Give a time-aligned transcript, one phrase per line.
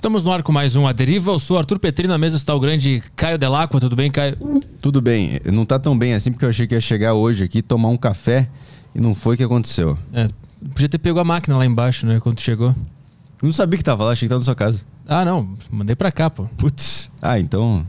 [0.00, 1.30] Estamos no ar com mais um A Deriva.
[1.30, 3.78] Eu sou Arthur Petri, na mesa está o grande Caio Delacqua.
[3.78, 4.34] Tudo bem, Caio?
[4.80, 5.38] Tudo bem.
[5.52, 7.98] Não tá tão bem assim porque eu achei que ia chegar hoje aqui, tomar um
[7.98, 8.48] café
[8.94, 9.98] e não foi o que aconteceu.
[10.14, 10.26] É,
[10.72, 12.68] podia ter pego a máquina lá embaixo, né, quando chegou.
[12.68, 14.86] Eu não sabia que tava lá, achei que tava na sua casa.
[15.06, 16.46] Ah, não, mandei pra cá, pô.
[16.56, 17.10] Putz.
[17.20, 17.86] Ah, então.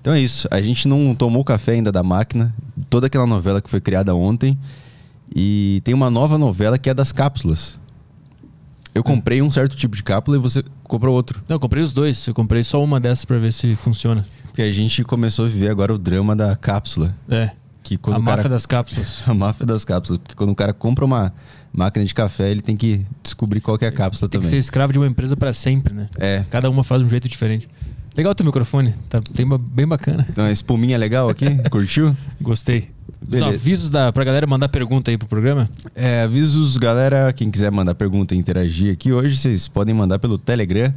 [0.00, 0.46] Então é isso.
[0.52, 2.54] A gente não tomou o café ainda da máquina.
[2.88, 4.56] Toda aquela novela que foi criada ontem.
[5.34, 7.76] E tem uma nova novela que é das cápsulas.
[8.94, 11.42] Eu comprei um certo tipo de cápsula e você comprou outro.
[11.48, 12.26] Não, eu comprei os dois.
[12.26, 14.26] Eu comprei só uma dessas pra ver se funciona.
[14.44, 17.14] Porque a gente começou a viver agora o drama da cápsula.
[17.28, 17.50] É.
[17.82, 18.36] Que quando a o cara...
[18.36, 19.22] máfia das cápsulas.
[19.26, 20.18] A máfia das cápsulas.
[20.18, 21.32] Porque quando o cara compra uma
[21.72, 24.50] máquina de café, ele tem que descobrir qual é a cápsula Tem também.
[24.50, 26.08] que ser escravo de uma empresa pra sempre, né?
[26.18, 26.44] É.
[26.50, 27.68] Cada uma faz de um jeito diferente.
[28.16, 28.94] Legal o teu microfone.
[29.08, 29.20] Tá
[29.62, 30.26] bem bacana.
[30.28, 31.46] Então, a espuminha legal aqui?
[31.70, 32.14] Curtiu?
[32.40, 32.90] Gostei.
[33.22, 33.46] Os Beleza.
[33.54, 35.68] avisos da, pra galera mandar pergunta aí pro programa.
[35.94, 37.32] É, avisos, galera.
[37.32, 40.92] Quem quiser mandar pergunta e interagir aqui hoje, vocês podem mandar pelo Telegram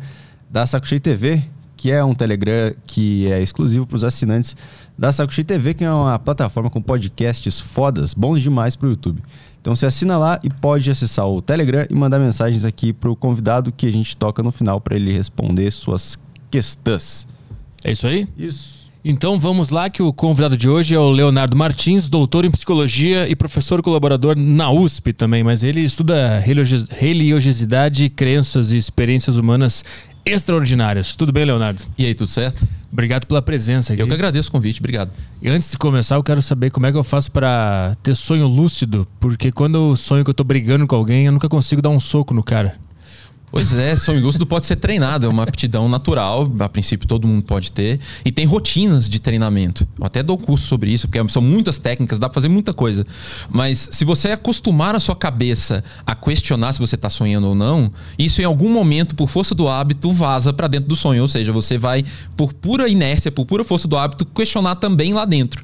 [0.50, 1.44] da Saco Cheio TV,
[1.76, 4.56] que é um Telegram que é exclusivo para os assinantes
[4.98, 9.22] da Saco Cheio TV, que é uma plataforma com podcasts fodas, bons demais pro YouTube.
[9.60, 13.72] Então você assina lá e pode acessar o Telegram e mandar mensagens aqui pro convidado
[13.72, 16.20] que a gente toca no final para ele responder suas
[16.52, 17.28] questões.
[17.84, 18.28] É isso aí?
[18.38, 18.83] Isso.
[19.06, 23.28] Então vamos lá que o convidado de hoje é o Leonardo Martins, doutor em psicologia
[23.28, 29.84] e professor colaborador na USP também, mas ele estuda religi- religiosidade, crenças e experiências humanas
[30.26, 31.18] extraordinárias.
[31.18, 31.82] Tudo bem, Leonardo?
[31.98, 32.66] E aí, tudo certo?
[32.90, 34.02] Obrigado pela presença aqui.
[34.02, 35.12] Eu que agradeço o convite, obrigado.
[35.42, 38.48] E antes de começar, eu quero saber como é que eu faço pra ter sonho
[38.48, 41.90] lúcido, porque quando eu sonho que eu tô brigando com alguém, eu nunca consigo dar
[41.90, 42.76] um soco no cara.
[43.54, 47.44] Pois é, sonho lúcido pode ser treinado, é uma aptidão natural, a princípio todo mundo
[47.44, 49.88] pode ter, e tem rotinas de treinamento.
[50.00, 53.06] Eu até dou curso sobre isso, porque são muitas técnicas, dá pra fazer muita coisa.
[53.52, 57.92] Mas se você acostumar a sua cabeça a questionar se você tá sonhando ou não,
[58.18, 61.22] isso em algum momento, por força do hábito, vaza pra dentro do sonho.
[61.22, 62.04] Ou seja, você vai,
[62.36, 65.64] por pura inércia, por pura força do hábito, questionar também lá dentro.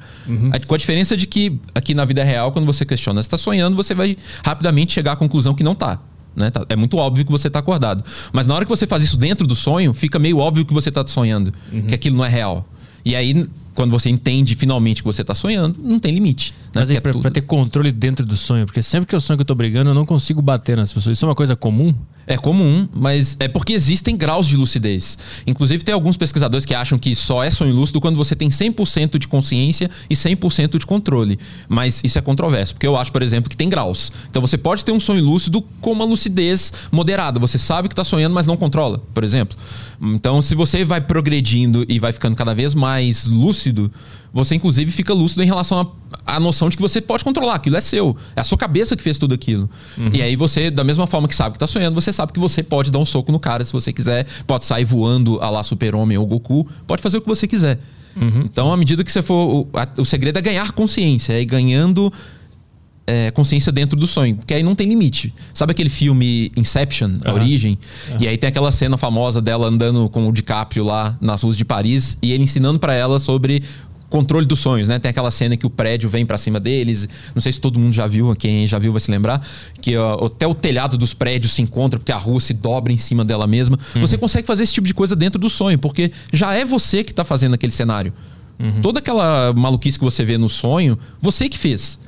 [0.52, 3.36] A- Com a diferença de que aqui na vida real, quando você questiona se tá
[3.36, 5.98] sonhando, você vai rapidamente chegar à conclusão que não tá.
[6.40, 6.50] Né?
[6.50, 8.02] Tá- É muito óbvio que você está acordado.
[8.32, 10.88] Mas na hora que você faz isso dentro do sonho, fica meio óbvio que você
[10.88, 11.52] está sonhando,
[11.88, 12.66] que aquilo não é real.
[13.04, 16.52] E aí, quando você entende finalmente que você está sonhando, não tem limite.
[16.66, 16.80] Né?
[16.80, 19.36] Mas aí, é tudo- pra ter controle dentro do sonho, porque sempre que eu sonho
[19.36, 21.16] que eu tô brigando, eu não consigo bater nas pessoas.
[21.16, 21.94] Isso é uma coisa comum?
[22.26, 25.18] É comum, mas é porque existem graus de lucidez.
[25.46, 29.18] Inclusive, tem alguns pesquisadores que acham que só é sonho lúcido quando você tem 100%
[29.18, 31.38] de consciência e 100% de controle.
[31.68, 34.12] Mas isso é controverso, porque eu acho, por exemplo, que tem graus.
[34.28, 37.40] Então, você pode ter um sonho lúcido com uma lucidez moderada.
[37.40, 39.56] Você sabe que está sonhando, mas não controla, por exemplo.
[40.00, 43.59] Então, se você vai progredindo e vai ficando cada vez mais lúcido,
[44.32, 45.92] você inclusive fica lúcido em relação
[46.26, 48.16] à noção de que você pode controlar, aquilo é seu.
[48.36, 49.68] É a sua cabeça que fez tudo aquilo.
[50.12, 52.62] E aí você, da mesma forma que sabe que tá sonhando, você sabe que você
[52.62, 56.16] pode dar um soco no cara se você quiser, pode sair voando a lá Super-Homem
[56.16, 57.78] ou Goku, pode fazer o que você quiser.
[58.44, 59.68] Então, à medida que você for.
[59.72, 62.12] O, a- o segredo é ganhar consciência, é ir ganhando
[63.10, 65.34] é, consciência dentro do sonho, porque aí não tem limite.
[65.52, 67.32] Sabe aquele filme Inception, A.
[67.32, 67.76] Origem?
[68.20, 71.64] E aí tem aquela cena famosa dela andando com o DiCaprio lá nas ruas de
[71.64, 73.64] Paris e ele ensinando pra ela sobre
[74.08, 75.00] controle dos sonhos, né?
[75.00, 77.08] Tem aquela cena que o prédio vem pra cima deles.
[77.34, 79.44] Não sei se todo mundo já viu, quem já viu vai se lembrar,
[79.80, 82.96] que ó, até o telhado dos prédios se encontra porque a rua se dobra em
[82.96, 83.76] cima dela mesma.
[83.96, 87.12] Você consegue fazer esse tipo de coisa dentro do sonho, porque já é você que
[87.12, 88.12] tá fazendo aquele cenário.
[88.82, 91.98] Toda aquela maluquice que você vê no sonho, você que fez.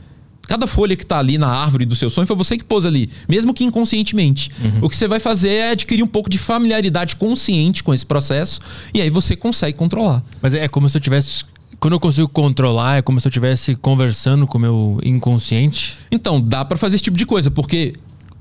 [0.52, 3.08] Cada folha que tá ali na árvore do seu sonho foi você que pôs ali,
[3.26, 4.50] mesmo que inconscientemente.
[4.82, 8.60] O que você vai fazer é adquirir um pouco de familiaridade consciente com esse processo
[8.92, 10.22] e aí você consegue controlar.
[10.42, 11.46] Mas é como se eu tivesse.
[11.80, 15.96] Quando eu consigo controlar, é como se eu estivesse conversando com o meu inconsciente.
[16.10, 17.94] Então, dá pra fazer esse tipo de coisa, porque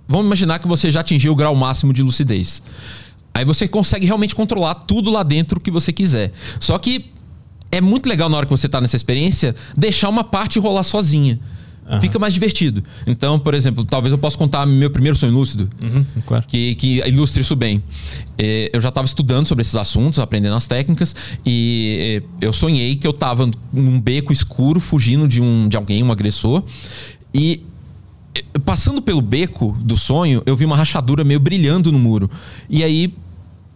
[0.05, 2.61] vamos imaginar que você já atingiu o grau máximo de lucidez.
[3.33, 6.33] Aí você consegue realmente controlar tudo lá dentro que você quiser.
[6.59, 7.05] Só que
[7.71, 11.39] é muito legal na hora que você tá nessa experiência deixar uma parte rolar sozinha.
[11.99, 12.83] Fica mais divertido.
[13.05, 15.69] Então, por exemplo, talvez eu possa contar meu primeiro sonho lúcido.
[15.81, 16.45] Uhum, claro.
[16.47, 17.83] que, que ilustre isso bem.
[18.37, 21.15] É, eu já estava estudando sobre esses assuntos, aprendendo as técnicas,
[21.45, 26.03] e é, eu sonhei que eu estava num beco escuro, fugindo de, um, de alguém,
[26.03, 26.63] um agressor,
[27.33, 27.63] e
[28.33, 32.29] é, passando pelo beco do sonho, eu vi uma rachadura meio brilhando no muro.
[32.69, 33.13] E aí,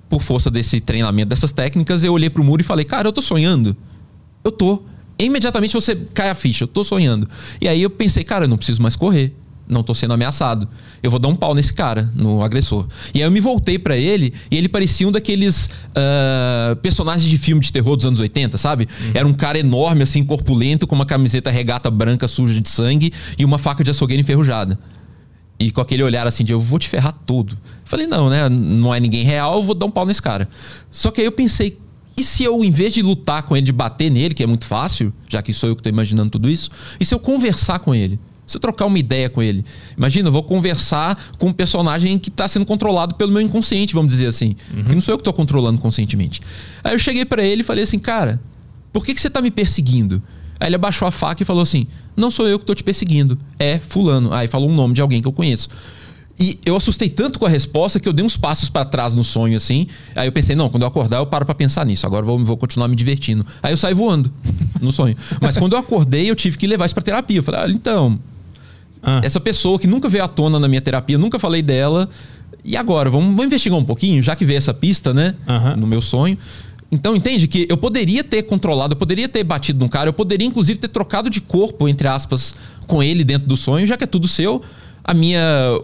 [0.09, 3.21] por força desse treinamento, dessas técnicas, eu olhei pro muro e falei, cara, eu tô
[3.21, 3.75] sonhando.
[4.43, 4.83] Eu tô.
[5.17, 7.27] Imediatamente você cai a ficha, eu tô sonhando.
[7.61, 9.33] E aí eu pensei, cara, eu não preciso mais correr.
[9.67, 10.67] Não tô sendo ameaçado.
[11.01, 12.85] Eu vou dar um pau nesse cara, no agressor.
[13.13, 17.37] E aí eu me voltei pra ele e ele parecia um daqueles ah, personagens de
[17.37, 18.87] filme de terror dos anos 80, sabe?
[19.13, 23.43] Era um cara enorme, assim, corpulento, com uma camiseta regata branca suja de sangue e
[23.43, 24.77] uma faca de açougueiro enferrujada.
[25.57, 27.57] E com aquele olhar assim de eu vou te ferrar tudo.
[27.85, 28.47] Falei, não, né?
[28.49, 30.47] Não é ninguém real, eu vou dar um pau nesse cara.
[30.91, 31.77] Só que aí eu pensei,
[32.17, 34.65] e se eu, em vez de lutar com ele, de bater nele, que é muito
[34.65, 36.69] fácil, já que sou eu que estou imaginando tudo isso,
[36.99, 38.19] e se eu conversar com ele?
[38.47, 39.65] Se eu trocar uma ideia com ele?
[39.97, 44.11] Imagina, eu vou conversar com um personagem que está sendo controlado pelo meu inconsciente, vamos
[44.11, 44.55] dizer assim.
[44.71, 44.83] Uhum.
[44.83, 46.41] Que não sou eu que estou controlando conscientemente.
[46.83, 48.39] Aí eu cheguei para ele e falei assim, cara,
[48.93, 50.21] por que, que você está me perseguindo?
[50.59, 53.37] Aí ele abaixou a faca e falou assim: Não sou eu que estou te perseguindo,
[53.59, 54.33] é Fulano.
[54.33, 55.69] Aí falou um nome de alguém que eu conheço.
[56.37, 59.23] E eu assustei tanto com a resposta que eu dei uns passos para trás no
[59.23, 59.87] sonho, assim.
[60.15, 62.05] Aí eu pensei, não, quando eu acordar, eu paro para pensar nisso.
[62.05, 63.45] Agora vou, vou continuar me divertindo.
[63.63, 64.31] Aí eu saí voando
[64.81, 65.15] no sonho.
[65.39, 67.37] Mas quando eu acordei, eu tive que levar isso pra terapia.
[67.37, 68.19] Eu falei, ah, então.
[69.01, 69.21] Ah.
[69.23, 72.09] Essa pessoa que nunca veio à tona na minha terapia, nunca falei dela.
[72.65, 73.09] E agora?
[73.09, 75.35] Vamos, vamos investigar um pouquinho, já que veio essa pista, né?
[75.47, 75.77] Uhum.
[75.77, 76.37] No meu sonho.
[76.91, 80.47] Então, entende que eu poderia ter controlado, eu poderia ter batido num cara, eu poderia
[80.47, 82.55] inclusive ter trocado de corpo, entre aspas,
[82.87, 84.61] com ele dentro do sonho, já que é tudo seu.
[85.03, 85.79] A minha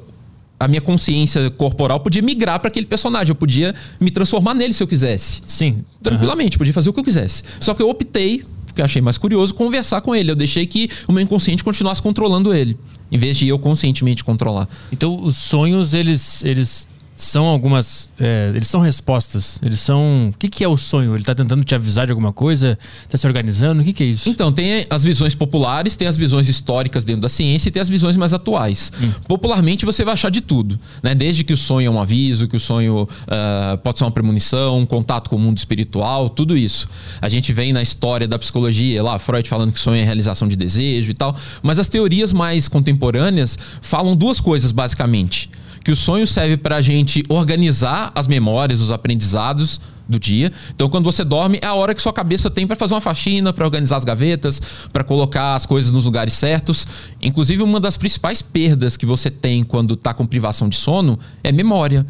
[0.62, 3.32] a minha consciência corporal podia migrar para aquele personagem.
[3.32, 5.42] Eu podia me transformar nele se eu quisesse.
[5.46, 5.84] Sim.
[6.04, 6.60] Tranquilamente, uhum.
[6.60, 7.44] podia fazer o que eu quisesse.
[7.60, 10.30] Só que eu optei, porque achei mais curioso, conversar com ele.
[10.30, 12.78] Eu deixei que o meu inconsciente continuasse controlando ele,
[13.12, 14.70] em vez de eu conscientemente controlar.
[14.92, 16.88] Então, os sonhos, eles, eles
[17.24, 18.12] são algumas.
[18.20, 19.60] É, eles são respostas.
[19.62, 20.32] Eles são.
[20.34, 21.14] O que, que é o sonho?
[21.14, 22.78] Ele está tentando te avisar de alguma coisa?
[23.04, 23.82] Está se organizando?
[23.82, 24.30] O que, que é isso?
[24.30, 27.90] Então, tem as visões populares, tem as visões históricas dentro da ciência e tem as
[27.90, 28.92] visões mais atuais.
[29.02, 29.12] Hum.
[29.28, 30.80] Popularmente, você vai achar de tudo.
[31.04, 31.14] Né?
[31.14, 34.80] Desde que o sonho é um aviso, que o sonho uh, pode ser uma premonição,
[34.80, 36.88] um contato com o mundo espiritual, tudo isso.
[37.22, 40.56] A gente vem na história da psicologia, lá, Freud falando que sonho é realização de
[40.56, 41.36] desejo e tal.
[41.62, 45.50] Mas as teorias mais contemporâneas falam duas coisas, basicamente
[45.84, 50.52] que o sonho serve para a gente organizar as memórias, os aprendizados do dia.
[50.76, 53.52] Então, quando você dorme, é a hora que sua cabeça tem para fazer uma faxina,
[53.54, 54.62] para organizar as gavetas,
[54.92, 56.86] para colocar as coisas nos lugares certos.
[57.22, 61.52] Inclusive, uma das principais perdas que você tem quando está com privação de sono é
[61.52, 62.06] memória.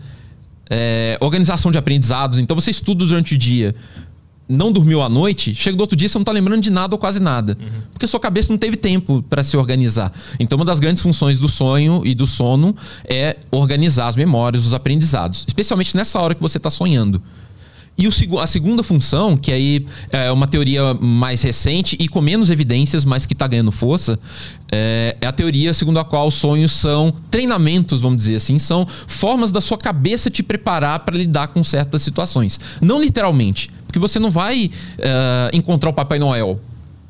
[0.69, 2.39] É, organização de aprendizados.
[2.39, 3.75] Então, você estuda durante o dia
[4.51, 6.99] não dormiu à noite, chega do outro dia você não está lembrando de nada ou
[6.99, 7.57] quase nada.
[7.59, 7.81] Uhum.
[7.93, 10.11] Porque sua cabeça não teve tempo para se organizar.
[10.39, 12.75] Então, uma das grandes funções do sonho e do sono
[13.05, 15.45] é organizar as memórias, os aprendizados.
[15.47, 17.21] Especialmente nessa hora que você está sonhando.
[18.01, 22.49] E o, a segunda função, que aí é uma teoria mais recente e com menos
[22.49, 24.17] evidências, mas que está ganhando força,
[24.71, 28.87] é, é, a teoria segundo a qual os sonhos são treinamentos, vamos dizer assim, são
[28.87, 32.59] formas da sua cabeça te preparar para lidar com certas situações.
[32.81, 36.59] Não literalmente, porque você não vai uh, encontrar o Papai Noel.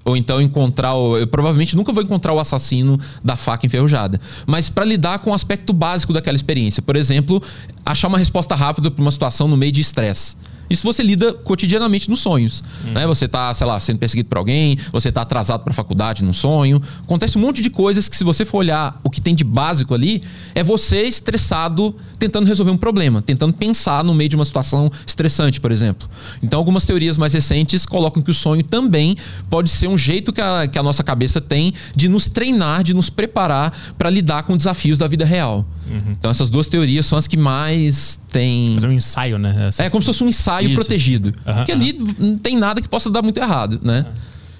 [0.03, 0.95] Ou então encontrar.
[0.95, 4.19] O, eu provavelmente nunca vou encontrar o assassino da faca enferrujada.
[4.45, 6.81] Mas para lidar com o aspecto básico daquela experiência.
[6.81, 7.41] Por exemplo,
[7.85, 10.35] achar uma resposta rápida para uma situação no meio de estresse.
[10.69, 12.63] Isso você lida cotidianamente nos sonhos.
[12.85, 12.93] Uhum.
[12.93, 13.07] Né?
[13.07, 16.33] Você está, sei lá, sendo perseguido por alguém, você está atrasado para a faculdade num
[16.33, 16.81] sonho.
[17.03, 19.93] Acontece um monte de coisas que, se você for olhar o que tem de básico
[19.93, 20.23] ali,
[20.55, 25.59] é você estressado tentando resolver um problema, tentando pensar no meio de uma situação estressante,
[25.59, 26.07] por exemplo.
[26.41, 29.17] Então, algumas teorias mais recentes colocam que o sonho também
[29.49, 32.93] pode ser um jeito que a, que a nossa cabeça tem de nos treinar, de
[32.93, 35.65] nos preparar para lidar com desafios da vida real.
[35.91, 36.11] Uhum.
[36.11, 38.75] Então, essas duas teorias são as que mais têm.
[38.75, 39.67] Fazer um ensaio, né?
[39.67, 39.83] Essa...
[39.83, 40.75] É como se fosse um ensaio Isso.
[40.75, 41.33] protegido.
[41.45, 44.05] Uhum, que ali não tem nada que possa dar muito errado, né?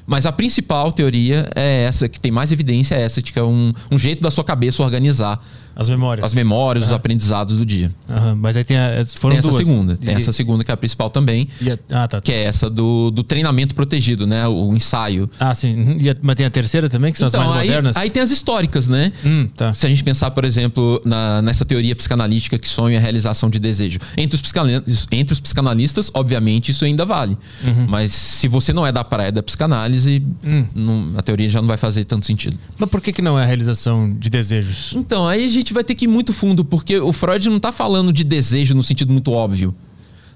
[0.06, 3.44] Mas a principal teoria é essa, que tem mais evidência é essa, de que é
[3.44, 5.42] um, um jeito da sua cabeça organizar
[5.76, 6.26] as memórias.
[6.26, 6.90] As memórias, uhum.
[6.90, 7.92] os aprendizados do dia.
[8.08, 8.36] Uhum.
[8.36, 9.66] Mas aí tem, a, foram tem essa duas.
[9.66, 9.98] segunda.
[9.98, 10.18] Tem e...
[10.18, 11.48] essa segunda que é a principal também.
[11.90, 12.04] A...
[12.04, 12.22] Ah, tá, tá.
[12.22, 14.48] Que é essa do, do treinamento protegido, né?
[14.48, 15.30] O ensaio.
[15.40, 15.76] Ah, sim.
[15.76, 15.98] Uhum.
[16.10, 16.16] A...
[16.22, 17.98] Mas tem a terceira também, que são então, as mais aí, modernas?
[17.98, 19.12] Aí tem as históricas, né?
[19.26, 19.74] Hum, tá.
[19.74, 23.50] Se a gente pensar, por exemplo, na, nessa teoria psicanalítica que sonho é a realização
[23.50, 24.00] de desejo.
[24.18, 27.38] Entre os, psicanalistas, entre os psicanalistas, obviamente, isso ainda vale.
[27.64, 27.88] Uhum.
[27.88, 30.66] Mas se você não é da praia da psicanálise, hum.
[30.74, 32.58] não, a teoria já não vai fazer tanto sentido.
[32.78, 34.94] Mas por que, que não é a realização de desejos?
[34.96, 37.72] Então, aí a gente vai ter que ir muito fundo, porque o Freud não está
[37.72, 39.76] falando de desejo no sentido muito óbvio.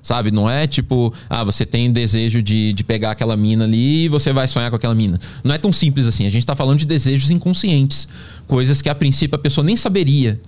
[0.03, 0.29] Sabe?
[0.29, 4.31] Não é tipo, ah, você tem desejo de, de pegar aquela mina ali e você
[4.31, 5.19] vai sonhar com aquela mina.
[5.43, 6.27] Não é tão simples assim.
[6.27, 8.07] A gente está falando de desejos inconscientes.
[8.45, 10.39] Coisas que a princípio a pessoa nem saberia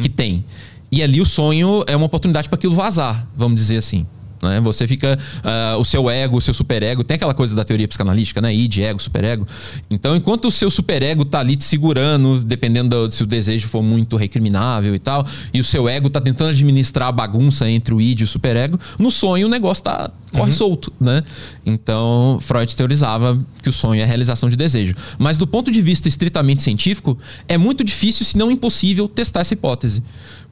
[0.00, 0.12] que hum.
[0.14, 0.44] tem.
[0.92, 4.06] E ali o sonho é uma oportunidade para aquilo vazar, vamos dizer assim.
[4.42, 4.60] Né?
[4.60, 5.18] Você fica.
[5.38, 8.54] Uh, o seu ego, o seu superego, tem aquela coisa da teoria psicanalítica, né?
[8.54, 9.46] Id, ego, superego.
[9.90, 13.82] Então, enquanto o seu superego tá ali te segurando, dependendo do, se o desejo for
[13.82, 18.00] muito recriminável e tal, e o seu ego tá tentando administrar a bagunça entre o
[18.00, 20.56] id e o superego, no sonho o negócio tá corre uhum.
[20.56, 21.22] solto, né?
[21.66, 24.94] Então, Freud teorizava que o sonho é a realização de desejo.
[25.18, 27.18] Mas do ponto de vista estritamente científico,
[27.48, 30.02] é muito difícil, se não impossível, testar essa hipótese.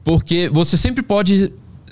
[0.03, 1.51] Porque você sempre pode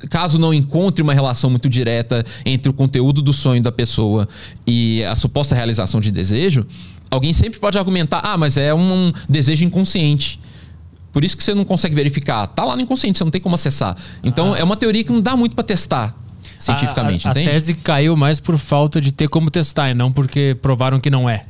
[0.10, 4.28] caso não encontre uma relação muito direta entre o conteúdo do sonho da pessoa
[4.66, 6.66] e a suposta realização de desejo,
[7.10, 10.40] alguém sempre pode argumentar: ah, mas é um desejo inconsciente.
[11.12, 12.46] Por isso que você não consegue verificar.
[12.48, 13.98] Tá lá no inconsciente, você não tem como acessar.
[14.24, 16.16] Então é uma teoria que não dá muito para testar
[16.60, 17.32] cientificamente, a, a?
[17.32, 21.10] A tese caiu mais por falta de ter como testar e não porque provaram que
[21.10, 21.46] não é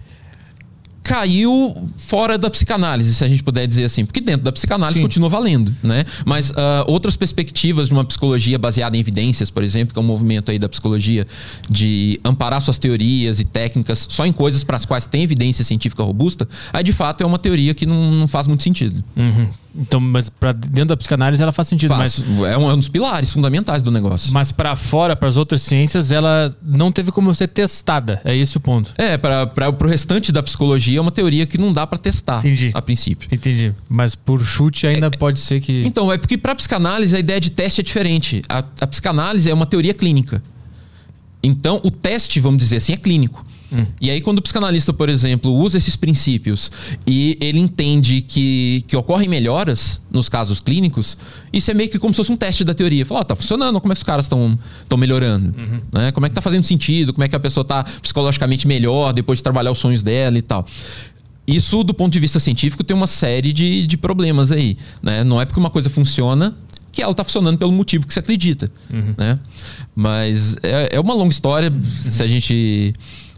[1.03, 5.03] caiu fora da psicanálise, se a gente puder dizer assim, porque dentro da psicanálise Sim.
[5.03, 6.03] continua valendo, né?
[6.25, 6.53] Mas uh,
[6.85, 10.59] outras perspectivas de uma psicologia baseada em evidências, por exemplo, que é um movimento aí
[10.59, 11.25] da psicologia
[11.69, 16.03] de amparar suas teorias e técnicas só em coisas para as quais tem evidência científica
[16.03, 19.03] robusta, aí de fato é uma teoria que não, não faz muito sentido.
[19.15, 19.47] Uhum.
[19.77, 22.19] Então, mas para dentro da psicanálise ela faz sentido, faz.
[22.19, 24.33] mas é um, é um dos pilares fundamentais do negócio.
[24.33, 28.19] Mas para fora, para as outras ciências, ela não teve como ser testada.
[28.25, 28.93] É esse o ponto.
[28.97, 32.71] É, para o restante da psicologia é uma teoria que não dá para testar Entendi.
[32.73, 33.29] a princípio.
[33.31, 33.73] Entendi.
[33.87, 37.39] Mas por chute ainda é, pode ser que Então, é porque para psicanálise a ideia
[37.39, 38.41] de teste é diferente.
[38.49, 40.41] A, a psicanálise é uma teoria clínica.
[41.43, 43.45] Então, o teste, vamos dizer assim, é clínico.
[43.71, 43.85] Hum.
[43.99, 46.71] E aí, quando o psicanalista, por exemplo, usa esses princípios
[47.05, 51.17] e ele entende que, que ocorrem melhoras nos casos clínicos,
[51.51, 53.05] isso é meio que como se fosse um teste da teoria.
[53.05, 54.57] Fala, oh, tá funcionando, como é que os caras estão
[54.97, 55.53] melhorando?
[55.57, 55.81] Uhum.
[55.91, 56.11] Né?
[56.11, 57.13] Como é que tá fazendo sentido?
[57.13, 60.41] Como é que a pessoa tá psicologicamente melhor depois de trabalhar os sonhos dela e
[60.41, 60.65] tal.
[61.45, 64.77] Isso, do ponto de vista científico, tem uma série de, de problemas aí.
[65.01, 65.23] Né?
[65.23, 66.55] Não é porque uma coisa funciona
[66.91, 68.69] que ela está funcionando pelo motivo que você acredita.
[68.91, 69.13] Uhum.
[69.17, 69.39] Né?
[69.95, 71.71] Mas é, é uma longa história.
[71.71, 71.83] Uhum.
[71.83, 72.93] Se a gente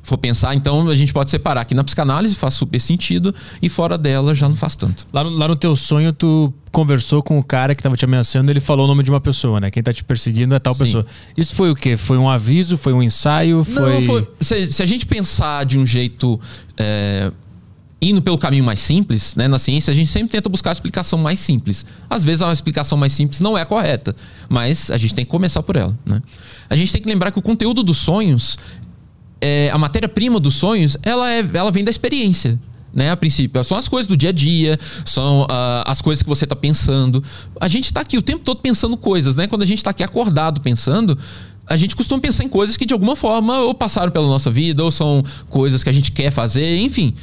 [0.10, 3.98] for pensar, então a gente pode separar que na psicanálise faz super sentido e fora
[3.98, 5.08] dela já não faz tanto.
[5.14, 8.52] Lá no, lá no teu sonho, tu conversou com o cara que estava te ameaçando,
[8.52, 9.72] ele falou o nome de uma pessoa, né?
[9.72, 10.84] Quem está te perseguindo é tal Sim.
[10.84, 11.06] pessoa.
[11.38, 11.96] Isso foi o quê?
[11.96, 12.78] Foi um aviso?
[12.78, 13.64] Foi um ensaio?
[13.64, 13.94] Foi...
[13.94, 14.28] Não, foi...
[14.40, 16.40] Se, se, a gente pensar de um jeito.
[16.78, 17.32] É
[18.02, 21.20] indo pelo caminho mais simples, né, na ciência, a gente sempre tenta buscar a explicação
[21.20, 21.86] mais simples.
[22.10, 24.16] Às vezes a explicação mais simples não é correta,
[24.48, 25.98] mas a gente tem que começar por ela.
[26.06, 26.22] Né?
[26.70, 28.58] A gente tem que lembrar que o conteúdo dos sonhos
[29.42, 32.60] é, a matéria-prima dos sonhos, ela, é, ela vem da experiência.
[32.92, 36.28] Né, a princípio, são as coisas do dia a dia, são uh, as coisas que
[36.28, 37.24] você está pensando.
[37.62, 39.46] A gente está aqui o tempo todo pensando coisas, né?
[39.46, 41.16] Quando a gente está aqui acordado pensando,
[41.68, 44.84] a gente costuma pensar em coisas que de alguma forma ou passaram pela nossa vida,
[44.84, 47.14] ou são coisas que a gente quer fazer, enfim.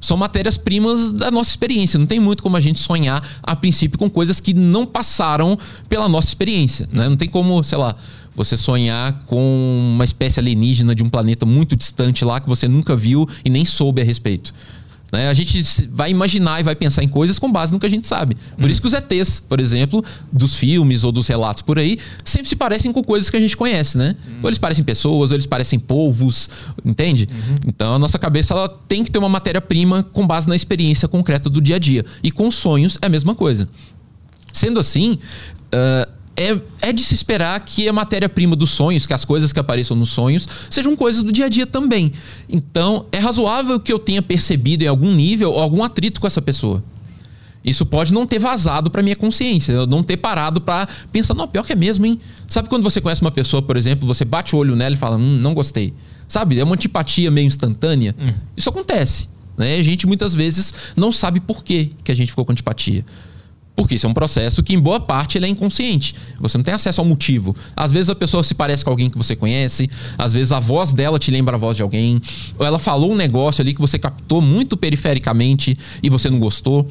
[0.00, 1.98] São matérias-primas da nossa experiência.
[1.98, 6.08] Não tem muito como a gente sonhar, a princípio, com coisas que não passaram pela
[6.08, 6.88] nossa experiência.
[6.90, 7.06] Né?
[7.06, 7.94] Não tem como, sei lá,
[8.44, 12.96] você sonhar com uma espécie alienígena de um planeta muito distante lá que você nunca
[12.96, 14.54] viu e nem soube a respeito.
[15.12, 15.28] Né?
[15.28, 18.06] A gente vai imaginar e vai pensar em coisas com base no que a gente
[18.06, 18.34] sabe.
[18.56, 18.68] Por hum.
[18.68, 22.56] isso que os ETs, por exemplo, dos filmes ou dos relatos por aí, sempre se
[22.56, 24.14] parecem com coisas que a gente conhece, né?
[24.26, 24.38] Hum.
[24.42, 26.48] Ou eles parecem pessoas, ou eles parecem povos,
[26.84, 27.28] entende?
[27.30, 27.54] Uhum.
[27.66, 31.50] Então a nossa cabeça ela tem que ter uma matéria-prima com base na experiência concreta
[31.50, 32.04] do dia a dia.
[32.22, 33.68] E com sonhos é a mesma coisa.
[34.52, 35.18] Sendo assim,
[35.74, 39.60] uh, é, é de se esperar que a matéria-prima dos sonhos, que as coisas que
[39.60, 42.12] apareçam nos sonhos, sejam coisas do dia a dia também.
[42.48, 46.82] Então, é razoável que eu tenha percebido em algum nível algum atrito com essa pessoa.
[47.62, 51.46] Isso pode não ter vazado para minha consciência, eu não ter parado para pensar, não,
[51.46, 52.18] pior que é mesmo, hein?
[52.48, 55.16] Sabe quando você conhece uma pessoa, por exemplo, você bate o olho nela e fala,
[55.16, 55.92] hum, não gostei.
[56.26, 56.58] Sabe?
[56.58, 58.16] É uma antipatia meio instantânea.
[58.18, 58.32] Hum.
[58.56, 59.28] Isso acontece.
[59.58, 59.76] Né?
[59.76, 63.04] A gente muitas vezes não sabe por que, que a gente ficou com antipatia.
[63.74, 66.14] Porque isso é um processo que, em boa parte, ele é inconsciente.
[66.38, 67.54] Você não tem acesso ao motivo.
[67.74, 70.92] Às vezes a pessoa se parece com alguém que você conhece, às vezes a voz
[70.92, 72.20] dela te lembra a voz de alguém,
[72.58, 76.88] ou ela falou um negócio ali que você captou muito perifericamente e você não gostou.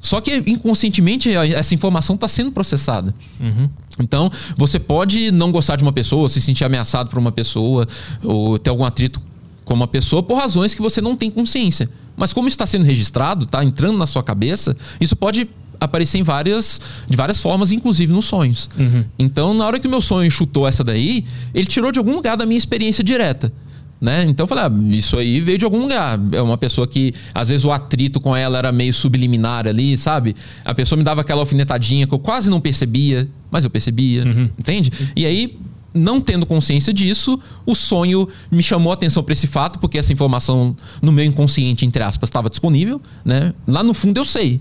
[0.00, 3.14] Só que inconscientemente essa informação está sendo processada.
[3.38, 3.68] Uhum.
[3.98, 7.86] Então, você pode não gostar de uma pessoa, se sentir ameaçado por uma pessoa,
[8.24, 9.20] ou ter algum atrito
[9.62, 11.90] com uma pessoa por razões que você não tem consciência.
[12.16, 15.48] Mas como está sendo registrado, está entrando na sua cabeça, isso pode
[15.80, 18.68] aparecer em várias, de várias formas, inclusive nos sonhos.
[18.78, 19.04] Uhum.
[19.18, 22.36] Então, na hora que o meu sonho chutou essa daí, ele tirou de algum lugar
[22.36, 23.52] da minha experiência direta.
[24.00, 24.24] Né?
[24.26, 26.18] Então eu falei, ah, isso aí veio de algum lugar.
[26.32, 30.34] É uma pessoa que, às vezes, o atrito com ela era meio subliminar ali, sabe?
[30.64, 34.48] A pessoa me dava aquela alfinetadinha que eu quase não percebia, mas eu percebia, uhum.
[34.58, 34.90] entende?
[35.14, 35.58] E aí,
[35.92, 40.12] não tendo consciência disso, o sonho me chamou a atenção para esse fato, porque essa
[40.12, 43.52] informação no meu inconsciente, entre aspas, estava disponível, né?
[43.68, 44.60] Lá no fundo eu sei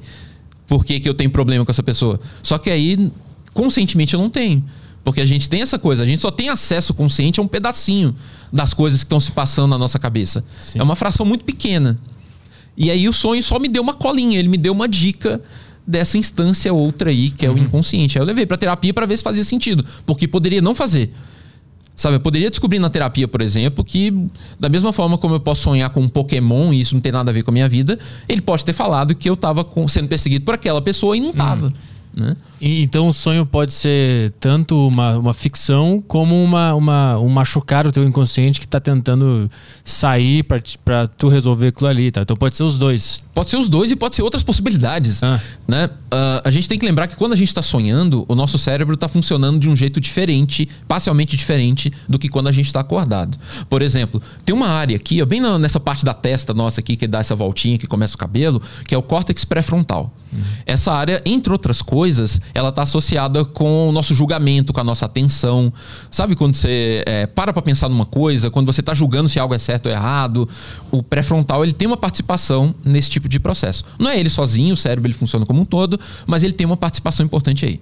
[0.69, 2.19] por que, que eu tenho problema com essa pessoa.
[2.43, 3.11] Só que aí,
[3.53, 4.63] conscientemente, eu não tenho.
[5.03, 8.15] Porque a gente tem essa coisa, a gente só tem acesso consciente a um pedacinho
[8.53, 10.45] das coisas que estão se passando na nossa cabeça.
[10.61, 10.79] Sim.
[10.79, 11.97] É uma fração muito pequena.
[12.77, 15.41] E aí o sonho só me deu uma colinha, ele me deu uma dica
[15.87, 17.55] dessa instância outra aí, que é uhum.
[17.55, 18.17] o inconsciente.
[18.17, 21.11] Aí eu levei para terapia para ver se fazia sentido, porque poderia não fazer.
[21.99, 24.13] Sabe, eu poderia descobrir na terapia, por exemplo, que
[24.57, 27.29] da mesma forma como eu posso sonhar com um Pokémon e isso não tem nada
[27.29, 30.45] a ver com a minha vida, ele pode ter falado que eu estava sendo perseguido
[30.45, 31.67] por aquela pessoa e não estava.
[31.67, 31.73] Hum.
[32.13, 32.35] Né?
[32.61, 37.91] Então o sonho pode ser tanto uma, uma ficção como uma, uma, um machucar o
[37.91, 39.49] teu inconsciente que está tentando
[39.83, 42.21] sair para tu resolver aquilo ali, tá?
[42.21, 43.23] Então pode ser os dois.
[43.33, 45.23] Pode ser os dois e pode ser outras possibilidades.
[45.23, 45.39] Ah.
[45.67, 45.85] Né?
[45.85, 48.95] Uh, a gente tem que lembrar que quando a gente está sonhando, o nosso cérebro
[48.95, 53.37] está funcionando de um jeito diferente, parcialmente diferente do que quando a gente está acordado.
[53.69, 57.07] Por exemplo, tem uma área aqui, ó, bem nessa parte da testa nossa aqui, que
[57.07, 60.13] dá essa voltinha que começa o cabelo, que é o córtex pré-frontal.
[60.31, 60.43] Uhum.
[60.65, 65.05] Essa área, entre outras coisas, ela está associada com o nosso julgamento, com a nossa
[65.05, 65.71] atenção.
[66.09, 69.53] Sabe quando você é, para para pensar numa coisa, quando você está julgando se algo
[69.53, 70.47] é certo ou errado?
[70.91, 73.83] O pré-frontal ele tem uma participação nesse tipo de processo.
[73.97, 76.77] Não é ele sozinho, o cérebro ele funciona como um todo, mas ele tem uma
[76.77, 77.79] participação importante aí.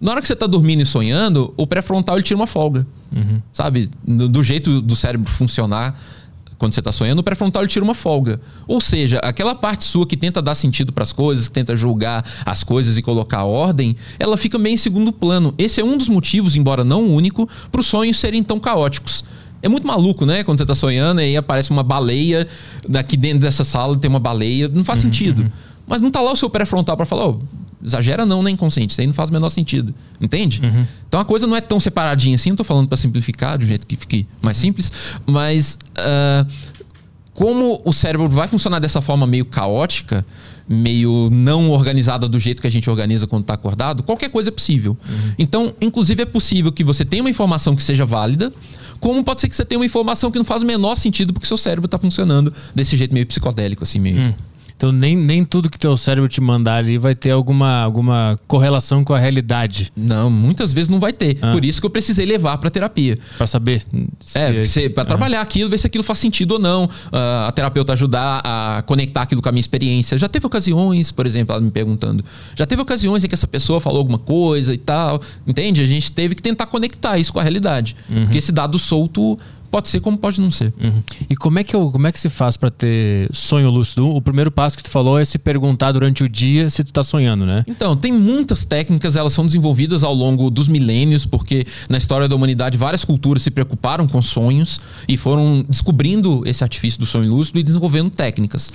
[0.00, 2.86] Na hora que você está dormindo e sonhando, o pré-frontal ele tira uma folga.
[3.14, 3.42] Uhum.
[3.52, 3.90] Sabe?
[4.02, 5.94] Do, do jeito do cérebro funcionar
[6.60, 8.38] quando você está sonhando, o pré-frontal tira uma folga.
[8.68, 12.22] Ou seja, aquela parte sua que tenta dar sentido para as coisas, que tenta julgar
[12.44, 15.54] as coisas e colocar ordem, ela fica meio em segundo plano.
[15.56, 19.24] Esse é um dos motivos, embora não o único, para os sonhos serem tão caóticos.
[19.62, 20.44] É muito maluco, né?
[20.44, 22.46] Quando você está sonhando e aí aparece uma baleia
[22.86, 24.68] daqui dentro dessa sala tem uma baleia.
[24.68, 25.42] Não faz uhum, sentido.
[25.44, 25.50] Uhum.
[25.86, 27.40] Mas não tá lá o seu pré-frontal para falar, oh,
[27.84, 28.92] Exagera não, né, inconsciente?
[28.92, 29.94] Isso aí não faz o menor sentido.
[30.20, 30.60] Entende?
[30.62, 30.86] Uhum.
[31.08, 32.50] Então a coisa não é tão separadinha assim.
[32.50, 34.62] Não tô falando para simplificar, de um jeito que fique mais uhum.
[34.62, 34.92] simples.
[35.26, 36.46] Mas uh,
[37.32, 40.26] como o cérebro vai funcionar dessa forma meio caótica,
[40.68, 44.52] meio não organizada do jeito que a gente organiza quando está acordado, qualquer coisa é
[44.52, 44.96] possível.
[45.08, 45.34] Uhum.
[45.38, 48.52] Então, inclusive, é possível que você tenha uma informação que seja válida,
[49.00, 51.48] como pode ser que você tenha uma informação que não faz o menor sentido porque
[51.48, 54.18] seu cérebro está funcionando desse jeito meio psicodélico, assim, meio.
[54.18, 54.34] Uhum.
[54.80, 59.04] Então nem, nem tudo que teu cérebro te mandar ali vai ter alguma, alguma correlação
[59.04, 59.92] com a realidade.
[59.94, 61.36] Não, muitas vezes não vai ter.
[61.42, 61.52] Ah.
[61.52, 63.18] Por isso que eu precisei levar para terapia.
[63.36, 63.82] Para saber.
[64.64, 65.06] Se é, para ah.
[65.06, 66.84] trabalhar aquilo, ver se aquilo faz sentido ou não.
[66.84, 70.16] Uh, a terapeuta ajudar a conectar aquilo com a minha experiência.
[70.16, 72.24] Já teve ocasiões, por exemplo, ela me perguntando.
[72.56, 75.20] Já teve ocasiões em que essa pessoa falou alguma coisa e tal.
[75.46, 75.82] Entende?
[75.82, 77.94] A gente teve que tentar conectar isso com a realidade.
[78.08, 78.22] Uhum.
[78.22, 79.38] Porque esse dado solto
[79.70, 80.72] Pode ser como pode não ser.
[80.82, 81.02] Uhum.
[81.28, 84.08] E como é, que eu, como é que se faz para ter sonho lúcido?
[84.08, 87.04] O primeiro passo que tu falou é se perguntar durante o dia se tu tá
[87.04, 87.62] sonhando, né?
[87.68, 92.34] Então, tem muitas técnicas, elas são desenvolvidas ao longo dos milênios, porque na história da
[92.34, 97.58] humanidade várias culturas se preocuparam com sonhos e foram descobrindo esse artifício do sonho lúcido
[97.58, 98.72] e desenvolvendo técnicas.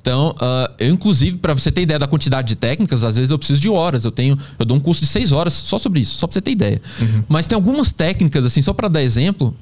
[0.00, 3.38] Então, uh, eu inclusive, para você ter ideia da quantidade de técnicas, às vezes eu
[3.38, 4.06] preciso de horas.
[4.06, 6.40] Eu tenho, eu dou um curso de seis horas só sobre isso, só para você
[6.40, 6.80] ter ideia.
[7.00, 7.24] Uhum.
[7.28, 9.54] Mas tem algumas técnicas, assim, só para dar exemplo,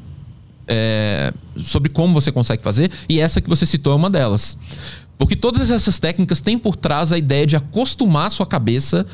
[0.66, 1.32] é,
[1.64, 4.58] sobre como você consegue fazer, e essa que você citou é uma delas.
[5.18, 9.06] Porque todas essas técnicas têm por trás a ideia de acostumar a sua cabeça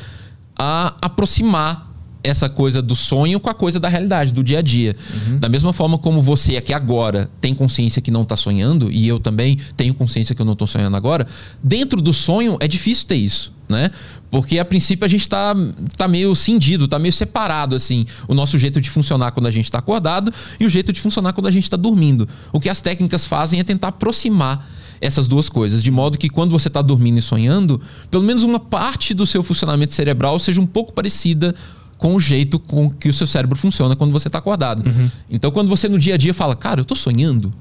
[0.59, 1.92] a aproximar
[2.23, 4.97] essa coisa do sonho com a coisa da realidade, do dia a dia.
[5.29, 5.39] Uhum.
[5.39, 9.19] Da mesma forma como você aqui agora tem consciência que não está sonhando, e eu
[9.19, 11.27] também tenho consciência que eu não estou sonhando agora,
[11.63, 13.53] dentro do sonho é difícil ter isso.
[13.69, 13.91] Né?
[14.31, 15.55] Porque a princípio a gente está
[15.97, 19.65] tá meio cindido, está meio separado assim, o nosso jeito de funcionar quando a gente
[19.65, 22.29] está acordado e o jeito de funcionar quando a gente está dormindo.
[22.53, 24.69] O que as técnicas fazem é tentar aproximar
[25.03, 28.61] essas duas coisas, de modo que quando você está dormindo e sonhando, pelo menos uma
[28.61, 31.55] parte do seu funcionamento cerebral seja um pouco parecida
[32.03, 34.85] com o jeito com que o seu cérebro funciona quando você está acordado.
[34.85, 35.09] Uhum.
[35.31, 37.53] Então, quando você no dia a dia fala, cara, eu estou sonhando,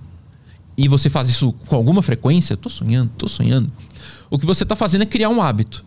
[0.75, 3.71] e você faz isso com alguma frequência, estou sonhando, estou sonhando,
[4.31, 5.85] o que você está fazendo é criar um hábito.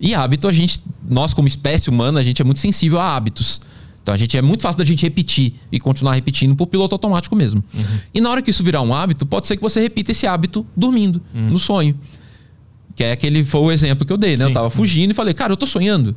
[0.00, 3.60] E hábito, a gente, nós como espécie humana, a gente é muito sensível a hábitos.
[4.00, 7.34] Então a gente é muito fácil da gente repetir e continuar repetindo por piloto automático
[7.34, 7.64] mesmo.
[7.74, 7.98] Uhum.
[8.14, 10.64] E na hora que isso virar um hábito, pode ser que você repita esse hábito
[10.76, 11.50] dormindo, uhum.
[11.50, 11.98] no sonho.
[12.94, 14.36] Que é aquele foi o exemplo que eu dei, né?
[14.36, 14.44] Sim.
[14.44, 16.16] Eu tava fugindo e falei, cara, eu tô sonhando.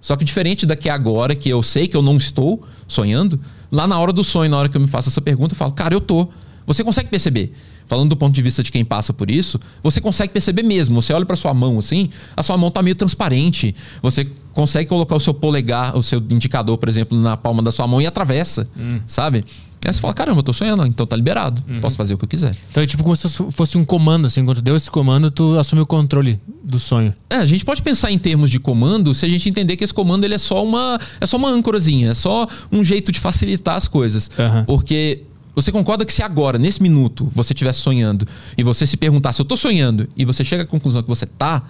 [0.00, 3.98] Só que diferente daqui agora, que eu sei que eu não estou sonhando, lá na
[3.98, 6.00] hora do sonho, na hora que eu me faço essa pergunta, eu falo, cara, eu
[6.00, 6.28] tô.
[6.66, 7.52] Você consegue perceber?
[7.86, 11.00] Falando do ponto de vista de quem passa por isso, você consegue perceber mesmo.
[11.00, 13.74] Você olha para sua mão assim, a sua mão tá meio transparente.
[14.02, 17.86] Você consegue colocar o seu polegar, o seu indicador, por exemplo, na palma da sua
[17.86, 19.00] mão e atravessa, hum.
[19.06, 19.44] sabe?
[19.84, 21.62] Aí você fala, caramba, eu tô sonhando, então tá liberado.
[21.68, 21.80] Uhum.
[21.80, 22.54] Posso fazer o que eu quiser.
[22.70, 25.82] Então é tipo como se fosse um comando, assim, quando deu esse comando, tu assume
[25.82, 27.14] o controle do sonho.
[27.30, 29.94] É, a gente pode pensar em termos de comando se a gente entender que esse
[29.94, 30.98] comando ele é só uma.
[31.20, 34.30] É só uma âncorazinha, é só um jeito de facilitar as coisas.
[34.38, 34.64] Uhum.
[34.64, 35.22] Porque
[35.54, 39.44] você concorda que se agora, nesse minuto, você estivesse sonhando e você se perguntasse, eu
[39.44, 41.64] tô sonhando, e você chega à conclusão que você tá,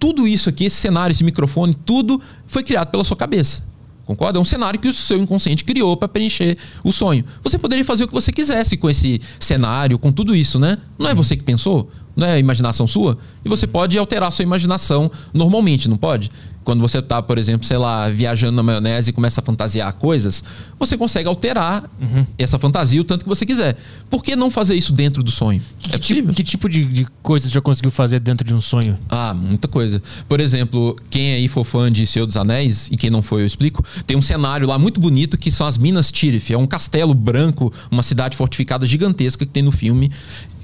[0.00, 3.62] tudo isso aqui, esse cenário, esse microfone, tudo foi criado pela sua cabeça.
[4.06, 4.38] Concorda?
[4.38, 7.24] É um cenário que o seu inconsciente criou para preencher o sonho.
[7.42, 10.78] Você poderia fazer o que você quisesse com esse cenário, com tudo isso, né?
[10.96, 11.90] Não é você que pensou?
[12.14, 13.18] Não é a imaginação sua?
[13.44, 16.30] E você pode alterar a sua imaginação normalmente, não pode?
[16.66, 20.42] Quando você tá, por exemplo, sei lá, viajando na maionese e começa a fantasiar coisas,
[20.76, 21.88] você consegue alterar
[22.36, 23.76] essa fantasia o tanto que você quiser.
[24.10, 25.62] Por que não fazer isso dentro do sonho?
[25.78, 28.98] Que tipo, que tipo de, de coisa você já conseguiu fazer dentro de um sonho?
[29.08, 30.02] Ah, muita coisa.
[30.28, 33.46] Por exemplo, quem aí for fã de Senhor dos Anéis, e quem não foi eu
[33.46, 36.50] explico, tem um cenário lá muito bonito que são as Minas Tirith.
[36.50, 40.10] É um castelo branco, uma cidade fortificada gigantesca que tem no filme,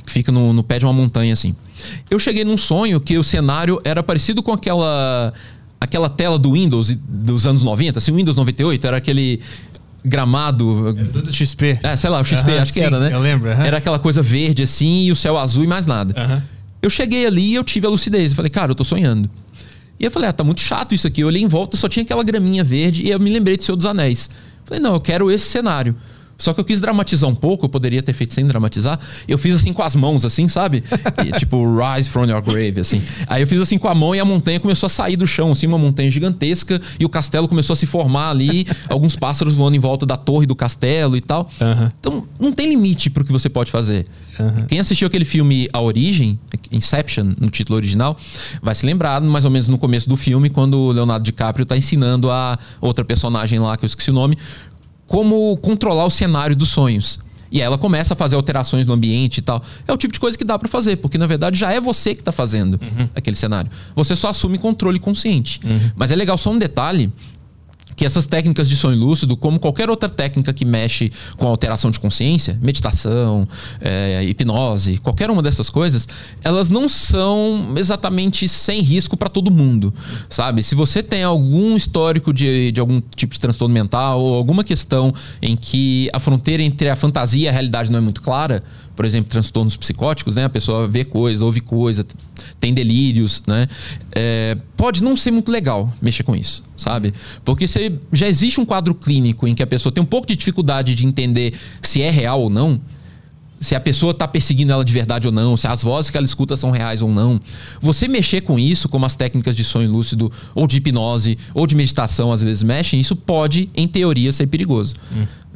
[0.05, 1.55] que fica no, no pé de uma montanha assim.
[2.11, 5.33] Eu cheguei num sonho que o cenário era parecido com aquela
[5.83, 9.41] aquela tela do Windows dos anos 90, assim, Windows 98, era aquele
[10.05, 10.93] gramado.
[10.93, 11.79] Do XP.
[11.83, 13.11] É, sei lá, o XP, Aham, acho que sim, era, né?
[13.13, 13.65] eu lembro, aham.
[13.65, 16.15] Era aquela coisa verde assim e o céu azul e mais nada.
[16.17, 16.43] Aham.
[16.81, 18.31] Eu cheguei ali e eu tive a lucidez.
[18.31, 19.29] Eu falei, cara, eu tô sonhando.
[19.99, 21.21] E eu falei, ah, tá muito chato isso aqui.
[21.21, 23.77] Eu olhei em volta, só tinha aquela graminha verde e eu me lembrei de Senhor
[23.77, 24.31] dos Anéis.
[24.65, 25.95] Falei, não, eu quero esse cenário.
[26.39, 28.99] Só que eu quis dramatizar um pouco, eu poderia ter feito sem dramatizar.
[29.29, 30.83] Eu fiz assim com as mãos, assim, sabe?
[31.25, 33.03] E, tipo, rise from your grave, assim.
[33.27, 35.53] Aí eu fiz assim com a mão e a montanha começou a sair do chão,
[35.53, 36.81] assim, uma montanha gigantesca.
[36.99, 38.67] E o castelo começou a se formar ali.
[38.89, 41.51] alguns pássaros voando em volta da torre do castelo e tal.
[41.99, 44.07] Então, não tem limite pro que você pode fazer.
[44.69, 46.39] Quem assistiu aquele filme A Origem,
[46.71, 48.17] Inception, no título original,
[48.63, 51.77] vai se lembrar, mais ou menos no começo do filme, quando o Leonardo DiCaprio tá
[51.77, 54.37] ensinando a outra personagem lá, que eu esqueci o nome,
[55.13, 57.21] como controlar o cenário dos sonhos.
[57.51, 59.63] E aí ela começa a fazer alterações no ambiente e tal.
[59.87, 62.15] É o tipo de coisa que dá pra fazer, porque na verdade já é você
[62.15, 62.81] que tá fazendo
[63.15, 63.71] aquele cenário.
[63.95, 65.61] Você só assume controle consciente.
[65.95, 67.13] Mas é legal só um detalhe
[68.03, 72.01] que essas técnicas de sonho lúcido, como qualquer outra técnica que mexe com alteração de
[72.01, 73.47] consciência, meditação,
[73.81, 76.09] é, hipnose, qualquer uma dessas coisas,
[76.43, 79.95] elas não são exatamente sem risco para todo mundo,
[80.29, 80.65] sabe?
[80.65, 85.15] Se você tem algum histórico de, de algum tipo de transtorno mental ou alguma questão
[85.41, 89.05] em que a fronteira entre a fantasia e a realidade não é muito clara, por
[89.05, 90.45] exemplo, transtornos psicóticos, né?
[90.45, 92.07] A pessoa vê coisa, ouve coisa,
[92.61, 93.69] tem delírios, né?
[94.15, 97.13] É, pode não ser muito legal mexer com isso, sabe?
[97.45, 100.37] Porque você, já existe um quadro clínico em que a pessoa tem um pouco de
[100.37, 102.81] dificuldade de entender se é real ou não,
[103.63, 106.27] se a pessoa está perseguindo ela de verdade ou não, se as vozes que ela
[106.27, 107.41] escuta são reais ou não.
[107.81, 111.77] Você mexer com isso, como as técnicas de sonho lúcido, ou de hipnose, ou de
[111.77, 114.97] meditação às vezes mexem, isso pode, em teoria, ser perigoso.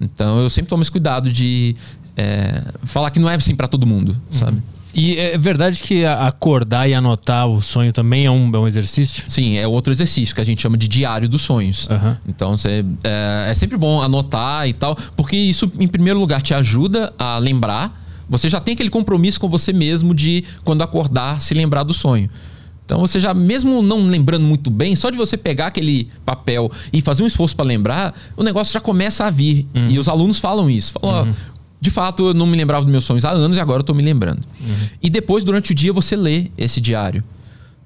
[0.00, 1.74] Então eu sempre tomo esse cuidado de
[2.16, 4.62] é, falar que não é assim para todo mundo, sabe?
[4.94, 9.24] E é verdade que acordar e anotar o sonho também é um, é um exercício?
[9.28, 11.86] Sim, é outro exercício que a gente chama de diário dos sonhos.
[11.90, 12.16] Aham.
[12.26, 16.54] Então você, é, é sempre bom anotar e tal, porque isso, em primeiro lugar, te
[16.54, 18.02] ajuda a lembrar.
[18.26, 22.30] Você já tem aquele compromisso com você mesmo de, quando acordar, se lembrar do sonho.
[22.86, 27.02] Então você já, mesmo não lembrando muito bem, só de você pegar aquele papel e
[27.02, 29.66] fazer um esforço para lembrar, o negócio já começa a vir.
[29.90, 30.92] E os alunos falam isso.
[30.92, 31.32] Falam, ó,
[31.80, 33.94] de fato, eu não me lembrava dos meus sonhos há anos e agora eu tô
[33.94, 34.42] me lembrando.
[35.02, 37.22] E depois, durante o dia, você lê esse diário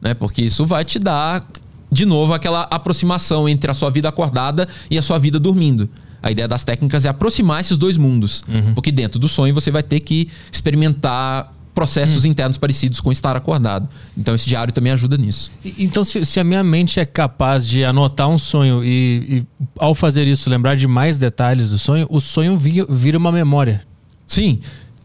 [0.01, 0.15] né?
[0.15, 1.45] Porque isso vai te dar,
[1.93, 5.89] de novo, aquela aproximação entre a sua vida acordada e a sua vida dormindo.
[6.23, 8.43] A ideia das técnicas é aproximar esses dois mundos.
[8.75, 13.89] Porque dentro do sonho você vai ter que experimentar processos internos parecidos com estar acordado.
[14.15, 15.51] Então esse diário também ajuda nisso.
[15.79, 19.47] Então, se, se a minha mente é capaz de anotar um sonho e, e,
[19.79, 23.81] ao fazer isso, lembrar de mais detalhes do sonho, o sonho vi- vira uma memória.
[24.27, 24.61] Sim.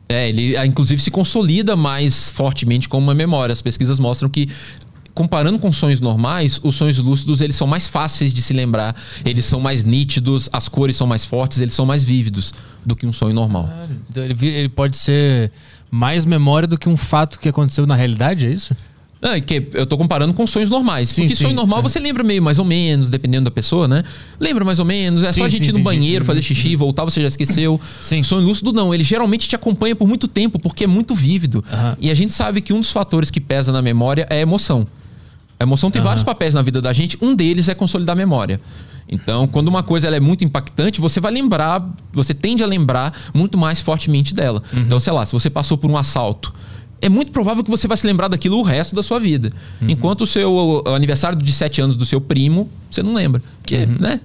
[0.10, 3.54] É, ele ah, inclusive se consolida mais fortemente como uma memória.
[3.54, 4.48] As pesquisas mostram que
[5.14, 9.46] comparando com sonhos normais, os sonhos lúcidos eles são mais fáceis de se lembrar, eles
[9.46, 12.54] são mais nítidos, as cores são mais fortes, eles são mais vívidos
[12.86, 13.70] do que um sonho normal.
[14.10, 15.54] Então, ele pode ser
[15.92, 18.76] mais memória do que um fato que aconteceu na realidade, é isso?
[19.22, 21.10] Não, é que eu tô comparando com sonhos normais.
[21.10, 21.82] Sim, porque sim, sonho normal é.
[21.84, 24.04] você lembra meio mais ou menos, dependendo da pessoa, né?
[24.40, 25.84] Lembra mais ou menos, é Sim, só a gente sim, ir no entendi.
[25.98, 27.80] banheiro, fazer Uhum, xixi, voltar, você já esqueceu.
[28.04, 28.22] Sim.
[28.22, 31.64] Sonho lúcido não, ele geralmente te acompanha por muito tempo, porque é muito vívido.
[31.72, 31.98] Aham.
[32.00, 34.86] E a gente sabe que um dos fatores que pesa na memória é a emoção.
[35.60, 36.10] A emoção tem Aham.
[36.10, 38.60] vários papéis na vida da gente, um deles é consolidar a memória.
[39.08, 43.14] Então, quando uma coisa ela é muito impactante, você vai lembrar, você tende a lembrar
[43.34, 44.64] muito mais fortemente dela.
[44.74, 44.82] Uhum.
[44.82, 46.54] Então, sei lá, se você passou por um assalto,
[47.02, 49.52] é muito provável que você vai se lembrar daquilo o resto da sua vida.
[49.82, 49.90] Uhum.
[49.90, 53.44] Enquanto o seu o aniversário de 7 anos do seu primo, você não lembra.
[53.66, 53.96] Porque, Uhum.
[54.00, 54.20] né?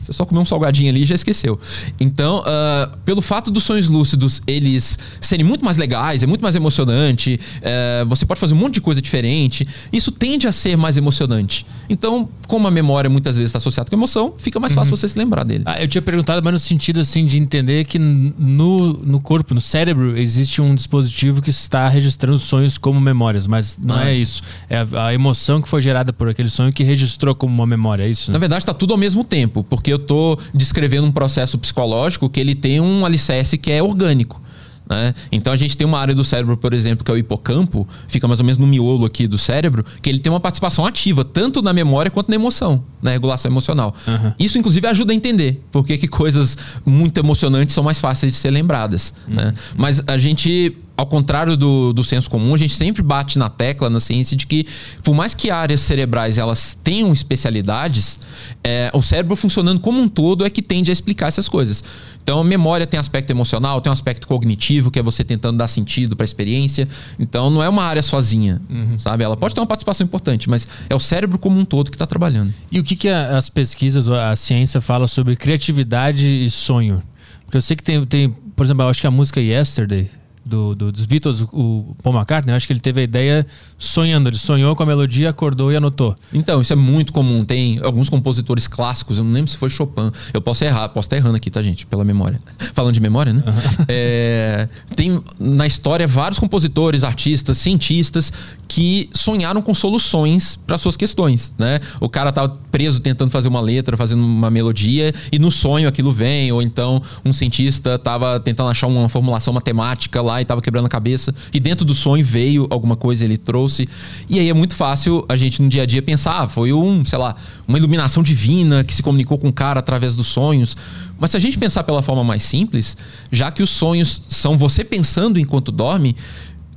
[0.00, 1.58] Você só comeu um salgadinho ali e já esqueceu.
[1.98, 6.54] Então, ah, pelo fato dos sonhos lúcidos eles serem muito mais legais, é muito mais
[6.54, 10.96] emocionante, eh, você pode fazer um monte de coisa diferente, isso tende a ser mais
[10.96, 11.66] emocionante.
[11.90, 15.18] Então, como a memória muitas vezes está associada com emoção, fica mais fácil você se
[15.18, 15.64] lembrar dele.
[15.66, 19.60] Ah, eu tinha perguntado, mas no sentido assim de entender que no, no corpo, no
[19.60, 24.10] cérebro, existe um dispositivo que está registrando sonhos como memórias, mas não Ah.
[24.10, 24.42] é isso.
[24.70, 28.04] É a, a emoção que foi gerada por aquele sonho que registrou como uma memória,
[28.04, 28.30] é isso?
[28.30, 28.40] Na Né?
[28.40, 32.54] verdade, está tudo ao mesmo tempo, porque eu tô descrevendo um processo psicológico que ele
[32.54, 34.40] tem um alicerce que é orgânico.
[34.88, 35.14] Né?
[35.32, 38.28] Então a gente tem uma área do cérebro, por exemplo, que é o hipocampo, fica
[38.28, 41.60] mais ou menos no miolo aqui do cérebro, que ele tem uma participação ativa, tanto
[41.60, 43.92] na memória quanto na emoção, na regulação emocional.
[44.06, 44.32] Uhum.
[44.38, 48.38] Isso, inclusive, ajuda a entender por que, que coisas muito emocionantes são mais fáceis de
[48.38, 49.12] ser lembradas.
[49.26, 49.34] Uhum.
[49.34, 49.52] Né?
[49.76, 53.90] Mas a gente ao contrário do, do senso comum, a gente sempre bate na tecla
[53.90, 54.66] na ciência de que,
[55.04, 58.18] por mais que áreas cerebrais elas tenham especialidades,
[58.64, 61.84] é, o cérebro funcionando como um todo é que tende a explicar essas coisas.
[62.22, 65.68] Então, a memória tem aspecto emocional, tem um aspecto cognitivo, que é você tentando dar
[65.68, 66.88] sentido para a experiência.
[67.18, 68.98] Então, não é uma área sozinha, uhum.
[68.98, 69.22] sabe?
[69.22, 72.06] Ela pode ter uma participação importante, mas é o cérebro como um todo que está
[72.06, 72.52] trabalhando.
[72.72, 77.00] E o que, que as pesquisas, a ciência fala sobre criatividade e sonho?
[77.44, 80.10] Porque eu sei que tem, tem por exemplo, eu acho que a música Yesterday
[80.46, 84.28] do, do, dos Beatles, o Paul McCartney, acho que ele teve a ideia sonhando.
[84.28, 86.14] Ele sonhou com a melodia, acordou e anotou.
[86.32, 87.44] Então, isso é muito comum.
[87.44, 90.10] Tem alguns compositores clássicos, eu não lembro se foi Chopin.
[90.32, 91.84] Eu posso errar, posso estar errando aqui, tá, gente?
[91.86, 92.40] Pela memória.
[92.72, 93.42] Falando de memória, né?
[93.44, 93.84] Uhum.
[93.88, 98.32] É, tem na história vários compositores, artistas, cientistas
[98.68, 101.80] que sonharam com soluções para suas questões, né?
[102.00, 106.12] O cara tava preso tentando fazer uma letra, fazendo uma melodia, e no sonho aquilo
[106.12, 110.86] vem, ou então um cientista tava tentando achar uma formulação matemática lá e tava quebrando
[110.86, 113.88] a cabeça, e dentro do sonho veio alguma coisa, ele trouxe.
[114.28, 117.04] E aí é muito fácil a gente no dia a dia pensar, ah, foi um,
[117.04, 117.34] sei lá,
[117.66, 120.76] uma iluminação divina que se comunicou com o cara através dos sonhos.
[121.18, 122.96] Mas se a gente pensar pela forma mais simples,
[123.30, 126.14] já que os sonhos são você pensando enquanto dorme,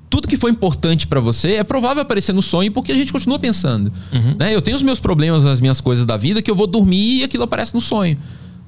[0.10, 3.38] tudo que foi importante para você é provável aparecer no sonho porque a gente continua
[3.38, 3.92] pensando.
[4.12, 4.36] Uhum.
[4.40, 4.56] Né?
[4.56, 7.24] Eu tenho os meus problemas nas minhas coisas da vida que eu vou dormir e
[7.24, 8.18] aquilo aparece no sonho.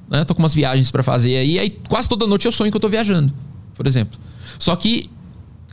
[0.08, 0.24] Né?
[0.24, 2.80] Tô com umas viagens para fazer aí, aí quase toda noite eu sonho que eu
[2.80, 3.32] tô viajando,
[3.74, 4.18] por exemplo.
[4.58, 5.10] Só que,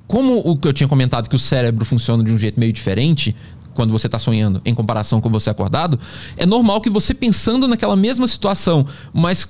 [0.08, 3.36] como o que eu tinha comentado que o cérebro funciona de um jeito meio diferente,
[3.74, 6.00] quando você está sonhando em comparação com você acordado,
[6.36, 9.48] é normal que você pensando naquela mesma situação, mas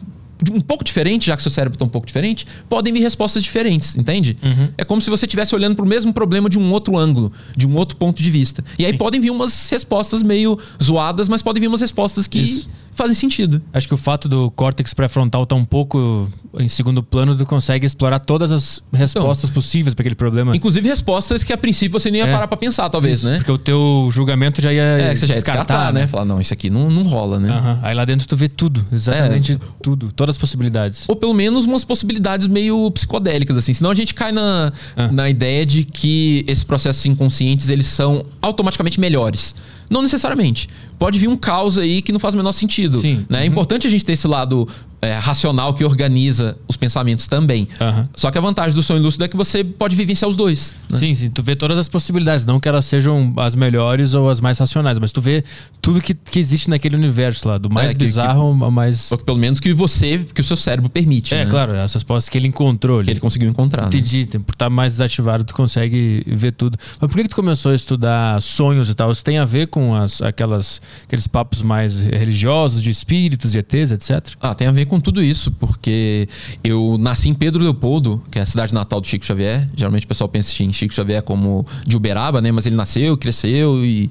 [0.52, 3.98] um pouco diferente, já que seu cérebro está um pouco diferente, podem vir respostas diferentes,
[3.98, 4.38] entende?
[4.42, 4.70] Uhum.
[4.78, 7.68] É como se você estivesse olhando para o mesmo problema de um outro ângulo, de
[7.68, 8.64] um outro ponto de vista.
[8.78, 8.98] E aí Sim.
[8.98, 12.70] podem vir umas respostas meio zoadas, mas podem vir umas respostas que Isso.
[13.00, 13.62] Fazem sentido.
[13.74, 17.46] Acho que o fato do córtex pré-frontal estar tá um pouco em segundo plano, tu
[17.46, 20.56] consegue explorar todas as respostas então, possíveis para aquele problema.
[20.56, 22.32] Inclusive respostas que a princípio você nem ia é.
[22.32, 23.38] parar para pensar, talvez, Isso, né?
[23.38, 26.02] Porque o teu julgamento já ia é, você já ia descartar, descartar né?
[26.02, 26.08] né?
[26.08, 27.50] Falar, não, isso aqui não, não rola, né?
[27.50, 27.80] Uhum.
[27.84, 29.58] Aí lá dentro tu vê tudo, exatamente é.
[29.82, 31.08] tudo, todas as possibilidades.
[31.08, 33.74] Ou pelo menos umas possibilidades meio psicodélicas, assim.
[33.74, 35.12] Senão a gente cai na, ah.
[35.12, 39.56] na ideia de que esses processos inconscientes, eles são automaticamente melhores.
[39.90, 40.70] Não necessariamente.
[40.98, 43.00] Pode vir um caos aí que não faz o menor sentido.
[43.00, 43.26] Sim.
[43.30, 43.38] Né?
[43.38, 43.44] É uhum.
[43.44, 44.68] É importante a gente ter esse lado
[45.02, 47.68] é, racional que organiza os pensamentos também.
[47.80, 48.08] Uhum.
[48.16, 50.74] Só que a vantagem do sonho lúcido é que você pode vivenciar os dois.
[50.90, 51.00] Né?
[51.00, 54.42] Sim, sim, tu vê todas as possibilidades, não que elas sejam as melhores ou as
[54.42, 55.44] mais racionais, mas tu vê
[55.82, 59.10] tudo que, que existe naquele universo lá, do mais é, bizarro ao mais.
[59.26, 61.34] Pelo menos que você, que o seu cérebro permite.
[61.34, 61.50] É, né?
[61.50, 63.04] claro, essas respostas que ele encontrou.
[63.04, 63.84] Que ele conseguiu encontrar.
[63.84, 63.88] Né?
[63.88, 64.42] Entendi, né?
[64.46, 66.78] por estar mais desativado, tu consegue ver tudo.
[67.00, 69.12] Mas por que, que tu começou a estudar sonhos e tal?
[69.12, 73.92] Isso tem a ver com as, aquelas, aqueles papos mais religiosos, de espíritos e ETs,
[73.92, 74.36] etc?
[74.40, 76.28] Ah, tem a ver com tudo isso, porque
[76.64, 79.70] eu nasci em Pedro Leopoldo, que é a cidade natal do Chico Xavier.
[79.76, 82.52] Geralmente o pessoal pensa em Chico Xavier como de Uberaba, né?
[82.52, 84.10] Mas ele nasceu, cresceu e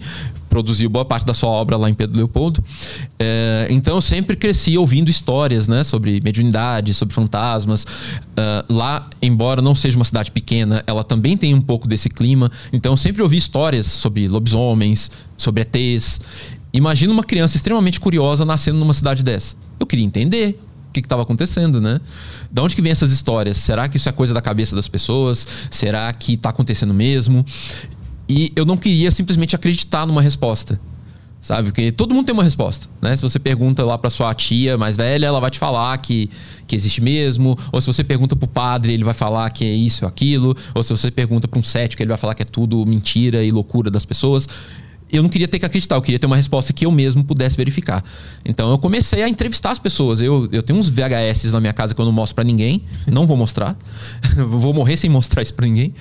[0.49, 2.63] produziu boa parte da sua obra lá em Pedro Leopoldo.
[3.19, 5.85] É, então eu sempre cresci ouvindo histórias, né?
[5.85, 7.85] Sobre mediunidade, sobre fantasmas.
[7.85, 12.51] Uh, lá, embora não seja uma cidade pequena, ela também tem um pouco desse clima.
[12.73, 16.21] Então eu sempre ouvi histórias sobre lobisomens, sobre ETs.
[16.73, 19.57] Imagina uma criança extremamente curiosa nascendo numa cidade dessa.
[19.81, 20.59] Eu queria entender
[20.93, 22.01] que estava acontecendo, né?
[22.51, 23.57] De onde que vem essas histórias?
[23.57, 25.47] Será que isso é coisa da cabeça das pessoas?
[25.71, 27.45] Será que está acontecendo mesmo?
[28.29, 30.81] E eu não queria simplesmente acreditar numa resposta.
[31.41, 31.69] Sabe?
[31.69, 33.15] Porque todo mundo tem uma resposta, né?
[33.15, 36.29] Se você pergunta lá para sua tia mais velha, ela vai te falar que,
[36.67, 37.57] que existe mesmo.
[37.71, 40.57] Ou se você pergunta pro padre, ele vai falar que é isso ou aquilo.
[40.75, 43.53] Ou se você pergunta para um cético, ele vai falar que é tudo mentira e
[43.53, 44.49] loucura das pessoas
[45.11, 47.57] eu não queria ter que acreditar, eu queria ter uma resposta que eu mesmo pudesse
[47.57, 48.05] verificar.
[48.45, 50.21] Então eu comecei a entrevistar as pessoas.
[50.21, 53.27] Eu, eu tenho uns VHS na minha casa que eu não mostro para ninguém, não
[53.27, 53.77] vou mostrar,
[54.37, 55.93] vou morrer sem mostrar isso para ninguém.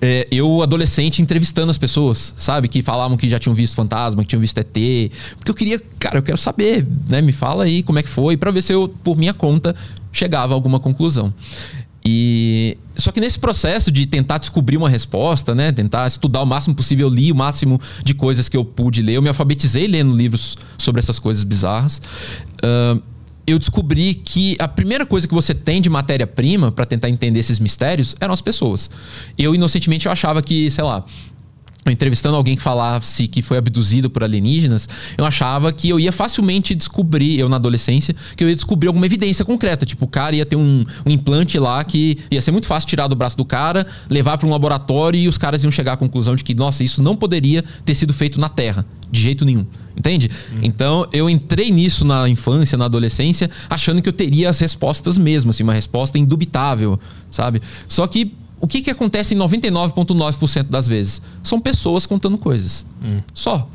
[0.00, 2.68] É, eu, adolescente, entrevistando as pessoas, sabe?
[2.68, 5.12] Que falavam que já tinham visto fantasma, que tinham visto ET.
[5.36, 7.22] Porque eu queria, cara, eu quero saber, né?
[7.22, 9.74] Me fala aí como é que foi, para ver se eu, por minha conta,
[10.12, 11.32] chegava a alguma conclusão.
[12.08, 16.72] E só que nesse processo de tentar descobrir uma resposta, né, tentar estudar o máximo
[16.72, 20.14] possível, eu li o máximo de coisas que eu pude ler, eu me alfabetizei lendo
[20.14, 22.00] livros sobre essas coisas bizarras.
[22.62, 23.02] Uh,
[23.44, 27.58] eu descobri que a primeira coisa que você tem de matéria-prima para tentar entender esses
[27.58, 28.88] mistérios eram as pessoas.
[29.36, 31.04] Eu inocentemente eu achava que, sei lá,
[31.92, 36.74] entrevistando alguém que falasse que foi abduzido por alienígenas, eu achava que eu ia facilmente
[36.74, 39.86] descobrir, eu na adolescência, que eu ia descobrir alguma evidência concreta.
[39.86, 43.06] Tipo, o cara ia ter um, um implante lá que ia ser muito fácil tirar
[43.08, 46.34] do braço do cara, levar para um laboratório e os caras iam chegar à conclusão
[46.34, 49.66] de que, nossa, isso não poderia ter sido feito na Terra, de jeito nenhum.
[49.96, 50.30] Entende?
[50.52, 50.60] Hum.
[50.62, 55.50] Então eu entrei nisso na infância, na adolescência, achando que eu teria as respostas mesmo,
[55.50, 57.62] assim, uma resposta indubitável, sabe?
[57.88, 58.32] Só que
[58.66, 61.22] o que, que acontece em 99,9% das vezes?
[61.40, 62.84] São pessoas contando coisas.
[63.00, 63.20] Hum.
[63.32, 63.70] Só.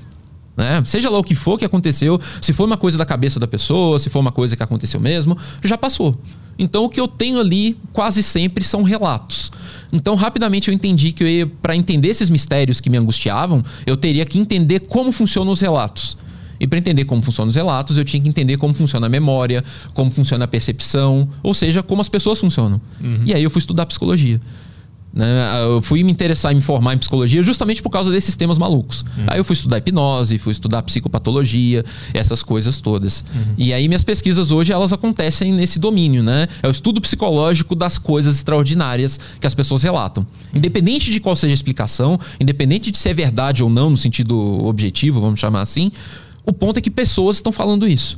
[0.58, 0.84] Né?
[0.84, 3.97] Seja lá o que for que aconteceu, se foi uma coisa da cabeça da pessoa,
[3.97, 6.19] se foi uma coisa que aconteceu mesmo, já passou.
[6.60, 9.49] Então o que eu tenho ali quase sempre são relatos.
[9.93, 14.38] Então rapidamente eu entendi que para entender esses mistérios que me angustiavam, eu teria que
[14.38, 16.17] entender como funcionam os relatos.
[16.60, 19.63] E para entender como funcionam os relatos, eu tinha que entender como funciona a memória,
[19.93, 22.82] como funciona a percepção, ou seja, como as pessoas funcionam.
[22.99, 23.23] Uhum.
[23.25, 24.39] E aí eu fui estudar psicologia.
[25.13, 25.26] Né?
[25.63, 29.04] Eu fui me interessar em me formar em psicologia justamente por causa desses temas malucos.
[29.17, 29.26] Uhum.
[29.28, 33.26] Aí eu fui estudar hipnose, fui estudar psicopatologia, essas coisas todas.
[33.34, 33.54] Uhum.
[33.58, 36.47] E aí minhas pesquisas hoje elas acontecem nesse domínio, né?
[36.63, 40.26] É o estudo psicológico das coisas extraordinárias que as pessoas relatam.
[40.54, 44.38] Independente de qual seja a explicação, independente de se é verdade ou não no sentido
[44.65, 45.91] objetivo, vamos chamar assim,
[46.45, 48.17] o ponto é que pessoas estão falando isso.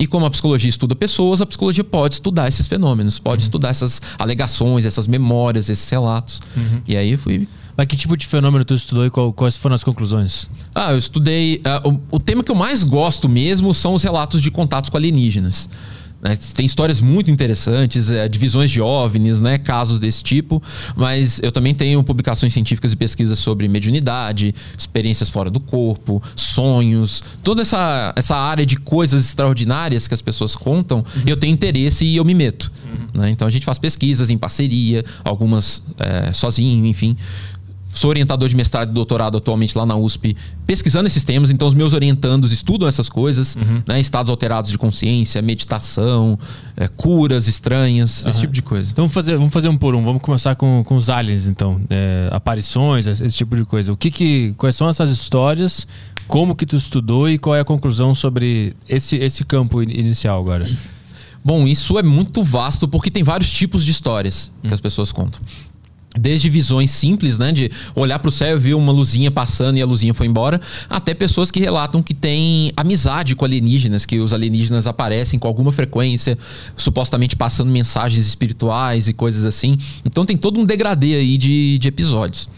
[0.00, 3.44] E como a psicologia estuda pessoas, a psicologia pode estudar esses fenômenos, pode uhum.
[3.44, 6.40] estudar essas alegações, essas memórias, esses relatos.
[6.56, 6.80] Uhum.
[6.88, 7.46] E aí fui.
[7.76, 10.48] Mas que tipo de fenômeno tu estudou e qual, quais foram as conclusões?
[10.74, 11.60] Ah, eu estudei.
[11.84, 14.96] Uh, o, o tema que eu mais gosto mesmo são os relatos de contatos com
[14.96, 15.68] alienígenas.
[16.22, 16.36] Né?
[16.54, 19.58] Tem histórias muito interessantes, é, divisões de OVNIs, né?
[19.58, 20.62] casos desse tipo,
[20.94, 27.24] mas eu também tenho publicações científicas e pesquisas sobre mediunidade, experiências fora do corpo, sonhos,
[27.42, 31.22] toda essa, essa área de coisas extraordinárias que as pessoas contam, uhum.
[31.26, 32.70] eu tenho interesse e eu me meto.
[32.84, 33.22] Uhum.
[33.22, 33.30] Né?
[33.30, 37.16] Então a gente faz pesquisas em parceria, algumas é, sozinho, enfim
[37.92, 41.50] sou orientador de mestrado e doutorado atualmente lá na USP, pesquisando esses temas.
[41.50, 43.82] Então, os meus orientandos estudam essas coisas, uhum.
[43.86, 44.00] né?
[44.00, 46.38] Estados alterados de consciência, meditação,
[46.76, 48.30] é, curas estranhas, uhum.
[48.30, 48.92] esse tipo de coisa.
[48.92, 50.02] Então, vamos fazer, vamos fazer um por um.
[50.04, 51.80] Vamos começar com, com os aliens, então.
[51.90, 53.92] É, aparições, esse tipo de coisa.
[53.92, 55.86] O que que, quais são essas histórias?
[56.26, 60.64] Como que tu estudou e qual é a conclusão sobre esse, esse campo inicial agora?
[61.44, 64.74] Bom, isso é muito vasto porque tem vários tipos de histórias que hum.
[64.74, 65.40] as pessoas contam.
[66.18, 67.52] Desde visões simples, né?
[67.52, 70.60] De olhar para o céu e ver uma luzinha passando e a luzinha foi embora,
[70.88, 75.70] até pessoas que relatam que têm amizade com alienígenas, que os alienígenas aparecem com alguma
[75.70, 76.36] frequência,
[76.76, 79.78] supostamente passando mensagens espirituais e coisas assim.
[80.04, 82.48] Então tem todo um degradê aí de, de episódios.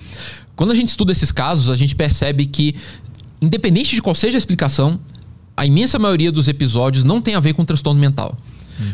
[0.57, 2.75] Quando a gente estuda esses casos, a gente percebe que,
[3.41, 4.99] independente de qual seja a explicação,
[5.57, 8.37] a imensa maioria dos episódios não tem a ver com transtorno mental.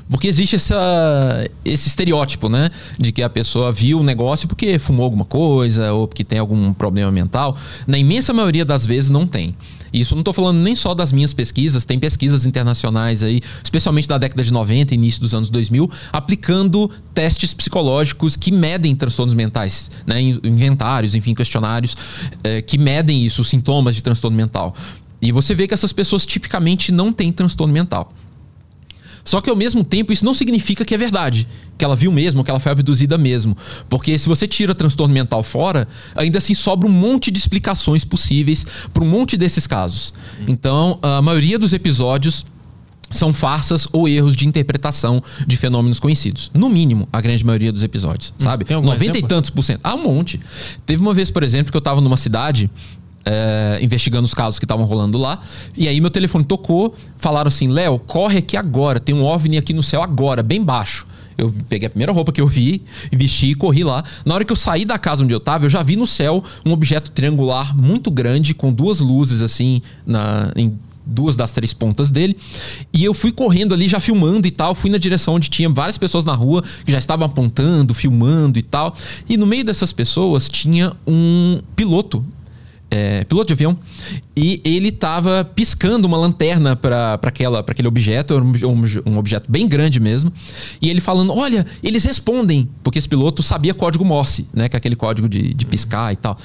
[0.08, 2.70] Porque existe essa, esse estereótipo, né?
[2.98, 6.72] De que a pessoa viu o negócio porque fumou alguma coisa ou porque tem algum
[6.72, 7.56] problema mental.
[7.86, 9.54] Na imensa maioria das vezes não tem.
[9.92, 14.18] Isso não estou falando nem só das minhas pesquisas, tem pesquisas internacionais aí, especialmente da
[14.18, 20.20] década de 90 início dos anos 2000, aplicando testes psicológicos que medem transtornos mentais, né?
[20.20, 21.96] inventários, enfim, questionários
[22.44, 24.74] é, que medem isso, sintomas de transtorno mental.
[25.20, 28.12] E você vê que essas pessoas tipicamente não têm transtorno mental.
[29.28, 32.42] Só que ao mesmo tempo isso não significa que é verdade, que ela viu mesmo,
[32.42, 33.54] que ela foi abduzida mesmo.
[33.86, 35.86] Porque se você tira transtorno mental fora,
[36.16, 40.14] ainda assim sobra um monte de explicações possíveis para um monte desses casos.
[40.46, 42.46] Então, a maioria dos episódios
[43.10, 46.50] são farsas ou erros de interpretação de fenômenos conhecidos.
[46.54, 48.64] No mínimo, a grande maioria dos episódios, hum, sabe?
[48.64, 49.18] 90 exemplo?
[49.18, 49.80] e tantos por cento.
[49.84, 50.40] Ah, um monte.
[50.86, 52.70] Teve uma vez, por exemplo, que eu estava numa cidade
[53.24, 55.40] é, investigando os casos que estavam rolando lá.
[55.76, 59.72] E aí meu telefone tocou, falaram assim: Léo, corre aqui agora, tem um OVNI aqui
[59.72, 61.06] no céu agora, bem baixo.
[61.36, 64.02] Eu peguei a primeira roupa que eu vi, vesti e corri lá.
[64.24, 66.42] Na hora que eu saí da casa onde eu tava, eu já vi no céu
[66.66, 70.76] um objeto triangular muito grande, com duas luzes assim, na, em
[71.08, 72.36] duas das três pontas dele.
[72.92, 74.74] E eu fui correndo ali, já filmando e tal.
[74.74, 78.62] Fui na direção onde tinha várias pessoas na rua que já estavam apontando, filmando e
[78.62, 78.94] tal.
[79.28, 82.24] E no meio dessas pessoas tinha um piloto
[82.90, 83.78] é, piloto de avião,
[84.36, 90.00] e ele estava piscando uma lanterna para aquele objeto, um, um, um, objeto bem grande
[90.00, 90.32] mesmo,
[90.80, 94.78] e ele falando: Olha, eles respondem, porque esse piloto sabia código Morse, né, que é
[94.78, 96.36] aquele código de, de piscar e tal.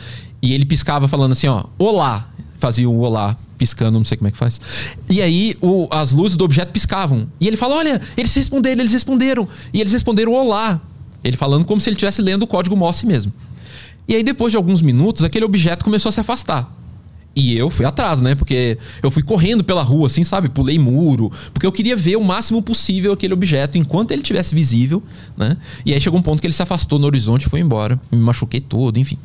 [0.42, 2.30] E ele piscava falando assim: Ó, olá,
[2.60, 4.60] fazia o olá piscando, não sei como é que faz.
[5.10, 7.28] E aí o, as luzes do objeto piscavam.
[7.40, 9.48] E ele fala: Olha, eles responderam, eles responderam.
[9.74, 10.82] E eles responderam olá.
[11.24, 13.32] Ele falando como se ele estivesse lendo o código Morse mesmo.
[14.08, 16.72] E aí, depois de alguns minutos, aquele objeto começou a se afastar.
[17.36, 18.36] E eu fui atrás, né?
[18.36, 20.50] Porque eu fui correndo pela rua, assim, sabe?
[20.50, 21.32] Pulei muro.
[21.52, 25.02] Porque eu queria ver o máximo possível aquele objeto enquanto ele tivesse visível,
[25.36, 25.58] né?
[25.84, 28.00] E aí chegou um ponto que ele se afastou no horizonte e foi embora.
[28.12, 29.18] Me machuquei todo, enfim.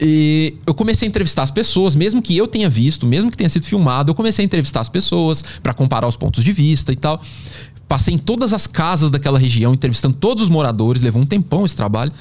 [0.00, 3.50] E eu comecei a entrevistar as pessoas, mesmo que eu tenha visto, mesmo que tenha
[3.50, 6.96] sido filmado, eu comecei a entrevistar as pessoas para comparar os pontos de vista e
[6.96, 7.20] tal.
[7.86, 11.76] Passei em todas as casas daquela região, entrevistando todos os moradores, levou um tempão esse
[11.76, 12.12] trabalho.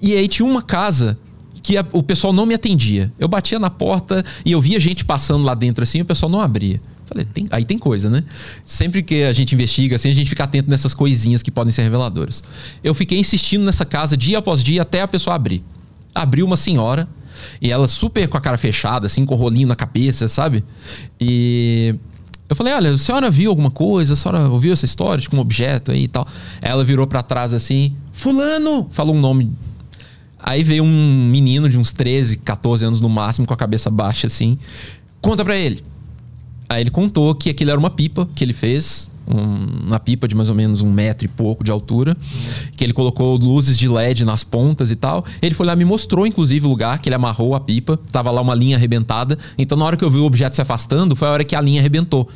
[0.00, 1.18] E aí tinha uma casa
[1.62, 3.12] que a, o pessoal não me atendia.
[3.18, 6.30] Eu batia na porta e eu via gente passando lá dentro assim, e o pessoal
[6.30, 6.80] não abria.
[7.06, 8.24] Falei, tem, aí tem coisa, né?
[8.64, 11.82] Sempre que a gente investiga assim, a gente fica atento nessas coisinhas que podem ser
[11.82, 12.42] reveladoras.
[12.82, 15.62] Eu fiquei insistindo nessa casa dia após dia até a pessoa abrir.
[16.14, 17.08] Abriu uma senhora
[17.60, 20.64] e ela super com a cara fechada, assim, com o rolinho na cabeça, sabe?
[21.20, 21.94] E
[22.48, 24.14] eu falei, olha, a senhora viu alguma coisa?
[24.14, 26.26] A senhora ouviu essa história de tipo, um objeto aí e tal?
[26.60, 28.88] Ela virou para trás assim, fulano!
[28.90, 29.52] Falou um nome
[30.42, 34.26] Aí veio um menino de uns 13, 14 anos no máximo, com a cabeça baixa
[34.26, 34.58] assim.
[35.20, 35.84] Conta pra ele.
[36.68, 40.34] Aí ele contou que aquilo era uma pipa que ele fez, um, uma pipa de
[40.34, 42.16] mais ou menos um metro e pouco de altura,
[42.76, 45.24] que ele colocou luzes de LED nas pontas e tal.
[45.40, 47.98] Ele foi lá me mostrou, inclusive, o lugar que ele amarrou a pipa.
[48.10, 49.38] Tava lá uma linha arrebentada.
[49.56, 51.60] Então, na hora que eu vi o objeto se afastando, foi a hora que a
[51.60, 52.28] linha arrebentou.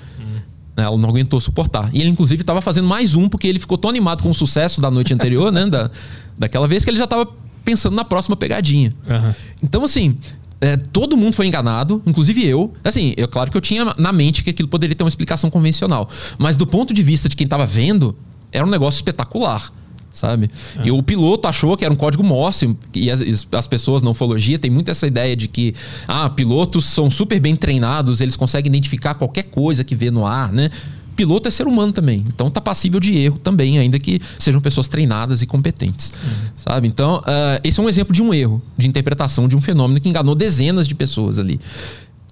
[0.77, 1.91] Ela não aguentou suportar.
[1.95, 4.81] E ele, inclusive, estava fazendo mais um, porque ele ficou tão animado com o sucesso
[4.81, 5.67] da noite anterior, né?
[5.67, 5.91] Da,
[6.39, 7.27] daquela vez que ele já estava
[7.67, 8.95] pensando na próxima pegadinha.
[9.09, 9.35] Uhum.
[9.63, 10.17] Então, assim,
[10.61, 12.73] é, todo mundo foi enganado, inclusive eu.
[12.85, 16.09] Assim, é claro que eu tinha na mente que aquilo poderia ter uma explicação convencional.
[16.39, 18.17] Mas do ponto de vista de quem estava vendo,
[18.53, 19.71] era um negócio espetacular.
[20.13, 20.49] Sabe?
[20.79, 20.89] É.
[20.89, 23.21] E o piloto achou que era um código Morse, e as,
[23.53, 25.75] as pessoas na ufologia têm muito essa ideia de que
[26.09, 30.51] ah, pilotos são super bem treinados, eles conseguem identificar qualquer coisa que vê no ar,
[30.51, 30.71] né?
[31.17, 32.25] Piloto é ser humano também.
[32.29, 36.13] Então tá passível de erro também, ainda que sejam pessoas treinadas e competentes.
[36.13, 36.51] Uhum.
[36.57, 36.87] Sabe?
[36.87, 40.09] Então, uh, esse é um exemplo de um erro de interpretação de um fenômeno que
[40.09, 41.59] enganou dezenas de pessoas ali.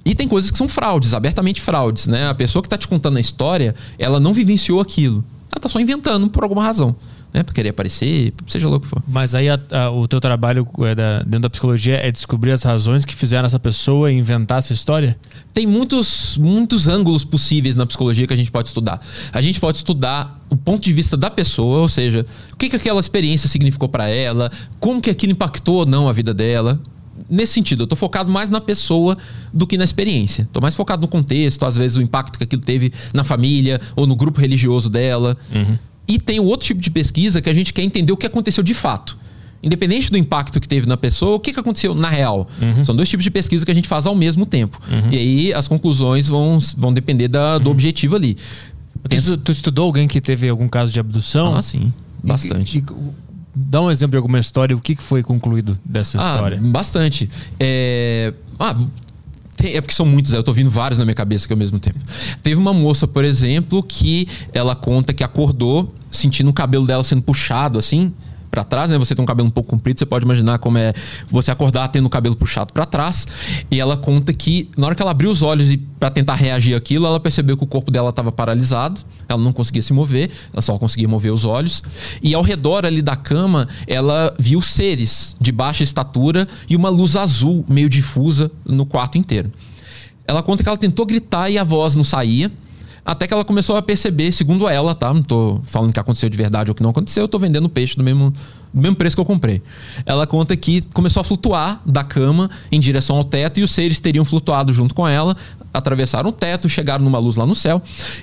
[0.04, 2.28] E tem coisas que são fraudes, abertamente fraudes, né?
[2.28, 5.24] A pessoa que está te contando a história, ela não vivenciou aquilo.
[5.50, 6.94] Ela está só inventando por alguma razão
[7.34, 7.42] né?
[7.42, 9.02] Pra querer aparecer, seja louco que for.
[9.08, 12.62] Mas aí a, a, o teu trabalho é da, dentro da psicologia é descobrir as
[12.62, 15.18] razões que fizeram essa pessoa inventar essa história?
[15.52, 19.04] Tem muitos, muitos ângulos possíveis na psicologia que a gente pode estudar.
[19.32, 22.76] A gente pode estudar o ponto de vista da pessoa, ou seja, o que, que
[22.76, 26.80] aquela experiência significou para ela, como que aquilo impactou ou não a vida dela,
[27.28, 29.18] nesse sentido, eu tô focado mais na pessoa
[29.52, 30.48] do que na experiência.
[30.52, 34.06] Tô mais focado no contexto, às vezes o impacto que aquilo teve na família ou
[34.06, 35.36] no grupo religioso dela.
[35.52, 35.78] Uhum.
[36.06, 38.62] E tem o outro tipo de pesquisa que a gente quer entender o que aconteceu
[38.62, 39.16] de fato.
[39.62, 42.46] Independente do impacto que teve na pessoa, o que, que aconteceu na real?
[42.60, 42.84] Uhum.
[42.84, 44.78] São dois tipos de pesquisa que a gente faz ao mesmo tempo.
[44.90, 45.10] Uhum.
[45.10, 47.72] E aí as conclusões vão, vão depender da, do uhum.
[47.72, 48.36] objetivo ali.
[49.08, 51.54] Tu, tu, estudou alguém que teve algum caso de abdução?
[51.54, 51.92] Ah, sim.
[52.22, 52.78] Bastante.
[52.78, 52.84] E, e,
[53.54, 54.76] dá um exemplo de alguma história.
[54.76, 56.60] O que foi concluído dessa ah, história?
[56.60, 57.30] Bastante.
[57.58, 58.34] É...
[58.58, 58.76] Ah,
[59.68, 61.98] é porque são muitos, eu tô vindo vários na minha cabeça aqui ao mesmo tempo.
[62.42, 67.22] Teve uma moça, por exemplo, que ela conta que acordou sentindo o cabelo dela sendo
[67.22, 68.12] puxado assim
[68.54, 68.96] para trás, né?
[68.96, 70.92] Você tem um cabelo um pouco comprido, você pode imaginar como é
[71.28, 73.26] você acordar tendo o cabelo puxado para trás.
[73.68, 76.76] E ela conta que na hora que ela abriu os olhos e para tentar reagir
[76.76, 80.62] àquilo, ela percebeu que o corpo dela estava paralisado, ela não conseguia se mover, ela
[80.62, 81.82] só conseguia mover os olhos.
[82.22, 87.16] E ao redor ali da cama, ela viu seres de baixa estatura e uma luz
[87.16, 89.50] azul meio difusa no quarto inteiro.
[90.26, 92.52] Ela conta que ela tentou gritar e a voz não saía.
[93.04, 95.12] Até que ela começou a perceber, segundo ela, tá?
[95.12, 97.96] Não tô falando que aconteceu de verdade ou que não aconteceu, eu tô vendendo peixe
[97.96, 98.32] do mesmo,
[98.72, 99.60] do mesmo preço que eu comprei.
[100.06, 104.00] Ela conta que começou a flutuar da cama em direção ao teto e os seres
[104.00, 105.36] teriam flutuado junto com ela,
[105.72, 107.82] atravessaram o teto, chegaram numa luz lá no céu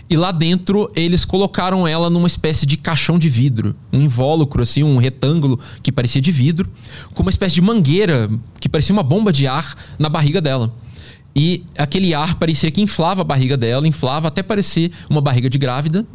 [0.09, 4.81] e lá dentro eles colocaram ela numa espécie de caixão de vidro, um invólucro assim,
[4.81, 6.67] um retângulo que parecia de vidro,
[7.13, 8.29] com uma espécie de mangueira
[8.59, 10.73] que parecia uma bomba de ar na barriga dela.
[11.35, 15.57] E aquele ar parecia que inflava a barriga dela, inflava até parecer uma barriga de
[15.57, 16.05] grávida.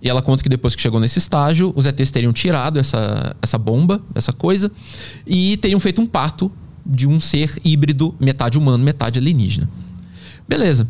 [0.00, 3.58] E ela conta que depois que chegou nesse estágio, os ETs teriam tirado essa, essa
[3.58, 4.70] bomba, essa coisa,
[5.26, 6.50] e teriam feito um parto
[6.84, 9.68] de um ser híbrido, metade humano, metade alienígena.
[10.46, 10.88] Beleza.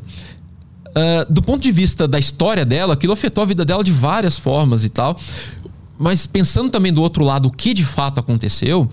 [0.88, 4.38] Uh, do ponto de vista da história dela, aquilo afetou a vida dela de várias
[4.38, 5.18] formas e tal.
[5.98, 8.90] Mas pensando também do outro lado, o que de fato aconteceu,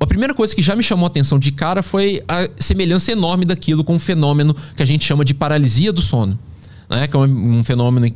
[0.00, 3.44] a primeira coisa que já me chamou a atenção de cara foi a semelhança enorme
[3.44, 6.38] daquilo com um fenômeno que a gente chama de paralisia do sono.
[6.88, 7.06] Né?
[7.06, 8.06] Que é um fenômeno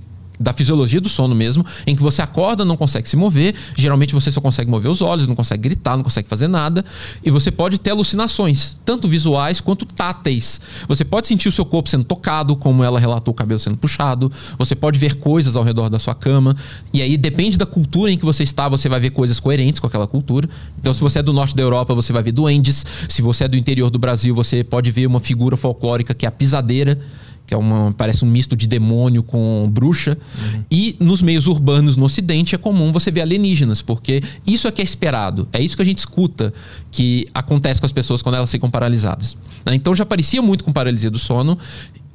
[0.43, 4.31] da fisiologia do sono mesmo, em que você acorda, não consegue se mover, geralmente você
[4.31, 6.85] só consegue mover os olhos, não consegue gritar, não consegue fazer nada,
[7.25, 10.61] e você pode ter alucinações, tanto visuais quanto táteis.
[10.89, 14.31] Você pode sentir o seu corpo sendo tocado, como ela relatou o cabelo sendo puxado,
[14.59, 16.57] você pode ver coisas ao redor da sua cama,
[16.93, 19.87] e aí depende da cultura em que você está, você vai ver coisas coerentes com
[19.87, 20.49] aquela cultura.
[20.79, 23.49] Então, se você é do norte da Europa, você vai ver duendes, se você é
[23.49, 26.99] do interior do Brasil, você pode ver uma figura folclórica que é a pisadeira
[27.47, 30.17] que é uma parece um misto de demônio com bruxa.
[30.17, 30.65] Uhum.
[30.71, 34.81] E nos meios urbanos no Ocidente é comum você ver alienígenas, porque isso é que
[34.81, 35.49] é esperado.
[35.53, 36.53] É isso que a gente escuta
[36.91, 39.37] que acontece com as pessoas quando elas ficam paralisadas.
[39.65, 39.75] Né?
[39.75, 41.59] Então já parecia muito com paralisia do sono.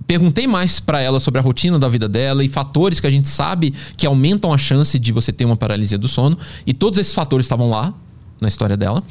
[0.05, 3.27] Perguntei mais para ela sobre a rotina da vida dela e fatores que a gente
[3.27, 6.37] sabe que aumentam a chance de você ter uma paralisia do sono.
[6.65, 7.93] E todos esses fatores estavam lá
[8.39, 9.03] na história dela.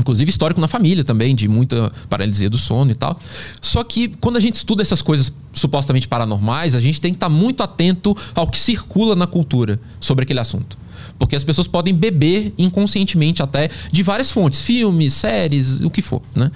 [0.00, 3.18] Inclusive histórico na família também, de muita paralisia do sono e tal.
[3.60, 7.28] Só que quando a gente estuda essas coisas supostamente paranormais, a gente tem que estar
[7.28, 10.78] muito atento ao que circula na cultura sobre aquele assunto.
[11.18, 16.22] Porque as pessoas podem beber inconscientemente até de várias fontes, filmes, séries, o que for,
[16.34, 16.50] né?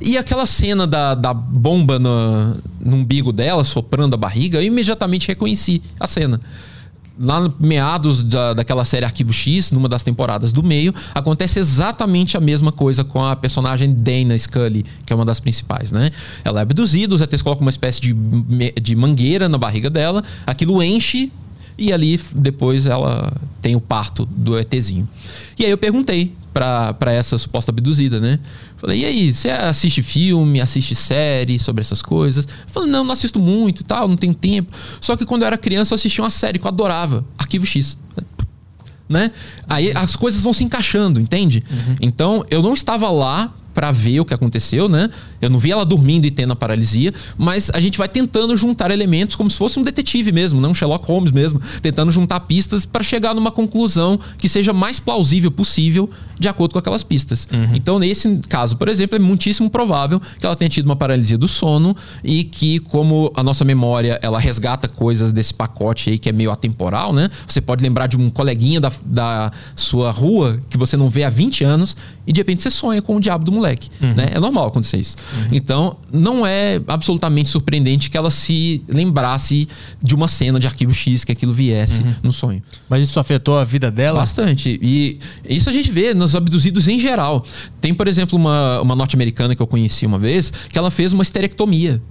[0.00, 5.28] E aquela cena da, da bomba no, no umbigo dela, soprando a barriga, eu imediatamente
[5.28, 6.40] reconheci a cena
[7.18, 12.36] lá no meados da, daquela série Arquivo X, numa das temporadas do meio, acontece exatamente
[12.36, 16.10] a mesma coisa com a personagem Dana Scully, que é uma das principais, né?
[16.44, 18.14] Ela é abduzida, os ETs colocam uma espécie de,
[18.80, 21.30] de mangueira na barriga dela, aquilo enche
[21.78, 23.32] e ali depois ela
[23.62, 25.08] tem o parto do ETzinho.
[25.58, 28.38] E aí eu perguntei para essa suposta abduzida, né?
[28.76, 32.46] Falei, e aí, você assiste filme, assiste série sobre essas coisas?
[32.66, 34.72] Falei, não, não assisto muito e tal, não tenho tempo.
[35.00, 37.96] Só que quando eu era criança eu assistia uma série que eu adorava, Arquivo X.
[39.08, 39.32] Né?
[39.68, 41.64] Aí as coisas vão se encaixando, entende?
[41.68, 41.96] Uhum.
[42.00, 45.08] Então eu não estava lá para ver o que aconteceu, né?
[45.40, 48.90] Eu não vi ela dormindo e tendo a paralisia, mas a gente vai tentando juntar
[48.90, 52.84] elementos como se fosse um detetive mesmo, não um Sherlock Holmes mesmo, tentando juntar pistas
[52.84, 57.48] para chegar numa conclusão que seja mais plausível possível de acordo com aquelas pistas.
[57.50, 57.74] Uhum.
[57.74, 61.48] Então, nesse caso, por exemplo, é muitíssimo provável que ela tenha tido uma paralisia do
[61.48, 66.32] sono e que, como a nossa memória ela resgata coisas desse pacote aí que é
[66.32, 67.30] meio atemporal, né?
[67.46, 71.30] Você pode lembrar de um coleguinha da, da sua rua que você não vê há
[71.30, 73.69] 20 anos e de repente você sonha com o diabo do moleque.
[74.00, 74.14] Uhum.
[74.14, 74.28] Né?
[74.32, 75.16] É normal acontecer isso.
[75.34, 75.48] Uhum.
[75.52, 79.68] Então, não é absolutamente surpreendente que ela se lembrasse
[80.02, 82.14] de uma cena de arquivo X, que aquilo viesse uhum.
[82.22, 82.62] no sonho.
[82.88, 84.20] Mas isso afetou a vida dela?
[84.20, 84.78] Bastante.
[84.82, 85.18] E
[85.48, 87.44] isso a gente vê nos abduzidos em geral.
[87.80, 91.22] Tem, por exemplo, uma, uma norte-americana que eu conheci uma vez, que ela fez uma
[91.22, 92.02] esterectomia.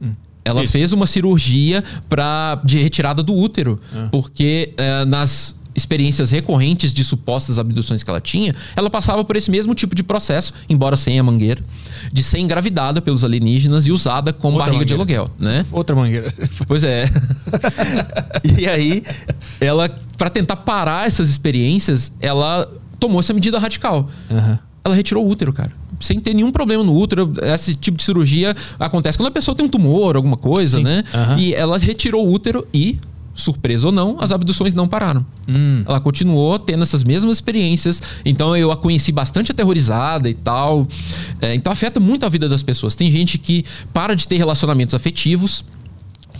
[0.00, 0.12] Hum.
[0.44, 0.72] Ela Isso.
[0.72, 3.80] fez uma cirurgia pra, de retirada do útero.
[3.94, 4.08] Ah.
[4.10, 9.50] Porque é, nas experiências recorrentes de supostas abduções que ela tinha, ela passava por esse
[9.50, 11.62] mesmo tipo de processo, embora sem a mangueira,
[12.12, 15.06] de ser engravidada pelos alienígenas e usada como Outra barriga mangueira.
[15.06, 15.66] de aluguel, né?
[15.72, 16.32] Outra mangueira.
[16.66, 17.04] Pois é.
[18.58, 19.02] e aí,
[19.60, 24.08] ela, para tentar parar essas experiências, ela tomou essa medida radical.
[24.30, 24.58] Uhum.
[24.84, 27.32] Ela retirou o útero, cara sem ter nenhum problema no útero.
[27.42, 30.84] Esse tipo de cirurgia acontece quando a pessoa tem um tumor, alguma coisa, Sim.
[30.84, 31.04] né?
[31.12, 31.38] Uhum.
[31.38, 32.98] E ela retirou o útero e
[33.34, 35.26] surpresa ou não, as abduções não pararam.
[35.48, 35.82] Hum.
[35.86, 38.00] Ela continuou tendo essas mesmas experiências.
[38.24, 40.86] Então eu a conheci bastante aterrorizada e tal.
[41.40, 42.94] É, então afeta muito a vida das pessoas.
[42.94, 45.64] Tem gente que para de ter relacionamentos afetivos.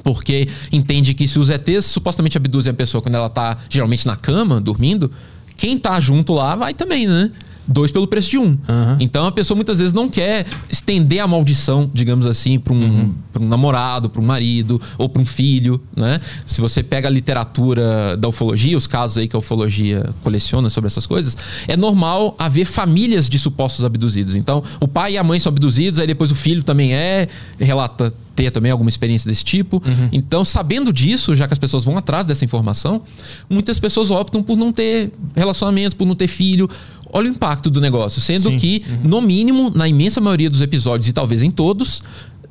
[0.03, 4.14] Porque entende que se os ETs supostamente abduzem a pessoa quando ela tá geralmente na
[4.14, 5.11] cama, dormindo,
[5.57, 7.30] quem tá junto lá vai também, né?
[7.66, 8.44] Dois pelo preço de um.
[8.44, 8.96] Uhum.
[9.00, 13.14] Então a pessoa muitas vezes não quer estender a maldição, digamos assim, para um, uhum.
[13.40, 16.20] um namorado, para um marido ou para um filho, né?
[16.46, 20.88] Se você pega a literatura da ufologia, os casos aí que a ufologia coleciona sobre
[20.88, 21.36] essas coisas,
[21.66, 24.36] é normal haver famílias de supostos abduzidos.
[24.36, 28.12] Então, o pai e a mãe são abduzidos, aí depois o filho também é, relata
[28.34, 29.82] ter também alguma experiência desse tipo.
[29.86, 30.08] Uhum.
[30.12, 33.02] Então, sabendo disso, já que as pessoas vão atrás dessa informação,
[33.48, 36.68] muitas pessoas optam por não ter relacionamento, por não ter filho,
[37.14, 38.20] olha o impacto do negócio.
[38.20, 38.56] Sendo Sim.
[38.56, 39.08] que, uhum.
[39.08, 42.02] no mínimo, na imensa maioria dos episódios, e talvez em todos,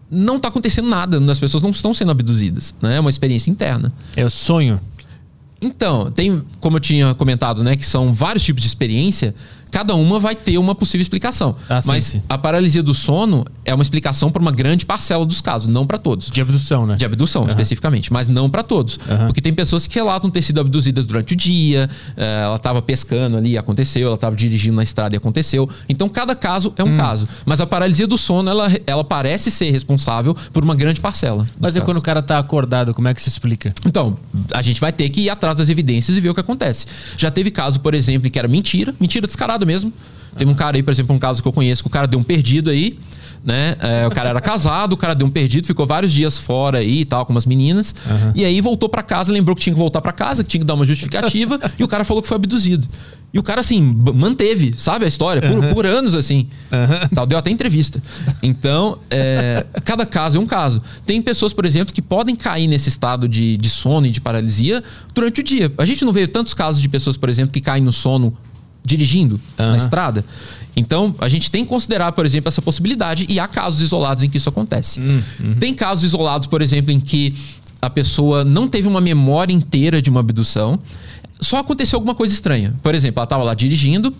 [0.10, 1.20] não está acontecendo nada.
[1.30, 2.74] As pessoas não estão sendo abduzidas.
[2.82, 2.96] Né?
[2.96, 3.92] É uma experiência interna.
[4.16, 4.80] É o sonho.
[5.62, 9.36] Então, tem, como eu tinha comentado, né, que são vários tipos de experiência
[9.74, 11.56] cada uma vai ter uma possível explicação.
[11.68, 12.22] Ah, Mas sim.
[12.30, 15.98] a paralisia do sono é uma explicação para uma grande parcela dos casos, não para
[15.98, 16.30] todos.
[16.30, 16.96] De abdução, né?
[16.96, 17.48] De abdução, uhum.
[17.48, 19.00] especificamente, mas não para todos.
[19.10, 19.26] Uhum.
[19.26, 23.36] Porque tem pessoas que relatam ter sido abduzidas durante o dia, eh, ela estava pescando
[23.36, 25.68] ali, aconteceu, ela estava dirigindo na estrada e aconteceu.
[25.90, 26.98] Então, cada caso é um hum.
[26.98, 27.28] caso.
[27.44, 31.50] Mas a paralisia do sono, ela, ela parece ser responsável por uma grande parcela.
[31.60, 33.74] Mas é quando o cara está acordado, como é que se explica?
[33.88, 34.16] Então,
[34.54, 36.86] a gente vai ter que ir atrás das evidências e ver o que acontece.
[37.18, 39.92] Já teve caso, por exemplo, que era mentira, mentira descarada mesmo.
[40.38, 42.20] Teve um cara aí, por exemplo, um caso que eu conheço, que o cara deu
[42.20, 42.98] um perdido aí,
[43.44, 43.76] né?
[43.80, 47.02] É, o cara era casado, o cara deu um perdido, ficou vários dias fora aí
[47.02, 47.94] e tal, com umas meninas.
[48.06, 48.32] Uhum.
[48.36, 50.66] E aí voltou para casa, lembrou que tinha que voltar para casa, que tinha que
[50.66, 52.88] dar uma justificativa, e o cara falou que foi abduzido.
[53.34, 53.82] E o cara, assim,
[54.14, 55.74] manteve, sabe, a história, por, uhum.
[55.74, 56.48] por anos, assim.
[56.72, 57.08] Uhum.
[57.16, 58.02] Tal, deu até entrevista.
[58.44, 60.84] Então, é, cada caso é um caso.
[61.04, 64.84] Tem pessoas, por exemplo, que podem cair nesse estado de, de sono e de paralisia
[65.16, 65.72] durante o dia.
[65.80, 68.38] A gente não vê tantos casos de pessoas, por exemplo, que caem no sono
[68.84, 69.72] dirigindo uhum.
[69.72, 70.26] na estrada.
[70.76, 74.30] Então, a gente tem que considerar, por exemplo, essa possibilidade e há casos isolados em
[74.30, 75.00] que isso acontece.
[75.00, 75.56] Uhum.
[75.60, 77.36] Tem casos isolados, por exemplo, em que
[77.82, 80.80] a pessoa não teve uma memória inteira de uma abdução,
[81.40, 82.76] só aconteceu alguma coisa estranha.
[82.82, 84.14] Por exemplo, ela estava lá dirigindo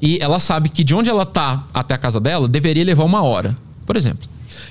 [0.00, 3.22] e ela sabe que de onde ela está até a casa dela deveria levar uma
[3.22, 3.54] hora,
[3.86, 4.26] por exemplo.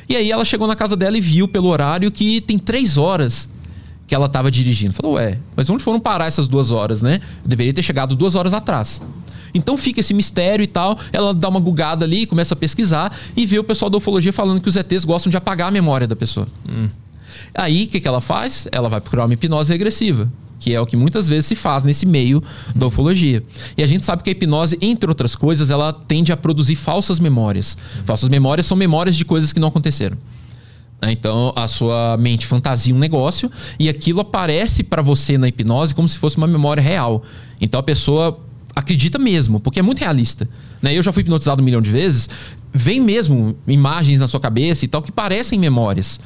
[0.10, 3.50] E aí ela chegou na casa dela e viu pelo horário que tem três horas
[4.06, 4.94] que ela estava dirigindo.
[4.94, 7.22] Falou, ué, mas onde foram parar essas duas horas, né?
[7.44, 9.02] Eu deveria ter chegado duas horas atrás.
[9.54, 10.98] Então fica esse mistério e tal.
[11.12, 14.62] Ela dá uma gugada ali, começa a pesquisar e vê o pessoal da ufologia falando
[14.62, 16.48] que os ETs gostam de apagar a memória da pessoa.
[16.68, 16.88] Hum.
[17.54, 18.68] Aí o que, que ela faz?
[18.72, 20.30] Ela vai procurar uma hipnose regressiva
[20.64, 22.42] que é o que muitas vezes se faz nesse meio
[22.74, 23.44] da ufologia.
[23.78, 27.20] E a gente sabe que a hipnose, entre outras coisas, ela tende a produzir falsas
[27.20, 27.78] memórias.
[28.06, 30.18] Falsas memórias são memórias de coisas que não aconteceram.
[31.12, 36.08] Então a sua mente fantasia um negócio e aquilo aparece para você na hipnose como
[36.08, 37.24] se fosse uma memória real.
[37.60, 38.40] Então a pessoa
[38.76, 40.48] acredita mesmo, porque é muito realista.
[40.82, 40.98] Né?
[40.98, 42.30] Eu já fui hipnotizado um milhão de vezes,
[42.74, 46.20] vem mesmo imagens na sua cabeça e tal que parecem memórias.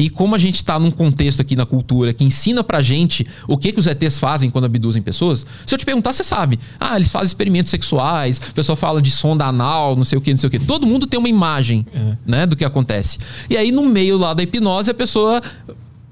[0.00, 3.58] E como a gente está num contexto aqui na cultura que ensina pra gente o
[3.58, 6.56] que, que os ETs fazem quando abduzem pessoas, se eu te perguntar, você sabe.
[6.78, 10.30] Ah, eles fazem experimentos sexuais, o pessoal fala de sonda anal, não sei o que,
[10.30, 10.60] não sei o que.
[10.60, 12.16] Todo mundo tem uma imagem é.
[12.24, 13.18] né, do que acontece.
[13.50, 15.42] E aí, no meio lá da hipnose, a pessoa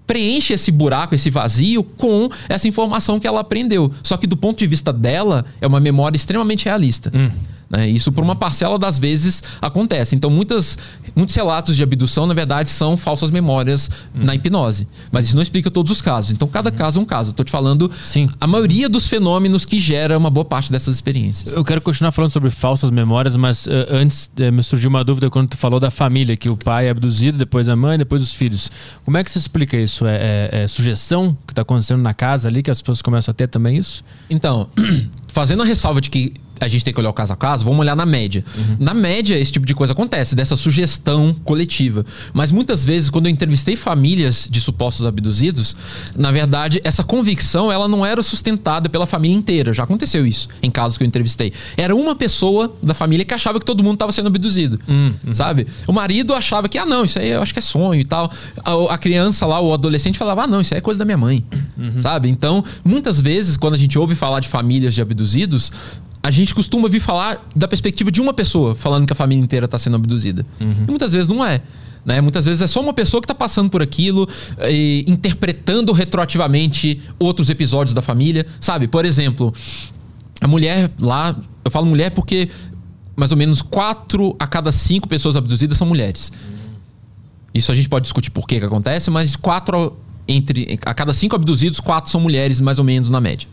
[0.06, 3.90] preenche esse buraco, esse vazio com essa informação que ela aprendeu.
[4.02, 7.10] Só que do ponto de vista dela, é uma memória extremamente realista.
[7.14, 7.30] Hum.
[7.68, 7.88] Né?
[7.88, 10.14] Isso por uma parcela das vezes acontece.
[10.14, 10.78] Então, muitas,
[11.14, 14.24] muitos relatos de abdução, na verdade, são falsas memórias uhum.
[14.24, 14.86] na hipnose.
[15.10, 16.32] Mas isso não explica todos os casos.
[16.32, 16.76] Então, cada uhum.
[16.76, 17.30] caso é um caso.
[17.30, 18.28] Estou te falando Sim.
[18.40, 21.54] a maioria dos fenômenos que gera uma boa parte dessas experiências.
[21.54, 25.28] Eu quero continuar falando sobre falsas memórias, mas uh, antes uh, me surgiu uma dúvida
[25.28, 28.32] quando tu falou da família, que o pai é abduzido, depois a mãe, depois os
[28.32, 28.70] filhos.
[29.04, 30.06] Como é que você explica isso?
[30.06, 33.34] É, é, é sugestão que está acontecendo na casa ali, que as pessoas começam a
[33.34, 34.04] ter também isso?
[34.30, 34.68] Então,
[35.26, 37.80] fazendo a ressalva de que a gente tem que olhar o caso a caso, vamos
[37.80, 38.44] olhar na média.
[38.56, 38.76] Uhum.
[38.78, 42.04] Na média, esse tipo de coisa acontece, dessa sugestão coletiva.
[42.32, 45.76] Mas muitas vezes, quando eu entrevistei famílias de supostos abduzidos,
[46.16, 49.72] na verdade, essa convicção ela não era sustentada pela família inteira.
[49.72, 51.52] Já aconteceu isso em casos que eu entrevistei.
[51.76, 54.80] Era uma pessoa da família que achava que todo mundo estava sendo abduzido.
[54.88, 55.34] Uhum.
[55.34, 55.66] Sabe?
[55.86, 58.30] O marido achava que, ah, não, isso aí eu acho que é sonho e tal.
[58.64, 61.18] A, a criança lá, o adolescente falava, ah, não, isso aí é coisa da minha
[61.18, 61.44] mãe.
[61.76, 62.00] Uhum.
[62.00, 62.28] Sabe?
[62.28, 65.72] Então, muitas vezes, quando a gente ouve falar de famílias de abduzidos,
[66.26, 69.66] a gente costuma vir falar da perspectiva de uma pessoa, falando que a família inteira
[69.66, 70.44] está sendo abduzida.
[70.60, 70.84] Uhum.
[70.88, 71.62] E muitas vezes não é.
[72.04, 72.20] Né?
[72.20, 74.28] Muitas vezes é só uma pessoa que está passando por aquilo
[74.68, 78.44] e interpretando retroativamente outros episódios da família.
[78.60, 78.88] Sabe?
[78.88, 79.54] Por exemplo,
[80.40, 81.36] a mulher lá.
[81.64, 82.48] Eu falo mulher porque
[83.14, 86.32] mais ou menos quatro a cada cinco pessoas abduzidas são mulheres.
[87.54, 89.96] Isso a gente pode discutir por que, que acontece, mas quatro
[90.26, 93.48] entre a cada cinco abduzidos, quatro são mulheres, mais ou menos na média.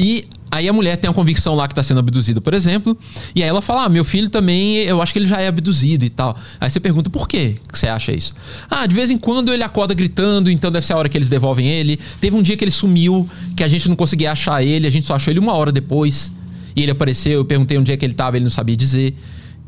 [0.00, 2.96] E aí a mulher tem a convicção lá que está sendo abduzida, por exemplo,
[3.34, 6.04] e aí ela fala: ah, meu filho também, eu acho que ele já é abduzido
[6.04, 6.36] e tal.
[6.60, 8.34] Aí você pergunta por que você acha isso?
[8.70, 11.30] Ah, de vez em quando ele acorda gritando, então deve ser a hora que eles
[11.30, 11.98] devolvem ele.
[12.20, 15.06] Teve um dia que ele sumiu, que a gente não conseguia achar ele, a gente
[15.06, 16.32] só achou ele uma hora depois.
[16.76, 19.16] E ele apareceu, eu perguntei onde é que ele estava, ele não sabia dizer.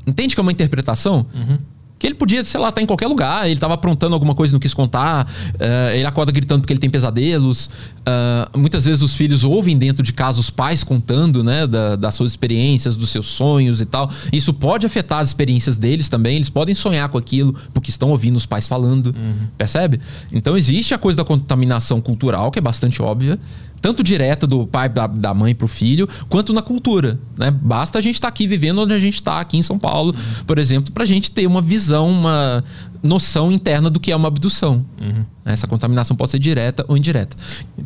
[0.07, 1.27] Entende que é uma interpretação?
[1.35, 1.59] Uhum.
[2.05, 4.51] Que ele podia, sei lá, estar tá em qualquer lugar, ele estava aprontando alguma coisa
[4.51, 7.71] e não quis contar, uh, ele acorda gritando porque ele tem pesadelos.
[8.01, 12.15] Uh, muitas vezes os filhos ouvem dentro de casa os pais contando, né, da, das
[12.15, 14.11] suas experiências, dos seus sonhos e tal.
[14.31, 18.37] Isso pode afetar as experiências deles também, eles podem sonhar com aquilo porque estão ouvindo
[18.37, 19.47] os pais falando, uhum.
[19.57, 19.99] percebe?
[20.31, 23.41] Então existe a coisa da contaminação cultural, que é bastante óbvia,
[23.85, 27.21] tanto direta do pai, da, da mãe pro filho, quanto na cultura.
[27.37, 27.51] Né?
[27.51, 30.15] Basta a gente estar tá aqui vivendo onde a gente está, aqui em São Paulo,
[30.47, 32.65] por exemplo, para a gente ter uma visão, uma
[33.05, 34.85] noção interna do que é uma abdução.
[34.99, 35.25] Uhum.
[35.45, 37.37] Essa contaminação pode ser direta ou indireta.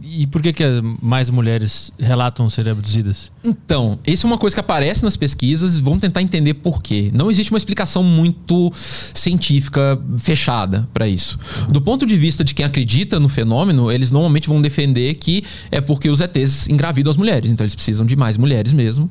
[0.01, 0.65] E por que, que
[1.03, 3.33] mais mulheres relatam ser abduzidas?
[3.45, 5.77] Então, isso é uma coisa que aparece nas pesquisas.
[5.77, 7.11] Vamos tentar entender por quê.
[7.13, 11.37] Não existe uma explicação muito científica fechada para isso.
[11.69, 15.43] Do ponto de vista de quem acredita no fenômeno, eles normalmente vão defender que
[15.73, 17.51] é porque os ETs engravidam as mulheres.
[17.51, 19.11] Então, eles precisam de mais mulheres mesmo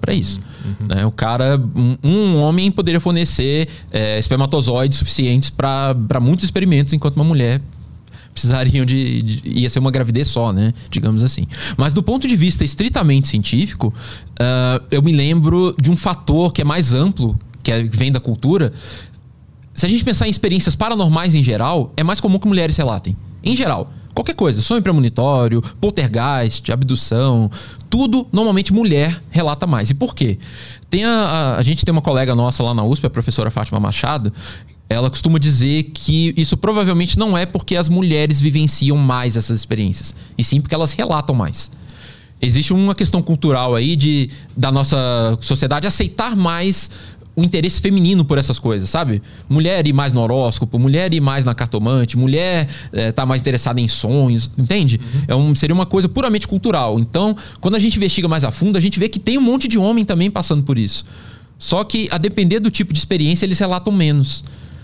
[0.00, 0.40] para isso.
[0.64, 0.86] Uhum.
[0.88, 1.06] Né?
[1.06, 7.24] O cara, um, um, homem poderia fornecer é, espermatozoides suficientes para muitos experimentos, enquanto uma
[7.24, 7.60] mulher
[8.32, 10.72] precisariam de, de, ia ser uma gravidez só, né?
[10.90, 11.44] Digamos assim.
[11.76, 16.60] Mas do ponto de vista estritamente científico, uh, eu me lembro de um fator que
[16.60, 18.72] é mais amplo, que é, vem da cultura.
[19.74, 23.16] Se a gente pensar em experiências paranormais em geral, é mais comum que mulheres relatem.
[23.42, 23.92] Em geral.
[24.18, 27.48] Qualquer coisa, sonho premonitório, poltergeist, abdução,
[27.88, 29.90] tudo normalmente mulher relata mais.
[29.90, 30.40] E por quê?
[30.90, 33.78] Tem a, a, a gente tem uma colega nossa lá na USP, a professora Fátima
[33.78, 34.32] Machado,
[34.90, 40.12] ela costuma dizer que isso provavelmente não é porque as mulheres vivenciam mais essas experiências,
[40.36, 41.70] e sim porque elas relatam mais.
[42.42, 46.90] Existe uma questão cultural aí de da nossa sociedade aceitar mais
[47.38, 49.22] o interesse feminino por essas coisas, sabe?
[49.48, 53.80] Mulher ir mais no horóscopo, mulher ir mais na cartomante, mulher é, tá mais interessada
[53.80, 54.98] em sonhos, entende?
[55.00, 55.22] Uhum.
[55.28, 56.98] É um, seria uma coisa puramente cultural.
[56.98, 59.68] Então, quando a gente investiga mais a fundo, a gente vê que tem um monte
[59.68, 61.04] de homem também passando por isso.
[61.56, 64.42] Só que, a depender do tipo de experiência, eles relatam menos.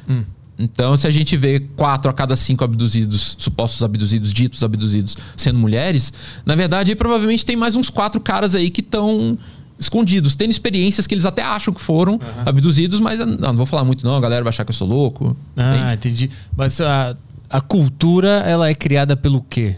[0.08, 0.22] Hum.
[0.56, 5.58] Então, se a gente vê quatro a cada cinco abduzidos, supostos abduzidos, ditos abduzidos, sendo
[5.58, 6.12] mulheres,
[6.46, 9.36] na verdade, aí, provavelmente tem mais uns quatro caras aí que estão
[9.78, 12.20] escondidos, tendo experiências que eles até acham que foram uhum.
[12.46, 14.88] abduzidos, mas não, não, vou falar muito não, a galera vai achar que eu sou
[14.88, 15.36] louco.
[15.56, 16.30] Ah, entendi.
[16.56, 17.16] Mas a,
[17.50, 19.76] a cultura, ela é criada pelo quê?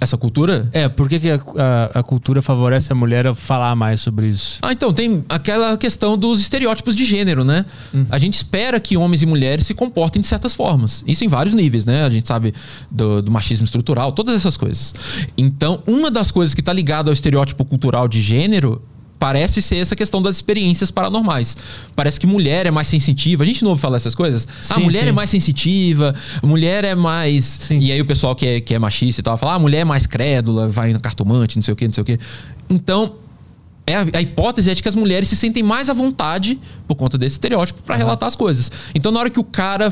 [0.00, 0.68] Essa cultura?
[0.72, 4.28] É, por que, que a, a, a, cultura favorece a mulher a falar mais sobre
[4.28, 4.60] isso?
[4.62, 7.64] Ah, então, tem aquela questão dos estereótipos de gênero, né?
[7.92, 8.06] Hum.
[8.08, 11.02] A gente espera que homens e mulheres se comportem de certas formas.
[11.04, 12.04] Isso em vários níveis, né?
[12.04, 12.54] A gente sabe
[12.88, 14.94] do, do machismo estrutural, todas essas coisas.
[15.36, 18.80] Então, uma das coisas que está ligada ao estereótipo cultural de gênero
[19.18, 21.56] parece ser essa questão das experiências paranormais.
[21.96, 23.42] Parece que mulher é mais sensitiva.
[23.42, 24.46] A gente não ouve falar essas coisas?
[24.48, 25.08] Ah, sim, a mulher sim.
[25.08, 27.44] é mais sensitiva, mulher é mais.
[27.44, 27.78] Sim.
[27.78, 29.80] E aí o pessoal que é, que é machista e tal fala: ah, a mulher
[29.80, 32.18] é mais crédula, vai no cartomante, não sei o quê, não sei o quê.
[32.70, 33.16] Então.
[33.86, 36.94] É a, a hipótese é de que as mulheres se sentem mais à vontade por
[36.94, 38.02] conta desse estereótipo para uhum.
[38.02, 38.70] relatar as coisas.
[38.94, 39.90] Então, na hora que o cara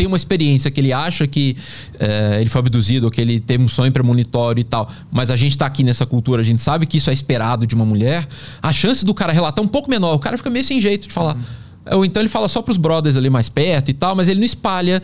[0.00, 1.54] tem uma experiência que ele acha que
[1.98, 5.36] é, ele foi abduzido ou que ele teve um sonho premonitório e tal, mas a
[5.36, 8.26] gente tá aqui nessa cultura, a gente sabe que isso é esperado de uma mulher,
[8.62, 10.14] a chance do cara relatar é um pouco menor.
[10.14, 11.36] O cara fica meio sem jeito de falar.
[11.36, 11.98] Uhum.
[11.98, 14.46] Ou então ele fala só pros brothers ali mais perto e tal, mas ele não
[14.46, 15.02] espalha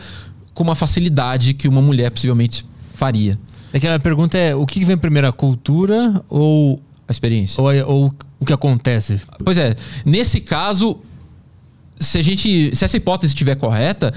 [0.55, 3.39] com uma facilidade que uma mulher possivelmente faria.
[3.75, 7.63] É que a pergunta é: o que vem primeiro, a cultura ou a experiência?
[7.63, 9.21] Ou, ou o que acontece?
[9.45, 9.77] Pois é,
[10.07, 10.99] nesse caso,
[12.01, 14.15] se a gente, se essa hipótese estiver correta,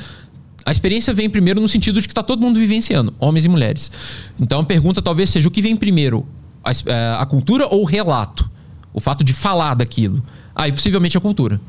[0.70, 3.92] a experiência vem primeiro no sentido de que está todo mundo vivenciando, homens e mulheres.
[4.40, 6.28] Então a pergunta talvez seja o que vem primeiro,
[6.64, 8.48] a, é, a cultura ou o relato?
[8.94, 10.24] O fato de falar daquilo.
[10.54, 11.60] Aí ah, possivelmente a cultura.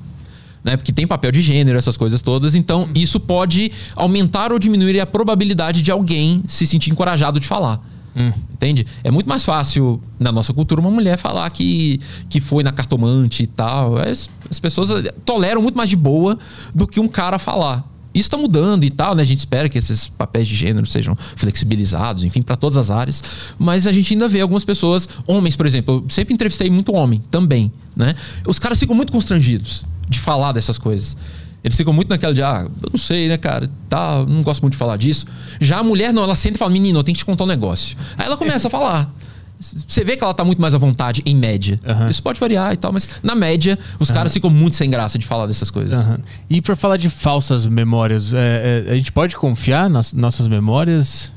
[0.63, 0.77] Né?
[0.77, 2.55] Porque tem papel de gênero, essas coisas todas.
[2.55, 2.93] Então, hum.
[2.95, 7.83] isso pode aumentar ou diminuir a probabilidade de alguém se sentir encorajado de falar.
[8.15, 8.31] Hum.
[8.53, 8.87] Entende?
[9.03, 11.99] É muito mais fácil, na nossa cultura, uma mulher falar que,
[12.29, 13.97] que foi na cartomante e tal.
[13.97, 14.91] As, as pessoas
[15.25, 16.39] toleram muito mais de boa
[16.75, 17.90] do que um cara falar.
[18.13, 19.23] Isso está mudando e tal, né?
[19.23, 23.23] A gente espera que esses papéis de gênero sejam flexibilizados, enfim, para todas as áreas.
[23.59, 27.21] Mas a gente ainda vê algumas pessoas, homens, por exemplo, eu sempre entrevistei muito homem
[27.31, 28.15] também, né?
[28.47, 31.17] Os caras ficam muito constrangidos de falar dessas coisas.
[31.63, 34.73] Eles ficam muito naquela de, ah, eu não sei, né, cara, tá, não gosto muito
[34.73, 35.27] de falar disso.
[35.61, 37.47] Já a mulher, não, ela senta e fala, menino, eu tenho que te contar um
[37.47, 37.97] negócio.
[38.17, 39.13] Aí ela começa a falar.
[39.61, 41.79] Você vê que ela tá muito mais à vontade, em média.
[41.87, 42.09] Uhum.
[42.09, 44.15] Isso pode variar e tal, mas na média, os uhum.
[44.15, 46.07] caras ficam muito sem graça de falar dessas coisas.
[46.07, 46.17] Uhum.
[46.49, 51.31] E para falar de falsas memórias, é, é, a gente pode confiar nas nossas memórias?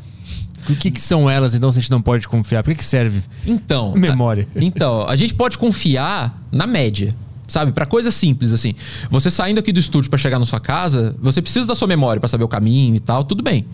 [0.70, 2.64] O que, que, são elas, então, se a gente não pode confiar?
[2.64, 3.22] Por que, que serve?
[3.46, 3.92] Então.
[3.98, 4.48] Memória.
[4.56, 7.14] A, então, a gente pode confiar na média.
[7.46, 8.74] Sabe, para coisas simples assim.
[9.12, 12.20] Você saindo aqui do estúdio para chegar na sua casa, você precisa da sua memória
[12.20, 13.66] para saber o caminho e tal, tudo bem.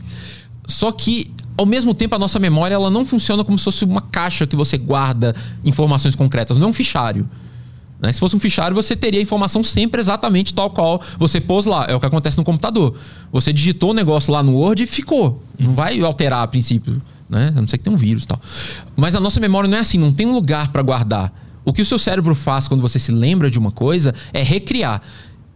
[0.70, 1.26] Só que
[1.58, 4.56] ao mesmo tempo, a nossa memória ela não funciona como se fosse uma caixa que
[4.56, 7.30] você guarda informações concretas, não é um fichário.
[8.00, 8.14] Né?
[8.14, 11.86] Se fosse um fichário, você teria a informação sempre exatamente tal qual você pôs lá.
[11.90, 12.96] É o que acontece no computador.
[13.30, 15.44] Você digitou o negócio lá no Word e ficou.
[15.60, 17.02] Não vai alterar a princípio.
[17.30, 17.52] Né?
[17.54, 18.40] A não ser que tenha um vírus e tal.
[18.96, 21.34] Mas a nossa memória não é assim, não tem um lugar para guardar.
[21.66, 25.02] O que o seu cérebro faz quando você se lembra de uma coisa é recriar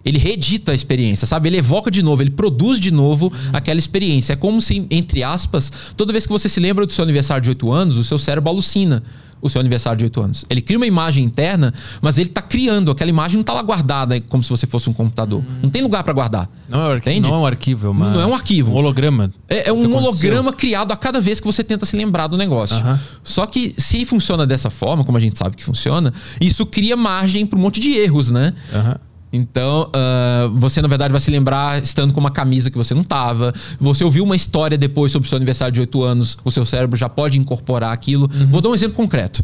[0.05, 1.49] ele reedita a experiência, sabe?
[1.49, 3.49] Ele evoca de novo, ele produz de novo uhum.
[3.53, 4.33] aquela experiência.
[4.33, 7.49] É como se, entre aspas, toda vez que você se lembra do seu aniversário de
[7.49, 9.03] 8 anos, o seu cérebro alucina
[9.43, 10.45] o seu aniversário de 8 anos.
[10.49, 12.91] Ele cria uma imagem interna, mas ele está criando.
[12.91, 15.43] Aquela imagem não está lá guardada como se você fosse um computador.
[15.61, 16.49] Não tem lugar para guardar.
[16.69, 18.09] Não é, um arquivo, não é um arquivo, é uma...
[18.09, 18.71] Não é um arquivo.
[18.71, 19.33] Um holograma.
[19.49, 22.77] É, é um holograma criado a cada vez que você tenta se lembrar do negócio.
[23.21, 27.45] Só que se funciona dessa forma, como a gente sabe que funciona, isso cria margem
[27.45, 28.53] para um monte de erros, né?
[28.73, 28.95] Uhum.
[29.33, 33.03] Então, uh, você na verdade vai se lembrar estando com uma camisa que você não
[33.03, 33.51] tava.
[33.79, 36.95] Você ouviu uma história depois sobre o seu aniversário de 8 anos, o seu cérebro
[36.95, 38.29] já pode incorporar aquilo.
[38.31, 38.47] Uhum.
[38.47, 39.43] Vou dar um exemplo concreto.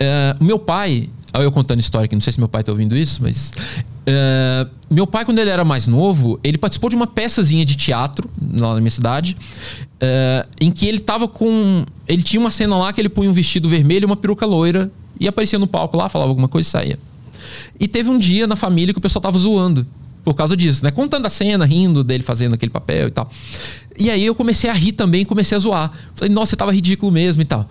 [0.00, 2.96] Uh, meu pai, Olha eu contando história aqui, não sei se meu pai tá ouvindo
[2.96, 3.52] isso, mas.
[4.08, 8.30] Uh, meu pai, quando ele era mais novo, ele participou de uma peçazinha de teatro
[8.58, 9.36] lá na minha cidade.
[10.00, 11.84] é, em que ele tava com.
[12.06, 14.90] Ele tinha uma cena lá que ele punha um vestido vermelho e uma peruca loira
[15.20, 16.98] e aparecia no palco lá, falava alguma coisa e saía.
[17.78, 19.86] E teve um dia na família que o pessoal tava zoando
[20.24, 20.90] por causa disso, né?
[20.90, 23.30] Contando a cena, rindo dele fazendo aquele papel e tal.
[23.98, 25.90] E aí eu comecei a rir também, comecei a zoar.
[26.14, 27.68] Falei, nossa, você tava ridículo mesmo e tal.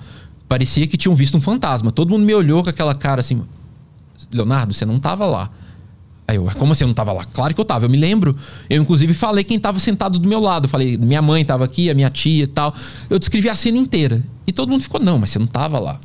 [0.47, 1.91] Parecia que tinham visto um fantasma.
[1.91, 3.41] Todo mundo me olhou com aquela cara assim:
[4.33, 5.49] Leonardo, você não tava lá.
[6.27, 7.23] Aí eu, como assim eu não tava lá?
[7.25, 8.35] Claro que eu tava, eu me lembro.
[8.69, 10.67] Eu, inclusive, falei quem tava sentado do meu lado.
[10.67, 12.73] Falei, minha mãe tava aqui, a minha tia e tal.
[13.09, 14.21] Eu descrevi a cena inteira.
[14.45, 15.99] E todo mundo ficou, não, mas você não tava lá.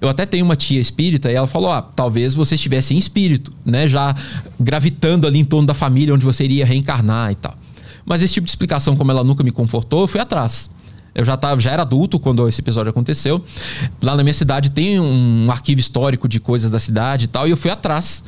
[0.00, 3.52] Eu até tenho uma tia espírita e ela falou: ah, talvez você estivesse em espírito,
[3.64, 3.86] né?
[3.86, 4.14] Já
[4.58, 7.56] gravitando ali em torno da família onde você iria reencarnar e tal.
[8.04, 10.70] Mas esse tipo de explicação, como ela nunca me confortou, eu fui atrás.
[11.12, 13.42] Eu já, tava, já era adulto quando esse episódio aconteceu.
[14.02, 17.50] Lá na minha cidade tem um arquivo histórico de coisas da cidade e tal, e
[17.50, 18.22] eu fui atrás.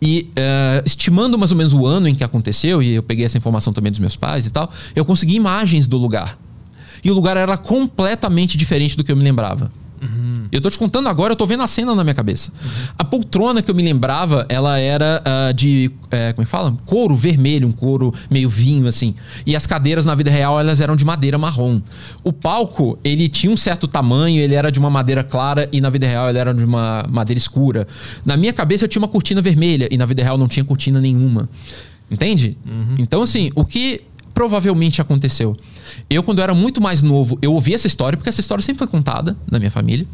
[0.00, 3.38] E uh, estimando mais ou menos o ano em que aconteceu, e eu peguei essa
[3.38, 6.38] informação também dos meus pais e tal, eu consegui imagens do lugar.
[7.02, 9.72] E o lugar era completamente diferente do que eu me lembrava.
[10.00, 10.46] Uhum.
[10.52, 12.52] Eu tô te contando agora, eu tô vendo a cena na minha cabeça.
[12.52, 12.70] Uhum.
[12.98, 15.90] A poltrona que eu me lembrava, ela era uh, de.
[16.04, 16.76] Uh, como é que fala?
[16.84, 19.14] Couro vermelho, um couro meio vinho, assim.
[19.44, 21.80] E as cadeiras na vida real, elas eram de madeira marrom.
[22.22, 25.90] O palco, ele tinha um certo tamanho, ele era de uma madeira clara e na
[25.90, 27.86] vida real ele era de uma madeira escura.
[28.24, 31.00] Na minha cabeça eu tinha uma cortina vermelha e na vida real não tinha cortina
[31.00, 31.48] nenhuma.
[32.10, 32.56] Entende?
[32.64, 32.94] Uhum.
[32.98, 34.02] Então, assim, o que
[34.36, 35.56] provavelmente aconteceu?
[36.10, 38.80] Eu, quando eu era muito mais novo, eu ouvi essa história, porque essa história sempre
[38.80, 40.06] foi contada na minha família.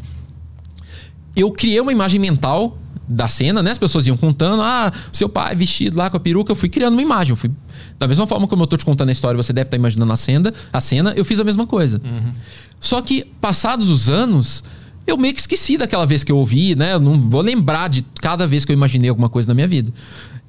[1.35, 3.71] Eu criei uma imagem mental da cena, né?
[3.71, 6.93] As pessoas iam contando, ah, seu pai vestido lá com a peruca, eu fui criando
[6.93, 7.31] uma imagem.
[7.31, 7.51] Eu fui,
[7.99, 10.15] da mesma forma como eu tô te contando a história, você deve estar imaginando a
[10.15, 12.01] cena, a cena, eu fiz a mesma coisa.
[12.01, 12.31] Uhum.
[12.79, 14.63] Só que, passados os anos,
[15.05, 16.93] eu meio que esqueci daquela vez que eu ouvi, né?
[16.93, 19.91] Eu não vou lembrar de cada vez que eu imaginei alguma coisa na minha vida.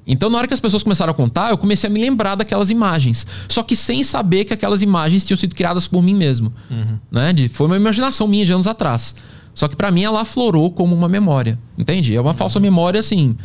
[0.07, 2.69] Então, na hora que as pessoas começaram a contar, eu comecei a me lembrar daquelas
[2.69, 3.25] imagens.
[3.49, 6.53] Só que sem saber que aquelas imagens tinham sido criadas por mim mesmo.
[6.69, 6.97] Uhum.
[7.11, 7.33] Né?
[7.33, 9.15] De, foi uma imaginação minha de anos atrás.
[9.53, 11.57] Só que para mim ela aflorou como uma memória.
[11.77, 12.15] Entende?
[12.15, 13.35] É uma falsa memória, assim,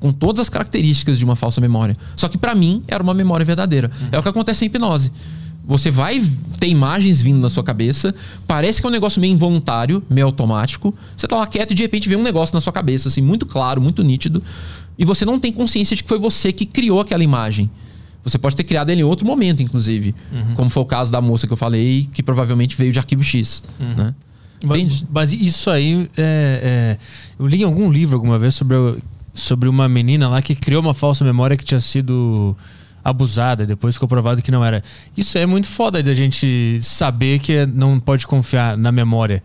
[0.00, 1.94] com todas as características de uma falsa memória.
[2.14, 3.90] Só que para mim era uma memória verdadeira.
[4.00, 4.08] Uhum.
[4.12, 5.12] É o que acontece em hipnose.
[5.66, 6.22] Você vai
[6.60, 8.14] ter imagens vindo na sua cabeça,
[8.46, 10.94] parece que é um negócio meio involuntário, meio automático.
[11.16, 13.44] Você tá lá quieto e de repente vem um negócio na sua cabeça, assim, muito
[13.44, 14.40] claro, muito nítido.
[14.98, 17.70] E você não tem consciência de que foi você que criou aquela imagem.
[18.24, 20.14] Você pode ter criado ele em outro momento, inclusive.
[20.32, 20.54] Uhum.
[20.54, 23.62] Como foi o caso da moça que eu falei, que provavelmente veio de arquivo X.
[23.78, 23.94] Uhum.
[23.94, 24.14] Né?
[24.64, 26.10] Mas, mas, isso aí.
[26.16, 26.98] É, é,
[27.38, 28.76] eu li em algum livro alguma vez sobre,
[29.32, 32.56] sobre uma menina lá que criou uma falsa memória que tinha sido
[33.04, 34.82] abusada, depois ficou provado que não era.
[35.16, 39.40] Isso é muito foda da gente saber que não pode confiar na memória.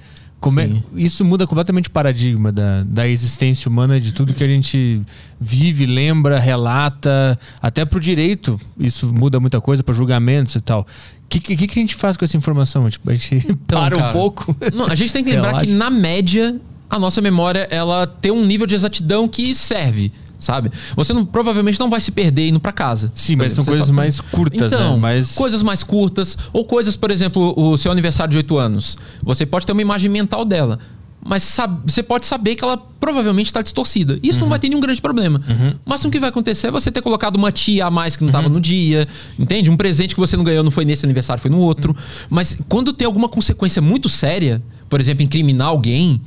[0.96, 5.02] Isso muda completamente o paradigma da, da existência humana, de tudo que a gente
[5.40, 8.60] vive, lembra, relata, até pro direito.
[8.78, 10.82] Isso muda muita coisa para julgamentos e tal.
[10.82, 10.86] O
[11.30, 12.90] que, que, que, a gente faz com essa informação?
[12.90, 14.56] Tipo, a gente então, para cara, um pouco.
[14.74, 18.46] Não, a gente tem que lembrar que, na média, a nossa memória ela tem um
[18.46, 20.12] nível de exatidão que serve
[20.42, 20.72] sabe?
[20.96, 23.12] Você não, provavelmente não vai se perder indo para casa.
[23.16, 24.78] Sim, mas são coisas mais curtas, né?
[24.78, 25.00] então, né?
[25.00, 25.36] Mais...
[25.36, 28.98] coisas mais curtas ou coisas, por exemplo, o seu aniversário de 8 anos.
[29.24, 30.80] Você pode ter uma imagem mental dela.
[31.24, 34.20] Mas sabe, você pode saber que ela provavelmente está distorcida.
[34.24, 34.46] Isso uhum.
[34.46, 35.40] não vai ter nenhum grande problema.
[35.48, 35.74] Uhum.
[35.86, 38.30] O máximo que vai acontecer é você ter colocado uma tia a mais que não
[38.30, 38.54] estava uhum.
[38.54, 39.70] no dia, entende?
[39.70, 41.92] Um presente que você não ganhou não foi nesse aniversário, foi no outro.
[41.92, 42.28] Uhum.
[42.32, 46.20] Mas quando tem alguma consequência muito séria, por exemplo, incriminar alguém,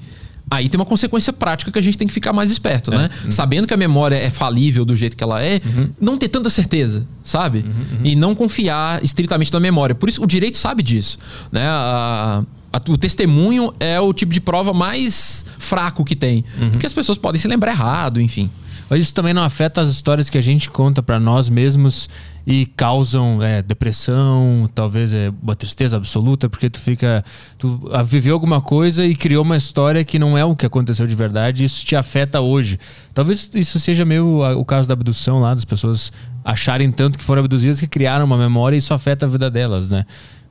[0.51, 2.97] Aí tem uma consequência prática que a gente tem que ficar mais esperto, é.
[2.99, 3.11] né?
[3.25, 3.31] Uhum.
[3.31, 5.91] Sabendo que a memória é falível do jeito que ela é, uhum.
[6.01, 7.59] não ter tanta certeza, sabe?
[7.59, 8.01] Uhum, uhum.
[8.05, 9.95] E não confiar estritamente na memória.
[9.95, 11.19] Por isso, o direito sabe disso,
[11.51, 11.67] né?
[11.67, 16.45] A, a, o testemunho é o tipo de prova mais fraco que tem.
[16.61, 16.71] Uhum.
[16.71, 18.51] Porque as pessoas podem se lembrar errado, enfim.
[18.89, 22.09] Mas isso também não afeta as histórias que a gente conta para nós mesmos
[22.47, 27.25] e causam é, depressão, talvez é, uma tristeza absoluta, porque tu fica.
[27.59, 31.15] Tu viveu alguma coisa e criou uma história que não é o que aconteceu de
[31.15, 32.79] verdade, e isso te afeta hoje.
[33.15, 36.13] Talvez isso seja meio o caso da abdução lá, das pessoas
[36.45, 39.91] acharem tanto que foram abduzidas que criaram uma memória e isso afeta a vida delas,
[39.91, 40.05] né?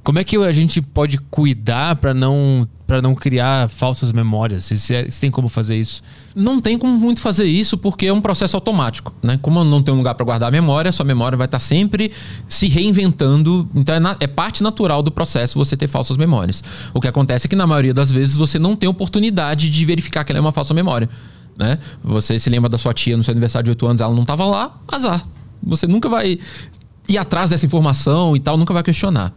[0.03, 4.65] Como é que a gente pode cuidar para não para não criar falsas memórias?
[4.65, 6.03] Se, se, tem como fazer isso?
[6.35, 9.39] Não tem como muito fazer isso porque é um processo automático, né?
[9.41, 12.11] Como não tem um lugar para guardar a memória, sua memória vai estar tá sempre
[12.49, 13.67] se reinventando.
[13.73, 16.61] Então é, na, é, parte natural do processo você ter falsas memórias.
[16.93, 20.25] O que acontece é que na maioria das vezes você não tem oportunidade de verificar
[20.25, 21.07] que ela é uma falsa memória,
[21.57, 21.79] né?
[22.03, 24.43] Você se lembra da sua tia no seu aniversário de 8 anos, ela não estava
[24.43, 25.25] lá, azar.
[25.65, 26.37] Você nunca vai
[27.07, 29.33] ir atrás dessa informação e tal, nunca vai questionar.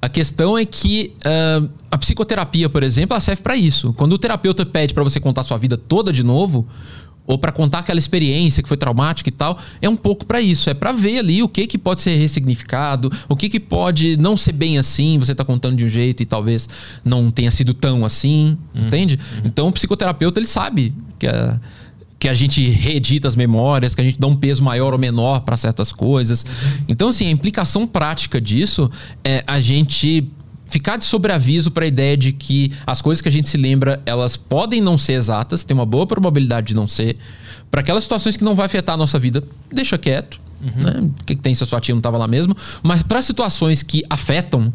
[0.00, 3.92] A questão é que uh, a psicoterapia, por exemplo, ela serve para isso.
[3.94, 6.66] Quando o terapeuta pede para você contar sua vida toda de novo,
[7.26, 10.68] ou para contar aquela experiência que foi traumática e tal, é um pouco para isso,
[10.68, 14.36] é para ver ali o que que pode ser ressignificado, o que que pode não
[14.36, 16.68] ser bem assim, você tá contando de um jeito e talvez
[17.04, 18.86] não tenha sido tão assim, uhum.
[18.86, 19.18] entende?
[19.36, 19.42] Uhum.
[19.44, 21.60] Então o psicoterapeuta ele sabe que a,
[22.20, 25.40] que a gente reedita as memórias, que a gente dá um peso maior ou menor
[25.40, 26.44] para certas coisas.
[26.86, 28.90] Então assim, a implicação prática disso
[29.24, 30.30] é a gente
[30.66, 34.02] ficar de sobreaviso para a ideia de que as coisas que a gente se lembra,
[34.04, 37.16] elas podem não ser exatas, tem uma boa probabilidade de não ser.
[37.70, 39.42] Para aquelas situações que não vai afetar a nossa vida,
[39.72, 40.38] deixa quieto.
[40.60, 40.82] Uhum.
[40.82, 41.10] Né?
[41.22, 42.54] O que, que tem se a sua tia não estava lá mesmo?
[42.82, 44.72] Mas para situações que afetam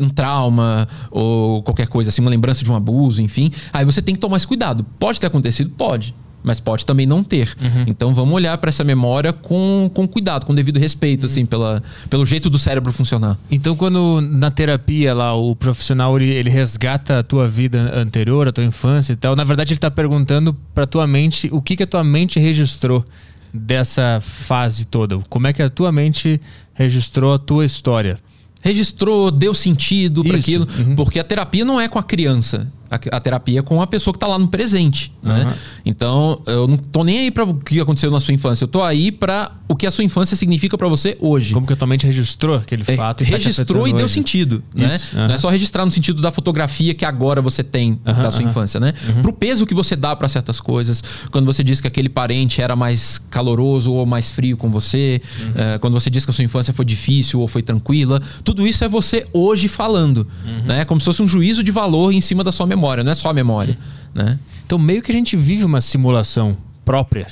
[0.00, 4.14] um trauma ou qualquer coisa assim, uma lembrança de um abuso, enfim, aí você tem
[4.14, 4.86] que tomar esse cuidado.
[4.98, 5.68] Pode ter acontecido?
[5.70, 6.14] Pode
[6.48, 7.54] mas pode também não ter.
[7.60, 7.84] Uhum.
[7.86, 11.30] Então vamos olhar para essa memória com, com cuidado, com devido respeito, uhum.
[11.30, 13.36] assim, pela, pelo jeito do cérebro funcionar.
[13.50, 18.52] Então, quando na terapia lá o profissional ele, ele resgata a tua vida anterior, a
[18.52, 21.82] tua infância e tal, na verdade ele está perguntando para tua mente o que, que
[21.82, 23.04] a tua mente registrou
[23.52, 25.18] dessa fase toda.
[25.28, 26.40] Como é que a tua mente
[26.72, 28.18] registrou a tua história?
[28.62, 30.94] Registrou, deu sentido para aquilo, uhum.
[30.94, 34.16] porque a terapia não é com a criança a, a terapia com a pessoa que
[34.16, 35.12] está lá no presente.
[35.22, 35.32] Uhum.
[35.32, 35.54] Né?
[35.84, 38.64] Então, eu não tô nem aí para o que aconteceu na sua infância.
[38.64, 41.52] Eu tô aí para o que a sua infância significa para você hoje.
[41.52, 43.22] Como que a tua mente registrou aquele é, fato?
[43.22, 44.14] E registrou tá e deu hoje.
[44.14, 44.62] sentido.
[44.74, 44.98] Né?
[45.12, 45.28] Uhum.
[45.28, 48.42] Não é só registrar no sentido da fotografia que agora você tem uhum, da sua
[48.42, 48.80] infância.
[48.80, 48.94] Né?
[49.08, 49.22] Uhum.
[49.22, 51.02] Pro peso que você dá para certas coisas.
[51.30, 55.20] Quando você diz que aquele parente era mais caloroso ou mais frio com você.
[55.54, 58.20] É, quando você diz que a sua infância foi difícil ou foi tranquila.
[58.42, 60.26] Tudo isso é você hoje falando.
[60.46, 60.66] Uhum.
[60.66, 60.84] Né?
[60.86, 63.14] Como se fosse um juízo de valor em cima da sua memória memória, não é
[63.14, 63.76] só a memória.
[64.14, 64.38] Né?
[64.64, 67.26] Então, meio que a gente vive uma simulação própria.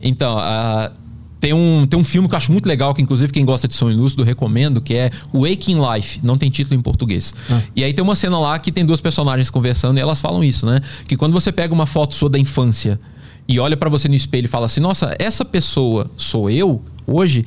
[0.00, 0.90] Então, uh,
[1.38, 3.74] tem, um, tem um filme que eu acho muito legal, que inclusive quem gosta de
[3.74, 6.20] sonho lúcido recomendo, que é Waking Life.
[6.24, 7.34] Não tem título em português.
[7.50, 7.60] Ah.
[7.76, 10.64] E aí tem uma cena lá que tem duas personagens conversando e elas falam isso,
[10.64, 10.80] né?
[11.06, 12.98] Que quando você pega uma foto sua da infância
[13.46, 17.44] e olha para você no espelho e fala assim: Nossa, essa pessoa sou eu hoje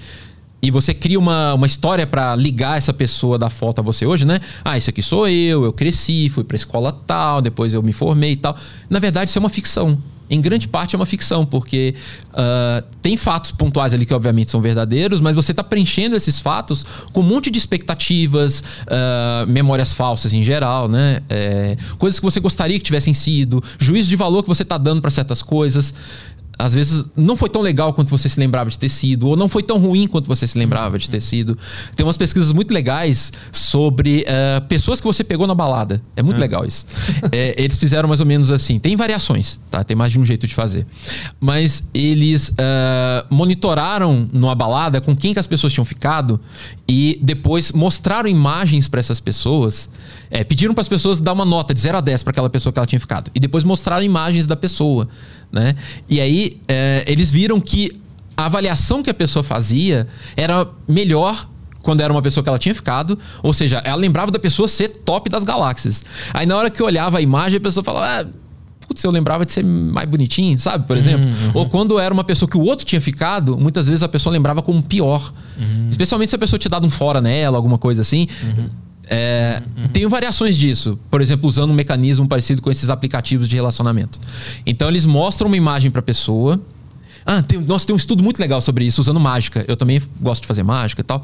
[0.62, 4.26] e você cria uma, uma história para ligar essa pessoa da foto a você hoje,
[4.26, 4.40] né?
[4.64, 8.34] Ah, esse aqui sou eu, eu cresci, fui pra escola tal, depois eu me formei
[8.34, 8.56] e tal.
[8.90, 9.98] Na verdade, isso é uma ficção
[10.30, 11.96] em grande parte é uma ficção, porque
[12.30, 16.86] uh, tem fatos pontuais ali que obviamente são verdadeiros, mas você está preenchendo esses fatos
[17.14, 21.22] com um monte de expectativas, uh, memórias falsas em geral, né?
[21.30, 25.02] É, coisas que você gostaria que tivessem sido, juízo de valor que você está dando
[25.02, 25.94] para certas coisas
[26.58, 29.48] às vezes não foi tão legal quanto você se lembrava de ter sido, ou não
[29.48, 31.58] foi tão ruim quanto você se lembrava de ter sido.
[31.96, 36.02] Tem umas pesquisas muito legais sobre uh, pessoas que você pegou na balada.
[36.16, 36.42] É muito é.
[36.42, 36.88] legal isso.
[37.32, 38.80] é, eles fizeram mais ou menos assim.
[38.80, 39.84] Tem variações, tá?
[39.84, 40.86] Tem mais de um jeito de fazer.
[41.40, 42.54] Mas eles uh,
[43.30, 46.40] monitoraram numa balada com quem que as pessoas tinham ficado
[46.88, 49.90] e depois mostraram imagens para essas pessoas.
[50.32, 52.74] É, pediram para as pessoas dar uma nota de 0 a 10 para aquela pessoa
[52.74, 53.30] que ela tinha ficado.
[53.36, 55.08] E depois mostraram imagens da pessoa.
[55.52, 55.76] Né?
[56.10, 57.92] E aí é, eles viram que
[58.36, 61.48] a avaliação que a pessoa fazia era melhor
[61.82, 64.90] quando era uma pessoa que ela tinha ficado, ou seja, ela lembrava da pessoa ser
[64.90, 66.04] top das galáxias.
[66.34, 68.34] Aí na hora que eu olhava a imagem, a pessoa falava, ah,
[68.88, 70.86] putz, eu lembrava de ser mais bonitinho, sabe?
[70.86, 71.30] Por exemplo.
[71.30, 71.52] Uhum, uhum.
[71.54, 74.62] Ou quando era uma pessoa que o outro tinha ficado, muitas vezes a pessoa lembrava
[74.62, 75.34] como pior.
[75.58, 75.88] Uhum.
[75.90, 78.28] Especialmente se a pessoa tinha dado um fora nela, alguma coisa assim.
[78.44, 78.70] Uhum.
[79.10, 79.88] É, uhum.
[79.90, 84.20] Tenho variações disso, por exemplo, usando um mecanismo parecido com esses aplicativos de relacionamento.
[84.66, 86.62] Então, eles mostram uma imagem para a pessoa.
[87.26, 89.66] Ah, tem, nossa, tem um estudo muito legal sobre isso, usando mágica.
[89.68, 91.22] Eu também gosto de fazer mágica e tal.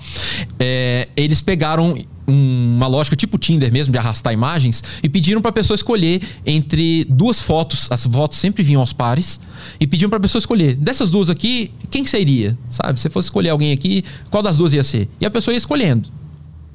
[0.60, 5.54] É, eles pegaram uma lógica tipo Tinder mesmo, de arrastar imagens, e pediram para a
[5.54, 7.90] pessoa escolher entre duas fotos.
[7.90, 9.40] As fotos sempre vinham aos pares,
[9.80, 10.76] e pediram para a pessoa escolher.
[10.76, 12.58] Dessas duas aqui, quem que seria?
[12.70, 13.00] Sabe?
[13.00, 15.10] Se fosse escolher alguém aqui, qual das duas ia ser?
[15.20, 16.10] E a pessoa ia escolhendo.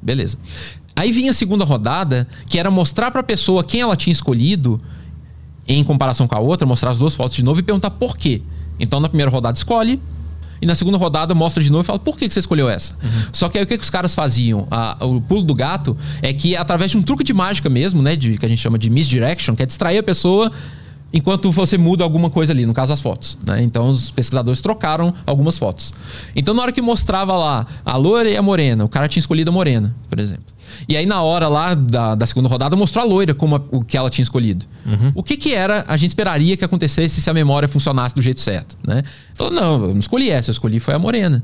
[0.00, 0.38] Beleza.
[0.98, 4.80] Aí vinha a segunda rodada, que era mostrar para a pessoa quem ela tinha escolhido
[5.64, 8.42] em comparação com a outra, mostrar as duas fotos de novo e perguntar por quê.
[8.80, 10.02] Então, na primeira rodada, escolhe.
[10.60, 12.94] E na segunda rodada mostra de novo e fala por que, você escolheu essa.
[12.94, 13.10] Uhum.
[13.32, 14.66] Só que aí o que, que os caras faziam?
[14.72, 18.16] A, o pulo do gato é que através de um truque de mágica mesmo, né?
[18.16, 20.50] De, que a gente chama de misdirection, que é distrair a pessoa
[21.12, 23.38] enquanto você muda alguma coisa ali, no caso as fotos.
[23.46, 23.62] Né?
[23.62, 25.92] Então os pesquisadores trocaram algumas fotos.
[26.34, 29.50] Então na hora que mostrava lá a loira e a morena, o cara tinha escolhido
[29.50, 30.58] a morena, por exemplo.
[30.88, 33.82] E aí, na hora lá da, da segunda rodada, mostrou a loira como a, o
[33.82, 34.66] que ela tinha escolhido.
[34.84, 35.12] Uhum.
[35.14, 38.40] O que que era, a gente esperaria que acontecesse se a memória funcionasse do jeito
[38.40, 39.02] certo, né?
[39.34, 41.42] Falou, não, eu não escolhi essa, eu escolhi foi a morena.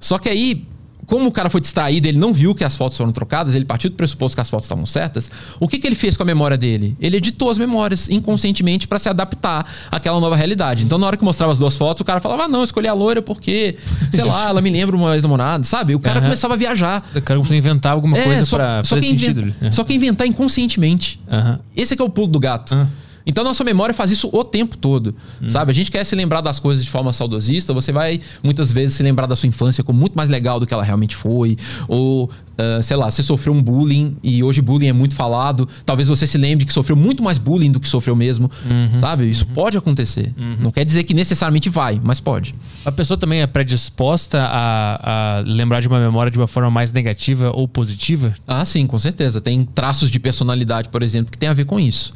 [0.00, 0.66] Só que aí,
[1.06, 3.90] como o cara foi distraído, ele não viu que as fotos foram trocadas, ele partiu
[3.90, 5.30] do pressuposto que as fotos estavam certas.
[5.60, 6.96] O que, que ele fez com a memória dele?
[7.00, 10.84] Ele editou as memórias inconscientemente para se adaptar àquela nova realidade.
[10.84, 12.94] Então, na hora que mostrava as duas fotos, o cara falava: ah, não, escolhi a
[12.94, 13.76] loira porque,
[14.10, 15.94] sei lá, ela me lembra uma ex-namorada, sabe?
[15.94, 16.24] O cara uhum.
[16.24, 17.04] começava a viajar.
[17.14, 19.42] O cara começou a inventar alguma é, coisa só, pra, só que sentido.
[19.42, 21.20] Inventa, só que inventar inconscientemente.
[21.30, 21.58] Uhum.
[21.76, 22.74] Esse é que é o pulo do gato.
[22.74, 22.86] Uhum.
[23.26, 25.48] Então a nossa memória faz isso o tempo todo, hum.
[25.48, 25.70] sabe?
[25.70, 29.02] A gente quer se lembrar das coisas de forma saudosista, você vai muitas vezes se
[29.02, 31.56] lembrar da sua infância como muito mais legal do que ela realmente foi,
[31.88, 36.08] ou uh, sei lá, você sofreu um bullying e hoje bullying é muito falado, talvez
[36.08, 38.98] você se lembre que sofreu muito mais bullying do que sofreu mesmo, uhum.
[38.98, 39.28] sabe?
[39.28, 39.54] Isso uhum.
[39.54, 40.32] pode acontecer.
[40.36, 40.56] Uhum.
[40.60, 42.54] Não quer dizer que necessariamente vai, mas pode.
[42.84, 46.92] A pessoa também é predisposta a, a lembrar de uma memória de uma forma mais
[46.92, 48.34] negativa ou positiva?
[48.46, 49.40] Ah, sim, com certeza.
[49.40, 52.12] Tem traços de personalidade, por exemplo, que tem a ver com isso.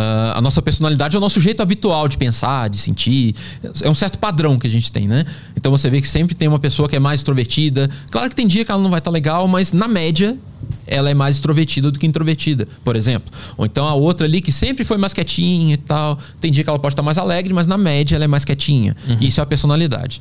[0.00, 3.34] Uh, a nossa personalidade é o nosso jeito habitual de pensar, de sentir.
[3.82, 5.26] É um certo padrão que a gente tem, né?
[5.54, 7.90] Então você vê que sempre tem uma pessoa que é mais extrovertida.
[8.10, 10.36] Claro que tem dia que ela não vai estar tá legal, mas na média
[10.86, 13.32] ela é mais extrovertida do que introvertida, por exemplo.
[13.56, 16.18] Ou então a outra ali que sempre foi mais quietinha e tal.
[16.40, 18.96] Tem dia que ela pode estar mais alegre, mas na média ela é mais quietinha.
[19.08, 19.18] Uhum.
[19.20, 20.20] Isso é a personalidade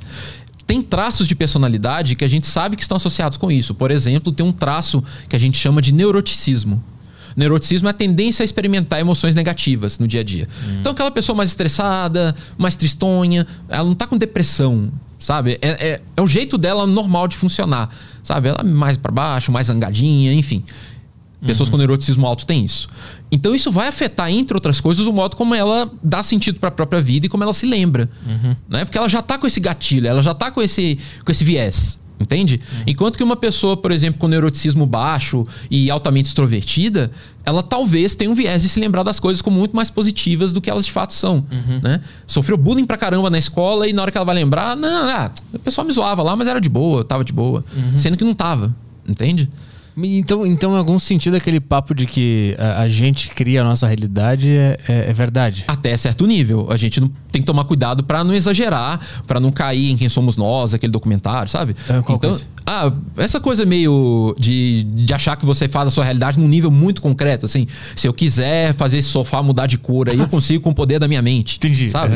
[0.70, 3.74] tem traços de personalidade que a gente sabe que estão associados com isso.
[3.74, 6.84] Por exemplo, tem um traço que a gente chama de neuroticismo.
[7.40, 10.46] Neuroticismo é a tendência a experimentar emoções negativas no dia a dia.
[10.68, 10.78] Hum.
[10.82, 15.58] Então, aquela pessoa mais estressada, mais tristonha, ela não está com depressão, sabe?
[15.62, 17.90] É, é, é, o jeito dela normal de funcionar,
[18.22, 18.50] sabe?
[18.50, 20.66] Ela é mais para baixo, mais zangadinha, enfim.
[21.46, 21.72] Pessoas uhum.
[21.72, 22.90] com neuroticismo alto têm isso.
[23.32, 26.72] Então isso vai afetar, entre outras coisas, o modo como ela dá sentido para a
[26.74, 28.10] própria vida e como ela se lembra.
[28.28, 28.56] Uhum.
[28.68, 28.84] Né?
[28.84, 32.02] Porque ela já está com esse gatilho, ela já está com esse, com esse viés.
[32.20, 32.60] Entende?
[32.60, 32.84] Uhum.
[32.88, 37.10] Enquanto que uma pessoa, por exemplo, com neuroticismo baixo e altamente extrovertida,
[37.46, 40.60] ela talvez tenha um viés de se lembrar das coisas como muito mais positivas do
[40.60, 41.46] que elas de fato são.
[41.50, 41.80] Uhum.
[41.82, 42.02] Né?
[42.28, 45.32] Sofreu bullying pra caramba na escola e na hora que ela vai lembrar, não, ah,
[45.54, 47.64] o pessoal me zoava lá, mas era de boa, tava de boa.
[47.74, 47.98] Uhum.
[47.98, 48.76] Sendo que não tava.
[49.08, 49.50] Entende?
[49.98, 53.88] Então, então, em algum sentido, aquele papo de que a, a gente cria a nossa
[53.88, 55.66] realidade é, é, é, verdade.
[55.68, 56.68] Até certo nível.
[56.70, 60.08] A gente não, tem que tomar cuidado para não exagerar, para não cair em quem
[60.08, 61.76] somos nós, aquele documentário, sabe?
[61.90, 62.46] É, então, coisa?
[62.66, 66.72] ah, essa coisa meio de, de achar que você faz a sua realidade num nível
[66.72, 67.68] muito concreto, assim.
[67.96, 71.00] Se eu quiser fazer esse sofá mudar de cor, aí eu consigo com o poder
[71.00, 71.58] da minha mente.
[71.58, 71.90] Entendi.
[71.90, 72.16] Sabe?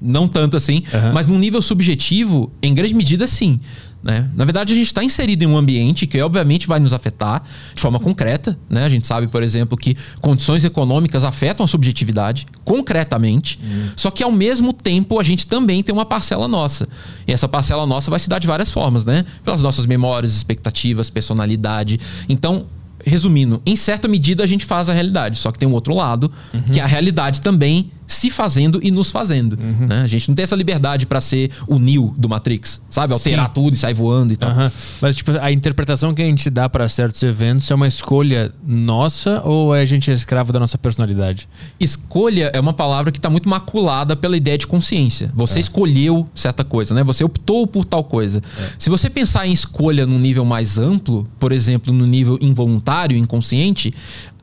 [0.00, 3.58] Não tanto assim, mas num nível subjetivo, em grande medida, sim.
[4.02, 4.28] Né?
[4.34, 7.42] Na verdade, a gente está inserido em um ambiente que, obviamente, vai nos afetar
[7.74, 8.58] de forma concreta.
[8.68, 8.84] Né?
[8.84, 13.60] A gente sabe, por exemplo, que condições econômicas afetam a subjetividade concretamente.
[13.62, 13.90] Hum.
[13.96, 16.88] Só que, ao mesmo tempo, a gente também tem uma parcela nossa.
[17.26, 19.24] E essa parcela nossa vai se dar de várias formas, né?
[19.44, 22.00] Pelas nossas memórias, expectativas, personalidade.
[22.28, 22.66] Então,
[23.04, 25.38] resumindo, em certa medida a gente faz a realidade.
[25.38, 26.62] Só que tem um outro lado, uhum.
[26.62, 29.58] que é a realidade também se fazendo e nos fazendo.
[29.58, 29.86] Uhum.
[29.86, 30.02] Né?
[30.02, 33.12] A gente não tem essa liberdade para ser o Neo do Matrix, sabe?
[33.12, 33.52] Alterar Sim.
[33.54, 34.50] tudo e sair voando e tal.
[34.50, 34.70] Uhum.
[35.00, 39.40] Mas, tipo, a interpretação que a gente dá para certos eventos é uma escolha nossa
[39.44, 41.48] ou é a gente é escravo da nossa personalidade?
[41.78, 45.32] Escolha é uma palavra que está muito maculada pela ideia de consciência.
[45.34, 45.60] Você é.
[45.60, 47.02] escolheu certa coisa, né?
[47.04, 48.40] Você optou por tal coisa.
[48.40, 48.68] É.
[48.78, 53.92] Se você pensar em escolha num nível mais amplo, por exemplo, no nível involuntário, inconsciente,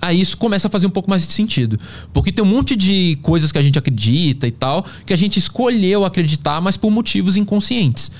[0.01, 1.79] aí isso começa a fazer um pouco mais de sentido.
[2.13, 5.37] Porque tem um monte de coisas que a gente acredita e tal, que a gente
[5.37, 8.11] escolheu acreditar, mas por motivos inconscientes.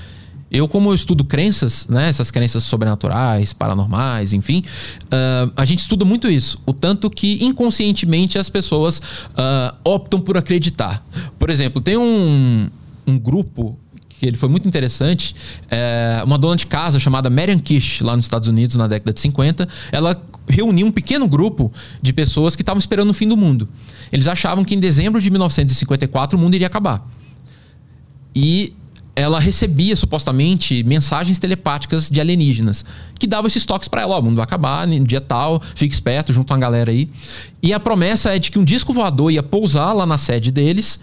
[0.50, 4.64] Eu, como eu estudo crenças, né, essas crenças sobrenaturais, paranormais, enfim,
[5.04, 6.60] uh, a gente estuda muito isso.
[6.66, 11.06] O tanto que inconscientemente as pessoas uh, optam por acreditar.
[11.38, 12.68] Por exemplo, tem um,
[13.06, 13.78] um grupo
[14.18, 15.34] que ele foi muito interessante.
[15.70, 19.20] É, uma dona de casa chamada Marian Kish, lá nos Estados Unidos, na década de
[19.20, 20.14] 50, ela
[20.50, 21.72] reuniu um pequeno grupo
[22.02, 23.68] de pessoas que estavam esperando o fim do mundo.
[24.12, 27.06] Eles achavam que em dezembro de 1954 o mundo iria acabar.
[28.34, 28.74] E
[29.14, 32.84] ela recebia supostamente mensagens telepáticas de alienígenas
[33.18, 35.94] que davam esses toques para ela: ó, o mundo vai acabar no dia tal, fique
[35.94, 37.08] esperto junto com a galera aí.
[37.62, 41.00] E a promessa é de que um disco voador ia pousar lá na sede deles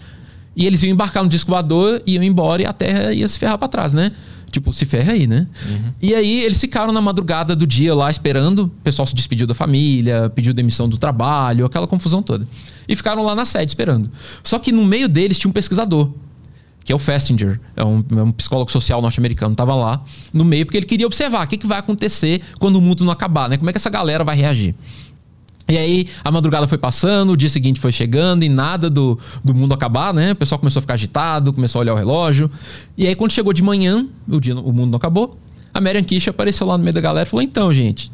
[0.56, 3.58] e eles iam embarcar no disco voador, iam embora e a Terra ia se ferrar
[3.58, 4.12] para trás, né?
[4.50, 5.46] Tipo, se ferra aí, né?
[5.68, 5.92] Uhum.
[6.00, 8.64] E aí eles ficaram na madrugada do dia lá esperando.
[8.64, 12.46] O pessoal se despediu da família, pediu demissão do trabalho, aquela confusão toda.
[12.88, 14.10] E ficaram lá na sede esperando.
[14.42, 16.10] Só que no meio deles tinha um pesquisador,
[16.84, 20.64] que é o Festinger, é um, é um psicólogo social norte-americano, tava lá no meio
[20.64, 23.58] porque ele queria observar o que, que vai acontecer quando o mundo não acabar, né?
[23.58, 24.74] Como é que essa galera vai reagir.
[25.70, 29.54] E aí a madrugada foi passando, o dia seguinte foi chegando e nada do, do
[29.54, 30.32] mundo acabar, né?
[30.32, 32.50] O pessoal começou a ficar agitado, começou a olhar o relógio.
[32.96, 35.38] E aí quando chegou de manhã, o, dia, o mundo não acabou,
[35.74, 38.10] a Marian Kish apareceu lá no meio da galera e falou: Então, gente,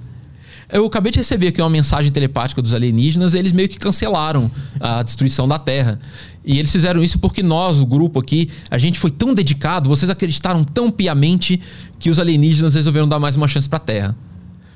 [0.73, 4.51] eu acabei de receber aqui uma mensagem telepática dos alienígenas, eles meio que cancelaram
[4.81, 6.01] a destruição da Terra.
[6.45, 10.11] E eles fizeram isso porque nós, o grupo aqui, a gente foi tão dedicado, vocês
[10.11, 11.61] acreditaram tão piamente
[11.99, 14.17] que os alienígenas resolveram dar mais uma chance para a Terra.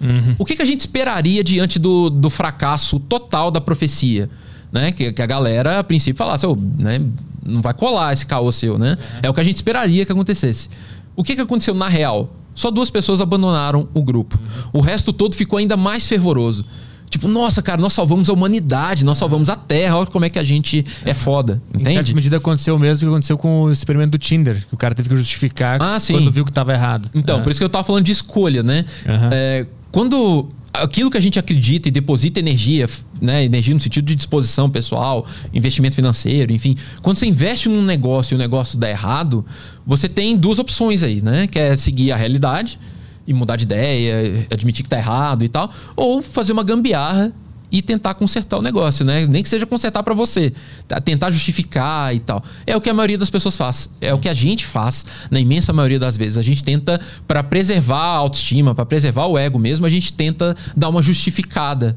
[0.01, 0.37] Uhum.
[0.39, 4.29] O que, que a gente esperaria diante do, do fracasso total da profecia?
[4.71, 4.93] Né?
[4.93, 7.01] Que, que a galera, a princípio, falasse, oh, né?
[7.45, 8.91] não vai colar esse caos seu, né?
[8.93, 9.21] Uhum.
[9.23, 10.69] É o que a gente esperaria que acontecesse.
[11.17, 12.35] O que, que aconteceu na real?
[12.55, 14.39] Só duas pessoas abandonaram o grupo.
[14.39, 14.81] Uhum.
[14.81, 16.65] O resto todo ficou ainda mais fervoroso.
[17.09, 20.39] Tipo, nossa, cara, nós salvamos a humanidade, nós salvamos a Terra, olha como é que
[20.39, 21.63] a gente é, foda.
[21.73, 22.15] Em certa Entende?
[22.15, 25.09] medida aconteceu o mesmo que aconteceu com o experimento do Tinder, que o cara teve
[25.09, 27.09] que justificar Ah, quando viu que estava errado.
[27.15, 27.43] Então, É.
[27.43, 28.85] por isso que eu tava falando de escolha, né?
[29.09, 29.31] Aham.
[29.33, 32.89] É, quando aquilo que a gente acredita e deposita energia,
[33.21, 33.45] né?
[33.45, 36.77] Energia no sentido de disposição pessoal, investimento financeiro, enfim.
[37.03, 39.45] Quando você investe num negócio e o negócio dá errado,
[39.87, 41.47] você tem duas opções aí, né?
[41.47, 42.79] Que é seguir a realidade
[43.27, 47.33] e mudar de ideia, admitir que tá errado e tal, ou fazer uma gambiarra
[47.71, 49.27] e tentar consertar o negócio, né?
[49.27, 50.53] Nem que seja consertar para você,
[50.87, 51.01] tá?
[51.01, 52.43] tentar justificar e tal.
[52.67, 55.39] É o que a maioria das pessoas faz, é o que a gente faz na
[55.39, 56.39] imensa maioria das vezes.
[56.39, 60.57] A gente tenta para preservar a autoestima, para preservar o ego mesmo, a gente tenta
[60.77, 61.97] dar uma justificada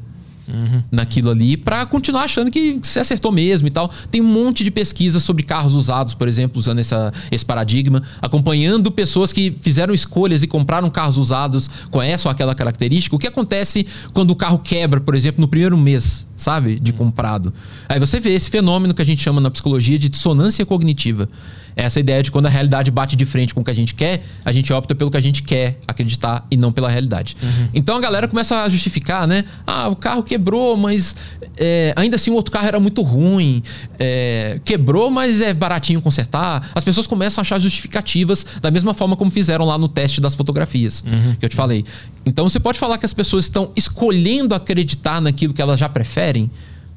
[0.90, 3.90] naquilo ali para continuar achando que você acertou mesmo e tal.
[4.10, 8.90] Tem um monte de pesquisa sobre carros usados, por exemplo, usando essa, esse paradigma, acompanhando
[8.90, 13.14] pessoas que fizeram escolhas e compraram carros usados com essa ou aquela característica.
[13.14, 17.52] O que acontece quando o carro quebra, por exemplo, no primeiro mês, sabe, de comprado?
[17.88, 21.28] Aí você vê esse fenômeno que a gente chama na psicologia de dissonância cognitiva.
[21.76, 24.22] Essa ideia de quando a realidade bate de frente com o que a gente quer,
[24.44, 27.36] a gente opta pelo que a gente quer acreditar e não pela realidade.
[27.72, 29.44] Então a galera começa a justificar, né?
[29.66, 31.16] Ah, o carro quebrou, mas
[31.56, 33.62] é, ainda assim o outro carro era muito ruim.
[33.98, 36.70] É, quebrou, mas é baratinho consertar.
[36.74, 40.34] As pessoas começam a achar justificativas da mesma forma como fizeram lá no teste das
[40.34, 41.02] fotografias
[41.38, 41.84] que eu te falei.
[42.24, 46.50] Então você pode falar que as pessoas estão escolhendo acreditar naquilo que elas já preferem.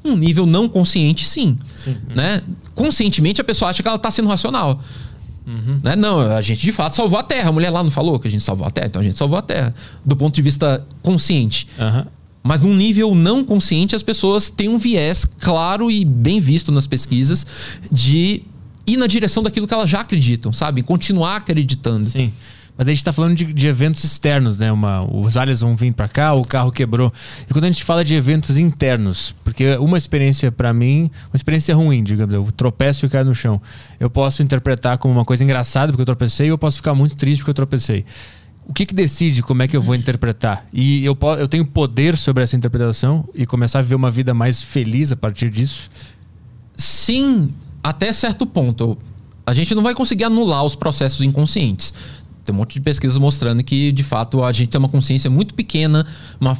[0.06, 1.58] Um nível não consciente, sim.
[2.14, 2.42] Né?
[2.74, 4.80] Conscientemente, a pessoa acha que ela está sendo racional.
[5.82, 5.94] Né?
[5.94, 7.50] Não, a gente de fato salvou a Terra.
[7.50, 9.38] A mulher lá não falou que a gente salvou a Terra, então a gente salvou
[9.38, 9.74] a Terra.
[10.04, 11.68] Do ponto de vista consciente.
[11.78, 12.06] Aham.
[12.42, 16.86] Mas num nível não consciente, as pessoas têm um viés claro e bem visto nas
[16.86, 17.44] pesquisas
[17.90, 18.42] de
[18.86, 20.80] ir na direção daquilo que elas já acreditam, sabe?
[20.82, 22.04] Continuar acreditando.
[22.04, 22.32] Sim.
[22.76, 24.70] Mas a gente tá falando de, de eventos externos, né?
[24.70, 27.12] Uma, os aliens vão vir para cá, o carro quebrou.
[27.48, 31.74] E quando a gente fala de eventos internos, porque uma experiência para mim, uma experiência
[31.74, 33.60] ruim, digamos, eu tropeço e caio no chão.
[33.98, 37.16] Eu posso interpretar como uma coisa engraçada porque eu tropecei, ou eu posso ficar muito
[37.16, 38.04] triste porque eu tropecei.
[38.68, 40.66] O que, que decide como é que eu vou interpretar?
[40.72, 44.60] E eu, eu tenho poder sobre essa interpretação e começar a viver uma vida mais
[44.60, 45.88] feliz a partir disso?
[46.76, 47.50] Sim,
[47.82, 48.98] até certo ponto.
[49.46, 51.94] A gente não vai conseguir anular os processos inconscientes.
[52.46, 55.52] Tem um monte de pesquisas mostrando que, de fato, a gente tem uma consciência muito
[55.54, 56.06] pequena,
[56.40, 56.56] uma,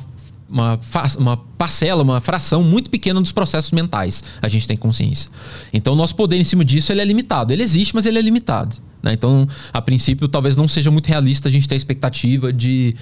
[0.49, 0.79] uma,
[1.19, 4.23] uma parcela, uma fração muito pequena dos processos mentais.
[4.43, 5.31] A gente tem consciência.
[5.73, 7.53] Então, o nosso poder em cima disso ele é limitado.
[7.53, 8.77] Ele existe, mas ele é limitado.
[9.03, 9.13] né?
[9.13, 12.95] Então, a princípio, talvez não seja muito realista a gente ter a expectativa de,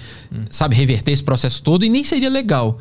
[0.49, 2.79] sabe, reverter esse processo todo e nem seria legal.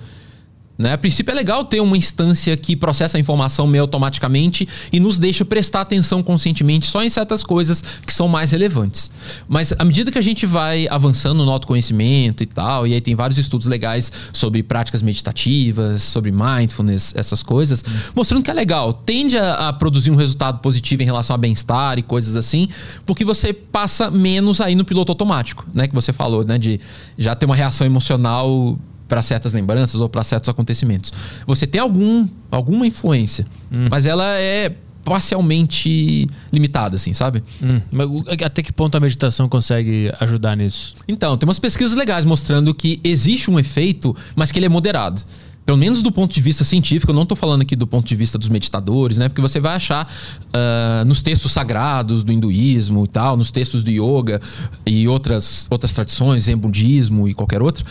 [0.77, 0.93] Né?
[0.93, 5.19] A princípio é legal ter uma instância que processa a informação meio automaticamente e nos
[5.19, 9.11] deixa prestar atenção conscientemente só em certas coisas que são mais relevantes.
[9.49, 13.15] Mas à medida que a gente vai avançando no autoconhecimento e tal, e aí tem
[13.15, 17.85] vários estudos legais sobre práticas meditativas, sobre mindfulness, essas coisas,
[18.15, 18.93] mostrando que é legal.
[18.93, 22.69] Tende a, a produzir um resultado positivo em relação a bem-estar e coisas assim,
[23.07, 25.87] porque você passa menos aí no piloto automático, né?
[25.87, 26.59] Que você falou, né?
[26.59, 26.81] De
[27.17, 28.77] já ter uma reação emocional
[29.09, 31.13] para certas lembranças ou para certos acontecimentos.
[31.47, 33.47] Você tem algum, alguma influência,
[33.91, 34.75] mas ela é
[35.05, 37.45] parcialmente limitada, assim, sabe?
[37.63, 38.09] Hum, mas
[38.43, 40.95] até que ponto a meditação consegue ajudar nisso?
[41.07, 45.21] Então, tem umas pesquisas legais mostrando que existe um efeito, mas que ele é moderado.
[45.67, 48.15] Pelo menos do ponto de vista científico, eu não estou falando aqui do ponto de
[48.15, 49.31] vista dos meditadores, né?
[49.31, 50.07] Porque você vai achar
[50.53, 54.43] ah, nos textos sagrados do hinduísmo e tal, nos textos do yoga
[54.85, 57.83] e outras, outras tradições, zen budismo e qualquer outra,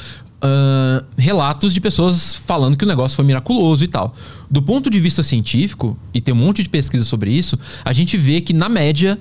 [0.43, 4.13] ah, relatos de pessoas falando que o negócio foi miraculoso e tal.
[4.51, 8.17] Do ponto de vista científico, e tem um monte de pesquisa sobre isso, a gente
[8.17, 9.17] vê que, na média,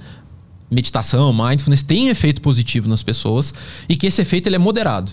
[0.70, 3.53] meditação, mindfulness tem efeito positivo nas pessoas
[3.89, 5.12] e que esse efeito ele é moderado.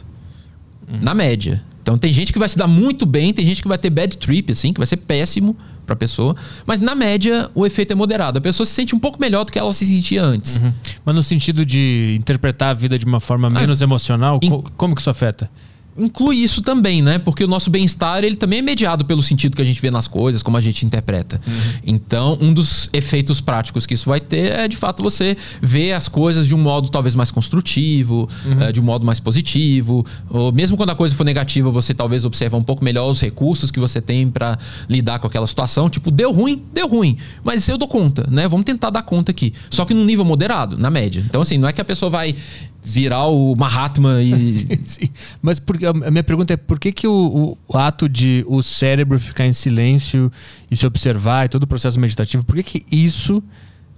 [1.01, 1.63] Na média.
[1.83, 4.17] Então tem gente que vai se dar muito bem, tem gente que vai ter bad
[4.17, 5.55] trip, assim, que vai ser péssimo
[5.85, 6.35] pra pessoa.
[6.65, 8.39] Mas na média, o efeito é moderado.
[8.39, 10.59] A pessoa se sente um pouco melhor do que ela se sentia antes.
[11.05, 14.95] Mas no sentido de interpretar a vida de uma forma menos emocional, in- co- como
[14.95, 15.49] que isso afeta?
[15.97, 17.19] Inclui isso também, né?
[17.19, 20.07] Porque o nosso bem-estar, ele também é mediado pelo sentido que a gente vê nas
[20.07, 21.41] coisas, como a gente interpreta.
[21.85, 26.07] Então, um dos efeitos práticos que isso vai ter é, de fato, você ver as
[26.07, 28.29] coisas de um modo talvez mais construtivo,
[28.61, 30.05] eh, de um modo mais positivo.
[30.29, 33.71] Ou mesmo quando a coisa for negativa, você talvez observa um pouco melhor os recursos
[33.71, 34.57] que você tem pra
[34.87, 35.89] lidar com aquela situação.
[35.89, 37.17] Tipo, deu ruim, deu ruim.
[37.43, 38.47] Mas eu dou conta, né?
[38.47, 39.53] Vamos tentar dar conta aqui.
[39.69, 41.23] Só que num nível moderado, na média.
[41.25, 42.35] Então, assim, não é que a pessoa vai
[42.83, 44.29] virar o Mahatma e...
[44.41, 45.09] Sim, sim.
[45.41, 49.19] Mas por, a minha pergunta é por que, que o, o ato de o cérebro
[49.19, 50.31] ficar em silêncio
[50.69, 53.43] e se observar e todo o processo meditativo, por que, que isso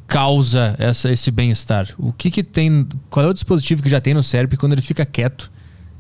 [0.08, 1.88] causa essa, esse bem-estar?
[1.98, 2.88] O que, que tem.
[3.10, 5.52] Qual é o dispositivo que já tem no cérebro que quando ele fica quieto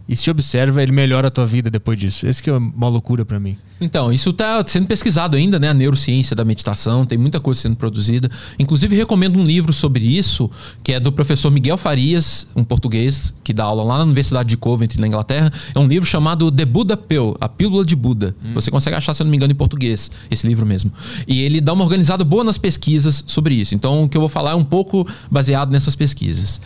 [0.08, 2.28] e se observa, ele melhora a tua vida depois disso.
[2.28, 3.58] Esse que é uma loucura para mim.
[3.80, 5.70] Então, isso está sendo pesquisado ainda, né?
[5.70, 8.30] A neurociência da meditação, tem muita coisa sendo produzida.
[8.60, 10.52] Inclusive, recomendo um livro sobre isso,
[10.84, 14.58] que é do professor Miguel Farias, um português, que dá aula lá na Universidade de
[14.58, 15.52] Coventry, na Inglaterra.
[15.74, 18.36] É um livro chamado The Buddha Pill, a pílula de Buda.
[18.44, 18.54] Hum.
[18.54, 20.92] Você consegue achar, se eu não me engano, em português, esse livro mesmo.
[21.28, 23.74] E ele dá uma organizada boa nas pesquisas sobre isso.
[23.74, 26.62] Então, o que eu vou falar é um pouco baseado nessas pesquisas.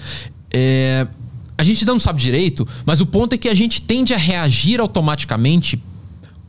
[0.52, 1.08] É,
[1.58, 4.80] a gente não sabe direito, mas o ponto é que a gente tende a reagir
[4.80, 5.82] automaticamente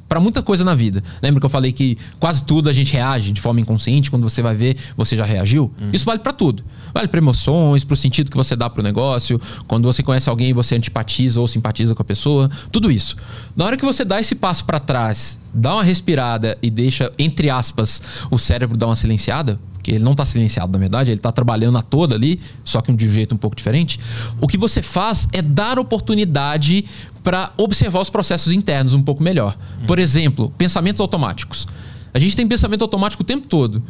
[0.08, 1.02] para muita coisa na vida.
[1.22, 4.42] Lembra que eu falei que quase tudo a gente reage de forma inconsciente, quando você
[4.42, 5.72] vai ver, você já reagiu?
[5.80, 5.90] Uhum.
[5.92, 6.64] Isso vale para tudo.
[6.94, 10.28] Vale para emoções, para o sentido que você dá para o negócio, quando você conhece
[10.28, 13.16] alguém e você antipatiza ou simpatiza com a pessoa, tudo isso.
[13.54, 17.50] Na hora que você dá esse passo para trás, dá uma respirada e deixa entre
[17.50, 18.00] aspas
[18.30, 21.78] o cérebro dar uma silenciada, que ele não está silenciado, na verdade, ele está trabalhando
[21.78, 24.00] a toda ali, só que de um jeito um pouco diferente.
[24.40, 26.84] O que você faz é dar oportunidade
[27.26, 29.58] para observar os processos internos um pouco melhor.
[29.58, 29.84] Hum.
[29.84, 31.66] Por exemplo, pensamentos automáticos.
[32.14, 33.82] A gente tem pensamento automático o tempo todo.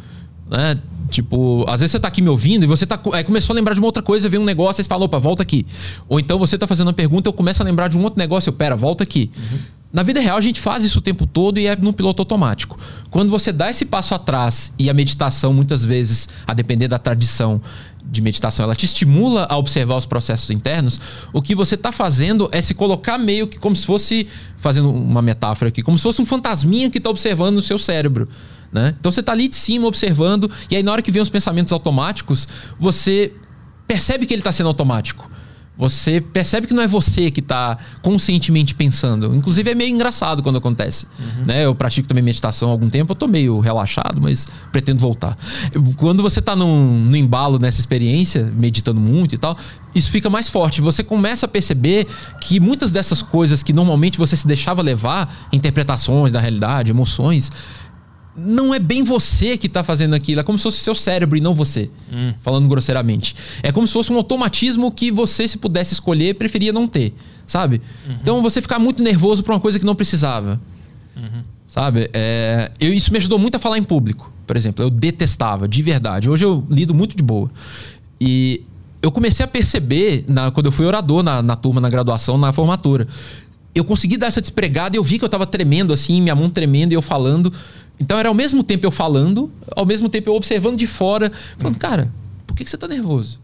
[0.49, 0.75] Né?
[1.11, 3.75] Tipo, às vezes você tá aqui me ouvindo e você tá, aí começou a lembrar
[3.75, 5.67] de uma outra coisa, vê um negócio você fala, opa, volta aqui.
[6.09, 8.49] Ou então você tá fazendo uma pergunta, eu começo a lembrar de um outro negócio,
[8.49, 9.29] eu, pera, volta aqui.
[9.37, 9.59] Uhum.
[9.93, 12.79] Na vida real, a gente faz isso o tempo todo e é no piloto automático.
[13.11, 17.61] Quando você dá esse passo atrás e a meditação, muitas vezes, a depender da tradição
[18.09, 20.99] de meditação, ela te estimula a observar os processos internos,
[21.33, 24.27] o que você está fazendo é se colocar meio que como se fosse,
[24.57, 28.27] fazendo uma metáfora aqui, como se fosse um fantasminha que está observando no seu cérebro.
[28.71, 28.95] Né?
[28.99, 31.73] Então você está ali de cima observando, e aí na hora que vem os pensamentos
[31.73, 32.47] automáticos,
[32.79, 33.33] você
[33.85, 35.29] percebe que ele está sendo automático.
[35.77, 39.35] Você percebe que não é você que está conscientemente pensando.
[39.35, 41.07] Inclusive é meio engraçado quando acontece.
[41.19, 41.45] Uhum.
[41.45, 41.65] Né?
[41.65, 45.37] Eu pratico também meditação há algum tempo, eu tô meio relaxado, mas pretendo voltar.
[45.97, 49.55] Quando você está no embalo nessa experiência, meditando muito e tal,
[49.93, 50.81] isso fica mais forte.
[50.81, 52.07] Você começa a perceber
[52.41, 57.51] que muitas dessas coisas que normalmente você se deixava levar, interpretações da realidade, emoções,
[58.37, 61.41] não é bem você que está fazendo aquilo, é como se fosse seu cérebro e
[61.41, 62.33] não você, hum.
[62.39, 63.35] falando grosseiramente.
[63.63, 67.13] É como se fosse um automatismo que você, se pudesse escolher, preferia não ter,
[67.47, 67.81] sabe?
[68.07, 68.15] Uhum.
[68.21, 70.61] Então você ficar muito nervoso por uma coisa que não precisava,
[71.15, 71.41] uhum.
[71.65, 72.09] sabe?
[72.13, 74.85] É, eu, isso me ajudou muito a falar em público, por exemplo.
[74.85, 76.29] Eu detestava, de verdade.
[76.29, 77.49] Hoje eu lido muito de boa.
[78.21, 78.63] E
[79.01, 82.53] eu comecei a perceber, na, quando eu fui orador na, na turma, na graduação, na
[82.53, 83.07] formatura,
[83.73, 86.49] eu consegui dar essa despregada e eu vi que eu estava tremendo assim, minha mão
[86.49, 87.53] tremendo e eu falando.
[87.99, 91.77] Então era ao mesmo tempo eu falando, ao mesmo tempo eu observando de fora, falando,
[91.77, 92.11] cara,
[92.45, 93.39] por que, que você tá nervoso?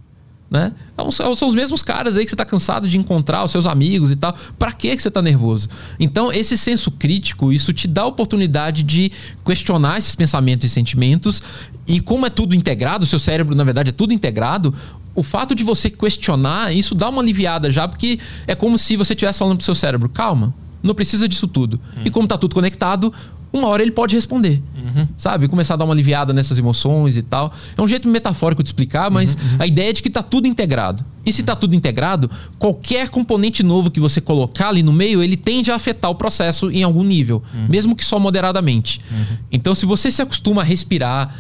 [0.54, 0.72] Né?
[0.96, 4.12] É são os mesmos caras aí que você está cansado de encontrar, os seus amigos
[4.12, 4.36] e tal.
[4.60, 5.68] Para que, que você está nervoso?
[6.00, 9.12] Então, esse senso crítico, isso te dá a oportunidade de
[9.44, 11.42] questionar esses pensamentos e sentimentos.
[11.88, 14.72] E como é tudo integrado, o seu cérebro, na verdade, é tudo integrado,
[15.16, 19.14] o fato de você questionar, isso dá uma aliviada já, porque é como se você
[19.14, 20.54] estivesse falando pro seu cérebro, calma,
[20.84, 21.80] não precisa disso tudo.
[21.98, 22.02] Hum.
[22.06, 23.14] E como tá tudo conectado,
[23.54, 24.62] uma hora ele pode responder.
[24.76, 25.08] Uhum.
[25.16, 25.48] Sabe?
[25.48, 27.54] Começar a dar uma aliviada nessas emoções e tal.
[27.78, 29.42] É um jeito metafórico de explicar, mas uhum.
[29.42, 29.58] uhum.
[29.60, 31.06] a ideia é de que tá tudo integrado.
[31.24, 35.38] E se tá tudo integrado, qualquer componente novo que você colocar ali no meio, ele
[35.38, 37.68] tende a afetar o processo em algum nível, uhum.
[37.70, 39.00] mesmo que só moderadamente.
[39.12, 39.38] Uhum.
[39.52, 41.34] Então, se você se acostuma a respirar,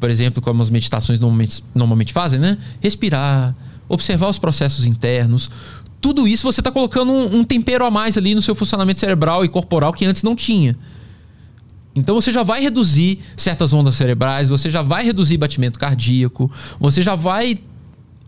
[0.00, 2.58] por exemplo, como as meditações normalmente, normalmente fazem, né?
[2.80, 3.54] Respirar,
[3.88, 5.50] observar os processos internos,
[6.00, 9.44] tudo isso você está colocando um, um, tempero a mais ali no seu funcionamento cerebral
[9.44, 10.74] e corporal que antes não tinha.
[11.94, 17.02] Então você já vai reduzir certas ondas cerebrais, você já vai reduzir batimento cardíaco, você
[17.02, 17.58] já vai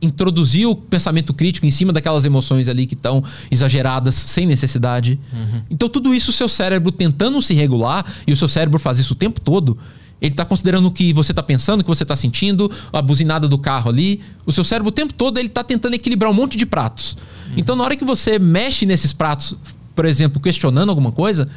[0.03, 5.19] introduzir o pensamento crítico em cima daquelas emoções ali que estão exageradas sem necessidade.
[5.33, 5.63] Uhum.
[5.71, 9.13] Então tudo isso o seu cérebro tentando se regular e o seu cérebro faz isso
[9.13, 9.79] o tempo todo.
[10.21, 13.49] Ele está considerando o que você está pensando, o que você está sentindo, a buzinada
[13.49, 14.21] do carro ali.
[14.45, 17.17] O seu cérebro o tempo todo ele está tentando equilibrar um monte de pratos.
[17.49, 17.55] Uhum.
[17.57, 19.57] Então na hora que você mexe nesses pratos,
[19.95, 21.49] por exemplo, questionando alguma coisa,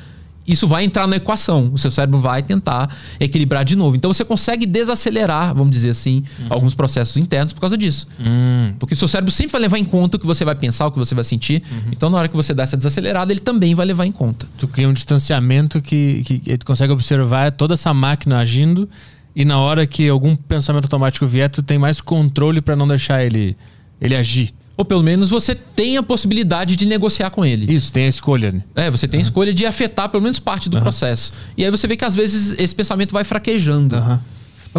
[0.47, 1.71] isso vai entrar na equação.
[1.73, 2.89] O seu cérebro vai tentar
[3.19, 3.95] equilibrar de novo.
[3.95, 6.47] Então você consegue desacelerar, vamos dizer assim, uhum.
[6.49, 8.07] alguns processos internos por causa disso.
[8.19, 8.73] Uhum.
[8.77, 10.91] Porque o seu cérebro sempre vai levar em conta o que você vai pensar, o
[10.91, 11.63] que você vai sentir.
[11.69, 11.91] Uhum.
[11.91, 14.47] Então, na hora que você dá essa desacelerada, ele também vai levar em conta.
[14.57, 18.87] Tu cria um distanciamento que, que tu consegue observar toda essa máquina agindo
[19.35, 23.23] e na hora que algum pensamento automático vier, tu tem mais controle para não deixar
[23.23, 23.55] ele,
[23.99, 24.53] ele agir.
[24.77, 27.71] Ou pelo menos você tem a possibilidade de negociar com ele.
[27.71, 28.51] Isso, tem a escolha.
[28.51, 28.63] Né?
[28.75, 29.23] É, você tem uhum.
[29.23, 30.83] a escolha de afetar pelo menos parte do uhum.
[30.83, 31.31] processo.
[31.57, 33.95] E aí você vê que às vezes esse pensamento vai fraquejando.
[33.95, 34.19] Uhum.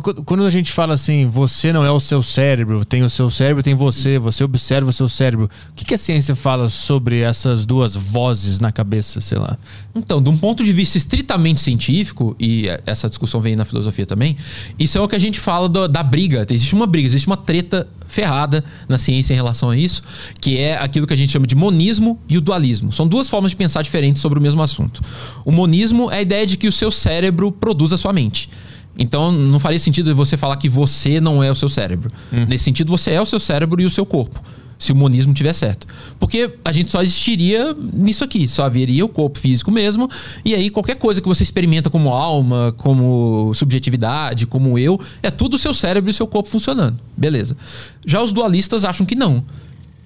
[0.03, 3.63] Quando a gente fala assim, você não é o seu cérebro, tem o seu cérebro,
[3.63, 5.49] tem você, você observa o seu cérebro.
[5.71, 9.57] O que, que a ciência fala sobre essas duas vozes na cabeça, sei lá?
[9.95, 14.37] Então, de um ponto de vista estritamente científico, e essa discussão vem na filosofia também,
[14.79, 16.47] isso é o que a gente fala do, da briga.
[16.51, 20.03] Existe uma briga, existe uma treta ferrada na ciência em relação a isso,
[20.39, 22.93] que é aquilo que a gente chama de monismo e o dualismo.
[22.93, 25.01] São duas formas de pensar diferentes sobre o mesmo assunto.
[25.43, 28.51] O monismo é a ideia de que o seu cérebro produz a sua mente.
[28.99, 32.11] Então não faria sentido você falar que você não é o seu cérebro.
[32.33, 32.47] Hum.
[32.49, 34.43] Nesse sentido, você é o seu cérebro e o seu corpo.
[34.79, 35.87] Se o monismo tiver certo.
[36.19, 38.47] Porque a gente só existiria nisso aqui.
[38.47, 40.07] Só haveria o corpo físico mesmo.
[40.45, 45.55] E aí, qualquer coisa que você experimenta como alma, como subjetividade, como eu, é tudo
[45.55, 46.99] o seu cérebro e o seu corpo funcionando.
[47.17, 47.57] Beleza.
[48.05, 49.43] Já os dualistas acham que não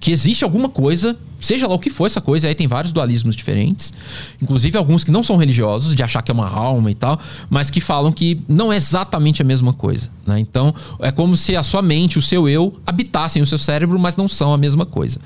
[0.01, 3.35] que existe alguma coisa, seja lá o que for essa coisa, aí tem vários dualismos
[3.35, 3.93] diferentes,
[4.41, 7.19] inclusive alguns que não são religiosos, de achar que é uma alma e tal,
[7.51, 10.09] mas que falam que não é exatamente a mesma coisa.
[10.25, 10.39] Né?
[10.39, 14.17] Então, é como se a sua mente, o seu eu, habitassem o seu cérebro, mas
[14.17, 15.21] não são a mesma coisa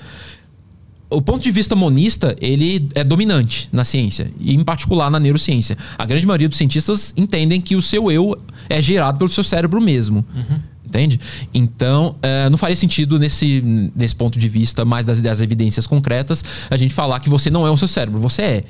[1.10, 5.77] o ponto de vista monista, ele é dominante na ciência, e em particular na neurociência.
[5.97, 8.35] A grande maioria dos cientistas entendem que o seu eu
[8.69, 10.26] é gerado pelo seu cérebro mesmo.
[10.35, 10.60] Uhum.
[10.95, 11.19] Entende?
[11.53, 13.61] Então, é, não faria sentido nesse,
[13.93, 17.67] nesse ponto de vista, mais das, das evidências concretas, a gente falar que você não
[17.67, 18.63] é o seu cérebro, você é.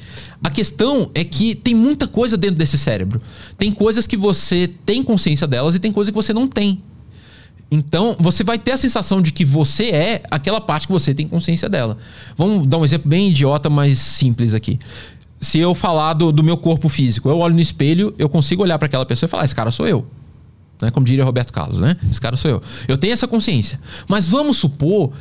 [0.44, 3.22] A questão é que tem muita coisa dentro desse cérebro.
[3.60, 6.82] Tem coisas que você tem consciência delas e tem coisas que você não tem.
[7.70, 11.28] Então, você vai ter a sensação de que você é aquela parte que você tem
[11.28, 11.96] consciência dela.
[12.36, 14.80] Vamos dar um exemplo bem idiota, mas simples aqui.
[15.40, 18.80] Se eu falar do, do meu corpo físico, eu olho no espelho, eu consigo olhar
[18.80, 20.08] para aquela pessoa e falar: esse cara sou eu.
[20.82, 20.90] Né?
[20.92, 21.96] Como diria Roberto Carlos, né?
[22.10, 22.62] Esse cara sou eu.
[22.88, 23.80] Eu tenho essa consciência.
[24.08, 25.12] Mas vamos supor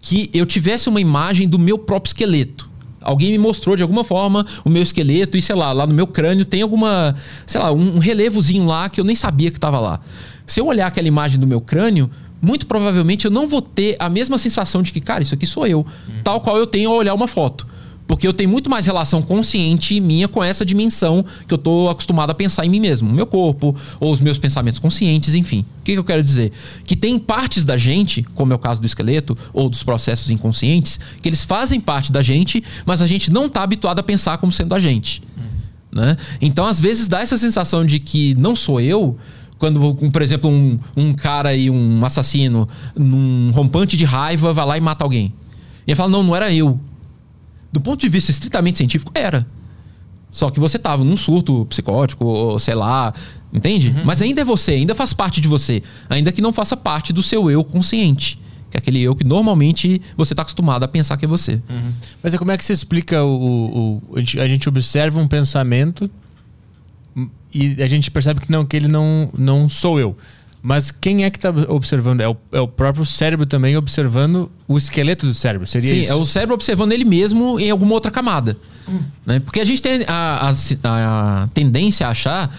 [0.00, 2.70] que eu tivesse uma imagem do meu próprio esqueleto.
[3.00, 6.06] Alguém me mostrou de alguma forma o meu esqueleto e, sei lá, lá no meu
[6.06, 7.16] crânio tem alguma,
[7.46, 10.00] sei lá, um relevozinho lá que eu nem sabia que estava lá.
[10.46, 12.10] Se eu olhar aquela imagem do meu crânio,
[12.40, 15.66] muito provavelmente eu não vou ter a mesma sensação de que, cara, isso aqui sou
[15.66, 15.80] eu.
[15.80, 16.12] Hum.
[16.24, 17.66] Tal qual eu tenho ao olhar uma foto.
[18.06, 22.30] Porque eu tenho muito mais relação consciente minha com essa dimensão que eu tô acostumado
[22.30, 25.64] a pensar em mim mesmo, meu corpo, ou os meus pensamentos conscientes, enfim.
[25.80, 26.52] O que, que eu quero dizer?
[26.84, 30.98] Que tem partes da gente, como é o caso do esqueleto, ou dos processos inconscientes,
[31.20, 34.52] que eles fazem parte da gente, mas a gente não tá habituado a pensar como
[34.52, 35.22] sendo a gente.
[35.36, 36.00] Uhum.
[36.00, 36.16] Né?
[36.40, 39.16] Então, às vezes, dá essa sensação de que não sou eu,
[39.58, 44.76] quando, por exemplo, um, um cara e um assassino, num rompante de raiva, vai lá
[44.76, 45.32] e mata alguém.
[45.86, 46.80] E ele fala: Não, não era eu.
[47.72, 49.46] Do ponto de vista estritamente científico, era.
[50.30, 53.12] Só que você tava num surto psicótico, ou sei lá,
[53.52, 53.90] entende?
[53.90, 54.04] Uhum.
[54.04, 55.82] Mas ainda é você, ainda faz parte de você.
[56.08, 58.38] Ainda que não faça parte do seu eu consciente.
[58.70, 61.60] Que é aquele eu que normalmente você está acostumado a pensar que é você.
[61.68, 61.92] Uhum.
[62.22, 66.10] Mas é como é que se explica o, o, o, A gente observa um pensamento
[67.52, 70.16] e a gente percebe que não, que ele não, não sou eu.
[70.62, 72.20] Mas quem é que está observando?
[72.20, 75.66] É o, é o, próprio cérebro também observando o esqueleto do cérebro?
[75.66, 76.12] Seria Sim, isso?
[76.12, 78.56] é o cérebro observando ele mesmo em alguma outra camada.
[78.88, 79.00] Hum.
[79.26, 79.40] Né?
[79.40, 80.50] Porque a gente tem a,
[80.84, 82.56] a, a, tendência a achar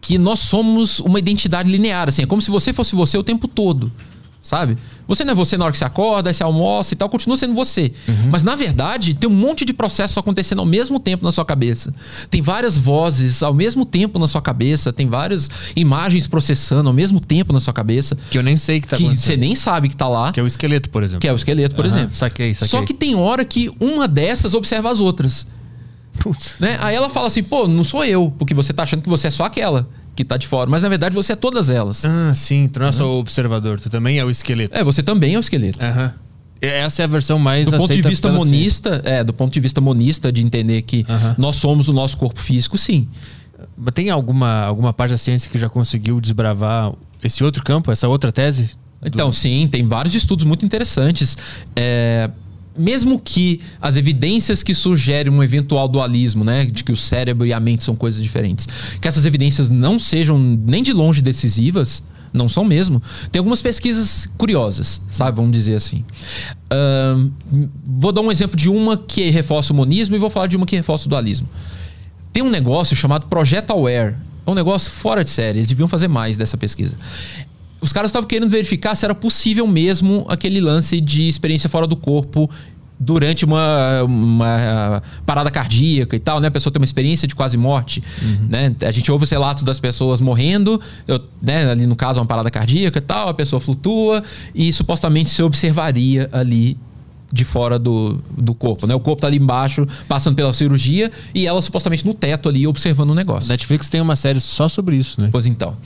[0.00, 2.08] que nós somos uma identidade linear.
[2.08, 3.92] Assim, é como se você fosse você o tempo todo
[4.40, 4.78] sabe?
[5.06, 7.54] Você não é você na hora que você acorda, você almoça e tal, continua sendo
[7.54, 7.92] você.
[8.08, 8.30] Uhum.
[8.30, 11.92] Mas na verdade, tem um monte de processos acontecendo ao mesmo tempo na sua cabeça.
[12.30, 17.20] Tem várias vozes ao mesmo tempo na sua cabeça, tem várias imagens processando ao mesmo
[17.20, 18.16] tempo na sua cabeça.
[18.30, 20.32] Que eu nem sei que tá Que você nem sabe que tá lá.
[20.32, 21.20] Que é o esqueleto, por exemplo.
[21.20, 21.90] Que é o esqueleto, por uhum.
[21.90, 22.10] exemplo.
[22.10, 22.68] Saquei, saquei.
[22.68, 25.46] Só que tem hora que uma dessas observa as outras.
[26.18, 26.56] Putz.
[26.58, 26.78] Né?
[26.80, 29.30] Aí ela fala assim, pô, não sou eu, porque você tá achando que você é
[29.30, 30.68] só aquela que tá de fora.
[30.68, 32.04] Mas na verdade você é todas elas.
[32.04, 32.68] Ah, sim.
[32.68, 34.76] Tu não é só o observador, tu também é o esqueleto.
[34.76, 35.78] É, você também é o esqueleto.
[35.82, 36.14] Aham.
[36.60, 39.08] Essa é a versão mais do ponto de vista monista, ciência.
[39.08, 41.06] é, do ponto de vista monista de entender que
[41.38, 43.08] nós somos o nosso corpo físico, sim.
[43.94, 46.92] Tem alguma alguma parte da ciência que já conseguiu desbravar
[47.24, 48.70] esse outro campo, essa outra tese?
[49.02, 49.34] Então, do...
[49.34, 51.36] sim, tem vários estudos muito interessantes.
[51.74, 52.30] É,
[52.80, 57.52] mesmo que as evidências que sugerem um eventual dualismo, né, de que o cérebro e
[57.52, 58.66] a mente são coisas diferentes,
[59.00, 62.02] que essas evidências não sejam nem de longe decisivas,
[62.32, 63.02] não são mesmo.
[63.30, 65.36] Tem algumas pesquisas curiosas, sabe?
[65.36, 66.04] Vamos dizer assim.
[66.72, 67.30] Uh,
[67.84, 70.64] vou dar um exemplo de uma que reforça o monismo e vou falar de uma
[70.64, 71.48] que reforça o dualismo.
[72.32, 74.14] Tem um negócio chamado Project Aware.
[74.46, 75.58] É um negócio fora de série.
[75.58, 76.96] Eles deviam fazer mais dessa pesquisa
[77.80, 81.96] os caras estavam querendo verificar se era possível mesmo aquele lance de experiência fora do
[81.96, 82.50] corpo
[83.00, 86.48] durante uma, uma parada cardíaca e tal, né?
[86.48, 88.46] A pessoa tem uma experiência de quase morte, uhum.
[88.50, 88.74] né?
[88.82, 90.78] A gente ouve os relatos das pessoas morrendo,
[91.08, 91.70] eu, né?
[91.70, 94.22] ali no caso uma parada cardíaca e tal, a pessoa flutua
[94.54, 96.76] e supostamente se observaria ali
[97.32, 98.94] de fora do, do corpo, né?
[98.94, 103.10] O corpo tá ali embaixo, passando pela cirurgia, e ela supostamente no teto ali, observando
[103.10, 103.48] o negócio.
[103.48, 105.28] Netflix tem uma série só sobre isso, né?
[105.30, 105.76] Pois então.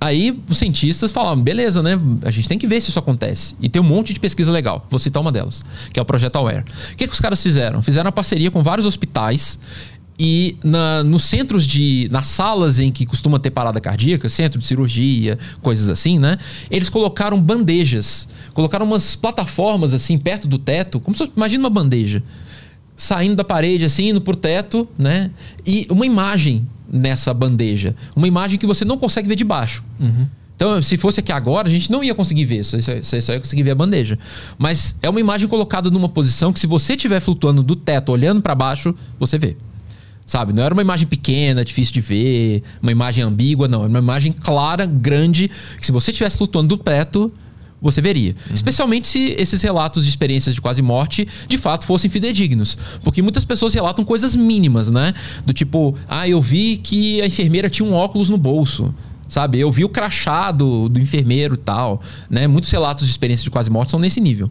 [0.00, 1.98] Aí os cientistas falaram, beleza, né?
[2.22, 3.54] A gente tem que ver se isso acontece.
[3.60, 4.86] E tem um monte de pesquisa legal.
[4.90, 6.64] Vou citar uma delas, que é o Projeto Aware.
[6.92, 7.82] O que, que os caras fizeram?
[7.82, 9.58] Fizeram uma parceria com vários hospitais
[10.18, 12.08] e na, nos centros de.
[12.10, 16.38] nas salas em que costuma ter parada cardíaca, centro de cirurgia, coisas assim, né?
[16.70, 18.28] Eles colocaram bandejas.
[18.54, 22.22] Colocaram umas plataformas assim perto do teto, como se imagina uma bandeja.
[22.96, 25.30] Saindo da parede, assim, indo pro teto, né?
[25.66, 27.94] E uma imagem nessa bandeja.
[28.14, 29.84] Uma imagem que você não consegue ver de baixo.
[30.56, 33.40] Então, se fosse aqui agora, a gente não ia conseguir ver, só, só, só ia
[33.40, 34.18] conseguir ver a bandeja.
[34.56, 38.40] Mas é uma imagem colocada numa posição que, se você estiver flutuando do teto, olhando
[38.40, 39.54] para baixo, você vê.
[40.26, 40.52] Sabe?
[40.52, 43.80] Não era uma imagem pequena, difícil de ver, uma imagem ambígua, não.
[43.80, 45.48] Era uma imagem clara, grande,
[45.78, 47.32] que se você estivesse flutuando do teto,
[47.80, 48.34] você veria.
[48.52, 52.76] Especialmente se esses relatos de experiências de quase morte de fato fossem fidedignos.
[53.04, 55.14] Porque muitas pessoas relatam coisas mínimas, né?
[55.44, 58.92] Do tipo, ah, eu vi que a enfermeira tinha um óculos no bolso.
[59.28, 59.58] Sabe?
[59.60, 62.00] Eu vi o crachá do, do enfermeiro e tal.
[62.30, 62.46] Né?
[62.46, 64.50] Muitos relatos de experiências de quase morte são nesse nível.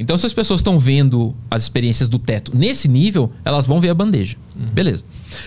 [0.00, 3.90] Então, se as pessoas estão vendo as experiências do teto nesse nível, elas vão ver
[3.90, 4.34] a bandeja.
[4.72, 5.04] Beleza.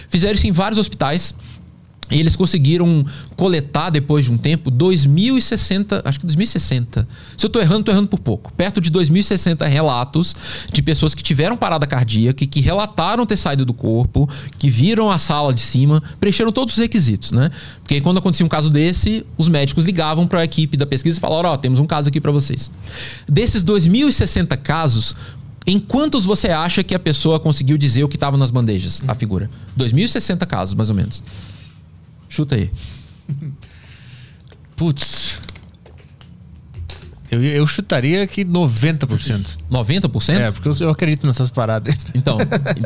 [0.07, 1.33] Fizeram isso em vários hospitais.
[2.11, 3.05] Eles conseguiram
[3.35, 7.07] coletar, depois de um tempo, 2060, acho que 2060.
[7.37, 8.51] Se eu tô errando, tô errando por pouco.
[8.53, 10.35] Perto de 2060 relatos
[10.71, 15.17] de pessoas que tiveram parada cardíaca, que relataram ter saído do corpo, que viram a
[15.17, 17.49] sala de cima, preencheram todos os requisitos, né?
[17.79, 21.21] Porque quando acontecia um caso desse, os médicos ligavam para a equipe da pesquisa e
[21.21, 22.69] falaram: Ó, temos um caso aqui para vocês.
[23.27, 25.15] Desses 2060 casos,
[25.65, 29.15] em quantos você acha que a pessoa conseguiu dizer o que estava nas bandejas, a
[29.15, 29.49] figura?
[29.77, 31.23] 2060 casos, mais ou menos.
[32.33, 32.71] Chuta aí.
[34.75, 35.39] Putz.
[37.29, 39.57] Eu, eu chutaria que 90%.
[39.71, 40.29] 90%?
[40.39, 41.95] É, porque eu, eu acredito nessas paradas.
[42.15, 42.39] Então,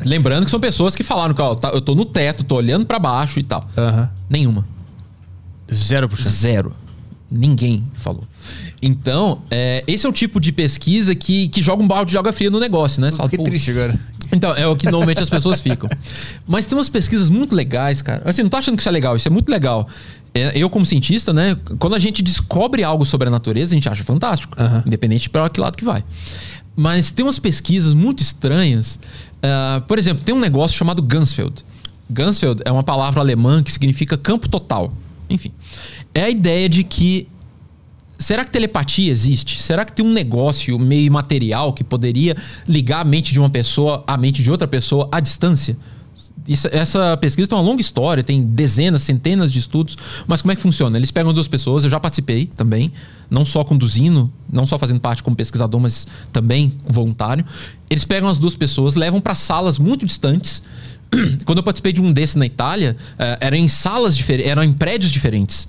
[0.06, 2.86] lembrando que são pessoas que falaram que ó, tá- eu tô no teto, tô olhando
[2.86, 3.70] pra baixo e tal.
[3.78, 4.10] Aham.
[4.30, 4.68] Nenhuma.
[5.70, 6.22] 0%.
[6.28, 6.74] Zero.
[7.32, 8.26] Ninguém falou.
[8.82, 12.32] Então, é, esse é o tipo de pesquisa que, que joga um balde de água
[12.32, 13.12] fria no negócio, né?
[13.12, 14.00] Fala, Fiquei "Pô, triste agora.
[14.32, 15.90] Então, é o que normalmente as pessoas ficam.
[16.46, 18.22] Mas tem umas pesquisas muito legais, cara.
[18.26, 19.88] Assim, não tô achando que isso é legal, isso é muito legal.
[20.34, 23.90] É, eu, como cientista, né, quando a gente descobre algo sobre a natureza, a gente
[23.90, 24.56] acha fantástico.
[24.86, 26.04] Independente para que lado que vai.
[26.76, 29.00] Mas tem umas pesquisas muito estranhas.
[29.42, 31.66] Ah, por exemplo, tem um negócio chamado Gunsfeld.
[32.10, 34.94] Gunsfeld é uma palavra alemã que significa campo total.
[35.30, 35.52] Enfim.
[36.14, 37.28] É a ideia de que
[38.18, 39.62] Será que telepatia existe?
[39.62, 42.36] Será que tem um negócio meio material que poderia
[42.68, 45.78] ligar a mente de uma pessoa à mente de outra pessoa à distância?
[46.48, 49.98] Isso- essa pesquisa tem uma longa história, tem dezenas, centenas de estudos.
[50.26, 50.98] Mas como é que funciona?
[50.98, 52.92] Eles pegam duas pessoas, eu já participei também,
[53.30, 57.46] não só conduzindo, não só fazendo parte como pesquisador, mas também voluntário.
[57.90, 60.64] Eles pegam as duas pessoas, levam para salas muito distantes.
[61.46, 64.72] Quando eu participei de um desses na Itália, eh, eram em salas diferentes, eram em
[64.74, 65.68] prédios diferentes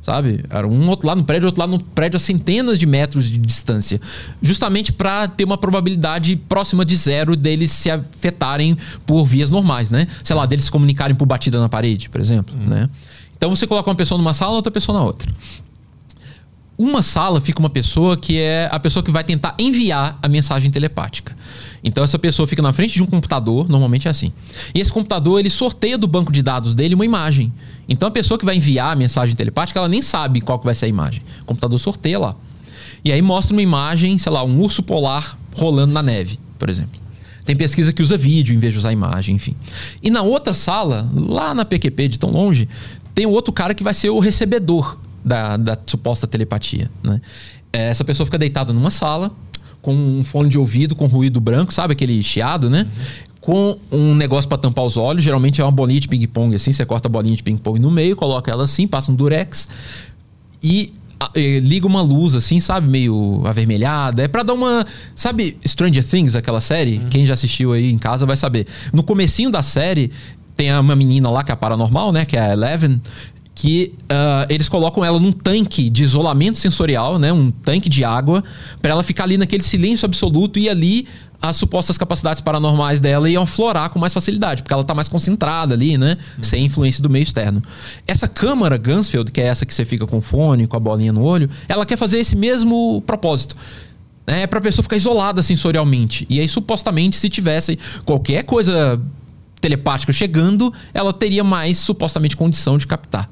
[0.00, 0.44] sabe?
[0.48, 3.38] Era um outro lado no prédio, outro lado no prédio a centenas de metros de
[3.38, 4.00] distância,
[4.40, 10.06] justamente para ter uma probabilidade próxima de zero deles se afetarem por vias normais, né?
[10.24, 12.88] Sei lá, deles se comunicarem por batida na parede, por exemplo, né?
[13.36, 15.30] Então você coloca uma pessoa numa sala, outra pessoa na outra.
[16.76, 20.70] Uma sala fica uma pessoa que é a pessoa que vai tentar enviar a mensagem
[20.70, 21.36] telepática.
[21.82, 24.32] Então essa pessoa fica na frente de um computador, normalmente é assim.
[24.74, 27.52] E esse computador ele sorteia do banco de dados dele uma imagem.
[27.88, 30.74] Então a pessoa que vai enviar a mensagem telepática, ela nem sabe qual que vai
[30.74, 31.22] ser a imagem.
[31.42, 32.36] O computador sorteia lá.
[33.04, 37.00] E aí mostra uma imagem, sei lá, um urso polar rolando na neve, por exemplo.
[37.44, 39.56] Tem pesquisa que usa vídeo em vez de usar imagem, enfim.
[40.02, 42.68] E na outra sala, lá na PQP de tão longe,
[43.14, 46.90] tem outro cara que vai ser o recebedor da, da suposta telepatia.
[47.02, 47.20] Né?
[47.72, 49.32] É, Essa pessoa fica deitada numa sala,
[49.82, 51.92] com um fone de ouvido com ruído branco, sabe?
[51.92, 52.86] Aquele chiado, né?
[53.40, 55.22] Com um negócio para tampar os olhos.
[55.22, 56.72] Geralmente é uma bolinha de ping-pong assim.
[56.72, 59.68] Você corta a bolinha de ping-pong no meio, coloca ela assim, passa um durex
[60.62, 60.92] e
[61.60, 64.22] liga uma luz assim, sabe, meio avermelhada.
[64.22, 66.98] É pra dar uma, sabe, Stranger Things, aquela série?
[67.10, 68.66] Quem já assistiu aí em casa vai saber.
[68.92, 70.10] No comecinho da série
[70.56, 73.00] tem uma menina lá que é a paranormal, né, que é a Eleven,
[73.60, 78.42] que ah, eles colocam ela num tanque de isolamento sensorial, né, um tanque de água,
[78.80, 81.06] pra ela ficar ali naquele silêncio absoluto e ali
[81.42, 85.74] as supostas capacidades paranormais dela iam aflorar com mais facilidade, porque ela tá mais concentrada
[85.74, 86.16] ali, né?
[86.40, 87.62] Sem influência do meio externo.
[88.06, 91.12] Essa câmara Gunsfield, que é essa que você fica com o fone, com a bolinha
[91.12, 93.56] no olho, ela quer fazer esse mesmo propósito.
[94.26, 96.26] É pra pessoa ficar isolada sensorialmente.
[96.30, 98.98] E aí, supostamente, se tivesse qualquer coisa
[99.60, 103.30] telepática chegando, ela teria mais supostamente condição de captar.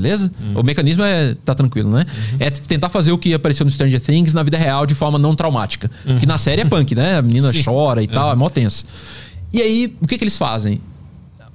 [0.00, 0.30] Beleza?
[0.54, 2.04] O mecanismo é tá tranquilo, né?
[2.38, 5.34] É tentar fazer o que apareceu no Stranger Things na vida real de forma não
[5.34, 5.90] traumática.
[6.04, 7.18] Porque na série é punk, né?
[7.18, 7.62] A menina Sim.
[7.62, 8.84] chora e tal, é mó tenso.
[9.52, 10.80] E aí, o que, que eles fazem?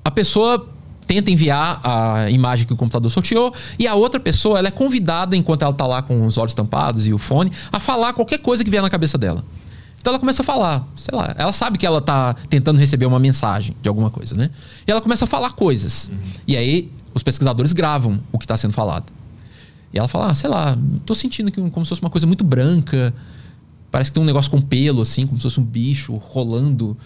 [0.03, 0.67] A pessoa
[1.05, 5.35] tenta enviar a imagem que o computador sorteou e a outra pessoa ela é convidada,
[5.35, 8.63] enquanto ela tá lá com os olhos tampados e o fone, a falar qualquer coisa
[8.63, 9.43] que vier na cabeça dela.
[9.99, 13.19] Então ela começa a falar, sei lá, ela sabe que ela tá tentando receber uma
[13.19, 14.49] mensagem de alguma coisa, né?
[14.87, 16.09] E ela começa a falar coisas.
[16.47, 19.11] E aí os pesquisadores gravam o que está sendo falado.
[19.93, 22.43] E ela fala, ah, sei lá, tô sentindo que como se fosse uma coisa muito
[22.43, 23.13] branca.
[23.89, 26.97] Parece que tem um negócio com pelo, assim, como se fosse um bicho rolando.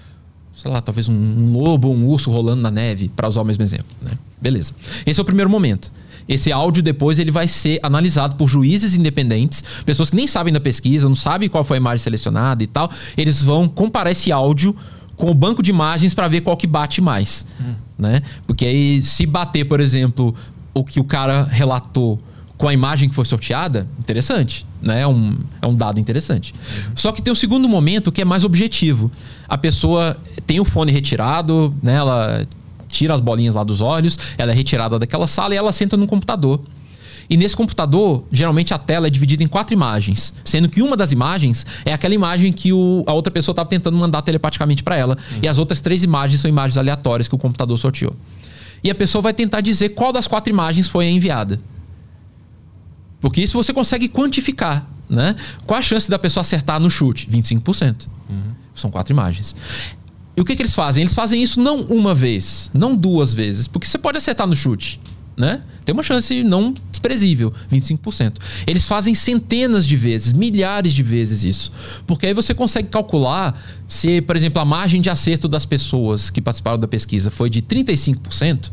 [0.53, 3.45] Sei lá, talvez um, um lobo ou um urso rolando na neve, para usar o
[3.45, 3.87] mesmo exemplo.
[4.01, 4.11] Né?
[4.39, 4.73] Beleza.
[5.05, 5.91] Esse é o primeiro momento.
[6.27, 10.59] Esse áudio depois ele vai ser analisado por juízes independentes, pessoas que nem sabem da
[10.59, 12.89] pesquisa, não sabem qual foi a imagem selecionada e tal.
[13.17, 14.75] Eles vão comparar esse áudio
[15.15, 17.45] com o banco de imagens para ver qual que bate mais,
[17.97, 18.21] né?
[18.45, 20.33] Porque aí se bater, por exemplo,
[20.73, 22.19] o que o cara relatou
[22.57, 25.01] com a imagem que foi sorteada, interessante, né?
[25.01, 26.53] É um, é um dado interessante.
[26.93, 29.11] Só que tem um segundo momento que é mais objetivo.
[29.47, 30.17] A pessoa
[30.47, 31.95] tem o fone retirado, né?
[31.95, 32.47] Ela
[32.87, 36.07] tira as bolinhas lá dos olhos, ela é retirada daquela sala e ela senta num
[36.07, 36.61] computador.
[37.29, 41.11] E nesse computador, geralmente a tela é dividida em quatro imagens, sendo que uma das
[41.11, 45.17] imagens é aquela imagem que o- a outra pessoa estava tentando mandar telepaticamente para ela,
[45.41, 48.15] e as outras três imagens são imagens aleatórias que o computador sorteou.
[48.83, 51.59] E a pessoa vai tentar dizer qual das quatro imagens foi a enviada.
[53.19, 55.35] Porque isso você consegue quantificar, né?
[55.65, 57.27] Qual a chance da pessoa acertar no chute?
[57.29, 58.07] 25%.
[58.73, 59.55] São quatro imagens.
[60.37, 61.01] E o que, que eles fazem?
[61.01, 64.99] Eles fazem isso não uma vez, não duas vezes, porque você pode acertar no chute,
[65.37, 65.61] né?
[65.83, 68.37] Tem uma chance não desprezível, 25%.
[68.65, 71.71] Eles fazem centenas de vezes, milhares de vezes isso.
[72.07, 76.41] Porque aí você consegue calcular se, por exemplo, a margem de acerto das pessoas que
[76.41, 78.71] participaram da pesquisa foi de 35%,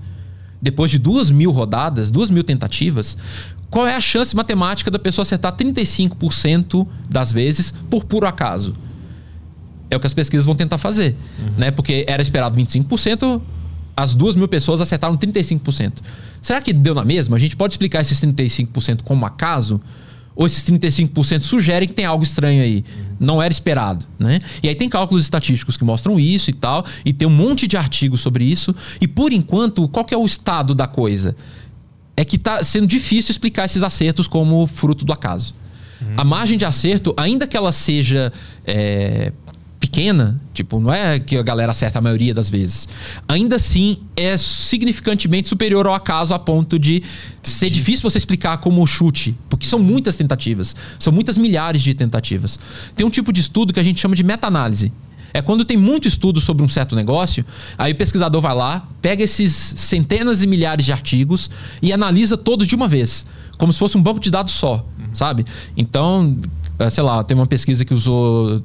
[0.61, 3.17] depois de duas mil rodadas, duas mil tentativas,
[3.69, 8.75] qual é a chance matemática da pessoa acertar 35% das vezes por puro acaso?
[9.91, 11.17] É o que as pesquisas vão tentar fazer.
[11.59, 11.71] Né?
[11.71, 13.41] Porque era esperado 25%,
[13.97, 15.95] as duas mil pessoas acertaram 35%.
[16.41, 17.37] Será que deu na mesma?
[17.37, 19.81] A gente pode explicar esses 35% como acaso?
[20.35, 22.85] Ou esses 35% sugerem que tem algo estranho aí?
[23.21, 24.41] Não era esperado, né?
[24.63, 27.77] E aí tem cálculos estatísticos que mostram isso e tal, e tem um monte de
[27.77, 28.75] artigos sobre isso.
[29.01, 31.37] E por enquanto, qual que é o estado da coisa?
[32.17, 35.55] É que tá sendo difícil explicar esses acertos como fruto do acaso.
[36.17, 38.33] A margem de acerto, ainda que ela seja
[38.67, 39.33] é,
[39.83, 42.87] pequena, tipo, não é que a galera acerta a maioria das vezes.
[43.27, 47.03] Ainda assim, é significantemente superior ao acaso a ponto de
[47.43, 52.61] ser difícil você explicar como chute, porque são muitas tentativas, são muitas milhares de tentativas.
[52.95, 54.93] Tem um tipo de estudo que a gente chama de meta-análise.
[55.35, 57.45] É quando tem muito estudo sobre um certo negócio,
[57.77, 61.51] aí o pesquisador vai lá, pega esses centenas e milhares de artigos
[61.83, 63.27] e analisa todos de uma vez,
[63.59, 65.45] como se fosse um banco de dados só, sabe?
[65.77, 66.37] Então,
[66.79, 68.63] eh, sei lá, tem uma pesquisa que usou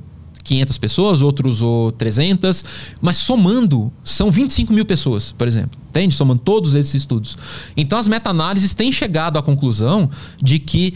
[0.48, 2.64] 500 pessoas, outro usou 300,
[3.02, 5.80] mas somando são 25 mil pessoas, por exemplo.
[5.90, 6.16] Entende?
[6.16, 7.38] Somando todos esses estudos.
[7.76, 10.10] Então as meta-análises têm chegado à conclusão
[10.42, 10.94] de que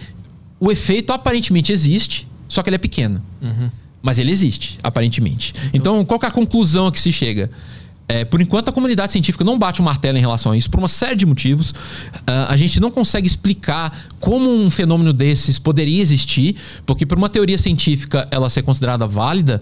[0.60, 3.22] o efeito aparentemente existe, só que ele é pequeno.
[4.02, 5.54] Mas ele existe, aparentemente.
[5.74, 7.52] Então, qual que é a conclusão a que se chega?
[8.08, 10.80] É, por enquanto, a comunidade científica não bate o martelo em relação a isso, por
[10.80, 11.74] uma série de motivos.
[12.28, 17.30] Ah, a gente não consegue explicar como um fenômeno desses poderia existir, porque, por uma
[17.30, 19.62] teoria científica ela ser considerada válida,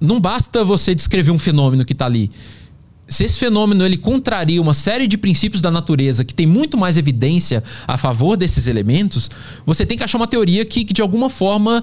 [0.00, 2.30] não basta você descrever um fenômeno que está ali.
[3.08, 6.96] Se esse fenômeno ele contraria uma série de princípios da natureza que tem muito mais
[6.96, 9.30] evidência a favor desses elementos,
[9.66, 11.82] você tem que achar uma teoria que, que de alguma forma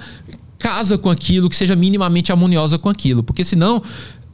[0.58, 3.82] casa com aquilo, que seja minimamente harmoniosa com aquilo, porque senão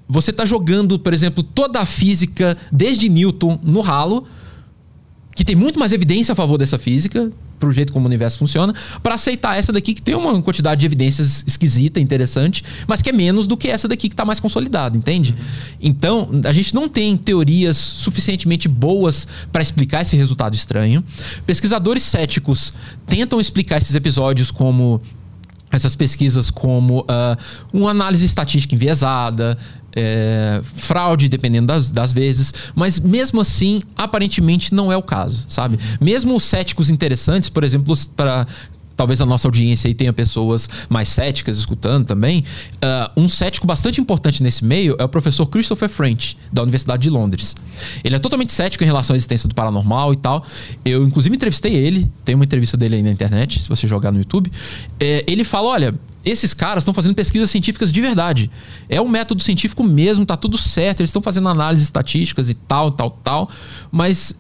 [0.08, 4.26] você está jogando, por exemplo, toda a física desde Newton no ralo,
[5.36, 8.74] que tem muito mais evidência a favor dessa física, pro jeito como o universo funciona,
[9.04, 13.14] para aceitar essa daqui que tem uma quantidade de evidências esquisita, interessante, mas que é
[13.14, 15.36] menos do que essa daqui que está mais consolidada, entende?
[15.80, 21.04] Então, a gente não tem teorias suficientemente boas para explicar esse resultado estranho.
[21.46, 22.74] Pesquisadores céticos
[23.06, 25.02] tentam explicar esses episódios como
[25.72, 27.38] essas pesquisas como ah,
[27.74, 29.58] uma análise estatística enviesada,
[30.00, 35.80] é, fraude, dependendo das, das vezes, mas mesmo assim, aparentemente não é o caso, sabe?
[36.00, 38.46] Mesmo os céticos interessantes, por exemplo, para
[38.98, 42.44] talvez a nossa audiência aí tenha pessoas mais céticas escutando também.
[42.82, 47.10] ah, um cético bastante importante nesse meio é o professor Christopher French, da Universidade de
[47.10, 47.56] Londres.
[48.04, 50.44] Ele é totalmente cético em relação à existência do paranormal e tal.
[50.84, 54.18] Eu, inclusive, entrevistei ele, tem uma entrevista dele aí na internet, se você jogar no
[54.18, 54.52] YouTube.
[55.00, 55.96] É, ele fala: olha.
[56.26, 58.52] Esses caras estão fazendo pesquisas científicas de verdade.
[58.90, 61.00] É um método científico mesmo, tá tudo certo.
[61.00, 63.50] Eles estão fazendo análises estatísticas e tal, tal, tal.
[63.90, 64.36] Mas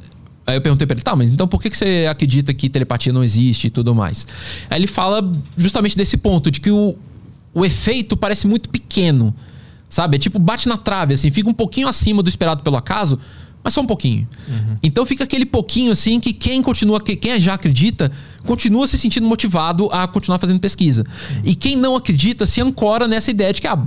[0.47, 3.11] Aí eu perguntei pra ele, tá, mas então por que que você acredita que telepatia
[3.11, 4.25] não existe e tudo mais?
[4.69, 5.21] Aí ele fala
[5.57, 6.95] justamente desse ponto, de que o,
[7.53, 9.35] o efeito parece muito pequeno.
[9.89, 10.15] Sabe?
[10.15, 13.17] É tipo, bate na trave, assim, fica um pouquinho acima do esperado pelo acaso,
[13.63, 14.27] mas só um pouquinho.
[14.83, 18.09] Então fica aquele pouquinho, assim, que quem continua, que- quem já acredita,
[18.45, 21.05] continua se sentindo motivado a continuar fazendo pesquisa.
[21.43, 23.81] E quem não acredita se ancora nessa ideia de que, ah,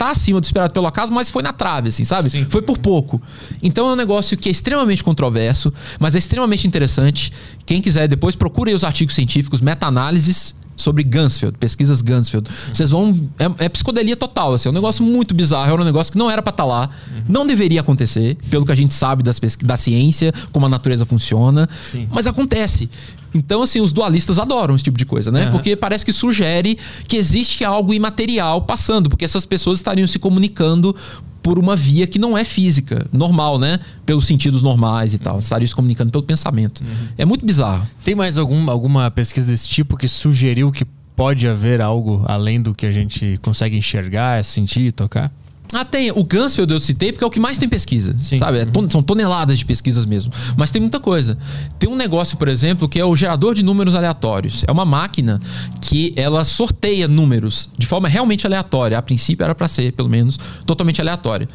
[0.00, 2.30] tá acima do esperado pelo acaso, mas foi na trave, assim, sabe?
[2.30, 2.46] Sim.
[2.48, 3.20] Foi por pouco.
[3.62, 7.30] Então é um negócio que é extremamente controverso, mas é extremamente interessante.
[7.66, 12.48] Quem quiser, depois procure aí os artigos científicos, meta-análises sobre Gansfeld, pesquisas Gansfeld.
[12.72, 13.14] Vocês vão.
[13.38, 16.30] É, é psicodelia total, assim, é um negócio muito bizarro, é um negócio que não
[16.30, 16.88] era pra estar lá,
[17.28, 21.68] não deveria acontecer, pelo que a gente sabe das da ciência, como a natureza funciona,
[21.92, 22.08] Sim.
[22.10, 22.88] mas acontece.
[23.34, 25.44] Então, assim, os dualistas adoram esse tipo de coisa, né?
[25.44, 25.52] Aham.
[25.52, 30.94] Porque parece que sugere que existe algo imaterial passando, porque essas pessoas estariam se comunicando
[31.42, 33.80] por uma via que não é física, normal, né?
[34.04, 35.38] Pelos sentidos normais e tal.
[35.38, 36.82] Estariam se comunicando pelo pensamento.
[37.16, 37.86] É muito bizarro.
[38.04, 40.84] Tem mais algum, alguma pesquisa desse tipo que sugeriu que
[41.16, 45.32] pode haver algo além do que a gente consegue enxergar, sentir, tocar?
[45.72, 46.10] Ah, tem.
[46.10, 48.16] O Gansfeld eu citei porque é o que mais tem pesquisa.
[48.18, 48.36] Sim.
[48.38, 48.58] Sabe?
[48.58, 50.32] É ton- são toneladas de pesquisas mesmo.
[50.56, 51.38] Mas tem muita coisa.
[51.78, 54.64] Tem um negócio, por exemplo, que é o gerador de números aleatórios.
[54.66, 55.38] É uma máquina
[55.80, 58.98] que ela sorteia números de forma realmente aleatória.
[58.98, 61.48] A princípio era para ser, pelo menos, totalmente aleatória.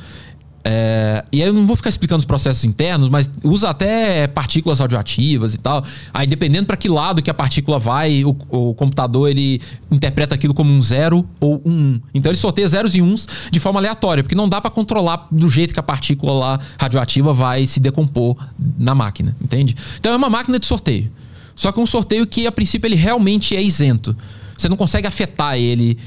[0.67, 4.79] É, e aí eu não vou ficar explicando os processos internos, mas usa até partículas
[4.79, 5.83] radioativas e tal.
[6.11, 9.61] Aí dependendo para que lado que a partícula vai, o, o computador ele
[9.91, 11.99] interpreta aquilo como um zero ou um um.
[12.13, 15.49] Então ele sorteia zeros e uns de forma aleatória, porque não dá para controlar do
[15.49, 18.37] jeito que a partícula lá radioativa vai se decompor
[18.77, 19.75] na máquina, entende?
[19.99, 21.11] Então é uma máquina de sorteio.
[21.55, 24.15] Só que um sorteio que a princípio ele realmente é isento.
[24.57, 25.97] Você não consegue afetar ele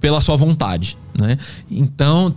[0.00, 1.38] pela sua vontade, né?
[1.70, 2.34] Então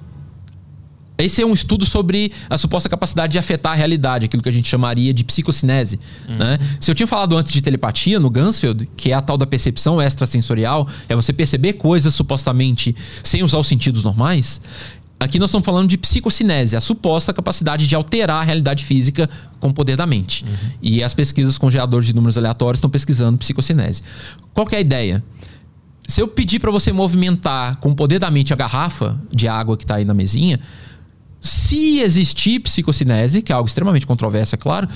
[1.18, 4.52] esse é um estudo sobre a suposta capacidade de afetar a realidade, aquilo que a
[4.52, 6.00] gente chamaria de psicocinese.
[6.28, 6.60] Né?
[6.80, 10.02] Se eu tinha falado antes de telepatia no Gansfeld, que é a tal da percepção
[10.02, 14.60] extrasensorial, é você perceber coisas supostamente sem usar os sentidos normais.
[15.18, 19.30] Aqui nós estamos falando de psicocinese, a suposta capacidade de alterar a realidade física
[19.62, 20.46] com o poder da mente.
[20.82, 24.04] E as pesquisas com geradores de números aleatórios estão pesquisando psicocinese.
[24.54, 25.24] Qual é a ideia?
[26.06, 29.78] Se eu pedir para você movimentar com o poder da mente a garrafa de água
[29.78, 30.60] que está aí na mesinha,
[31.46, 34.88] se existir psicocinese, que é algo extremamente controverso, é claro,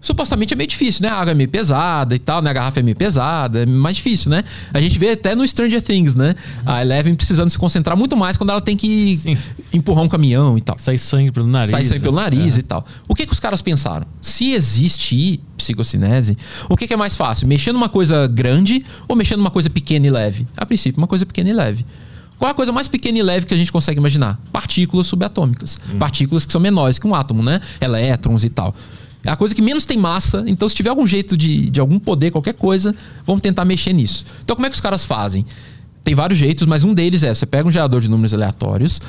[0.00, 1.08] supostamente é meio difícil, né?
[1.08, 2.50] A água é meio pesada e tal, né?
[2.50, 4.44] A garrafa é meio pesada, é mais difícil, né?
[4.72, 6.34] A gente vê até no Stranger Things, né?
[6.64, 9.36] A Eleven precisando se concentrar muito mais quando ela tem que Sim.
[9.72, 10.78] empurrar um caminhão e tal.
[10.78, 11.70] Sai sangue pelo nariz.
[11.70, 12.60] Sai sangue pelo nariz É.
[12.60, 12.86] e tal.
[13.08, 14.06] O que, que os caras pensaram?
[14.20, 16.36] Se existe psicocinese,
[16.68, 17.48] o que, que é mais fácil?
[17.48, 20.46] Mexer numa coisa grande ou mexer numa coisa pequena e leve?
[20.56, 21.84] A princípio, uma coisa pequena e leve.
[22.38, 24.38] Qual é a coisa mais pequena e leve que a gente consegue imaginar?
[24.52, 25.78] Partículas subatômicas.
[25.98, 27.60] Partículas que são menores que um átomo, né?
[27.80, 28.74] Elétrons e tal.
[29.24, 31.98] É a coisa que menos tem massa, então se tiver algum jeito de, de algum
[31.98, 32.94] poder, qualquer coisa,
[33.24, 34.24] vamos tentar mexer nisso.
[34.44, 35.44] Então como é que os caras fazem?
[36.04, 39.00] Tem vários jeitos, mas um deles é: você pega um gerador de números aleatórios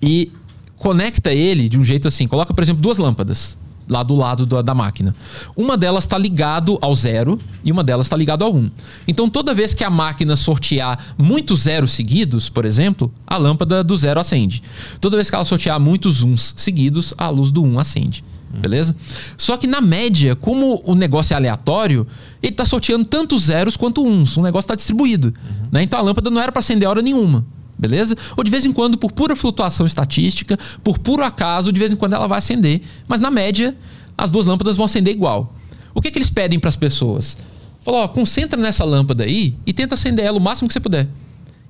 [0.00, 0.32] e
[0.76, 2.26] conecta ele de um jeito assim.
[2.26, 3.58] Coloca, por exemplo, duas lâmpadas
[3.88, 5.14] lá do lado da, da máquina.
[5.56, 8.70] Uma delas está ligado ao zero e uma delas está ligado ao um.
[9.06, 13.96] Então, toda vez que a máquina sortear muitos zeros seguidos, por exemplo, a lâmpada do
[13.96, 14.62] zero acende.
[15.00, 18.24] Toda vez que ela sortear muitos uns seguidos, a luz do um acende.
[18.50, 18.96] Beleza?
[19.36, 22.06] Só que na média, como o negócio é aleatório,
[22.42, 24.36] ele está sorteando tanto zeros quanto uns.
[24.36, 25.34] O negócio está distribuído.
[25.70, 25.82] né?
[25.82, 27.44] Então a lâmpada não era para acender a hora nenhuma.
[27.78, 28.16] Beleza?
[28.36, 31.96] Ou de vez em quando, por pura flutuação estatística, por puro acaso, de vez em
[31.96, 32.82] quando ela vai acender.
[33.06, 33.76] Mas na média,
[34.16, 35.54] as duas lâmpadas vão acender igual.
[35.94, 37.36] O que, que eles pedem para as pessoas?
[37.80, 41.08] Falou, ó, concentra nessa lâmpada aí e tenta acender ela o máximo que você puder.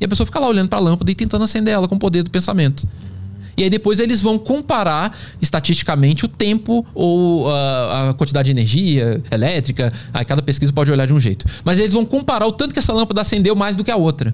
[0.01, 1.98] E a pessoa fica lá olhando para a lâmpada e tentando acender ela com o
[1.98, 2.89] poder do pensamento.
[3.59, 9.20] E aí depois eles vão comparar estatisticamente o tempo ou a, a quantidade de energia
[9.32, 9.93] elétrica.
[10.14, 11.44] Aí cada pesquisa pode olhar de um jeito.
[11.64, 14.32] Mas eles vão comparar o tanto que essa lâmpada acendeu mais do que a outra.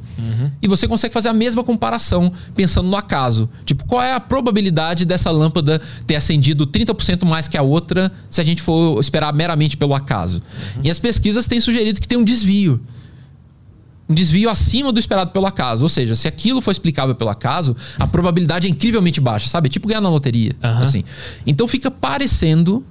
[0.60, 3.48] E você consegue fazer a mesma comparação pensando no acaso.
[3.64, 8.42] Tipo, qual é a probabilidade dessa lâmpada ter acendido 30% mais que a outra se
[8.42, 10.42] a gente for esperar meramente pelo acaso?
[10.82, 12.78] E as pesquisas têm sugerido que tem um desvio
[14.08, 15.84] um desvio acima do esperado pelo acaso.
[15.84, 19.66] Ou seja, se aquilo for explicável pelo acaso, a probabilidade é incrivelmente baixa, sabe?
[19.66, 20.52] É tipo ganhar na loteria.
[20.62, 20.82] Aham.
[20.82, 21.04] Assim.
[21.46, 22.84] Então fica parecendo.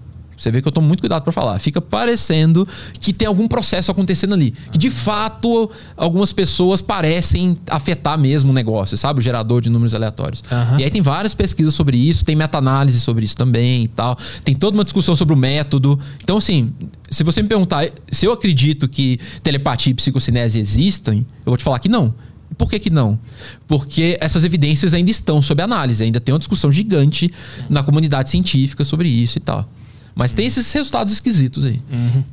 [0.44, 1.58] Você vê que eu tomo muito cuidado para falar.
[1.58, 2.68] Fica parecendo
[3.00, 4.54] que tem algum processo acontecendo ali.
[4.72, 9.20] Que de fato algumas pessoas parecem afetar mesmo o negócio, sabe?
[9.20, 10.44] O gerador de números aleatórios.
[10.52, 10.82] Aham.
[10.82, 14.18] E aí tem várias pesquisas sobre isso, tem meta-análise sobre isso também e tal.
[14.44, 15.98] Tem toda uma discussão sobre o método.
[16.22, 16.74] Então, assim,
[17.10, 21.64] se você me perguntar se eu acredito que telepatia e psicocinese existem, eu vou te
[21.64, 22.14] falar que não.
[22.58, 23.18] Por que, que não?
[23.66, 27.32] Porque essas evidências ainda estão sob análise, ainda tem uma discussão gigante
[27.70, 29.68] na comunidade científica sobre isso e tal.
[30.16, 31.82] Mas tem esses resultados esquisitos aí.
[31.92, 32.24] Uhum.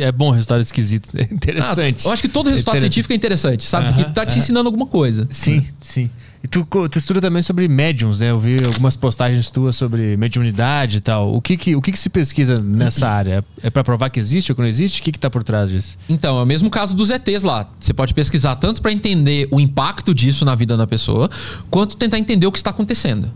[0.00, 1.10] é bom resultado esquisito.
[1.16, 2.02] É interessante.
[2.04, 3.88] Ah, eu acho que todo resultado é científico é interessante, sabe?
[3.88, 5.26] Porque tá te ensinando alguma coisa.
[5.30, 6.10] Sim, sim.
[6.44, 8.30] E tu, tu estuda também sobre médiums, né?
[8.30, 11.34] Eu vi algumas postagens tuas sobre mediunidade e tal.
[11.34, 13.44] O que que, o que, que se pesquisa nessa área?
[13.62, 15.00] É para provar que existe ou que não existe?
[15.00, 15.96] O que que tá por trás disso?
[16.08, 17.68] Então, é o mesmo caso dos ETs lá.
[17.80, 21.30] Você pode pesquisar tanto para entender o impacto disso na vida da pessoa,
[21.70, 23.30] quanto tentar entender o que está acontecendo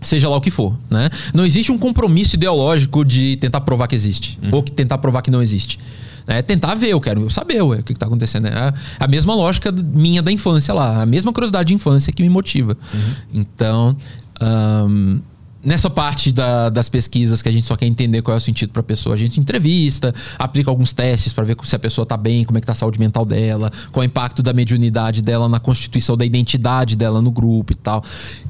[0.00, 1.10] seja lá o que for, né?
[1.34, 4.50] Não existe um compromisso ideológico de tentar provar que existe uhum.
[4.52, 5.78] ou que tentar provar que não existe.
[6.26, 8.48] É tentar ver, eu quero saber ué, o que está acontecendo.
[8.48, 12.28] É a mesma lógica minha da infância lá, a mesma curiosidade de infância que me
[12.28, 12.76] motiva.
[12.92, 13.14] Uhum.
[13.32, 13.96] Então,
[14.42, 15.20] um,
[15.64, 18.70] nessa parte da, das pesquisas que a gente só quer entender qual é o sentido
[18.70, 22.16] para a pessoa, a gente entrevista, aplica alguns testes para ver se a pessoa está
[22.16, 25.22] bem, como é que tá a saúde mental dela, qual é o impacto da mediunidade
[25.22, 28.02] dela na constituição da identidade dela no grupo e tal.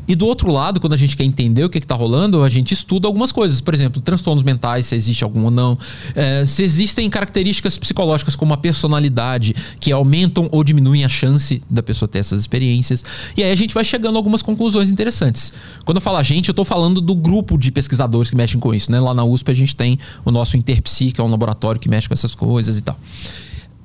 [0.08, 2.72] E do outro lado, quando a gente quer entender o que está rolando, a gente
[2.72, 3.60] estuda algumas coisas.
[3.60, 5.78] Por exemplo, transtornos mentais, se existe algum ou não.
[6.14, 11.82] É, se existem características psicológicas como a personalidade que aumentam ou diminuem a chance da
[11.82, 13.04] pessoa ter essas experiências.
[13.36, 15.52] E aí a gente vai chegando a algumas conclusões interessantes.
[15.84, 18.74] Quando eu falo a gente, eu estou falando do grupo de pesquisadores que mexem com
[18.74, 18.90] isso.
[18.90, 18.98] Né?
[18.98, 22.08] Lá na USP a gente tem o nosso Interpsi, que é um laboratório que mexe
[22.08, 22.98] com essas coisas e tal.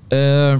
[0.09, 0.59] É,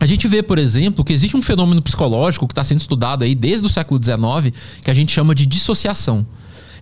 [0.00, 3.34] a gente vê, por exemplo, que existe um fenômeno psicológico que está sendo estudado aí
[3.34, 6.26] desde o século XIX, que a gente chama de dissociação.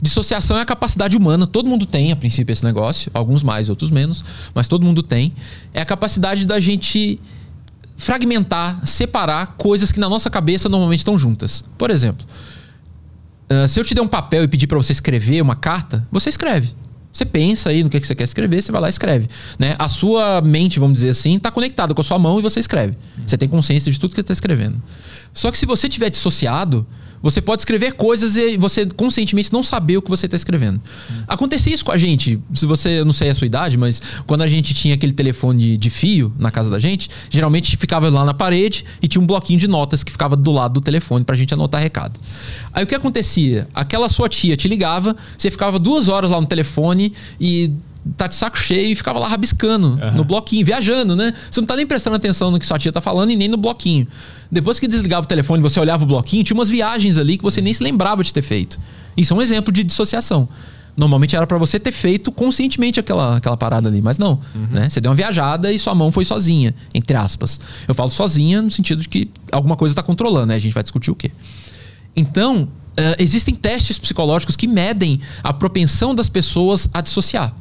[0.00, 3.90] Dissociação é a capacidade humana, todo mundo tem a princípio esse negócio, alguns mais, outros
[3.90, 4.22] menos,
[4.54, 5.32] mas todo mundo tem.
[5.72, 7.18] É a capacidade da gente
[7.96, 11.64] fragmentar, separar coisas que na nossa cabeça normalmente estão juntas.
[11.78, 12.26] Por exemplo,
[13.50, 16.28] uh, se eu te der um papel e pedir para você escrever uma carta, você
[16.28, 16.74] escreve.
[17.16, 19.26] Você pensa aí no que, você quer escrever, você vai lá e escreve.
[19.58, 19.74] Né?
[19.78, 22.94] A sua mente, vamos dizer assim, está conectada com a sua mão e você escreve.
[23.26, 24.82] Você tem consciência de tudo que está escrevendo.
[25.32, 26.86] Só que se você tiver dissociado,
[27.22, 30.80] você pode escrever coisas e você conscientemente não saber o que você está escrevendo.
[31.10, 31.22] Hum.
[31.26, 32.38] Acontecia isso com a gente.
[32.54, 35.76] Se você, não sei a sua idade, mas quando a gente tinha aquele telefone de,
[35.76, 39.58] de fio na casa da gente, geralmente ficava lá na parede e tinha um bloquinho
[39.58, 42.18] de notas que ficava do lado do telefone pra gente anotar recado.
[42.72, 43.68] Aí o que acontecia?
[43.74, 47.72] Aquela sua tia te ligava, você ficava duas horas lá no telefone e
[48.16, 50.12] tá de saco cheio e ficava lá rabiscando uhum.
[50.12, 51.32] no bloquinho, viajando, né?
[51.50, 53.56] Você não tá nem prestando atenção no que sua tia tá falando e nem no
[53.56, 54.06] bloquinho.
[54.50, 57.60] Depois que desligava o telefone, você olhava o bloquinho, tinha umas viagens ali que você
[57.60, 58.78] nem se lembrava de ter feito.
[59.16, 60.48] Isso é um exemplo de dissociação.
[60.96, 64.40] Normalmente era para você ter feito conscientemente aquela, aquela parada ali, mas não.
[64.54, 64.66] Uhum.
[64.70, 64.88] Né?
[64.88, 67.60] Você deu uma viajada e sua mão foi sozinha, entre aspas.
[67.86, 70.54] Eu falo sozinha no sentido de que alguma coisa está controlando, né?
[70.54, 71.30] A gente vai discutir o quê.
[72.16, 72.68] Então, uh,
[73.18, 77.54] existem testes psicológicos que medem a propensão das pessoas a dissociar.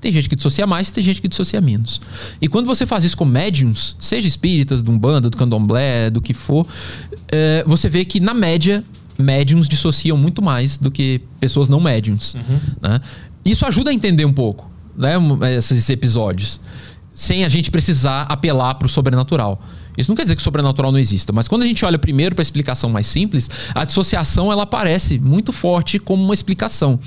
[0.00, 2.00] Tem gente que dissocia mais, tem gente que dissocia menos.
[2.40, 6.32] E quando você faz isso com médiums, seja espíritas, de umbanda, do candomblé, do que
[6.32, 6.66] for,
[7.28, 8.82] é, você vê que, na média,
[9.18, 12.34] médiums dissociam muito mais do que pessoas não médiums.
[12.34, 12.60] Uhum.
[12.80, 13.00] Né?
[13.44, 15.14] Isso ajuda a entender um pouco né,
[15.56, 16.60] esses episódios,
[17.14, 19.60] sem a gente precisar apelar para o sobrenatural.
[19.98, 22.34] Isso não quer dizer que o sobrenatural não exista, mas quando a gente olha primeiro
[22.34, 26.98] para a explicação mais simples, a dissociação ela aparece muito forte como uma explicação.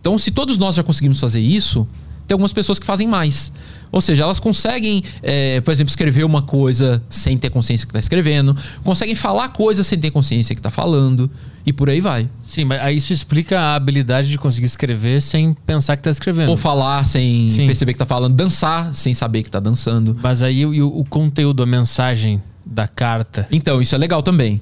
[0.00, 1.86] Então, se todos nós já conseguimos fazer isso,
[2.26, 3.52] tem algumas pessoas que fazem mais.
[3.90, 8.00] Ou seja, elas conseguem, é, por exemplo, escrever uma coisa sem ter consciência que está
[8.00, 11.30] escrevendo, conseguem falar coisas sem ter consciência que está falando,
[11.66, 12.28] e por aí vai.
[12.42, 16.48] Sim, mas aí isso explica a habilidade de conseguir escrever sem pensar que está escrevendo.
[16.48, 17.66] Ou falar sem Sim.
[17.66, 20.16] perceber que está falando, dançar sem saber que está dançando.
[20.22, 23.46] Mas aí o, o conteúdo, a mensagem da carta.
[23.52, 24.60] Então, isso é legal também.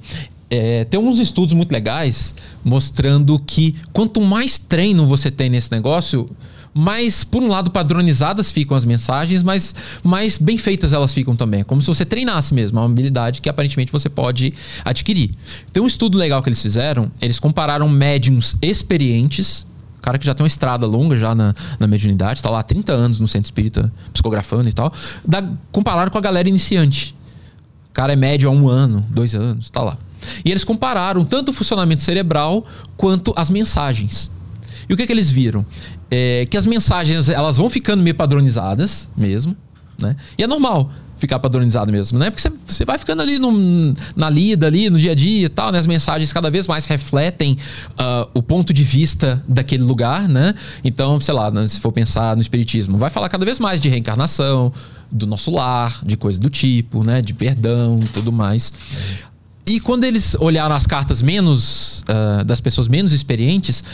[0.51, 2.35] É, tem uns estudos muito legais
[2.65, 6.27] mostrando que quanto mais treino você tem nesse negócio,
[6.73, 11.61] mais, por um lado, padronizadas ficam as mensagens, mas mais bem feitas elas ficam também.
[11.61, 15.33] É como se você treinasse mesmo, uma habilidade que aparentemente você pode adquirir.
[15.73, 19.67] Tem um estudo legal que eles fizeram, eles compararam médiums experientes
[20.01, 22.91] cara que já tem uma estrada longa já na, na mediunidade, está lá há 30
[22.91, 24.91] anos no centro espírita psicografando e tal,
[25.27, 27.15] da, compararam com a galera iniciante.
[27.91, 29.99] O cara é médio há um ano, dois anos, está lá.
[30.45, 32.65] E eles compararam tanto o funcionamento cerebral
[32.97, 34.31] quanto as mensagens.
[34.91, 35.65] E o que, que eles viram?
[36.11, 39.57] É, que as mensagens elas vão ficando meio padronizadas mesmo,
[40.03, 40.17] né?
[40.37, 42.29] E é normal ficar padronizado mesmo, né?
[42.29, 45.71] Porque você vai ficando ali no, na lida, ali no dia a dia e tal,
[45.71, 45.79] né?
[45.79, 47.57] As mensagens cada vez mais refletem
[47.93, 50.55] uh, o ponto de vista daquele lugar, né?
[50.83, 51.69] Então, sei lá, né?
[51.69, 54.73] se for pensar no espiritismo, vai falar cada vez mais de reencarnação,
[55.13, 57.23] do nosso lar, de coisas do tipo, né?
[57.23, 58.73] De perdão e tudo mais.
[59.71, 63.85] E quando eles olharam as cartas menos uh, das pessoas menos experientes,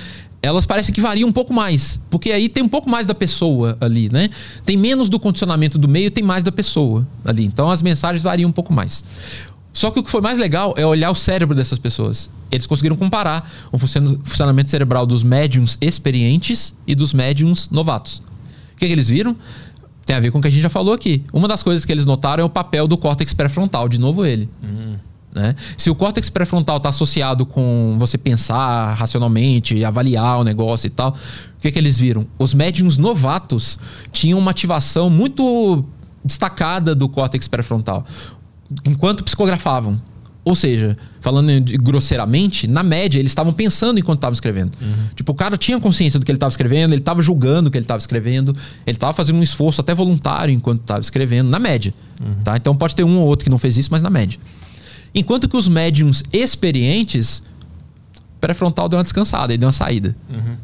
[0.47, 2.01] elas parecem que variam um pouco mais.
[2.10, 4.31] Porque aí tem um pouco mais da pessoa ali, né?
[4.64, 7.44] Tem menos do condicionamento do meio, tem mais da pessoa ali.
[7.44, 9.05] Então as mensagens variam um pouco mais.
[9.73, 12.31] Só que o que foi mais legal é olhar o cérebro dessas pessoas.
[12.51, 18.23] Eles conseguiram comparar o funcionamento cerebral dos médiums experientes e dos médiums novatos.
[18.73, 19.36] O que, que eles viram?
[20.06, 21.24] Tem a ver com o que a gente já falou aqui.
[21.32, 24.48] Uma das coisas que eles notaram é o papel do córtex pré-frontal, de novo ele.
[25.36, 25.54] Né?
[25.76, 31.10] Se o córtex pré-frontal está associado com você pensar racionalmente, avaliar o negócio e tal,
[31.10, 32.26] o que, que eles viram?
[32.38, 33.78] Os médiums novatos
[34.10, 35.84] tinham uma ativação muito
[36.24, 38.06] destacada do córtex pré-frontal
[38.88, 40.00] enquanto psicografavam.
[40.42, 44.70] Ou seja, falando de- grosseiramente, na média, eles estavam pensando enquanto estavam escrevendo.
[45.16, 47.76] Tipo, o cara tinha consciência do que ele estava escrevendo, ele estava julgando o que
[47.76, 48.56] ele estava escrevendo,
[48.86, 51.92] ele estava fazendo um esforço até voluntário enquanto estava escrevendo, na média.
[52.44, 52.56] Tá?
[52.56, 54.38] Então pode ter um ou outro que não fez isso, mas na média.
[55.14, 57.42] Enquanto que os médiums experientes,
[58.40, 60.14] pré-frontal deu uma descansada, ele deu uma saída,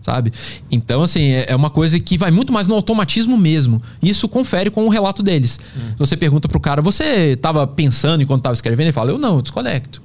[0.01, 0.32] sabe?
[0.70, 3.82] Então, assim, é é uma coisa que vai muito mais no automatismo mesmo.
[4.02, 5.59] Isso confere com o relato deles.
[5.98, 8.86] Você pergunta pro cara, você estava pensando enquanto estava escrevendo?
[8.86, 10.02] Ele fala, eu não, eu desconecto.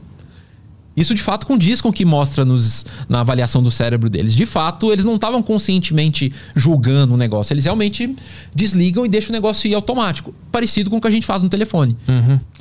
[0.98, 4.36] Isso de fato condiz com o que mostra nos, na avaliação do cérebro deles.
[4.36, 7.54] De fato, eles não estavam conscientemente julgando o negócio.
[7.54, 8.16] Eles realmente
[8.54, 10.34] desligam e deixam o negócio ir automático.
[10.52, 11.96] Parecido com o que a gente faz no telefone.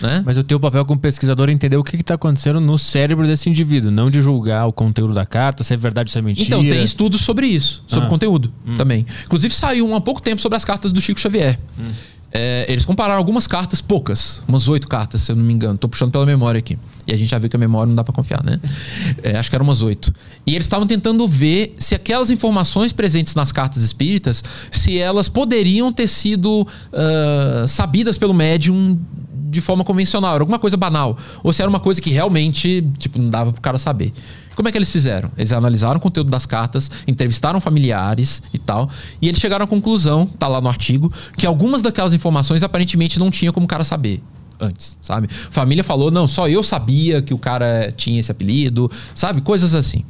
[0.02, 0.22] Né?
[0.24, 3.48] Mas o teu papel como pesquisador é entender o que está acontecendo no cérebro desse
[3.48, 6.46] indivíduo, não de julgar o conteúdo da carta, se é verdade ou se é mentira.
[6.46, 8.10] Então, tem estudos sobre isso, sobre Ah.
[8.10, 9.06] conteúdo também.
[9.24, 11.58] Inclusive, saiu um há pouco tempo sobre as cartas do Chico Xavier.
[12.38, 15.78] É, eles compararam algumas cartas, poucas, umas oito cartas, se eu não me engano.
[15.78, 16.78] Tô puxando pela memória aqui.
[17.06, 18.60] E a gente já viu que a memória não dá pra confiar, né?
[19.22, 20.12] É, acho que eram umas oito.
[20.46, 25.90] E eles estavam tentando ver se aquelas informações presentes nas cartas espíritas, se elas poderiam
[25.90, 28.98] ter sido ah, sabidas pelo médium
[29.48, 31.16] de forma convencional, era alguma coisa banal.
[31.42, 34.12] Ou se era uma coisa que realmente, tipo, não dava pro cara saber.
[34.54, 35.30] Como é que eles fizeram?
[35.36, 38.88] Eles analisaram o conteúdo das cartas, entrevistaram familiares e tal,
[39.20, 43.30] e eles chegaram à conclusão, tá lá no artigo, que algumas daquelas informações aparentemente não
[43.30, 44.22] tinha como o cara saber
[44.58, 45.28] antes, sabe?
[45.28, 49.42] Família falou, não, só eu sabia que o cara tinha esse apelido, sabe?
[49.42, 50.04] Coisas assim.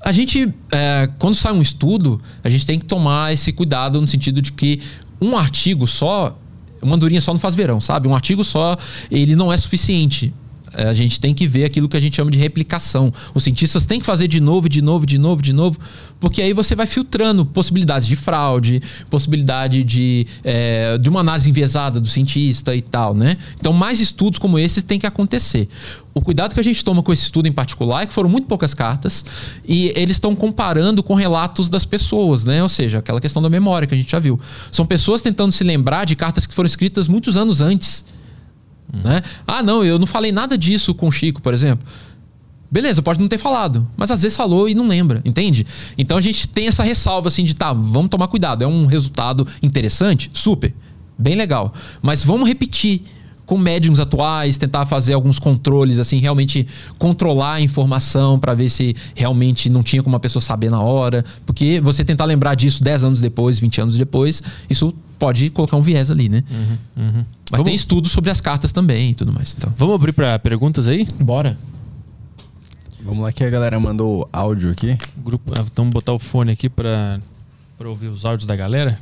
[0.00, 4.08] A gente, é, quando sai um estudo, a gente tem que tomar esse cuidado no
[4.08, 4.80] sentido de que
[5.20, 6.38] um artigo só,
[6.82, 8.08] uma andorinha só não faz verão, sabe?
[8.08, 8.76] Um artigo só,
[9.10, 10.32] ele não é suficiente.
[10.74, 13.12] É, A gente tem que ver aquilo que a gente chama de replicação.
[13.34, 15.78] Os cientistas têm que fazer de novo, de novo, de novo, de novo,
[16.20, 22.00] porque aí você vai filtrando possibilidades de fraude, possibilidade de, é, de uma análise enviesada
[22.00, 23.36] do cientista e tal, né?
[23.58, 25.68] Então, mais estudos como esses tem que acontecer.
[26.14, 28.48] O cuidado que a gente toma com esse estudo em particular é que foram muito
[28.48, 29.24] poucas cartas
[29.64, 32.60] e eles estão comparando com relatos das pessoas, né?
[32.62, 34.38] Ou seja, aquela questão da memória que a gente já viu.
[34.72, 38.04] São pessoas tentando se lembrar de cartas que foram escritas muitos anos antes.
[38.92, 39.22] Né?
[39.46, 41.86] Ah, não, eu não falei nada disso com o Chico, por exemplo.
[42.70, 45.66] Beleza, pode não ter falado, mas às vezes falou e não lembra, entende?
[45.96, 48.62] Então a gente tem essa ressalva assim de tá, vamos tomar cuidado.
[48.62, 50.74] É um resultado interessante, super,
[51.18, 51.72] bem legal.
[52.02, 53.04] Mas vamos repetir
[53.48, 56.66] com médiums atuais, tentar fazer alguns controles, assim, realmente
[56.98, 61.24] controlar a informação para ver se realmente não tinha como a pessoa saber na hora.
[61.46, 65.80] Porque você tentar lembrar disso 10 anos depois, 20 anos depois, isso pode colocar um
[65.80, 66.44] viés ali, né?
[66.94, 69.54] Mas Vamos- tem estudos sobre as cartas também e tudo mais.
[69.56, 71.06] Então, Vamos abrir para perguntas aí?
[71.18, 71.56] bora.
[73.02, 74.98] Vamos lá que a galera mandou áudio aqui.
[75.16, 77.18] Grupo, ah, vamos botar o fone aqui para
[77.82, 79.00] ouvir os áudios da galera.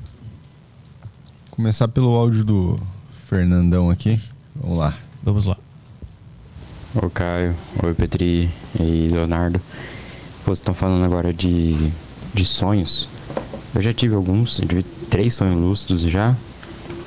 [1.51, 2.81] Começar pelo áudio do
[3.27, 4.21] Fernandão aqui.
[4.61, 4.99] Vamos lá.
[5.23, 5.57] Vamos lá.
[6.95, 7.55] Oi, Caio.
[7.83, 8.51] Oi, Petri
[8.81, 9.61] e Leonardo.
[10.45, 11.91] Vocês estão falando agora de,
[12.33, 13.09] de sonhos.
[13.75, 16.35] Eu já tive alguns, eu tive três sonhos lúcidos já.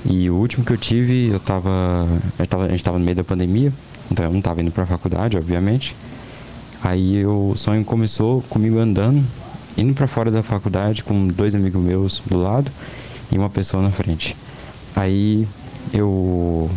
[0.05, 2.07] E o último que eu tive, eu tava,
[2.38, 2.65] eu tava.
[2.65, 3.73] A gente tava no meio da pandemia,
[4.11, 5.95] então eu não tava indo pra faculdade, obviamente.
[6.84, 9.26] Aí o sonho começou comigo andando,
[9.77, 12.71] indo pra fora da faculdade com dois amigos meus do lado
[13.31, 14.35] e uma pessoa na frente.
[14.95, 15.47] Aí
[15.93, 16.69] eu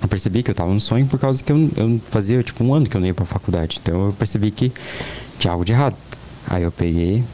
[0.00, 2.74] eu percebi que eu tava no sonho por causa que eu, eu fazia tipo um
[2.74, 3.80] ano que eu não ia pra faculdade.
[3.82, 4.72] Então eu percebi que
[5.38, 5.96] tinha algo de errado.
[6.48, 7.24] Aí eu peguei,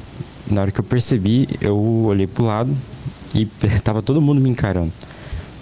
[0.47, 2.75] na hora que eu percebi, eu olhei pro lado
[3.35, 3.47] e
[3.83, 4.93] tava todo mundo me encarando.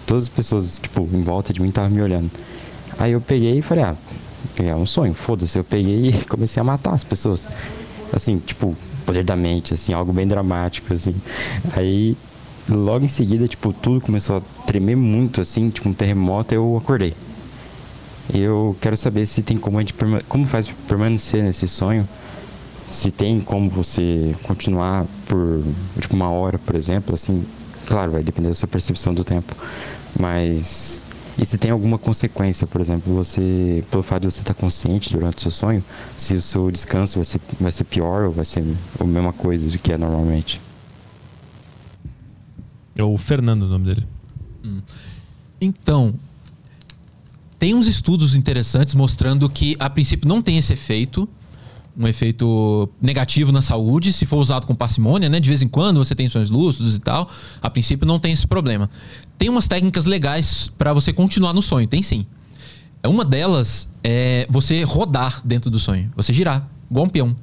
[0.06, 2.30] Todas as pessoas, tipo, em volta de mim estavam me olhando.
[2.98, 3.96] Aí eu peguei e falei, ah,
[4.58, 5.58] é um sonho, foda-se.
[5.58, 7.46] Eu peguei e comecei a matar as pessoas.
[8.12, 11.14] Assim, tipo, poder da mente, assim, algo bem dramático, assim.
[11.76, 12.16] Aí
[12.70, 17.14] logo em seguida, tipo, tudo começou a tremer muito, assim, tipo um terremoto, eu acordei.
[18.32, 19.94] Eu quero saber se tem como a gente
[20.28, 22.08] como faz pra permanecer nesse sonho.
[22.88, 25.62] Se tem como você continuar por
[26.00, 27.44] tipo uma hora, por exemplo, assim,
[27.86, 29.54] claro, vai depender da sua percepção do tempo.
[30.18, 31.02] Mas
[31.38, 35.38] e se tem alguma consequência, por exemplo, você pelo fato de você estar consciente durante
[35.38, 35.84] o seu sonho,
[36.16, 38.64] se o seu descanso vai ser vai ser pior ou vai ser
[38.98, 40.60] a mesma coisa do que é normalmente?
[43.00, 44.06] É o Fernando o nome dele.
[45.58, 46.14] Então,
[47.58, 51.26] tem uns estudos interessantes mostrando que a princípio não tem esse efeito,
[51.96, 55.40] um efeito negativo na saúde, se for usado com parcimônia, né?
[55.40, 57.26] De vez em quando você tem sonhos lúcidos e tal.
[57.62, 58.90] A princípio não tem esse problema.
[59.38, 62.26] Tem umas técnicas legais para você continuar no sonho, tem sim.
[63.02, 67.34] Uma delas é você rodar dentro do sonho, você girar, igual um peão.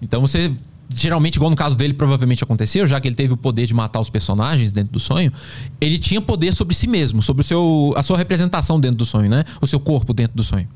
[0.00, 0.54] Então você
[0.94, 4.00] geralmente, igual no caso dele, provavelmente aconteceu, já que ele teve o poder de matar
[4.00, 5.32] os personagens dentro do sonho,
[5.80, 9.30] ele tinha poder sobre si mesmo, sobre o seu, a sua representação dentro do sonho,
[9.30, 9.44] né?
[9.60, 10.68] O seu corpo dentro do sonho.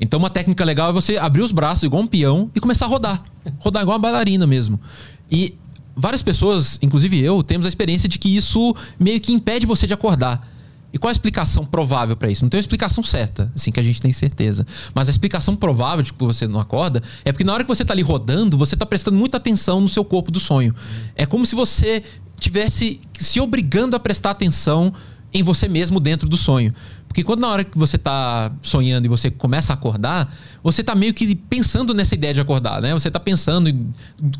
[0.00, 2.88] Então, uma técnica legal é você abrir os braços igual um peão e começar a
[2.88, 3.22] rodar.
[3.58, 4.80] Rodar igual uma bailarina mesmo.
[5.30, 5.54] E
[5.96, 9.94] várias pessoas, inclusive eu, temos a experiência de que isso meio que impede você de
[9.94, 10.48] acordar.
[10.92, 12.44] E qual a explicação provável para isso?
[12.44, 14.66] Não tem uma explicação certa, assim que a gente tem certeza.
[14.94, 17.84] Mas a explicação provável de que você não acorda é porque na hora que você
[17.84, 20.74] tá ali rodando, você tá prestando muita atenção no seu corpo do sonho.
[21.14, 22.02] É como se você
[22.38, 24.92] tivesse se obrigando a prestar atenção
[25.32, 26.72] em você mesmo dentro do sonho.
[27.08, 30.32] Porque quando na hora que você tá sonhando e você começa a acordar,
[30.62, 32.92] você tá meio que pensando nessa ideia de acordar, né?
[32.92, 33.90] Você tá pensando em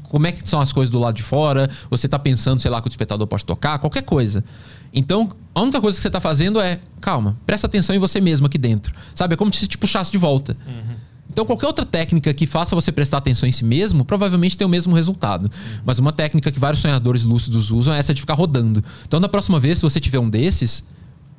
[0.05, 2.81] como é que são as coisas do lado de fora, você tá pensando, sei lá,
[2.81, 4.45] que o despertador pode tocar, qualquer coisa.
[4.93, 8.47] Então, a única coisa que você tá fazendo é, calma, presta atenção em você mesmo
[8.47, 8.95] aqui dentro.
[9.15, 9.35] Sabe?
[9.35, 10.57] É como se te puxasse de volta.
[10.67, 10.97] Uhum.
[11.31, 14.71] Então, qualquer outra técnica que faça você prestar atenção em si mesmo, provavelmente tem o
[14.71, 15.45] mesmo resultado.
[15.45, 15.81] Uhum.
[15.85, 18.83] Mas uma técnica que vários sonhadores lúcidos usam é essa de ficar rodando.
[19.07, 20.85] Então, na próxima vez, se você tiver um desses,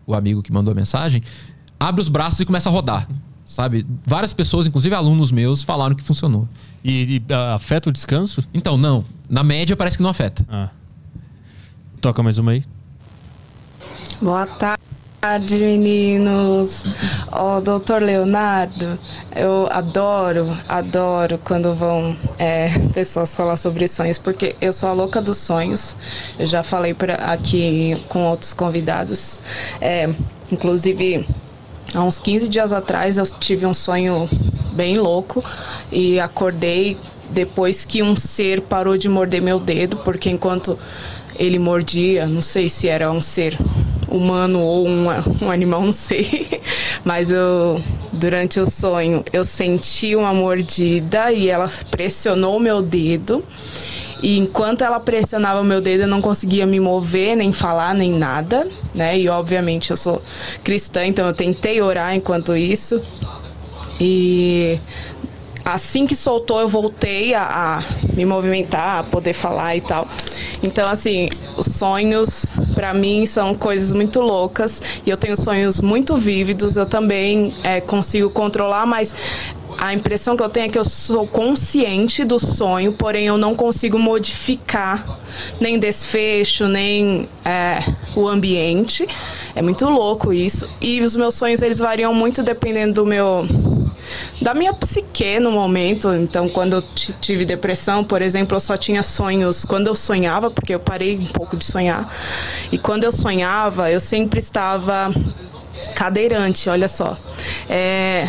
[0.10, 1.22] o amigo que mandou a mensagem,
[1.80, 3.08] abre os braços e começa a rodar.
[3.46, 3.86] Sabe?
[4.06, 6.48] Várias pessoas, inclusive alunos meus, falaram que funcionou.
[6.84, 8.44] E, e uh, afeta o descanso?
[8.54, 9.06] Então, não.
[9.30, 10.46] Na média parece que não afeta.
[10.50, 10.70] Ah.
[12.02, 12.64] Toca mais uma aí.
[14.22, 14.84] Boa tarde,
[15.22, 16.86] meninos.
[17.32, 18.98] Ó, oh, doutor Leonardo,
[19.36, 25.22] eu adoro, adoro quando vão é, pessoas falar sobre sonhos, porque eu sou a louca
[25.22, 25.98] dos sonhos.
[26.38, 29.40] Eu já falei pra, aqui com outros convidados.
[29.82, 30.10] É,
[30.50, 31.28] inclusive,
[31.94, 34.30] há uns 15 dias atrás eu tive um sonho
[34.74, 35.44] bem louco
[35.92, 36.98] e acordei
[37.30, 40.80] depois que um ser parou de morder meu dedo, porque enquanto
[41.36, 43.58] ele mordia, não sei se era um ser
[44.12, 45.08] humano ou um,
[45.42, 46.48] um animal, não sei.
[47.04, 47.82] Mas eu,
[48.12, 53.44] durante o sonho, eu senti uma mordida e ela pressionou meu dedo.
[54.22, 58.12] E enquanto ela pressionava o meu dedo, eu não conseguia me mover, nem falar, nem
[58.12, 59.18] nada, né?
[59.18, 60.22] E obviamente eu sou
[60.64, 63.02] cristã, então eu tentei orar enquanto isso.
[64.00, 64.78] E
[65.74, 67.84] assim que soltou, eu voltei a, a,
[68.14, 70.08] me movimentar, a poder falar e tal.
[70.62, 76.18] Então, assim, os sonhos, para mim, são coisas muito loucas e eu tenho sonhos muito
[76.18, 76.78] vívidos.
[76.78, 79.14] Eu também é, consigo controlar, mas
[79.78, 83.56] a impressão que eu tenho é que eu sou consciente do sonho, porém eu não
[83.56, 85.20] consigo modificar
[85.60, 87.80] nem desfecho, nem é,
[88.16, 89.08] o ambiente.
[89.56, 90.68] É muito louco isso.
[90.82, 93.46] E os meus sonhos eles variam muito dependendo do meu
[94.42, 96.14] da minha psique no momento.
[96.14, 96.82] Então, quando eu
[97.22, 101.26] tive depressão, por exemplo, eu só tinha sonhos quando eu sonhava, porque eu parei um
[101.26, 102.12] pouco de sonhar.
[102.72, 105.12] E quando eu sonhava, eu sempre estava
[105.96, 107.18] cadeirante, olha só.
[107.70, 108.28] É,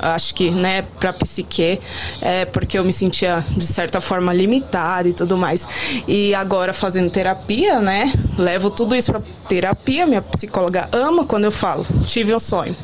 [0.00, 1.80] acho que, né, para psique,
[2.20, 5.66] é porque eu me sentia de certa forma limitada e tudo mais.
[6.06, 11.50] E agora fazendo terapia, né, levo tudo isso para terapia, minha psicóloga ama quando eu
[11.50, 12.76] falo, tive um sonho.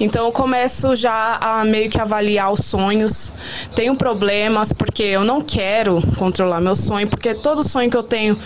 [0.00, 3.32] Então eu começo já a meio que avaliar os sonhos.
[3.74, 8.38] Tenho problemas porque eu não quero controlar meu sonho, porque todo sonho que eu tenho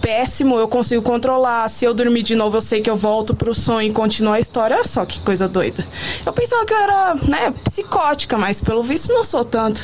[0.00, 1.68] péssimo eu consigo controlar.
[1.68, 4.40] Se eu dormir de novo, eu sei que eu volto pro sonho e continuo a
[4.40, 4.76] história.
[4.76, 5.86] Olha só que coisa doida.
[6.26, 9.80] Eu pensava que eu era, né, psicótica, mas pelo visto não sou tanto.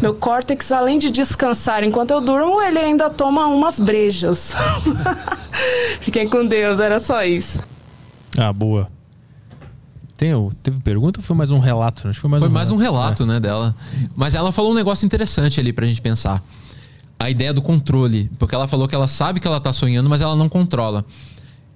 [0.00, 4.54] Meu córtex, além de descansar enquanto eu durmo, ele ainda toma umas brejas.
[6.00, 7.60] Fiquem com Deus, era só isso.
[8.36, 8.88] Ah, boa.
[10.16, 10.32] Tem,
[10.62, 12.08] teve pergunta ou foi mais um relato?
[12.08, 12.82] Acho que foi mais, foi um, mais relato.
[12.82, 13.26] um relato, é.
[13.26, 13.74] né, dela.
[14.16, 16.42] Mas ela falou um negócio interessante ali pra gente pensar.
[17.18, 18.30] A ideia do controle.
[18.38, 21.04] Porque ela falou que ela sabe que ela tá sonhando, mas ela não controla.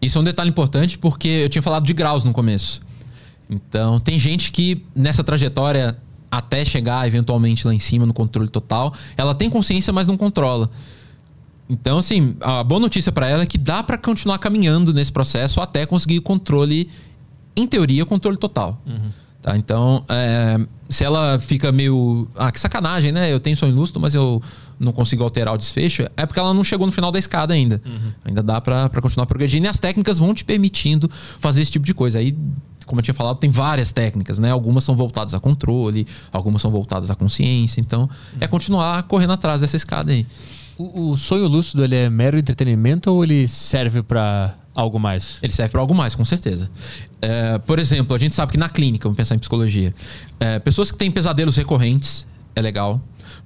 [0.01, 2.83] Isso é um detalhe importante porque eu tinha falado de graus no começo.
[3.49, 5.97] Então, tem gente que nessa trajetória
[6.31, 10.71] até chegar eventualmente lá em cima no controle total, ela tem consciência, mas não controla.
[11.69, 15.61] Então, assim, a boa notícia para ela é que dá para continuar caminhando nesse processo
[15.61, 16.89] até conseguir controle,
[17.55, 18.81] em teoria, controle total.
[18.87, 19.11] Uhum.
[19.43, 19.57] Tá?
[19.57, 22.29] Então, é, se ela fica meio.
[22.37, 23.33] Ah, que sacanagem, né?
[23.33, 24.41] Eu tenho sonho lúcido, mas eu
[24.83, 27.81] não consigo alterar o desfecho, é porque ela não chegou no final da escada ainda.
[27.87, 28.13] Uhum.
[28.25, 31.09] Ainda dá para continuar progredindo e as técnicas vão te permitindo
[31.41, 32.19] fazer esse tipo de coisa.
[32.19, 32.37] Aí
[32.85, 34.51] como eu tinha falado, tem várias técnicas, né?
[34.51, 37.81] Algumas são voltadas a controle, algumas são voltadas à consciência.
[37.81, 38.11] Então,
[38.41, 40.27] é continuar correndo atrás dessa escada aí.
[40.77, 45.39] O, o sonho lúcido, ele é mero entretenimento ou ele serve para algo mais?
[45.43, 46.71] Ele serve para algo mais, com certeza.
[47.21, 49.95] É, por exemplo, a gente sabe que na clínica, vamos pensar em psicologia,
[50.41, 53.01] é, pessoas que têm pesadelos recorrentes, é legal.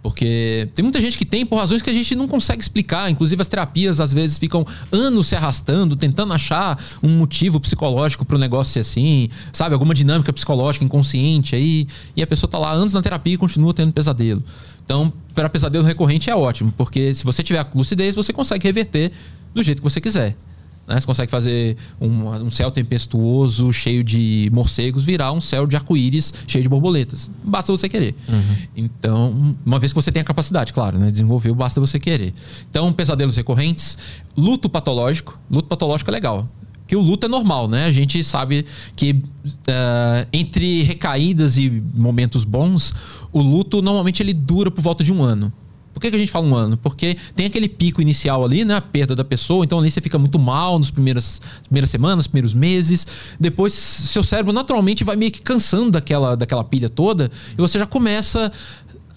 [0.07, 3.11] Porque tem muita gente que tem por razões que a gente não consegue explicar.
[3.11, 8.37] Inclusive, as terapias às vezes ficam anos se arrastando, tentando achar um motivo psicológico para
[8.37, 9.73] o negócio ser assim, sabe?
[9.73, 11.89] Alguma dinâmica psicológica inconsciente aí.
[12.15, 14.45] E a pessoa tá lá anos na terapia e continua tendo pesadelo.
[14.85, 19.11] Então, para pesadelo recorrente é ótimo, porque se você tiver lucidez, você consegue reverter
[19.53, 20.37] do jeito que você quiser.
[20.87, 21.01] Né?
[21.01, 26.33] Você consegue fazer um, um, céu tempestuoso, cheio de morcegos, virar um céu de arco-íris
[26.47, 27.31] cheio de borboletas.
[27.43, 28.15] Basta você querer.
[28.29, 28.57] Uhum.
[28.77, 31.11] Então, uma vez que você tem a capacidade, claro, né?
[31.11, 32.33] desenvolveu, basta você querer.
[32.71, 33.99] Então, pesadelos recorrentes,
[34.37, 35.39] luto patológico.
[35.51, 36.49] Luto patológico é legal
[36.87, 37.87] que o luto é normal, né?
[37.87, 38.65] A gente sabe
[38.95, 42.95] que uh, entre recaídas e momentos bons,
[43.33, 45.53] o luto normalmente ele dura por volta de um ano.
[45.97, 46.77] Por que, que a gente fala um ano?
[46.77, 48.75] Porque tem aquele pico inicial ali, né?
[48.75, 52.53] A perda da pessoa, então ali você fica muito mal nas primeiras, primeiras semanas, primeiros
[52.53, 53.07] meses.
[53.41, 57.87] Depois, seu cérebro naturalmente vai meio que cansando daquela, daquela pilha toda e você já
[57.87, 58.53] começa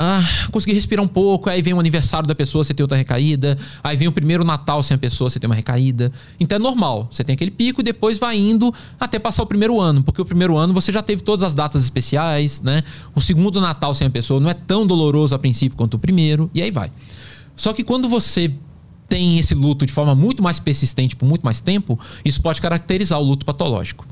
[0.02, 3.58] ah, consegui respirar um pouco, aí vem o aniversário da pessoa, você tem outra recaída,
[3.84, 6.10] aí vem o primeiro Natal sem a pessoa, você tem uma recaída.
[6.40, 9.78] Então é normal, você tem aquele pico e depois vai indo até passar o primeiro
[9.78, 12.82] ano, porque o primeiro ano você já teve todas as datas especiais, né?
[13.14, 16.50] O segundo Natal sem a pessoa não é tão doloroso a princípio quanto o primeiro,
[16.54, 16.90] e aí vai.
[17.54, 18.54] Só que quando você
[19.10, 23.20] tem esse luto de forma muito mais persistente por muito mais tempo, isso pode caracterizar
[23.20, 24.08] o luto patológico.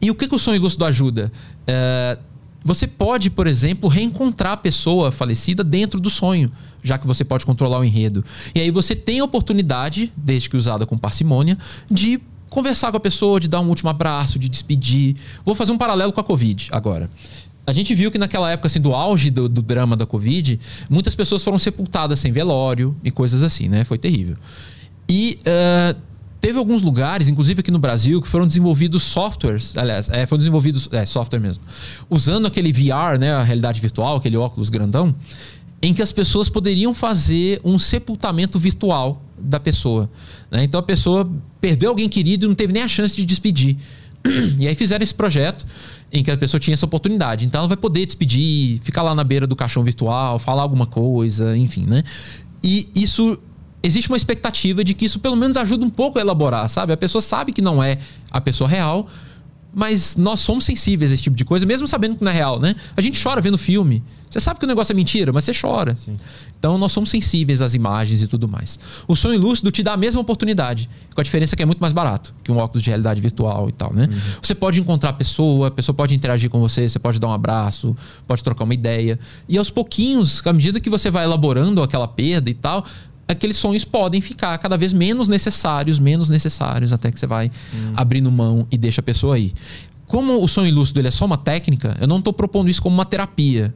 [0.00, 1.32] E o que, que o sonho lúcido ajuda?
[1.66, 2.18] É,
[2.66, 6.50] você pode, por exemplo, reencontrar a pessoa falecida dentro do sonho,
[6.82, 8.24] já que você pode controlar o enredo.
[8.54, 11.56] E aí você tem a oportunidade, desde que usada com parcimônia,
[11.90, 12.20] de
[12.50, 15.16] conversar com a pessoa, de dar um último abraço, de despedir.
[15.44, 17.08] Vou fazer um paralelo com a Covid agora.
[17.66, 20.58] A gente viu que naquela época, assim, do auge do, do drama da Covid,
[20.90, 23.84] muitas pessoas foram sepultadas sem velório e coisas assim, né?
[23.84, 24.36] Foi terrível.
[25.08, 25.96] E uh,
[26.46, 30.88] Teve alguns lugares, inclusive aqui no Brasil, que foram desenvolvidos softwares, aliás, é, foram desenvolvidos,
[30.92, 31.64] é, software mesmo,
[32.08, 35.12] usando aquele VR, né, a realidade virtual, aquele óculos grandão,
[35.82, 40.08] em que as pessoas poderiam fazer um sepultamento virtual da pessoa.
[40.48, 40.62] Né?
[40.62, 41.28] Então a pessoa
[41.60, 43.76] perdeu alguém querido e não teve nem a chance de despedir.
[44.60, 45.66] E aí fizeram esse projeto
[46.12, 47.44] em que a pessoa tinha essa oportunidade.
[47.44, 51.56] Então ela vai poder despedir, ficar lá na beira do caixão virtual, falar alguma coisa,
[51.58, 52.04] enfim, né?
[52.62, 53.36] E isso
[53.86, 56.92] existe uma expectativa de que isso pelo menos ajuda um pouco a elaborar, sabe?
[56.92, 57.98] A pessoa sabe que não é
[58.30, 59.08] a pessoa real,
[59.78, 62.58] mas nós somos sensíveis a esse tipo de coisa, mesmo sabendo que não é real,
[62.58, 62.74] né?
[62.96, 64.02] A gente chora vendo filme.
[64.30, 65.94] Você sabe que o negócio é mentira, mas você chora.
[65.94, 66.16] Sim.
[66.58, 68.78] Então nós somos sensíveis às imagens e tudo mais.
[69.06, 71.92] O sonho lúcido te dá a mesma oportunidade, com a diferença que é muito mais
[71.92, 74.08] barato que um óculos de realidade virtual e tal, né?
[74.10, 74.18] Uhum.
[74.40, 77.32] Você pode encontrar a pessoa, a pessoa pode interagir com você, você pode dar um
[77.32, 77.94] abraço,
[78.26, 79.18] pode trocar uma ideia.
[79.46, 82.82] E aos pouquinhos, à medida que você vai elaborando aquela perda e tal,
[83.28, 87.92] aqueles sonhos podem ficar cada vez menos necessários, menos necessários, até que você vai hum.
[87.94, 89.52] abrindo mão e deixa a pessoa aí.
[90.06, 92.94] Como o sonho lúcido ele é só uma técnica, eu não estou propondo isso como
[92.94, 93.74] uma terapia.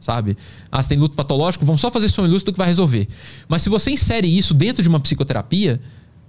[0.00, 0.36] Sabe?
[0.72, 3.06] Ah, você tem luto patológico, vamos só fazer sonho lúcido que vai resolver.
[3.46, 5.78] Mas se você insere isso dentro de uma psicoterapia,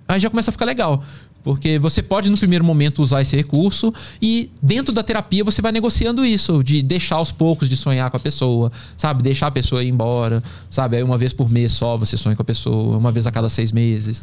[0.07, 1.01] aí já começa a ficar legal.
[1.43, 5.71] Porque você pode, no primeiro momento, usar esse recurso e dentro da terapia você vai
[5.71, 9.23] negociando isso, de deixar aos poucos de sonhar com a pessoa, sabe?
[9.23, 10.97] Deixar a pessoa ir embora, sabe?
[10.97, 13.49] Aí uma vez por mês só você sonha com a pessoa, uma vez a cada
[13.49, 14.21] seis meses.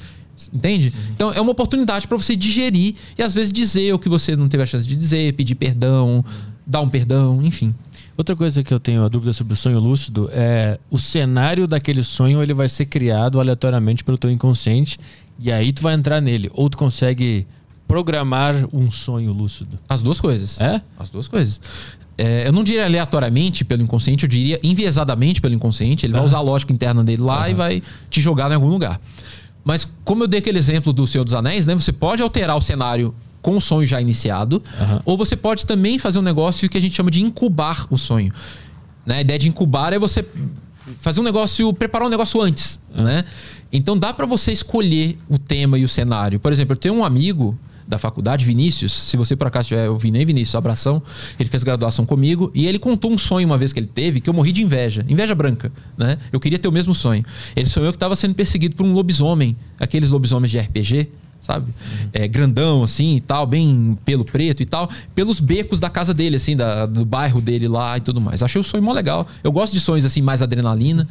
[0.53, 0.93] Entende?
[0.95, 1.13] Uhum.
[1.15, 4.49] Então é uma oportunidade para você digerir e às vezes dizer o que você não
[4.49, 6.25] teve a chance de dizer, pedir perdão,
[6.65, 7.75] dar um perdão, enfim.
[8.17, 12.03] Outra coisa que eu tenho a dúvida sobre o sonho lúcido é o cenário daquele
[12.03, 14.99] sonho ele vai ser criado aleatoriamente pelo teu inconsciente
[15.39, 16.51] e aí tu vai entrar nele.
[16.55, 17.47] Ou tu consegue
[17.87, 19.79] programar um sonho lúcido.
[19.89, 20.61] As duas coisas.
[20.61, 20.83] É?
[20.99, 21.61] As duas coisas.
[22.19, 26.05] É, eu não diria aleatoriamente pelo inconsciente, eu diria enviesadamente pelo inconsciente.
[26.05, 29.01] Ele vai usar a lógica interna dele lá e vai te jogar em algum lugar.
[29.65, 31.75] Mas como eu dei aquele exemplo do Senhor dos Anéis, né?
[31.75, 34.63] Você pode alterar o cenário com o sonho já iniciado,
[35.05, 38.33] ou você pode também fazer um negócio que a gente chama de incubar o sonho.
[39.07, 39.19] Né?
[39.19, 40.27] A ideia de incubar é você
[41.01, 43.25] fazer um negócio, preparar um negócio antes, né?
[43.73, 46.41] Então dá para você escolher o tema e o cenário.
[46.41, 47.59] Por exemplo, eu tenho um amigo
[47.89, 51.03] da faculdade, Vinícius, se você por acaso tiver ouvindo aí, Vinícius, abração,
[51.41, 54.29] ele fez graduação comigo e ele contou um sonho uma vez que ele teve que
[54.29, 56.19] eu morri de inveja, inveja branca, né?
[56.31, 57.25] Eu queria ter o mesmo sonho.
[57.57, 61.09] Ele sonhou que estava sendo perseguido por um lobisomem, aqueles lobisomens de RPG,
[61.41, 61.71] sabe?
[61.71, 62.09] Uhum.
[62.13, 66.37] É, grandão, assim e tal, bem pelo preto e tal, pelos becos da casa dele,
[66.37, 68.43] assim, da, do bairro dele lá e tudo mais.
[68.43, 69.27] Achei o sonho mó legal.
[69.43, 71.09] Eu gosto de sonhos, assim, mais adrenalina.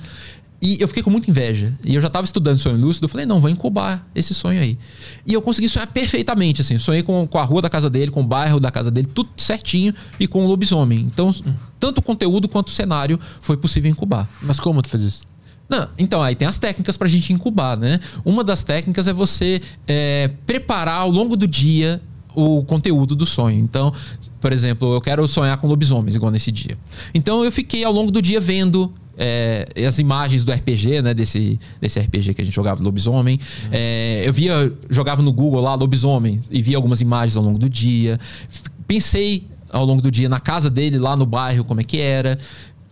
[0.59, 1.71] E eu fiquei com muita inveja.
[1.85, 3.05] E eu já estava estudando sonho lúcido.
[3.05, 4.77] Eu falei, não, vou incubar esse sonho aí.
[5.25, 6.79] E eu consegui sonhar perfeitamente, assim.
[6.79, 9.29] Sonhei com, com a rua da casa dele, com o bairro da casa dele, tudo
[9.37, 10.99] certinho e com o lobisomem.
[10.99, 11.33] Então,
[11.79, 14.27] tanto o conteúdo quanto o cenário foi possível incubar.
[14.41, 15.36] Mas como tu fez isso?
[15.69, 17.99] Não, então, aí tem as técnicas pra gente incubar, né?
[18.23, 22.01] Uma das técnicas é você é, preparar ao longo do dia
[22.33, 23.59] o conteúdo do sonho.
[23.59, 23.91] Então,
[24.39, 26.77] por exemplo, eu quero sonhar com lobisomens, igual nesse dia.
[27.13, 31.13] Então, eu fiquei ao longo do dia vendo é, as imagens do RPG, né?
[31.13, 33.39] Desse, desse RPG que a gente jogava, Lobisomem.
[33.63, 33.69] Uhum.
[33.71, 37.67] É, eu via, jogava no Google lá, Lobisomem, e via algumas imagens ao longo do
[37.67, 38.19] dia.
[38.87, 42.37] Pensei ao longo do dia na casa dele, lá no bairro, como é que era.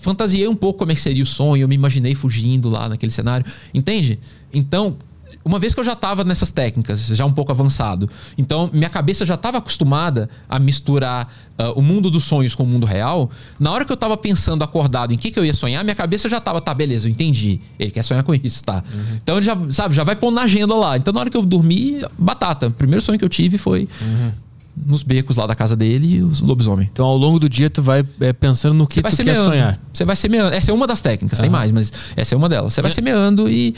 [0.06, 3.12] Fantasiei um pouco como é que seria o sonho, eu me imaginei fugindo lá naquele
[3.12, 3.44] cenário.
[3.74, 4.20] Entende?
[4.54, 4.96] Então,
[5.44, 8.08] uma vez que eu já estava nessas técnicas, já um pouco avançado,
[8.38, 11.28] então minha cabeça já estava acostumada a misturar
[11.60, 13.32] uh, o mundo dos sonhos com o mundo real.
[13.60, 16.30] Na hora que eu estava pensando acordado em que, que eu ia sonhar, minha cabeça
[16.30, 17.60] já estava, tá, beleza, eu entendi.
[17.80, 18.84] Ele quer sonhar com isso, tá?
[18.94, 19.20] Uhum.
[19.24, 20.98] Então ele já, sabe, já vai pôr na agenda lá.
[20.98, 22.68] Então na hora que eu dormi, batata.
[22.68, 24.45] O primeiro sonho que eu tive foi uhum
[24.76, 26.90] nos becos lá da casa dele e os lobisomem.
[26.92, 29.40] Então, ao longo do dia, tu vai é, pensando no que você vai tu semeando.
[29.40, 29.80] quer sonhar.
[29.94, 30.54] Você vai semeando.
[30.54, 31.44] Essa é uma das técnicas, uhum.
[31.44, 32.74] tem mais, mas essa é uma delas.
[32.74, 32.94] Você vai é.
[32.94, 33.74] semeando e,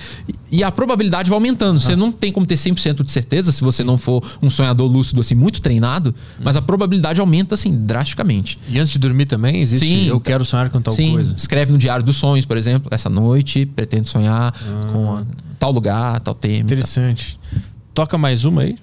[0.52, 1.74] e a probabilidade vai aumentando.
[1.74, 1.80] Uhum.
[1.80, 5.22] Você não tem como ter 100% de certeza se você não for um sonhador lúcido,
[5.22, 6.44] assim, muito treinado, uhum.
[6.44, 8.60] mas a probabilidade aumenta, assim, drasticamente.
[8.68, 11.14] E antes de dormir também, existe Sim, eu quero sonhar com tal Sim.
[11.14, 11.36] coisa.
[11.38, 12.88] Escreve no diário dos sonhos, por exemplo.
[12.92, 14.92] Essa noite, pretendo sonhar ah.
[14.92, 15.24] com a,
[15.60, 16.62] tal lugar, tal tema.
[16.62, 17.38] Interessante.
[17.94, 18.78] Toca mais uma aí.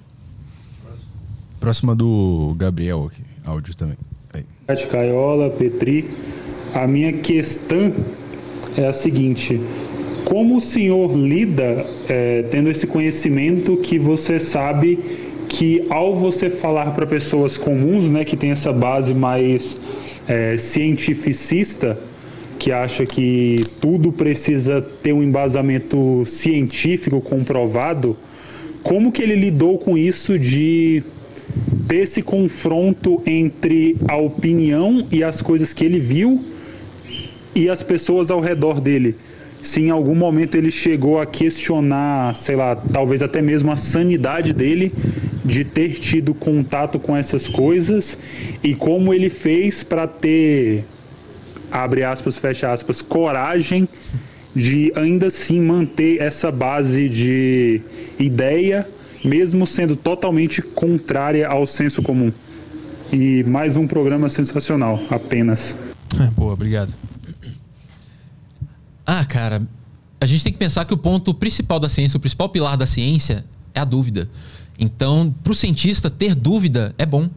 [1.65, 3.97] Próxima do Gabriel aqui, áudio também.
[4.31, 4.85] Aí.
[4.85, 6.07] Caiola, Petri,
[6.75, 7.91] a minha questão
[8.77, 9.59] é a seguinte:
[10.25, 14.99] como o senhor lida é, tendo esse conhecimento que você sabe
[15.49, 19.75] que ao você falar para pessoas comuns, né, que tem essa base mais
[20.27, 21.97] é, cientificista,
[22.59, 28.15] que acha que tudo precisa ter um embasamento científico comprovado,
[28.83, 31.01] como que ele lidou com isso de
[31.87, 36.43] desse confronto entre a opinião e as coisas que ele viu
[37.53, 39.15] e as pessoas ao redor dele.
[39.61, 44.53] Se em algum momento ele chegou a questionar, sei lá, talvez até mesmo a sanidade
[44.53, 44.91] dele
[45.43, 48.17] de ter tido contato com essas coisas
[48.63, 50.83] e como ele fez para ter,
[51.71, 53.87] abre aspas, fecha aspas, coragem
[54.55, 57.81] de ainda assim manter essa base de
[58.19, 58.87] ideia
[59.25, 62.31] mesmo sendo totalmente contrária ao senso comum.
[63.11, 65.77] E mais um programa sensacional, apenas.
[66.19, 66.93] É, boa, obrigado.
[69.05, 69.67] Ah, cara,
[70.19, 72.87] a gente tem que pensar que o ponto principal da ciência, o principal pilar da
[72.87, 74.29] ciência é a dúvida.
[74.79, 77.29] Então, para o cientista, ter dúvida é bom.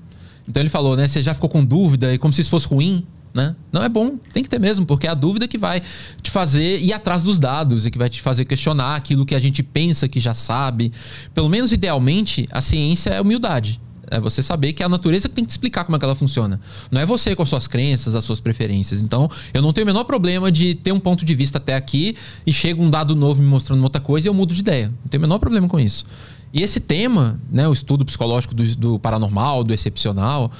[0.48, 1.06] Então ele falou, né?
[1.06, 3.04] Você já ficou com dúvida e como se isso fosse ruim,
[3.34, 3.54] né?
[3.72, 5.82] Não é bom, tem que ter mesmo, porque é a dúvida que vai
[6.22, 9.38] te fazer ir atrás dos dados e que vai te fazer questionar aquilo que a
[9.38, 10.92] gente pensa que já sabe.
[11.34, 13.80] Pelo menos idealmente, a ciência é humildade.
[14.10, 16.04] É você saber que é a natureza que tem que te explicar como é que
[16.04, 16.58] ela funciona.
[16.90, 19.02] Não é você com as suas crenças, as suas preferências.
[19.02, 22.16] Então, eu não tenho o menor problema de ter um ponto de vista até aqui
[22.46, 24.88] e chega um dado novo me mostrando outra coisa e eu mudo de ideia.
[24.88, 26.06] Não tenho o menor problema com isso.
[26.52, 30.50] E esse tema, né, o estudo psicológico do, do paranormal, do excepcional,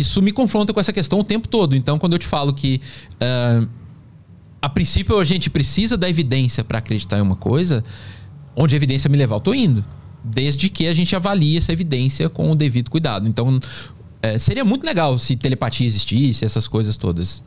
[0.00, 1.76] isso me confronta com essa questão o tempo todo.
[1.76, 2.80] Então, quando eu te falo que
[3.14, 3.68] uh,
[4.60, 7.84] a princípio a gente precisa da evidência para acreditar em uma coisa,
[8.54, 9.84] onde a evidência me levar, eu tô indo.
[10.24, 13.28] Desde que a gente avalie essa evidência com o devido cuidado.
[13.28, 13.60] Então,
[14.22, 17.44] é, seria muito legal se telepatia existisse, essas coisas todas.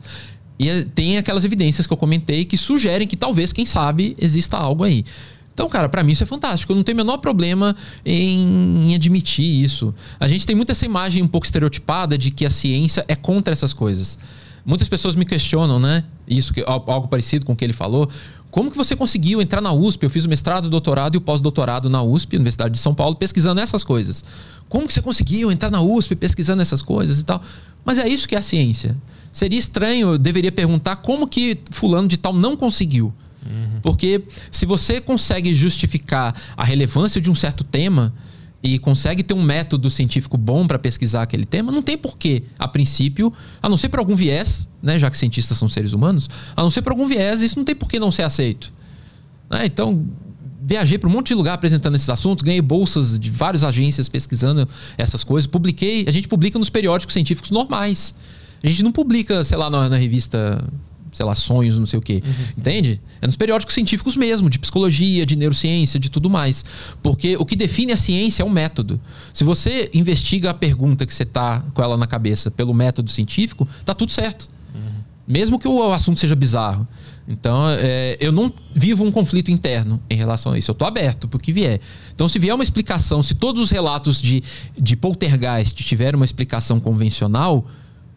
[0.58, 4.56] E eh, tem aquelas evidências que eu comentei que sugerem que talvez, quem sabe, exista
[4.56, 5.04] algo aí.
[5.60, 6.72] Então, cara, para mim isso é fantástico.
[6.72, 9.94] Eu não tenho o menor problema em, em, admitir isso.
[10.18, 13.52] A gente tem muito essa imagem um pouco estereotipada de que a ciência é contra
[13.52, 14.18] essas coisas.
[14.64, 16.04] Muitas pessoas me questionam, né?
[16.26, 18.08] Isso, algo parecido com o que ele falou.
[18.50, 20.02] Como que você conseguiu entrar na USP?
[20.02, 23.14] Eu fiz o mestrado, o doutorado e o pós-doutorado na USP, Universidade de São Paulo,
[23.16, 24.24] pesquisando essas coisas.
[24.66, 27.38] Como que você conseguiu entrar na USP pesquisando essas coisas e tal?
[27.84, 28.96] Mas é isso que é a ciência.
[29.30, 33.12] Seria estranho, eu deveria perguntar como que fulano de tal não conseguiu.
[33.44, 33.80] Uhum.
[33.82, 38.12] Porque se você consegue justificar a relevância de um certo tema
[38.62, 42.68] e consegue ter um método científico bom para pesquisar aquele tema, não tem porquê, a
[42.68, 46.62] princípio, a não ser por algum viés, né, já que cientistas são seres humanos, a
[46.62, 48.72] não ser por algum viés, isso não tem porquê não ser aceito.
[49.48, 49.64] Né?
[49.64, 50.04] Então,
[50.62, 54.68] viajei para um monte de lugar apresentando esses assuntos, ganhei bolsas de várias agências pesquisando
[54.98, 58.14] essas coisas, publiquei, a gente publica nos periódicos científicos normais.
[58.62, 60.62] A gente não publica, sei lá, na, na revista
[61.12, 62.22] sei lá, sonhos, não sei o quê.
[62.24, 62.32] Uhum.
[62.58, 63.00] Entende?
[63.20, 66.64] É nos periódicos científicos mesmo, de psicologia, de neurociência, de tudo mais.
[67.02, 69.00] Porque o que define a ciência é o método.
[69.32, 73.66] Se você investiga a pergunta que você tá com ela na cabeça pelo método científico,
[73.84, 74.48] tá tudo certo.
[74.74, 74.80] Uhum.
[75.26, 76.86] Mesmo que o assunto seja bizarro.
[77.30, 80.70] Então, é, eu não vivo um conflito interno em relação a isso.
[80.70, 81.80] Eu estou aberto para o que vier.
[82.12, 84.42] Então, se vier uma explicação, se todos os relatos de,
[84.76, 87.64] de poltergeist tiverem uma explicação convencional,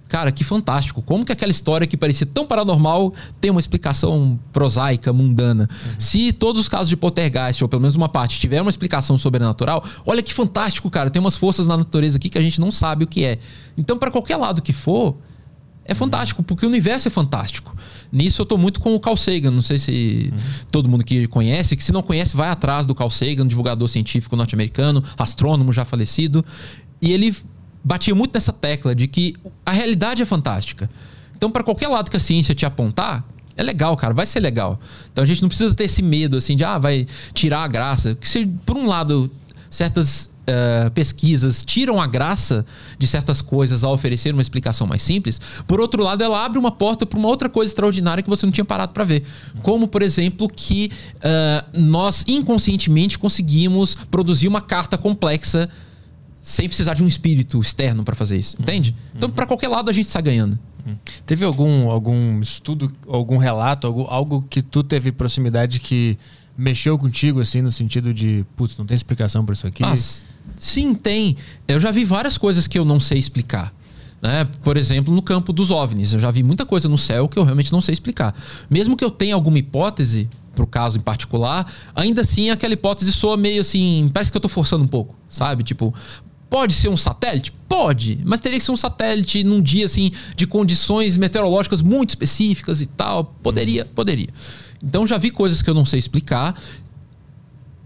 [0.07, 1.01] Cara, que fantástico.
[1.01, 5.67] Como que aquela história que parecia tão paranormal tem uma explicação prosaica, mundana?
[5.71, 5.95] Uhum.
[5.97, 9.83] Se todos os casos de poltergeist, ou pelo menos uma parte, tiver uma explicação sobrenatural,
[10.05, 11.09] olha que fantástico, cara.
[11.09, 13.39] Tem umas forças na natureza aqui que a gente não sabe o que é.
[13.75, 15.17] Então, para qualquer lado que for,
[15.85, 17.75] É fantástico, porque o universo é fantástico.
[18.11, 19.51] Nisso eu tô muito com o Carl Sagan.
[19.51, 20.65] Não sei se uhum.
[20.71, 24.35] todo mundo que conhece, que se não conhece, vai atrás do Carl Sagan, divulgador científico
[24.35, 26.43] norte-americano, astrônomo já falecido.
[27.01, 27.35] E ele
[27.83, 29.35] batia muito nessa tecla de que
[29.65, 30.89] a realidade é fantástica.
[31.35, 34.79] Então, para qualquer lado que a ciência te apontar, é legal, cara, vai ser legal.
[35.11, 38.15] Então a gente não precisa ter esse medo assim de, ah, vai tirar a graça.
[38.15, 39.29] Que se, por um lado,
[39.69, 42.65] certas uh, pesquisas tiram a graça
[42.97, 46.71] de certas coisas ao oferecer uma explicação mais simples, por outro lado, ela abre uma
[46.71, 49.23] porta para uma outra coisa extraordinária que você não tinha parado para ver.
[49.61, 55.69] Como, por exemplo, que uh, nós inconscientemente conseguimos produzir uma carta complexa
[56.43, 58.91] sem precisar de um espírito externo para fazer isso, entende?
[58.91, 59.11] Uhum.
[59.15, 60.59] Então, para qualquer lado a gente está ganhando.
[60.85, 60.97] Uhum.
[61.25, 66.17] Teve algum, algum estudo, algum relato, algo, algo que tu teve proximidade que
[66.57, 69.83] mexeu contigo, assim, no sentido de, putz, não tem explicação para isso aqui?
[69.85, 69.95] Ah,
[70.57, 71.37] sim, tem.
[71.65, 73.73] Eu já vi várias coisas que eu não sei explicar.
[74.21, 74.45] Né?
[74.61, 76.13] Por exemplo, no campo dos OVNIs.
[76.13, 78.35] Eu já vi muita coisa no céu que eu realmente não sei explicar.
[78.69, 83.35] Mesmo que eu tenha alguma hipótese, pro caso em particular, ainda assim aquela hipótese soa
[83.35, 84.09] meio assim.
[84.13, 85.63] Parece que eu tô forçando um pouco, sabe?
[85.63, 85.93] Tipo,
[86.53, 87.51] Pode ser um satélite?
[87.67, 92.79] Pode, mas teria que ser um satélite num dia assim de condições meteorológicas muito específicas
[92.79, 93.23] e tal.
[93.41, 94.29] Poderia, poderia.
[94.83, 96.55] Então já vi coisas que eu não sei explicar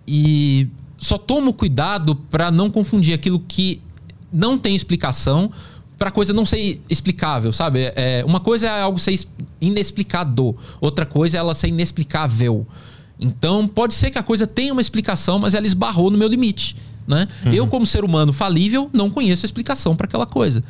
[0.05, 0.67] e
[0.97, 3.81] só tomo cuidado para não confundir aquilo que
[4.33, 5.49] não tem explicação
[5.97, 7.93] para coisa não ser explicável, sabe?
[7.95, 9.17] É, uma coisa é algo ser
[9.61, 12.67] inexplicado, outra coisa é ela ser inexplicável.
[13.19, 16.75] Então pode ser que a coisa tenha uma explicação, mas ela esbarrou no meu limite.
[17.07, 17.27] Né?
[17.45, 17.53] Uhum.
[17.53, 20.63] Eu, como ser humano falível, não conheço a explicação para aquela coisa.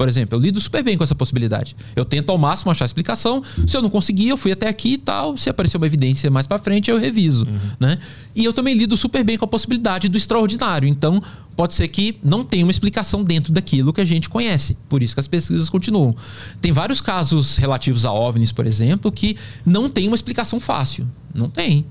[0.00, 1.76] Por exemplo, eu lido super bem com essa possibilidade.
[1.94, 3.42] Eu tento ao máximo achar a explicação.
[3.66, 5.36] Se eu não conseguir, eu fui até aqui e tal.
[5.36, 7.44] Se aparecer uma evidência mais para frente, eu reviso.
[7.44, 7.58] Uhum.
[7.78, 7.98] Né?
[8.34, 10.88] E eu também lido super bem com a possibilidade do extraordinário.
[10.88, 11.20] Então,
[11.54, 14.74] pode ser que não tenha uma explicação dentro daquilo que a gente conhece.
[14.88, 16.14] Por isso que as pesquisas continuam.
[16.62, 19.36] Tem vários casos relativos a OVNIs, por exemplo, que
[19.66, 21.06] não tem uma explicação fácil.
[21.34, 21.84] Não tem.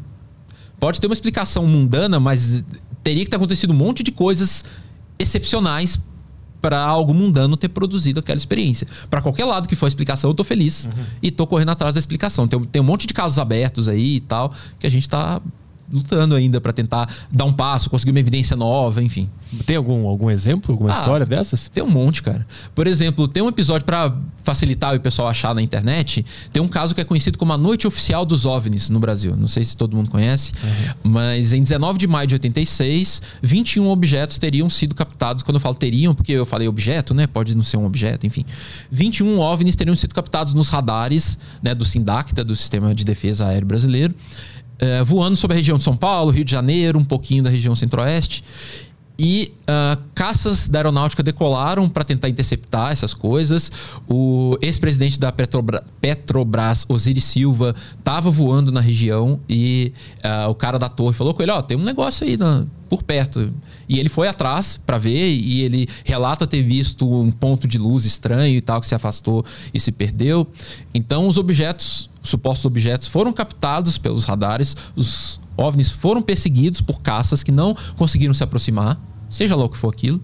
[0.80, 2.64] Pode ter uma explicação mundana, mas
[3.03, 4.65] teria que ter acontecido um monte de coisas
[5.19, 6.02] excepcionais
[6.61, 8.88] para algo mundano ter produzido aquela experiência.
[9.10, 11.03] Para qualquer lado que for a explicação, eu tô feliz uhum.
[11.22, 12.48] e tô correndo atrás da explicação.
[12.48, 15.41] Tem, tem um monte de casos abertos aí e tal que a gente tá
[15.91, 19.29] lutando ainda para tentar dar um passo, conseguir uma evidência nova, enfim.
[19.65, 21.67] Tem algum, algum exemplo, alguma ah, história dessas?
[21.69, 22.45] Tem um monte, cara.
[22.75, 26.23] Por exemplo, tem um episódio para facilitar o pessoal achar na internet.
[26.53, 29.35] Tem um caso que é conhecido como a Noite Oficial dos OVNIs no Brasil.
[29.35, 31.11] Não sei se todo mundo conhece, uhum.
[31.11, 35.41] mas em 19 de maio de 86, 21 objetos teriam sido captados.
[35.41, 37.25] Quando eu falo teriam, porque eu falei objeto, né?
[37.25, 38.45] Pode não ser um objeto, enfim.
[38.91, 43.67] 21 OVNIs teriam sido captados nos radares né, do SINDACTA, do Sistema de Defesa Aéreo
[43.67, 44.13] Brasileiro
[44.80, 47.76] é, voando sobre a região de São Paulo, Rio de Janeiro, um pouquinho da região
[47.76, 48.43] centro-oeste.
[49.21, 53.69] E uh, caças da aeronáutica decolaram para tentar interceptar essas coisas.
[54.07, 59.91] O ex-presidente da Petrobras, Petrobras, Osiris Silva, estava voando na região e
[60.23, 62.65] uh, o cara da torre falou com ele: Ó, oh, tem um negócio aí na,
[62.87, 63.53] por perto.
[63.89, 68.05] E ele foi atrás para ver e ele relata ter visto um ponto de luz
[68.05, 69.43] estranho e tal que se afastou
[69.73, 70.47] e se perdeu.
[70.93, 74.77] Então, os objetos, supostos objetos, foram captados pelos radares.
[74.95, 78.99] Os OVNIs foram perseguidos por caças que não conseguiram se aproximar,
[79.30, 80.22] seja lá o que for aquilo.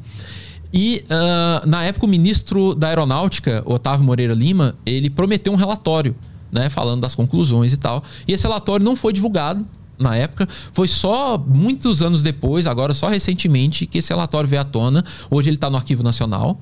[0.73, 6.15] E uh, na época o ministro da Aeronáutica, Otávio Moreira Lima, ele prometeu um relatório,
[6.51, 8.03] né, falando das conclusões e tal.
[8.27, 9.65] E esse relatório não foi divulgado
[9.97, 10.47] na época.
[10.73, 15.03] Foi só muitos anos depois, agora só recentemente, que esse relatório veio à tona.
[15.29, 16.59] Hoje ele está no Arquivo Nacional.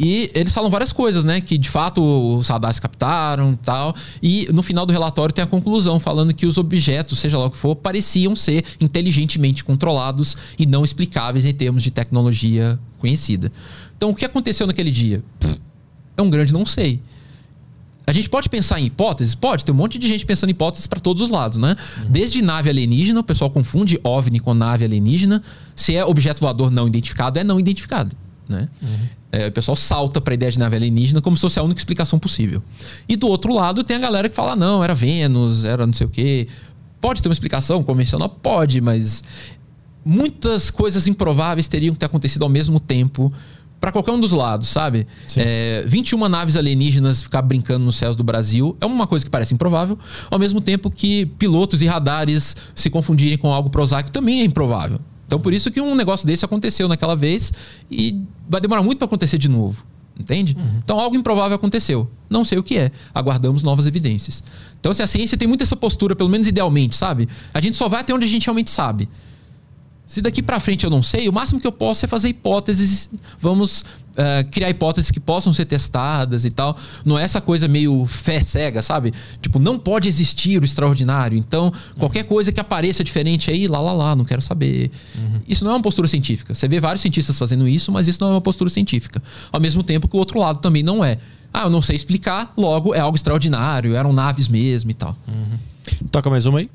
[0.00, 1.42] E eles falam várias coisas, né?
[1.42, 3.94] Que de fato os radares captaram e tal.
[4.22, 7.50] E no final do relatório tem a conclusão falando que os objetos, seja lá o
[7.50, 13.52] que for, pareciam ser inteligentemente controlados e não explicáveis em termos de tecnologia conhecida.
[13.94, 15.22] Então o que aconteceu naquele dia?
[16.16, 16.98] É um grande não sei.
[18.06, 19.34] A gente pode pensar em hipóteses?
[19.34, 21.76] Pode, tem um monte de gente pensando em hipóteses para todos os lados, né?
[21.98, 22.10] Uhum.
[22.10, 25.42] Desde nave alienígena, o pessoal confunde OVNI com nave alienígena.
[25.76, 28.16] Se é objeto voador não identificado, é não identificado,
[28.50, 28.68] né?
[28.82, 29.08] Uhum.
[29.32, 31.80] É, o pessoal salta para a ideia de nave alienígena como se fosse a única
[31.80, 32.62] explicação possível.
[33.08, 36.06] E do outro lado tem a galera que fala: não, era Vênus, era não sei
[36.06, 36.48] o quê.
[37.00, 38.28] Pode ter uma explicação convencional?
[38.28, 39.22] Pode, mas
[40.04, 43.32] muitas coisas improváveis teriam que ter acontecido ao mesmo tempo
[43.80, 45.06] para qualquer um dos lados, sabe?
[45.36, 49.54] É, 21 naves alienígenas ficar brincando nos céus do Brasil é uma coisa que parece
[49.54, 49.98] improvável,
[50.30, 55.00] ao mesmo tempo que pilotos e radares se confundirem com algo prosaico também é improvável.
[55.30, 57.52] Então, por isso que um negócio desse aconteceu naquela vez
[57.88, 59.86] e vai demorar muito para acontecer de novo.
[60.18, 60.56] Entende?
[60.58, 60.80] Uhum.
[60.82, 62.10] Então, algo improvável aconteceu.
[62.28, 62.90] Não sei o que é.
[63.14, 64.42] Aguardamos novas evidências.
[64.80, 67.28] Então, assim, a ciência tem muito essa postura, pelo menos idealmente, sabe?
[67.54, 69.08] A gente só vai até onde a gente realmente sabe.
[70.04, 73.08] Se daqui para frente eu não sei, o máximo que eu posso é fazer hipóteses.
[73.38, 73.84] Vamos
[74.20, 76.76] uh, criar hipóteses que possam ser testadas e tal.
[77.04, 79.12] Não é essa coisa meio fé cega, sabe?
[79.40, 81.38] Tipo, não pode existir o extraordinário.
[81.38, 84.90] Então, qualquer coisa que apareça diferente aí, lá, lá, lá, não quero saber.
[85.16, 85.40] Uhum.
[85.48, 86.54] Isso não é uma postura científica.
[86.54, 89.22] Você vê vários cientistas fazendo isso, mas isso não é uma postura científica.
[89.50, 91.18] Ao mesmo tempo que o outro lado também não é.
[91.52, 95.16] Ah, eu não sei explicar, logo é algo extraordinário, eram naves mesmo e tal.
[95.26, 95.58] Uhum.
[96.10, 96.70] Toca mais uma aí.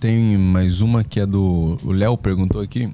[0.00, 1.78] Tem mais uma que é do.
[1.84, 2.92] O Léo perguntou aqui.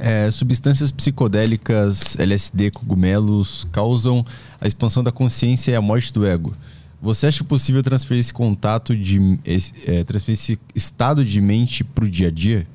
[0.00, 4.24] É, substâncias psicodélicas, LSD, cogumelos, causam
[4.60, 6.54] a expansão da consciência e a morte do ego.
[7.00, 9.38] Você acha possível transferir esse contato de.
[9.44, 12.66] Esse, é, transferir esse estado de mente para o dia a dia?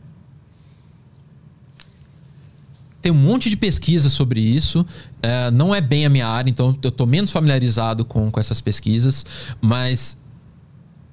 [3.02, 4.86] Tem um monte de pesquisa sobre isso.
[5.22, 8.62] É, não é bem a minha área, então eu estou menos familiarizado com, com essas
[8.62, 9.26] pesquisas,
[9.60, 10.18] mas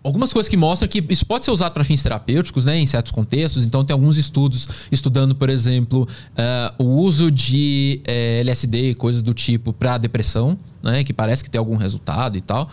[0.02, 3.12] algumas coisas que mostram que isso pode ser usado para fins terapêuticos, né, em certos
[3.12, 3.66] contextos.
[3.66, 8.94] Então, tem alguns estudos estudando, por exemplo, uh, o uso de uh, eh, LSD e
[8.94, 12.68] coisas do tipo para depressão, né, que parece que tem algum resultado e tal.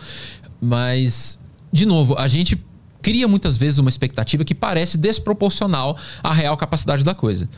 [0.60, 1.38] Mas,
[1.72, 2.58] de novo, a gente
[3.02, 7.48] cria muitas vezes uma expectativa que parece desproporcional à real capacidade da coisa.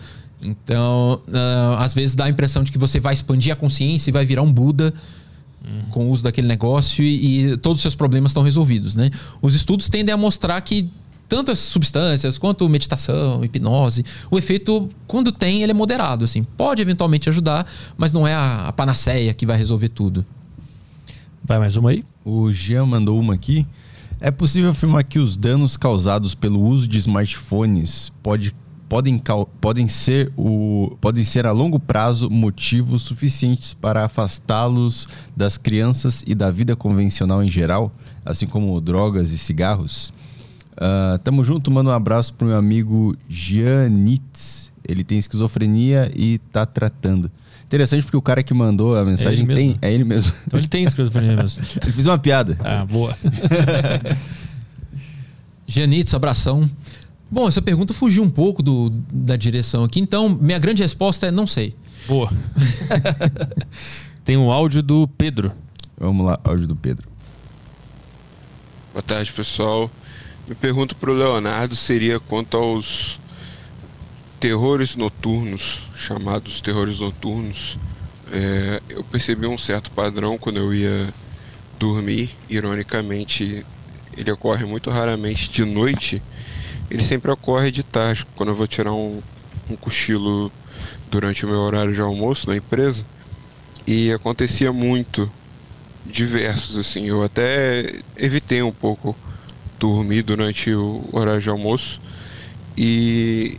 [0.43, 4.13] Então, uh, às vezes dá a impressão de que você vai expandir a consciência e
[4.13, 4.93] vai virar um Buda
[5.65, 5.83] uhum.
[5.91, 9.11] com o uso daquele negócio e, e todos os seus problemas estão resolvidos, né?
[9.41, 10.91] Os estudos tendem a mostrar que
[11.29, 16.25] tanto as substâncias quanto meditação, hipnose, o efeito, quando tem, ele é moderado.
[16.25, 16.43] Assim.
[16.43, 17.65] Pode eventualmente ajudar,
[17.97, 20.27] mas não é a, a panaceia que vai resolver tudo.
[21.43, 22.05] Vai mais uma aí?
[22.25, 23.65] O Jean mandou uma aqui.
[24.21, 28.53] É possível afirmar que os danos causados pelo uso de smartphones pode
[28.91, 29.23] podem,
[29.61, 35.07] podem, ser o, podem ser a longo prazo motivos suficientes para afastá-los
[35.37, 37.93] das crianças e da vida convencional em geral,
[38.25, 40.13] assim como drogas e cigarros.
[40.73, 44.73] Uh, tamo junto, manda um abraço pro meu amigo Gianitz.
[44.87, 47.31] Ele tem esquizofrenia e tá tratando.
[47.67, 49.77] Interessante porque o cara que mandou a mensagem é tem.
[49.81, 50.33] É ele mesmo.
[50.49, 51.63] Então ele tem esquizofrenia mesmo.
[51.81, 52.59] ele fez uma piada.
[52.59, 53.17] Ah, boa.
[55.65, 56.69] Gianitz, abração.
[57.31, 61.31] Bom, essa pergunta fugiu um pouco do, da direção aqui, então minha grande resposta é
[61.31, 61.77] não sei.
[62.09, 62.33] Boa.
[64.25, 65.53] Tem um áudio do Pedro.
[65.97, 67.09] Vamos lá, áudio do Pedro.
[68.93, 69.89] Boa tarde, pessoal.
[70.49, 73.21] Me pergunto para o Leonardo seria quanto aos
[74.41, 77.79] terrores noturnos, chamados terrores noturnos.
[78.33, 81.15] É, eu percebi um certo padrão quando eu ia
[81.79, 82.31] dormir.
[82.49, 83.65] Ironicamente,
[84.17, 86.21] ele ocorre muito raramente de noite
[86.91, 89.21] ele sempre ocorre de tarde, quando eu vou tirar um,
[89.71, 90.51] um cochilo
[91.11, 93.05] durante o meu horário de almoço na empresa.
[93.87, 95.31] E acontecia muito,
[96.05, 97.07] diversos assim.
[97.07, 99.17] Eu até evitei um pouco
[99.79, 102.01] dormir durante o horário de almoço.
[102.77, 103.59] E,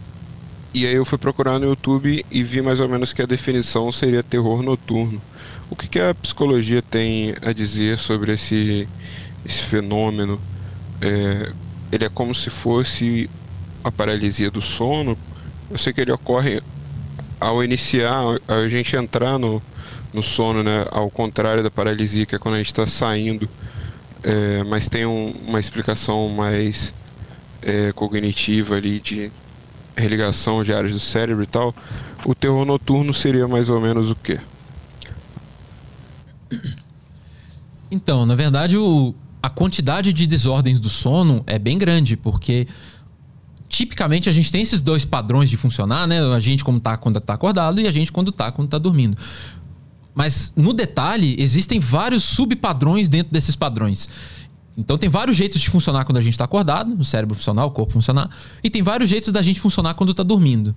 [0.74, 3.92] e aí eu fui procurar no YouTube e vi mais ou menos que a definição
[3.92, 5.22] seria terror noturno.
[5.70, 8.88] O que, que a psicologia tem a dizer sobre esse,
[9.46, 10.40] esse fenômeno?
[11.02, 11.52] É,
[11.92, 13.30] ele é como se fosse
[13.84, 15.18] a paralisia do sono.
[15.70, 16.62] Eu sei que ele ocorre
[17.40, 19.62] ao iniciar, a gente entrar no,
[20.14, 20.86] no sono, né?
[20.92, 23.50] Ao contrário da paralisia, que é quando a gente está saindo.
[24.24, 26.94] É, mas tem um, uma explicação mais
[27.62, 29.32] é, cognitiva ali de
[29.96, 31.76] religação de áreas do cérebro e tal.
[32.26, 34.40] O terror noturno seria mais ou menos o quê?
[37.90, 42.68] Então, na verdade, o, a quantidade de desordens do sono é bem grande, porque
[43.68, 46.22] tipicamente a gente tem esses dois padrões de funcionar, né?
[46.34, 49.18] A gente como tá quando tá acordado e a gente quando tá quando tá dormindo.
[50.14, 54.10] Mas no detalhe, existem vários subpadrões dentro desses padrões.
[54.78, 57.72] Então tem vários jeitos de funcionar quando a gente está acordado, o cérebro funcionar, o
[57.72, 58.30] corpo funcionar,
[58.64, 60.76] e tem vários jeitos da gente funcionar quando está dormindo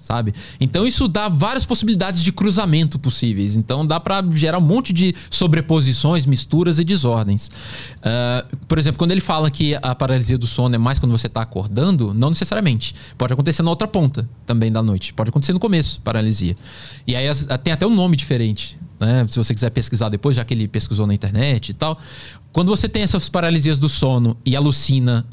[0.00, 0.34] sabe?
[0.58, 3.54] Então isso dá várias possibilidades de cruzamento possíveis.
[3.54, 7.48] Então dá para gerar um monte de sobreposições, misturas e desordens.
[7.98, 11.26] Uh, por exemplo, quando ele fala que a paralisia do sono é mais quando você
[11.26, 12.94] está acordando, não necessariamente.
[13.18, 15.12] Pode acontecer na outra ponta também da noite.
[15.12, 16.56] Pode acontecer no começo, paralisia.
[17.06, 17.26] E aí
[17.62, 18.78] tem até um nome diferente.
[18.98, 19.26] Né?
[19.28, 21.98] Se você quiser pesquisar depois, já que ele pesquisou na internet e tal.
[22.52, 25.26] Quando você tem essas paralisias do sono e alucina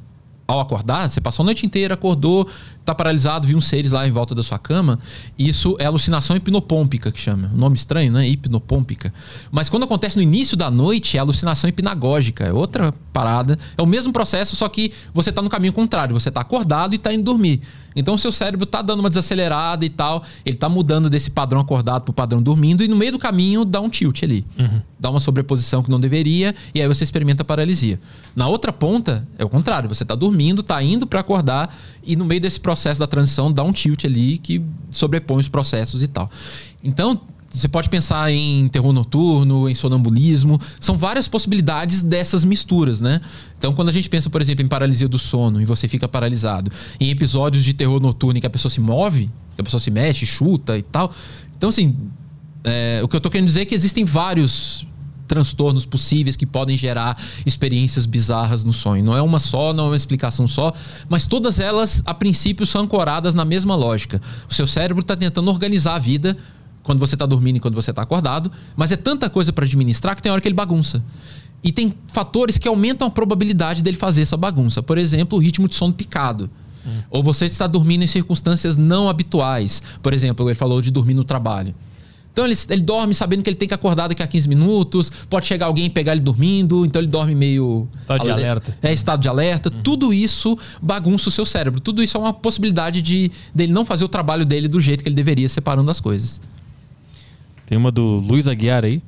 [0.47, 2.47] ao acordar, você passou a noite inteira, acordou,
[2.85, 4.97] tá paralisado, viu uns seres lá em volta da sua cama.
[5.37, 7.51] Isso é alucinação hipnopômpica, que chama.
[7.53, 8.25] Um nome estranho, né?
[8.29, 9.13] Hipnopômpica.
[9.51, 12.45] Mas quando acontece no início da noite, é alucinação hipnagógica.
[12.45, 13.59] É outra parada.
[13.77, 16.13] É o mesmo processo, só que você tá no caminho contrário.
[16.13, 17.61] Você tá acordado e tá indo dormir.
[17.97, 20.23] Então o seu cérebro tá dando uma desacelerada e tal.
[20.45, 22.83] Ele tá mudando desse padrão acordado pro padrão dormindo.
[22.83, 24.45] E no meio do caminho dá um tilt ali.
[24.57, 24.81] Uhum.
[24.99, 26.53] Dá uma sobreposição que não deveria.
[26.75, 27.99] E aí você experimenta a paralisia.
[28.35, 29.89] Na outra ponta, é o contrário.
[29.89, 31.75] Você tá dormindo, tá indo para acordar.
[32.03, 34.61] E no meio desse processo da transição dá um tilt ali que
[34.91, 36.29] sobrepõe os processos e tal.
[36.83, 37.19] Então,
[37.57, 40.59] Você pode pensar em terror noturno, em sonambulismo.
[40.79, 43.19] São várias possibilidades dessas misturas, né?
[43.57, 46.71] Então, quando a gente pensa, por exemplo, em paralisia do sono e você fica paralisado,
[46.99, 50.25] em episódios de terror noturno em que a pessoa se move, a pessoa se mexe,
[50.25, 51.11] chuta e tal.
[51.57, 51.95] Então, assim,
[52.63, 54.85] é, o que eu tô querendo dizer é que existem vários
[55.27, 59.03] transtornos possíveis que podem gerar experiências bizarras no sonho.
[59.03, 60.71] Não é uma só, não é uma explicação só,
[61.09, 64.21] mas todas elas, a princípio, são ancoradas na mesma lógica.
[64.49, 66.37] O seu cérebro está tentando organizar a vida
[66.87, 70.15] quando você está dormindo e quando você está acordado, mas é tanta coisa para administrar
[70.15, 71.03] que tem hora que ele bagunça.
[71.61, 74.81] E tem fatores que aumentam a probabilidade dele fazer essa bagunça.
[74.81, 76.49] Por exemplo, o ritmo de sono picado.
[76.85, 76.99] Hum.
[77.11, 79.83] Ou você está dormindo em circunstâncias não habituais.
[80.01, 81.75] Por exemplo, ele falou de dormir no trabalho.
[82.31, 85.47] Então ele, ele, dorme sabendo que ele tem que acordar daqui a 15 minutos, pode
[85.47, 87.87] chegar alguém e pegar ele dormindo, então ele dorme meio.
[87.97, 88.77] Estado de alerta.
[88.79, 89.73] É, estado de alerta.
[89.73, 89.81] Uhum.
[89.81, 91.81] Tudo isso bagunça o seu cérebro.
[91.81, 95.09] Tudo isso é uma possibilidade de dele não fazer o trabalho dele do jeito que
[95.09, 96.39] ele deveria, separando as coisas.
[97.67, 99.03] Tem uma do Luiz Aguiar aí.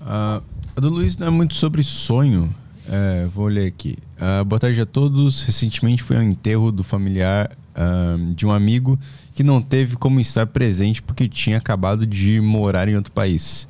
[0.00, 0.40] Uh,
[0.76, 2.54] a do Luiz não é muito sobre sonho.
[2.88, 3.98] É, vou ler aqui.
[4.16, 5.42] Uh, boa tarde a todos.
[5.42, 8.96] Recentemente foi ao enterro do familiar uh, de um amigo
[9.34, 13.66] que não teve como estar presente porque tinha acabado de morar em outro país.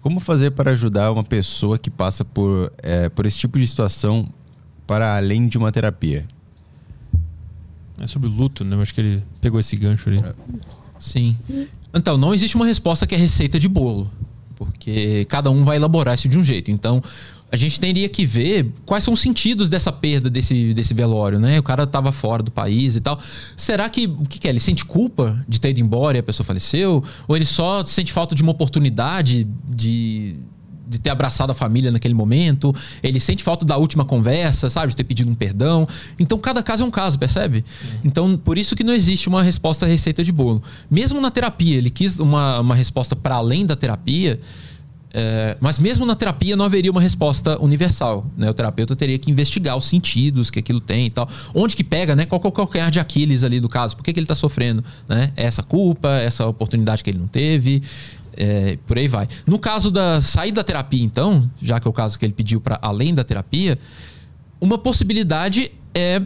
[0.00, 4.26] Como fazer para ajudar uma pessoa que passa por, é, por esse tipo de situação
[4.86, 6.24] para além de uma terapia?
[8.00, 8.74] É sobre luto, né?
[8.74, 10.18] Eu acho que ele pegou esse gancho ali.
[10.18, 10.34] É.
[10.98, 11.36] Sim.
[11.94, 14.10] Então, não existe uma resposta que é receita de bolo.
[14.56, 16.70] Porque cada um vai elaborar isso de um jeito.
[16.70, 17.02] Então,
[17.50, 21.58] a gente teria que ver quais são os sentidos dessa perda desse, desse velório, né?
[21.58, 23.18] O cara estava fora do país e tal.
[23.56, 24.50] Será que o que, que, é?
[24.50, 27.02] Ele sente culpa de ter ido embora e a pessoa faleceu?
[27.28, 30.36] Ou ele só sente falta de uma oportunidade de
[30.86, 34.96] de ter abraçado a família naquele momento, ele sente falta da última conversa, sabe, de
[34.96, 35.86] ter pedido um perdão.
[36.18, 37.58] Então cada caso é um caso, percebe?
[37.58, 38.00] Uhum.
[38.04, 40.62] Então por isso que não existe uma resposta receita de bolo.
[40.90, 44.40] Mesmo na terapia, ele quis uma, uma resposta para além da terapia.
[45.16, 48.28] É, mas mesmo na terapia não haveria uma resposta universal.
[48.36, 48.50] Né?
[48.50, 51.28] O terapeuta teria que investigar os sentidos que aquilo tem e tal.
[51.54, 52.26] Onde que pega, né?
[52.26, 53.96] Qual é o calcanhar de Aquiles ali do caso?
[53.96, 54.84] Por que, que ele está sofrendo?
[55.08, 55.32] Né?
[55.36, 57.80] Essa culpa, essa oportunidade que ele não teve.
[58.36, 59.28] É, por aí vai.
[59.46, 62.60] No caso da saída da terapia, então, já que é o caso que ele pediu
[62.60, 63.78] para além da terapia,
[64.60, 66.22] uma possibilidade é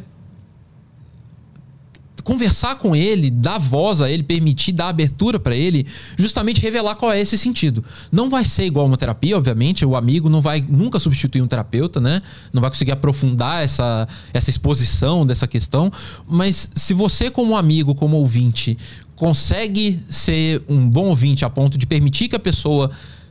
[2.29, 5.87] conversar com ele, dar voz a ele, permitir, dar abertura para ele,
[6.19, 7.83] justamente revelar qual é esse sentido.
[8.13, 11.99] Não vai ser igual uma terapia, obviamente, o amigo não vai nunca substituir um terapeuta,
[12.03, 12.21] né?
[12.53, 15.91] Não vai conseguir aprofundar essa, essa exposição dessa questão,
[16.29, 18.77] mas se você como amigo, como ouvinte,
[19.19, 22.89] consegue ser um bom ouvinte a ponto de permitir que a pessoa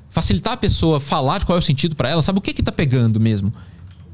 [0.10, 2.62] facilitar a pessoa falar de qual é o sentido para ela, sabe o que que
[2.62, 3.54] tá pegando mesmo?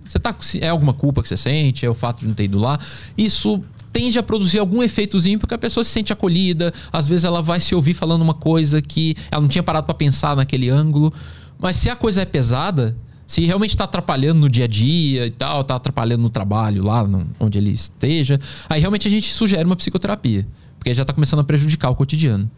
[0.06, 2.60] Você tá é alguma culpa que você sente, é o fato de não ter ido
[2.60, 2.78] lá.
[3.18, 3.60] Isso
[3.92, 7.60] tende a produzir algum efeitozinho porque a pessoa se sente acolhida, às vezes ela vai
[7.60, 11.12] se ouvir falando uma coisa que ela não tinha parado para pensar naquele ângulo.
[11.58, 12.96] Mas se a coisa é pesada,
[13.26, 17.04] se realmente está atrapalhando no dia a dia e tal, está atrapalhando no trabalho lá
[17.08, 18.40] no, onde ele esteja,
[18.70, 20.46] aí realmente a gente sugere uma psicoterapia,
[20.84, 22.52] porque já está começando a prejudicar o cotidiano.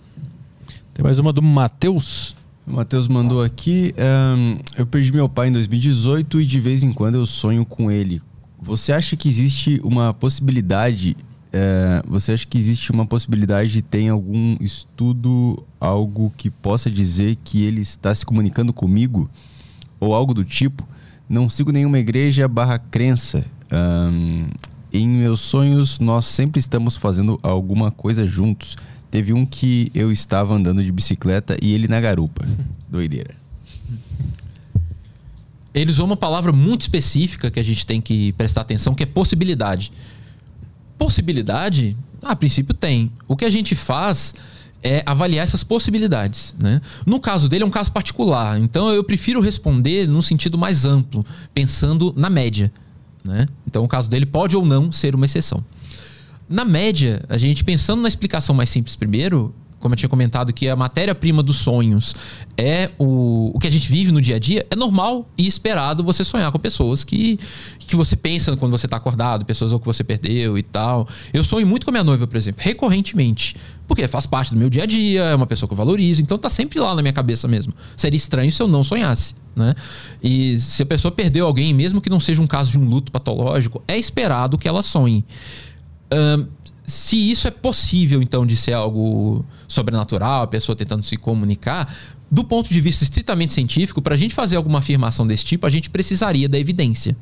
[0.95, 2.35] Tem mais uma do Matheus.
[2.65, 3.93] O Matheus mandou aqui:
[4.35, 7.91] um, Eu perdi meu pai em 2018 e de vez em quando eu sonho com
[7.91, 8.19] ele.
[8.60, 11.15] Você acha que existe uma possibilidade?
[11.53, 17.38] É, você acha que existe uma possibilidade de ter algum estudo, algo que possa dizer
[17.43, 19.30] que ele está se comunicando comigo?
[19.99, 20.84] Ou algo do tipo?
[21.30, 23.45] Não sigo nenhuma igreja barra crença.
[23.72, 24.47] Um,
[24.97, 28.76] em meus sonhos, nós sempre estamos fazendo alguma coisa juntos.
[29.11, 32.45] Teve um que eu estava andando de bicicleta e ele na garupa.
[32.89, 33.35] Doideira.
[35.73, 39.05] Ele usou uma palavra muito específica que a gente tem que prestar atenção, que é
[39.05, 39.91] possibilidade.
[40.97, 43.11] Possibilidade, a princípio tem.
[43.27, 44.34] O que a gente faz
[44.81, 46.55] é avaliar essas possibilidades.
[46.61, 46.80] Né?
[47.05, 48.57] No caso dele, é um caso particular.
[48.59, 52.72] Então, eu prefiro responder num sentido mais amplo, pensando na média.
[53.26, 53.47] Né?
[53.65, 55.65] Então, o caso dele pode ou não ser uma exceção.
[56.47, 59.53] Na média, a gente pensando na explicação mais simples primeiro,
[59.86, 62.16] como eu tinha comentado, que a matéria-prima dos sonhos
[62.57, 66.03] é o, o que a gente vive no dia a dia, é normal e esperado
[66.03, 67.40] você sonhar com pessoas que,
[67.78, 71.07] que você pensa quando você está acordado, pessoas que você perdeu e tal.
[71.32, 73.56] Eu sonho muito com a minha noiva, por exemplo, recorrentemente.
[73.88, 76.36] Porque faz parte do meu dia a dia, é uma pessoa que eu valorizo, então
[76.36, 77.72] tá sempre lá na minha cabeça mesmo.
[77.95, 79.36] Seria estranho se eu não sonhasse.
[79.56, 79.76] Né?
[80.24, 83.12] E se a pessoa perdeu alguém, mesmo que não seja um caso de um luto
[83.12, 85.24] patológico, é esperado que ela sonhe.
[86.12, 86.48] Um,
[86.86, 91.93] se isso é possível, então, de ser algo sobrenatural, a pessoa tentando se comunicar,
[92.32, 95.69] do ponto de vista estritamente científico, para a gente fazer alguma afirmação desse tipo, a
[95.69, 97.18] gente precisaria da evidência.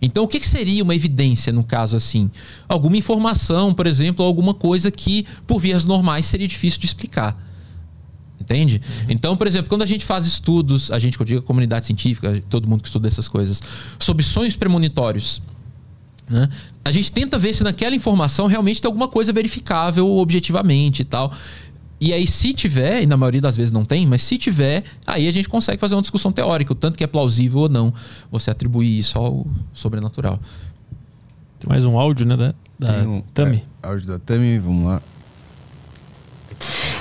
[0.00, 2.28] Então, o que, que, seria uma evidência no caso assim?
[2.68, 7.40] Alguma informação, por exemplo, alguma coisa que, por vias normais, seria difícil de explicar.
[8.40, 8.82] Entende?
[9.08, 11.86] Então, por exemplo, quando a gente faz estudos, a gente, que eu digo a comunidade
[11.86, 13.62] científica, todo mundo que estuda essas coisas,
[14.00, 15.40] sobre sonhos premonitórios,
[16.32, 16.48] né?
[16.84, 21.32] A gente tenta ver se naquela informação realmente tem alguma coisa verificável objetivamente e tal.
[22.00, 25.28] E aí, se tiver, e na maioria das vezes não tem, mas se tiver, aí
[25.28, 27.94] a gente consegue fazer uma discussão teórica, o tanto que é plausível ou não
[28.30, 30.40] você atribuir isso ao sobrenatural.
[31.60, 32.36] Tem mais um áudio, né?
[32.36, 33.62] Da, da um- Tami.
[33.82, 35.00] é, áudio da Tami, vamos lá.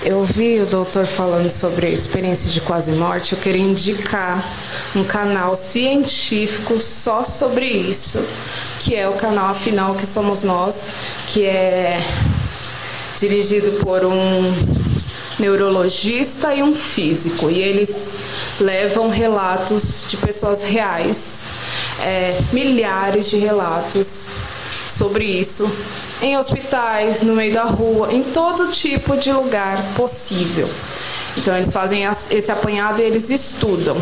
[0.03, 3.33] Eu vi o doutor falando sobre a experiência de quase morte.
[3.33, 4.43] Eu queria indicar
[4.95, 8.17] um canal científico só sobre isso,
[8.79, 10.91] que é o canal Afinal que Somos Nós,
[11.27, 12.01] que é
[13.19, 14.41] dirigido por um
[15.37, 17.51] neurologista e um físico.
[17.51, 18.19] E eles
[18.59, 21.47] levam relatos de pessoas reais,
[21.99, 24.29] é, milhares de relatos
[24.89, 25.71] sobre isso
[26.21, 30.67] em hospitais, no meio da rua, em todo tipo de lugar possível.
[31.37, 33.97] Então eles fazem esse apanhado e eles estudam.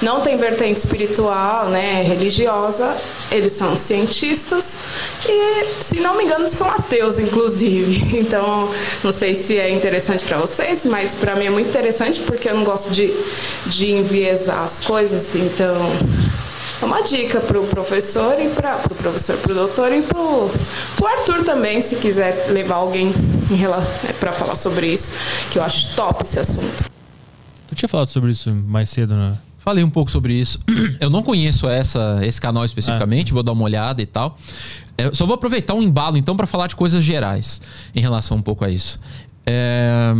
[0.00, 2.96] Não tem vertente espiritual, né, religiosa.
[3.30, 4.78] Eles são cientistas
[5.26, 8.04] e, se não me engano, são ateus, inclusive.
[8.24, 8.70] Então,
[9.02, 12.54] não sei se é interessante para vocês, mas para mim é muito interessante porque eu
[12.54, 13.12] não gosto de,
[13.66, 15.36] de enviesar as coisas.
[15.36, 15.76] Então,
[16.80, 20.02] é uma dica para o professor e para o pro professor, para o doutor e
[20.02, 20.50] para o
[21.06, 23.12] Arthur também, se quiser levar alguém
[24.20, 25.12] para falar sobre isso,
[25.52, 26.84] que eu acho top esse assunto.
[27.68, 29.36] Tu tinha falado sobre isso mais cedo, né?
[29.58, 30.60] Falei um pouco sobre isso.
[31.00, 34.38] Eu não conheço essa, esse canal especificamente, vou dar uma olhada e tal.
[34.98, 37.62] Eu só vou aproveitar um embalo, então, para falar de coisas gerais
[37.94, 38.98] em relação um pouco a isso.
[39.46, 40.14] É,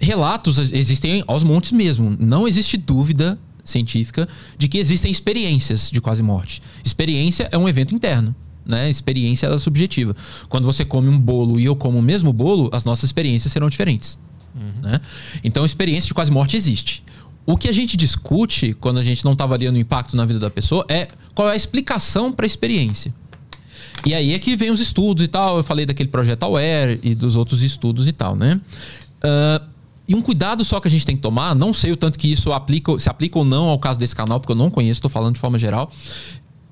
[0.00, 2.16] relatos existem aos montes mesmo.
[2.18, 3.36] Não existe dúvida
[3.70, 6.62] científica de que existem experiências de quase morte.
[6.84, 8.34] Experiência é um evento interno.
[8.64, 8.90] Né?
[8.90, 10.16] Experiência ela é subjetiva.
[10.48, 13.68] Quando você come um bolo e eu como o mesmo bolo, as nossas experiências serão
[13.68, 14.18] diferentes.
[14.82, 15.00] Né?
[15.44, 17.04] Então, experiência de quase morte existe.
[17.44, 20.40] O que a gente discute quando a gente não está avaliando o impacto na vida
[20.40, 23.14] da pessoa é qual é a explicação para a experiência.
[24.04, 25.58] E aí é que vem os estudos e tal.
[25.58, 28.60] Eu falei daquele projeto Aware e dos outros estudos e tal, né?
[29.22, 29.62] Ah,
[30.08, 32.30] e um cuidado só que a gente tem que tomar, não sei o tanto que
[32.30, 35.10] isso aplica, se aplica ou não ao caso desse canal, porque eu não conheço, estou
[35.10, 35.90] falando de forma geral.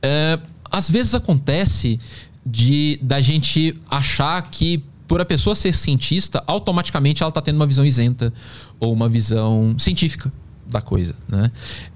[0.02, 0.38] É,
[0.70, 2.00] às vezes acontece
[2.46, 7.66] de da gente achar que por a pessoa ser cientista, automaticamente ela está tendo uma
[7.66, 8.32] visão isenta
[8.80, 10.32] ou uma visão científica
[10.66, 11.50] da coisa, né?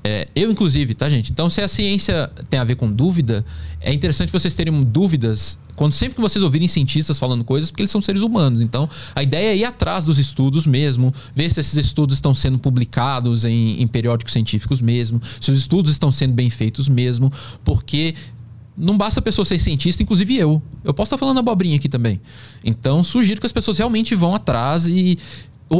[0.05, 1.33] É, eu, inclusive, tá, gente?
[1.33, 3.45] Então, se a ciência tem a ver com dúvida,
[3.81, 7.91] é interessante vocês terem dúvidas quando sempre que vocês ouvirem cientistas falando coisas, porque eles
[7.91, 8.61] são seres humanos.
[8.61, 12.59] Então, a ideia é ir atrás dos estudos mesmo, ver se esses estudos estão sendo
[12.59, 17.33] publicados em, em periódicos científicos mesmo, se os estudos estão sendo bem feitos mesmo,
[17.65, 18.17] porque
[18.79, 20.63] não basta a pessoa ser cientista, inclusive eu.
[20.85, 22.21] Eu posso estar falando abobrinha aqui também.
[22.65, 25.19] Então, sugiro que as pessoas realmente vão atrás e.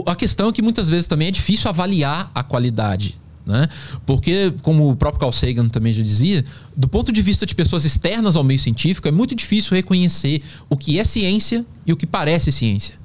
[0.07, 3.17] A questão é que muitas vezes também é difícil avaliar a qualidade.
[3.47, 3.67] Né?
[4.05, 6.44] Porque, como o próprio Carl Sagan também já dizia,
[6.76, 10.76] do ponto de vista de pessoas externas ao meio científico, é muito difícil reconhecer o
[10.76, 12.97] que é ciência e o que parece ciência.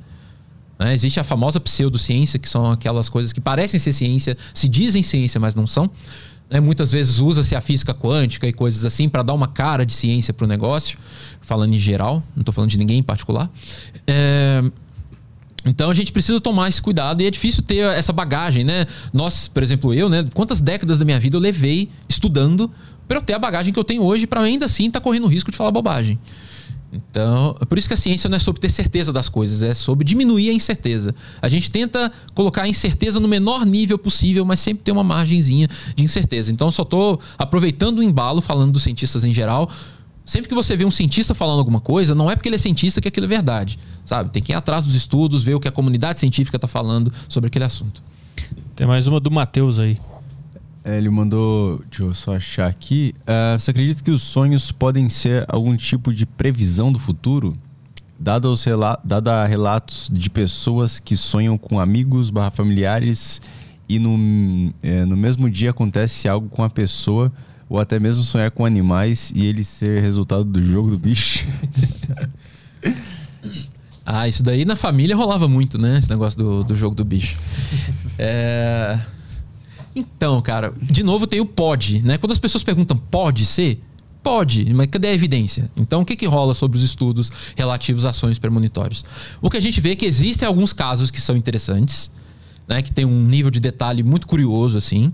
[0.77, 0.93] né?
[0.93, 5.39] Existe a famosa pseudociência, que são aquelas coisas que parecem ser ciência, se dizem ciência,
[5.39, 5.89] mas não são.
[6.49, 6.59] né?
[6.59, 10.33] Muitas vezes usa-se a física quântica e coisas assim para dar uma cara de ciência
[10.33, 10.97] para o negócio,
[11.39, 13.49] falando em geral, não estou falando de ninguém em particular.
[14.05, 14.61] É,
[15.65, 18.85] então a gente precisa tomar esse cuidado e é difícil ter essa bagagem, né?
[19.13, 20.25] Nós, por exemplo, eu, né?
[20.33, 22.69] Quantas décadas da minha vida eu levei estudando
[23.07, 25.27] para eu ter a bagagem que eu tenho hoje para ainda assim estar correndo o
[25.27, 26.19] risco de falar bobagem.
[26.93, 29.73] Então, é por isso que a ciência não é sobre ter certeza das coisas, é
[29.73, 31.15] sobre diminuir a incerteza.
[31.41, 35.67] A gente tenta colocar a incerteza no menor nível possível, mas sempre tem uma margenzinha
[35.95, 36.51] de incerteza.
[36.51, 39.71] Então, só estou aproveitando o embalo, falando dos cientistas em geral.
[40.25, 43.01] Sempre que você vê um cientista falando alguma coisa, não é porque ele é cientista
[43.01, 44.29] que aquilo é verdade, sabe?
[44.29, 47.47] Tem que ir atrás dos estudos, ver o que a comunidade científica está falando sobre
[47.47, 48.01] aquele assunto.
[48.75, 49.99] Tem mais uma do Matheus aí.
[50.85, 53.13] É, ele mandou, deixa eu só achar aqui.
[53.25, 57.57] Ah, você acredita que os sonhos podem ser algum tipo de previsão do futuro?
[58.19, 63.41] Dado, os rela dada relatos de pessoas que sonham com amigos barra familiares
[63.87, 67.31] e no, é, no mesmo dia acontece algo com a pessoa,
[67.69, 71.47] ou até mesmo sonhar com animais e ele ser resultado do jogo do bicho.
[74.05, 75.97] Ah, isso daí na família rolava muito, né?
[75.97, 77.37] Esse negócio do, do jogo do bicho.
[78.19, 78.99] É...
[79.95, 82.17] Então, cara, de novo tem o pode, né?
[82.17, 83.81] Quando as pessoas perguntam pode ser,
[84.21, 85.71] pode, mas cadê a evidência?
[85.77, 89.05] Então, o que, que rola sobre os estudos relativos a sonhos premonitórios?
[89.41, 92.11] O que a gente vê é que existem alguns casos que são interessantes,
[92.67, 92.81] né?
[92.81, 95.13] Que tem um nível de detalhe muito curioso, assim.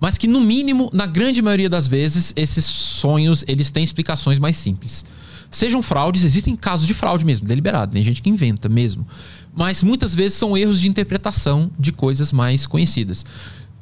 [0.00, 4.56] Mas que, no mínimo, na grande maioria das vezes, esses sonhos, eles têm explicações mais
[4.56, 5.04] simples.
[5.50, 9.06] Sejam fraudes, existem casos de fraude mesmo, deliberado, tem gente que inventa mesmo.
[9.54, 13.24] Mas muitas vezes são erros de interpretação de coisas mais conhecidas,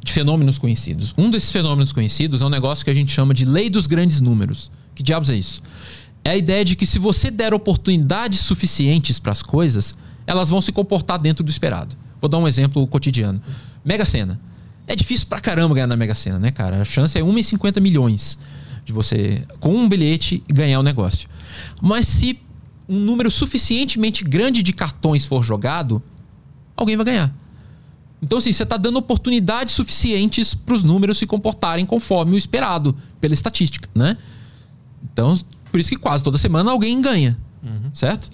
[0.03, 1.13] de fenômenos conhecidos.
[1.19, 4.21] Um desses fenômenos conhecidos é um negócio que a gente chama de lei dos grandes
[4.21, 4.71] números.
[4.95, 5.61] Que diabos é isso?
[6.25, 9.95] É a ideia de que se você der oportunidades suficientes para as coisas,
[10.27, 11.97] elas vão se comportar dentro do esperado.
[12.21, 13.43] Vou dar um exemplo cotidiano.
[13.85, 14.41] Mega Sena.
[14.87, 16.83] É difícil pra caramba ganhar na Mega Sena, né, cara?
[16.83, 18.39] A chance é 1 em 50 milhões
[18.85, 21.29] de você, com um bilhete, ganhar o negócio.
[21.81, 22.39] Mas se
[22.89, 26.03] um número suficientemente grande de cartões for jogado,
[26.77, 27.35] alguém vai ganhar.
[28.23, 32.97] Então, assim, você está dando oportunidades suficientes para os números se comportarem conforme o esperado
[33.21, 34.17] pela estatística, né?
[35.13, 35.37] Então,
[35.71, 37.91] por isso que quase toda semana alguém ganha, uhum.
[37.93, 38.31] certo?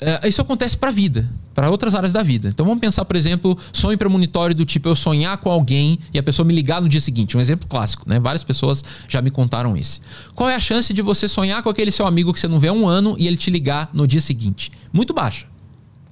[0.00, 2.48] É, isso acontece para a vida, para outras áreas da vida.
[2.48, 6.22] Então vamos pensar, por exemplo, sonho premonitório do tipo eu sonhar com alguém e a
[6.22, 7.36] pessoa me ligar no dia seguinte.
[7.36, 8.20] Um exemplo clássico, né?
[8.20, 10.00] Várias pessoas já me contaram esse.
[10.36, 12.68] Qual é a chance de você sonhar com aquele seu amigo que você não vê
[12.68, 14.70] há um ano e ele te ligar no dia seguinte?
[14.92, 15.46] Muito baixa.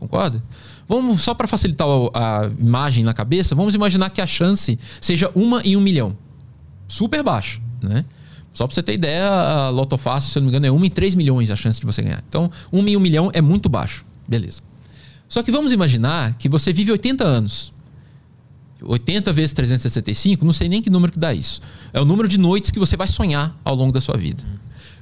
[0.00, 0.42] Concorda?
[0.88, 5.62] Vamos, só para facilitar a imagem na cabeça, vamos imaginar que a chance seja uma
[5.62, 6.18] em um milhão.
[6.88, 8.04] Super baixo, né?
[8.52, 10.84] Só pra você ter ideia, a Loto Fácil, se eu não me engano, é 1
[10.86, 12.24] em 3 milhões a chance de você ganhar.
[12.28, 14.04] Então, 1 em 1 milhão é muito baixo.
[14.26, 14.60] Beleza.
[15.28, 17.72] Só que vamos imaginar que você vive 80 anos.
[18.82, 21.60] 80 vezes 365, não sei nem que número que dá isso.
[21.92, 24.44] É o número de noites que você vai sonhar ao longo da sua vida.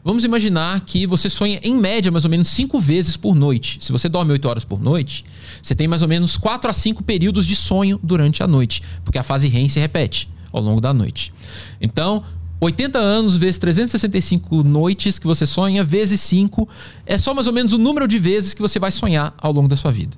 [0.04, 3.78] Vamos imaginar que você sonha em média mais ou menos 5 vezes por noite.
[3.80, 5.24] Se você dorme 8 horas por noite,
[5.62, 9.18] você tem mais ou menos 4 a 5 períodos de sonho durante a noite, porque
[9.18, 11.32] a fase REM se repete ao longo da noite.
[11.80, 12.22] Então,
[12.60, 16.68] 80 anos vezes 365 noites que você sonha, vezes 5,
[17.04, 19.68] é só mais ou menos o número de vezes que você vai sonhar ao longo
[19.68, 20.16] da sua vida.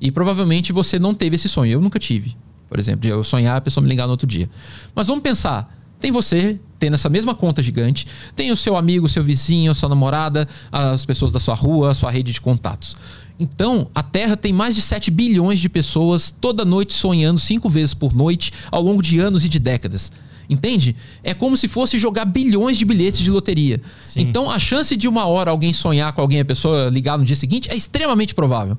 [0.00, 1.72] E provavelmente você não teve esse sonho.
[1.72, 2.36] Eu nunca tive,
[2.68, 4.48] por exemplo, de eu sonhar a pessoa me ligar no outro dia.
[4.94, 9.08] Mas vamos pensar: tem você tendo essa mesma conta gigante, tem o seu amigo, o
[9.08, 12.96] seu vizinho, a sua namorada, as pessoas da sua rua, a sua rede de contatos.
[13.40, 17.94] Então, a Terra tem mais de 7 bilhões de pessoas toda noite sonhando cinco vezes
[17.94, 20.12] por noite ao longo de anos e de décadas.
[20.48, 20.94] Entende?
[21.22, 23.80] É como se fosse jogar bilhões de bilhetes de loteria.
[24.02, 24.20] Sim.
[24.20, 27.36] Então, a chance de uma hora alguém sonhar com alguém, a pessoa ligar no dia
[27.36, 28.76] seguinte, é extremamente provável.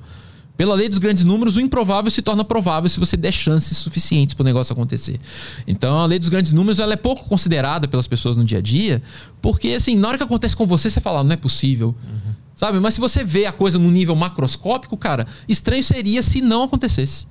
[0.56, 4.34] Pela lei dos grandes números, o improvável se torna provável se você der chances suficientes
[4.34, 5.18] para o negócio acontecer.
[5.66, 8.62] Então, a lei dos grandes números ela é pouco considerada pelas pessoas no dia a
[8.62, 9.02] dia,
[9.42, 11.88] porque, assim, na hora que acontece com você, você fala, não é possível.
[11.88, 12.32] Uhum.
[12.54, 12.80] Sabe?
[12.80, 17.26] Mas se você vê a coisa no nível macroscópico, cara, estranho seria se não acontecesse.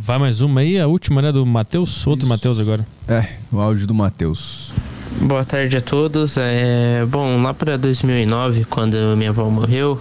[0.00, 1.32] Vai mais uma aí, a última, né?
[1.32, 2.06] Do Matheus.
[2.06, 2.86] Outro Matheus agora.
[3.08, 4.72] É, o áudio do Matheus.
[5.20, 6.36] Boa tarde a todos.
[6.38, 10.00] É, bom, lá para 2009, quando minha avó morreu,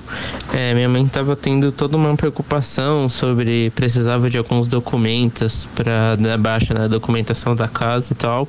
[0.54, 6.38] é, minha mãe estava tendo toda uma preocupação sobre precisava de alguns documentos para dar
[6.38, 8.48] baixa na documentação da casa e tal.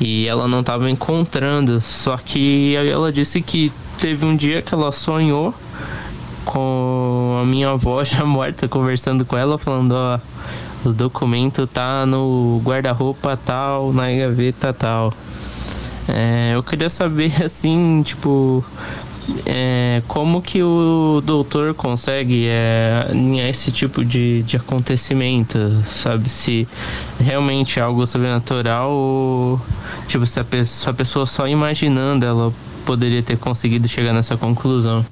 [0.00, 1.82] E ela não estava encontrando.
[1.82, 3.70] Só que aí ela disse que
[4.00, 5.54] teve um dia que ela sonhou
[6.46, 10.18] com a minha avó já morta conversando com ela, falando, ó,
[10.84, 15.12] os documentos tá no guarda-roupa tal, na gaveta tal.
[16.08, 18.64] É, eu queria saber assim, tipo,
[19.46, 26.28] é, como que o doutor consegue é, alinhar esse tipo de, de acontecimento, sabe?
[26.28, 26.68] Se
[27.18, 29.60] realmente é algo sobrenatural ou,
[30.06, 32.52] tipo, se a, pessoa, se a pessoa só imaginando ela
[32.84, 35.04] poderia ter conseguido chegar nessa conclusão.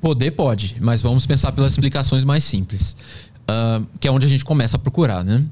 [0.00, 2.96] Poder pode, mas vamos pensar pelas explicações mais simples,
[3.42, 5.44] uh, que é onde a gente começa a procurar, né?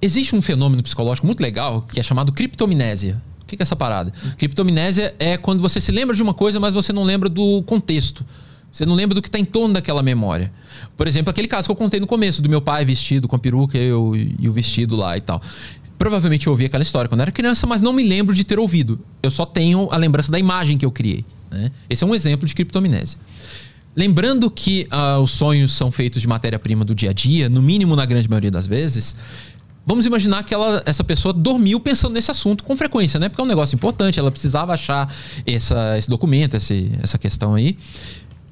[0.00, 3.22] Existe um fenômeno psicológico muito legal que é chamado criptomnésia.
[3.42, 4.12] O que é essa parada?
[4.36, 8.24] Criptomnésia é quando você se lembra de uma coisa, mas você não lembra do contexto.
[8.72, 10.50] Você não lembra do que está em torno daquela memória.
[10.96, 13.38] Por exemplo, aquele caso que eu contei no começo, do meu pai vestido com a
[13.38, 15.42] peruca e, o vestido lá e tal.
[15.98, 18.98] Provavelmente eu ouvi aquela história quando era criança, mas não me lembro de ter ouvido.
[19.22, 21.24] Eu só tenho a lembrança da imagem que eu criei.
[21.50, 21.70] Né?
[21.88, 23.18] Esse é um exemplo de criptomnésia.
[23.94, 27.94] Lembrando que uh, os sonhos são feitos de matéria-prima do dia a dia, no mínimo
[27.94, 29.14] na grande maioria das vezes,
[29.84, 33.28] vamos imaginar que ela, essa pessoa dormiu pensando nesse assunto com frequência, né?
[33.28, 35.12] Porque é um negócio importante, ela precisava achar
[35.46, 37.76] essa, esse documento, esse, essa questão aí.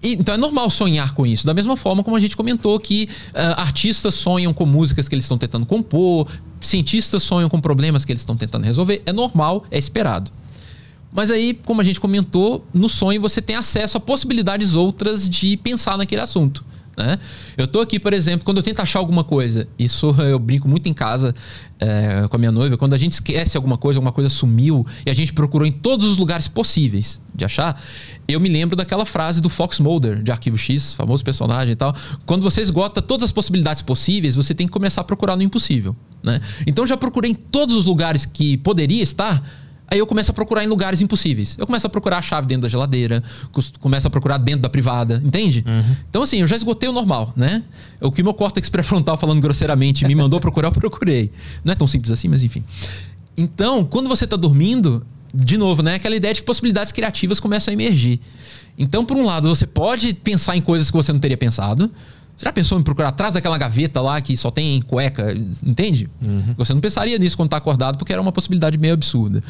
[0.02, 1.46] E, então é normal sonhar com isso.
[1.46, 5.24] Da mesma forma como a gente comentou que uh, artistas sonham com músicas que eles
[5.24, 6.28] estão tentando compor,
[6.60, 9.02] cientistas sonham com problemas que eles estão tentando resolver.
[9.06, 10.30] É normal, é esperado.
[11.12, 15.56] Mas aí, como a gente comentou, no sonho você tem acesso a possibilidades outras de
[15.56, 16.64] pensar naquele assunto.
[16.96, 17.18] Né?
[17.56, 20.88] Eu tô aqui, por exemplo, quando eu tento achar alguma coisa, isso eu brinco muito
[20.88, 21.34] em casa
[21.78, 25.10] é, com a minha noiva, quando a gente esquece alguma coisa, alguma coisa sumiu e
[25.10, 27.80] a gente procurou em todos os lugares possíveis de achar,
[28.28, 31.94] eu me lembro daquela frase do Fox Mulder, de Arquivo X, famoso personagem e tal.
[32.26, 35.96] Quando você esgota todas as possibilidades possíveis, você tem que começar a procurar no impossível.
[36.22, 36.38] Né?
[36.66, 39.42] Então já procurei em todos os lugares que poderia estar
[39.90, 41.56] Aí eu começo a procurar em lugares impossíveis.
[41.58, 43.22] Eu começo a procurar a chave dentro da geladeira,
[43.80, 45.64] começo a procurar dentro da privada, entende?
[46.08, 47.64] Então, assim, eu já esgotei o normal, né?
[48.00, 51.32] O que meu córtex pré-frontal, falando grosseiramente, me mandou procurar, eu procurei.
[51.64, 52.62] Não é tão simples assim, mas enfim.
[53.36, 55.04] Então, quando você tá dormindo,
[55.34, 55.96] de novo, né?
[55.96, 58.20] Aquela ideia de que possibilidades criativas começam a emergir.
[58.78, 61.90] Então, por um lado, você pode pensar em coisas que você não teria pensado.
[62.36, 66.08] Você já pensou em procurar atrás daquela gaveta lá que só tem cueca, entende?
[66.56, 69.42] Você não pensaria nisso quando tá acordado, porque era uma possibilidade meio absurda.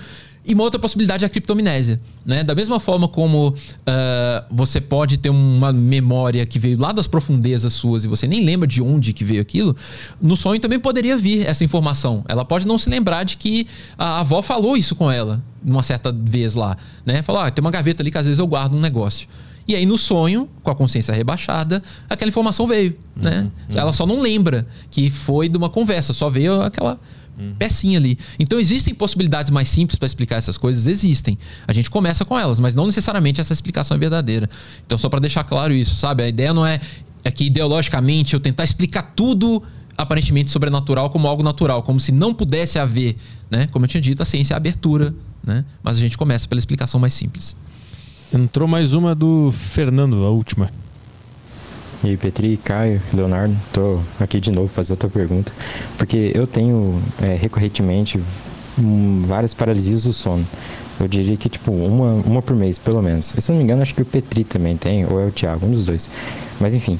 [0.44, 2.00] E uma outra possibilidade é a criptomnésia.
[2.24, 2.42] Né?
[2.42, 3.54] Da mesma forma como
[3.86, 8.44] ah, você pode ter uma memória que veio lá das profundezas suas e você nem
[8.44, 9.76] lembra de onde que veio aquilo,
[10.20, 12.24] no sonho também poderia vir essa informação.
[12.26, 13.66] Ela pode não se lembrar de que
[13.98, 16.76] a avó falou isso com ela uma certa vez lá.
[17.04, 17.22] Né?
[17.22, 19.28] Falou, ah, tem uma gaveta ali que às vezes eu guardo um negócio.
[19.68, 22.96] E aí, no sonho, com a consciência rebaixada, aquela informação veio.
[23.14, 23.48] Né?
[23.72, 26.98] Ela só não lembra que foi de uma conversa, só veio aquela
[27.58, 28.18] pecinha ali.
[28.38, 30.86] Então, existem possibilidades mais simples para explicar essas coisas?
[30.86, 31.38] Existem.
[31.66, 34.48] A gente começa com elas, mas não necessariamente essa explicação é verdadeira.
[34.86, 36.22] Então, só para deixar claro isso, sabe?
[36.22, 36.80] A ideia não é,
[37.24, 39.62] é que ideologicamente eu tentar explicar tudo
[39.96, 43.16] aparentemente sobrenatural como algo natural, como se não pudesse haver,
[43.50, 43.68] né?
[43.70, 45.64] Como eu tinha dito, a ciência é a abertura, né?
[45.82, 47.54] Mas a gente começa pela explicação mais simples.
[48.32, 50.70] Entrou mais uma do Fernando, a última.
[52.02, 55.52] E aí, Petri, Caio, Leonardo, tô aqui de novo fazer outra pergunta.
[55.98, 58.18] Porque eu tenho é, recorrentemente
[58.78, 60.46] hum, várias paralisias do sono.
[60.98, 63.34] Eu diria que, tipo, uma, uma por mês, pelo menos.
[63.36, 65.66] E, se não me engano, acho que o Petri também tem, ou é o Thiago,
[65.66, 66.08] um dos dois.
[66.58, 66.98] Mas, enfim,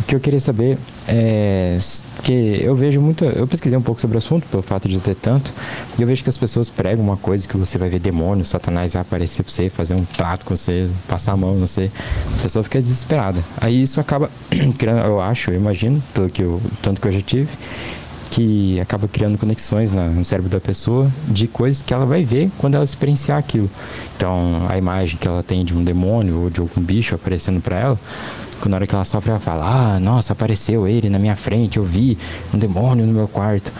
[0.00, 1.76] o que eu queria saber é.
[2.16, 3.24] Porque eu vejo muito.
[3.24, 5.52] Eu pesquisei um pouco sobre o assunto, pelo fato de ter tanto,
[5.98, 8.92] e eu vejo que as pessoas pregam uma coisa que você vai ver demônio, Satanás
[8.92, 11.90] vai aparecer pra você, fazer um trato com você, passar a mão, não sei.
[12.38, 13.42] A pessoa fica desesperada.
[13.60, 14.30] Aí isso acaba
[14.78, 17.48] criando, eu acho, eu imagino, pelo que eu, tanto que eu já tive,
[18.30, 22.74] que acaba criando conexões no cérebro da pessoa de coisas que ela vai ver quando
[22.74, 23.70] ela experienciar aquilo.
[24.16, 27.78] Então, a imagem que ela tem de um demônio ou de algum bicho aparecendo para
[27.78, 28.00] ela,
[28.66, 31.84] na hora que ela sofre, ela fala: Ah, nossa, apareceu ele na minha frente, eu
[31.84, 32.16] vi
[32.52, 33.72] um demônio no meu quarto.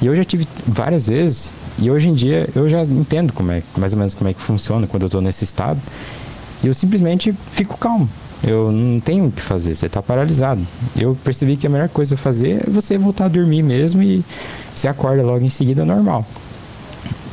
[0.00, 3.62] E eu já tive várias vezes, e hoje em dia eu já entendo como é,
[3.76, 5.80] mais ou menos como é que funciona quando eu tô nesse estado.
[6.62, 8.08] E eu simplesmente fico calmo.
[8.42, 10.66] Eu não tenho o que fazer, você tá paralisado.
[10.96, 14.22] Eu percebi que a melhor coisa a fazer é você voltar a dormir mesmo e
[14.74, 16.26] você acorda logo em seguida normal.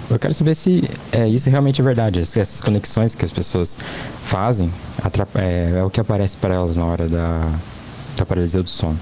[0.09, 2.25] Eu quero saber se é, isso realmente é verdade.
[2.25, 3.77] se Essas conexões que as pessoas
[4.25, 4.71] fazem
[5.35, 7.51] é, é o que aparece para elas na hora da,
[8.15, 8.99] da paralisia do sono.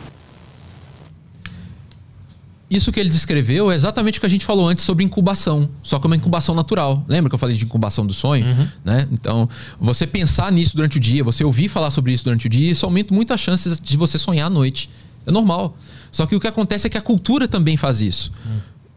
[2.69, 5.97] Isso que ele descreveu é exatamente o que a gente falou antes sobre incubação, só
[5.97, 7.03] que é uma incubação natural.
[7.07, 8.45] Lembra que eu falei de incubação do sonho?
[8.85, 9.07] Né?
[9.11, 9.49] Então,
[9.79, 12.85] você pensar nisso durante o dia, você ouvir falar sobre isso durante o dia, isso
[12.85, 14.87] aumenta muito as chances de você sonhar à noite.
[15.25, 15.75] É normal.
[16.11, 18.31] Só que o que acontece é que a cultura também faz isso.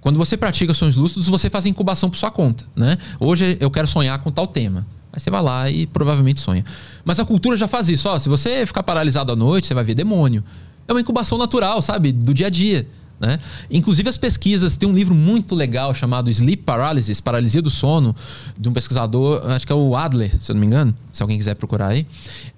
[0.02, 2.98] Quando você pratica sonhos lúcidos, você faz incubação por sua conta, né?
[3.18, 4.86] Hoje eu quero sonhar com tal tema.
[5.12, 6.64] Aí você vai lá e provavelmente sonha.
[7.04, 8.08] Mas a cultura já faz isso.
[8.08, 10.42] Ó, se você ficar paralisado à noite, você vai ver demônio.
[10.88, 12.12] É uma incubação natural, sabe?
[12.12, 12.88] Do dia a dia.
[13.22, 13.38] Né?
[13.70, 18.16] Inclusive as pesquisas, tem um livro muito legal chamado Sleep Paralysis, Paralisia do Sono,
[18.58, 21.38] de um pesquisador, acho que é o Adler, se eu não me engano, se alguém
[21.38, 22.04] quiser procurar aí,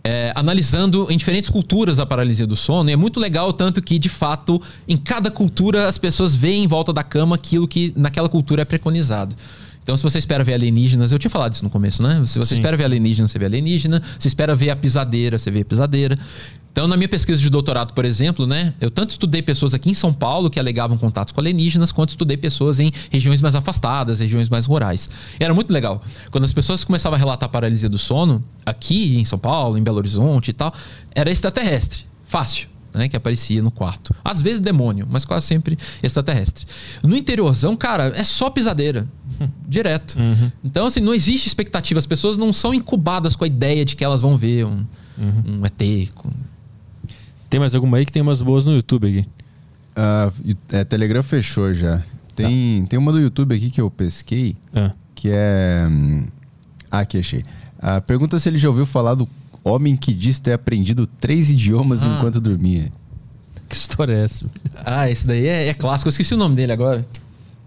[0.03, 2.89] é, analisando em diferentes culturas a paralisia do sono.
[2.89, 4.59] E é muito legal, tanto que, de fato,
[4.89, 8.65] em cada cultura as pessoas veem em volta da cama aquilo que naquela cultura é
[8.65, 9.37] preconizado.
[9.85, 12.23] Então, se você espera ver alienígenas, eu tinha falado isso no começo, né?
[12.25, 12.61] Se você Sim.
[12.61, 14.03] espera ver alienígena, você vê alienígena.
[14.19, 16.19] Se espera ver a pisadeira, você vê a pisadeira.
[16.73, 18.73] Então, na minha pesquisa de doutorado, por exemplo, né?
[18.81, 22.39] Eu tanto estudei pessoas aqui em São Paulo que alegavam contatos com alienígenas, quanto estudei
[22.39, 25.09] pessoas em regiões mais afastadas, regiões mais rurais.
[25.39, 26.03] E era muito legal.
[26.31, 29.99] Quando as pessoas começavam a relatar paralisia do sono, aqui em São Paulo, em Belo
[29.99, 30.75] Horizonte e tal,
[31.15, 32.07] era extraterrestre.
[32.25, 34.15] Fácil né, que aparecia no quarto.
[34.25, 36.65] Às vezes demônio, mas quase sempre extraterrestre.
[37.03, 39.07] No interiorzão, cara, é só pisadeira.
[39.69, 40.17] Direto.
[40.65, 41.99] Então, assim, não existe expectativa.
[41.99, 44.85] As pessoas não são incubadas com a ideia de que elas vão ver um,
[45.19, 46.11] um ET.
[46.15, 46.31] com-
[47.51, 49.29] Tem mais alguma aí que tem umas boas no YouTube aqui.
[50.45, 52.03] E- é, Telegram fechou já.
[52.35, 54.91] Tem, tem uma do YouTube aqui que eu pesquei, Ah.
[55.15, 55.87] que é.
[56.91, 57.45] Ah, aqui achei.
[57.79, 59.29] Ah, pergunta se ele já ouviu falar do
[59.63, 62.09] homem que diz ter aprendido três idiomas Ah.
[62.17, 62.91] enquanto dormia.
[63.69, 64.47] Que história é essa?
[64.85, 66.09] Ah, esse daí é, é clássico.
[66.09, 67.07] Eu esqueci o nome dele agora.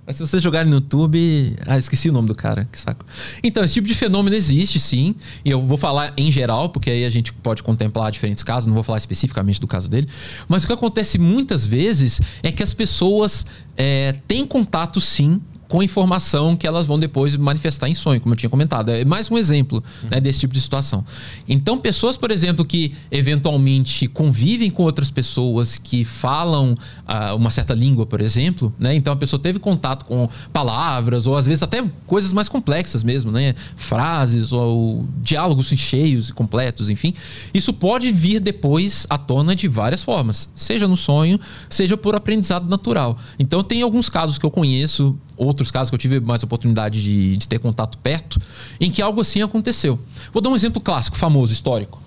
[0.08, 1.53] Mas se vocês jogarem no YouTube.
[1.66, 2.64] Ah, esqueci o nome do cara.
[2.72, 3.06] Que saco.
[3.44, 5.14] Então, esse tipo de fenômeno existe, sim.
[5.44, 8.68] E eu vou falar em geral, porque aí a gente pode contemplar diferentes casos.
[8.68, 10.08] Não vou falar especificamente do caso dele.
[10.48, 13.45] Mas o que acontece muitas vezes é que as pessoas
[13.76, 18.38] é, têm contato, sim, com informação que elas vão depois manifestar em sonho, como eu
[18.38, 18.90] tinha comentado.
[18.90, 21.04] É mais um exemplo né, desse tipo de situação.
[21.48, 27.74] Então, pessoas, por exemplo, que eventualmente convivem com outras pessoas que falam ah, uma certa
[27.74, 28.96] língua, por exemplo, né?
[28.96, 33.32] Então a pessoa teve contato com palavras, ou às vezes até coisas mais complexas mesmo,
[33.32, 33.54] né?
[33.76, 37.14] Frases ou diálogos cheios e completos, enfim.
[37.54, 41.40] Isso pode vir depois à tona de várias formas, seja no sonho,
[41.70, 43.18] seja por aprendizado natural.
[43.38, 47.38] Então tem alguns casos que eu conheço, outros casos que eu tive mais oportunidade de,
[47.38, 48.41] de ter contato perto,
[48.80, 49.99] em que algo assim aconteceu.
[50.33, 52.01] Vou dar um exemplo clássico, famoso, histórico.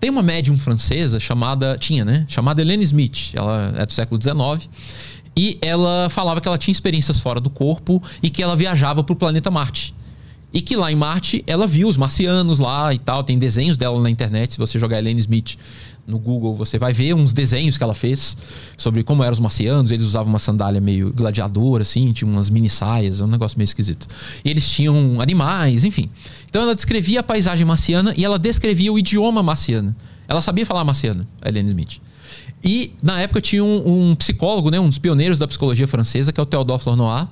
[0.00, 2.26] Tem uma médium francesa chamada, tinha, né?
[2.28, 3.32] Chamada Helene Smith.
[3.34, 4.68] Ela é do século XIX.
[5.36, 9.12] E ela falava que ela tinha experiências fora do corpo e que ela viajava para
[9.12, 9.94] o planeta Marte.
[10.54, 13.24] E que lá em Marte ela viu os marcianos lá e tal.
[13.24, 14.52] Tem desenhos dela na internet.
[14.52, 15.58] Se você jogar Helene Smith
[16.06, 18.36] no Google, você vai ver uns desenhos que ela fez
[18.76, 19.90] sobre como eram os marcianos.
[19.90, 24.06] Eles usavam uma sandália meio gladiador, assim, tinha umas mini saias, um negócio meio esquisito.
[24.44, 26.08] E eles tinham animais, enfim.
[26.48, 29.92] Então ela descrevia a paisagem marciana e ela descrevia o idioma marciano.
[30.28, 32.00] Ela sabia falar marciano, a Helene Smith.
[32.64, 36.40] E na época tinha um, um, psicólogo, né, um dos pioneiros da psicologia francesa, que
[36.40, 37.28] é o Théodore Flournoy,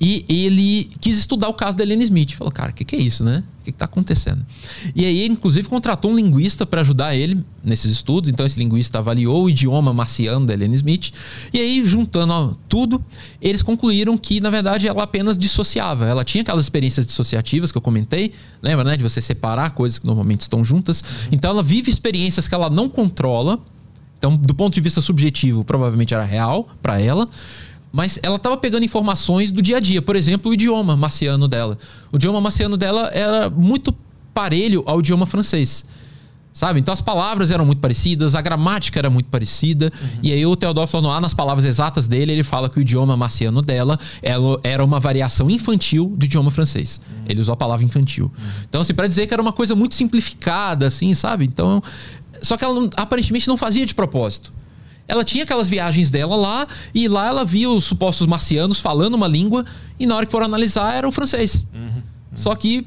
[0.00, 2.32] e ele quis estudar o caso da Helene Smith.
[2.34, 3.42] Falou, cara, o que, que, é isso, né?
[3.60, 4.44] O que, está acontecendo?
[4.94, 8.30] E aí, inclusive, contratou um linguista para ajudar ele nesses estudos.
[8.30, 11.12] Então, esse linguista avaliou o idioma marciano da Helene Smith.
[11.52, 13.02] E aí, juntando ó, tudo,
[13.40, 16.06] eles concluíram que, na verdade, ela apenas dissociava.
[16.06, 18.32] Ela tinha aquelas experiências dissociativas que eu comentei,
[18.62, 18.96] lembra, né?
[18.96, 21.02] De você separar coisas que normalmente estão juntas.
[21.32, 23.58] Então, ela vive experiências que ela não controla.
[24.18, 27.28] Então, do ponto de vista subjetivo, provavelmente era real para ela
[27.92, 30.02] mas ela estava pegando informações do dia a dia.
[30.02, 31.78] Por exemplo, o idioma marciano dela.
[32.12, 33.94] O idioma marciano dela era muito
[34.34, 35.84] parelho ao idioma francês.
[36.52, 36.80] Sabe?
[36.80, 39.92] Então as palavras eram muito parecidas, a gramática era muito parecida.
[40.00, 40.08] Uhum.
[40.24, 43.62] E aí o Teodoro Flournoy, nas palavras exatas dele, ele fala que o idioma marciano
[43.62, 43.98] dela
[44.64, 47.00] era uma variação infantil do idioma francês.
[47.08, 47.24] Uhum.
[47.28, 48.24] Ele usou a palavra infantil.
[48.26, 48.44] Uhum.
[48.68, 51.44] Então, assim, para dizer que era uma coisa muito simplificada, assim, sabe?
[51.44, 51.82] Então.
[52.42, 54.52] Só que ela aparentemente não fazia de propósito
[55.08, 59.26] ela tinha aquelas viagens dela lá e lá ela via os supostos marcianos falando uma
[59.26, 59.64] língua
[59.98, 61.66] e na hora que foram analisar era o francês.
[61.72, 62.02] Uhum, uhum.
[62.34, 62.86] Só que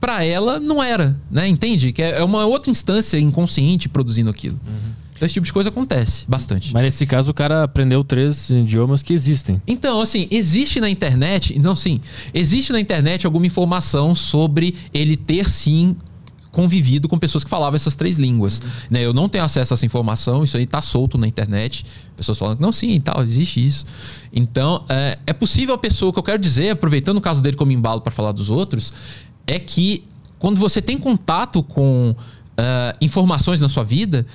[0.00, 1.46] para ela não era, né?
[1.48, 1.92] Entende?
[1.92, 4.58] Que é uma outra instância inconsciente produzindo aquilo.
[4.66, 4.90] Uhum.
[5.14, 6.72] Então, esse tipo de coisa acontece bastante.
[6.72, 9.60] Mas nesse caso o cara aprendeu três idiomas que existem.
[9.66, 12.00] Então, assim, existe na internet, não, sim,
[12.32, 15.94] existe na internet alguma informação sobre ele ter sim
[16.50, 18.60] convivido com pessoas que falavam essas três línguas.
[18.60, 18.70] Uhum.
[18.90, 19.04] Né?
[19.04, 21.86] Eu não tenho acesso a essa informação, isso aí está solto na internet.
[22.16, 23.86] Pessoas falando que não, sim, tal, existe isso.
[24.32, 27.56] Então, é, é possível a pessoa, o que eu quero dizer, aproveitando o caso dele
[27.56, 28.92] como embalo para falar dos outros,
[29.46, 30.04] é que
[30.38, 34.26] quando você tem contato com uh, informações na sua vida,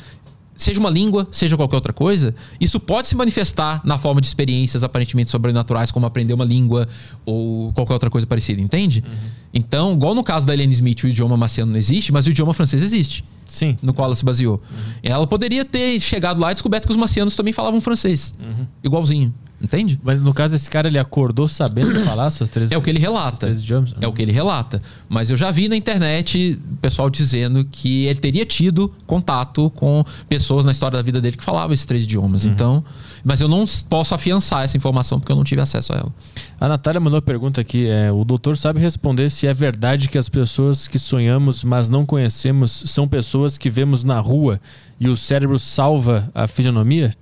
[0.56, 4.84] seja uma língua, seja qualquer outra coisa, isso pode se manifestar na forma de experiências
[4.84, 6.88] aparentemente sobrenaturais, como aprender uma língua
[7.26, 9.04] ou qualquer outra coisa parecida, entende?
[9.06, 9.30] Uhum.
[9.56, 12.54] Então, igual no caso da Helene Smith, o idioma marciano não existe, mas o idioma
[12.54, 13.24] francês existe.
[13.48, 13.78] Sim.
[13.82, 14.56] No qual ela se baseou.
[14.56, 14.94] Uhum.
[15.02, 18.34] Ela poderia ter chegado lá e descoberto que os marcianos também falavam francês.
[18.38, 18.68] Uhum.
[18.84, 19.34] Igualzinho.
[19.62, 20.00] Entende?
[20.04, 23.00] Mas no caso desse cara, ele acordou sabendo falar essas três É o que ele
[23.00, 23.50] relata.
[23.50, 23.96] Idiomas?
[24.02, 24.82] É o que ele relata.
[25.08, 30.66] Mas eu já vi na internet pessoal dizendo que ele teria tido contato com pessoas
[30.66, 32.46] na história da vida dele que falavam esses três idiomas.
[32.46, 32.52] Uhum.
[32.52, 32.84] Então,
[33.26, 36.14] mas eu não posso afiançar essa informação porque eu não tive acesso a ela.
[36.60, 37.88] A Natália mandou uma pergunta aqui.
[37.88, 42.06] É, o doutor sabe responder se é verdade que as pessoas que sonhamos, mas não
[42.06, 44.62] conhecemos, são pessoas que vemos na rua
[45.00, 47.16] e o cérebro salva a fisionomia?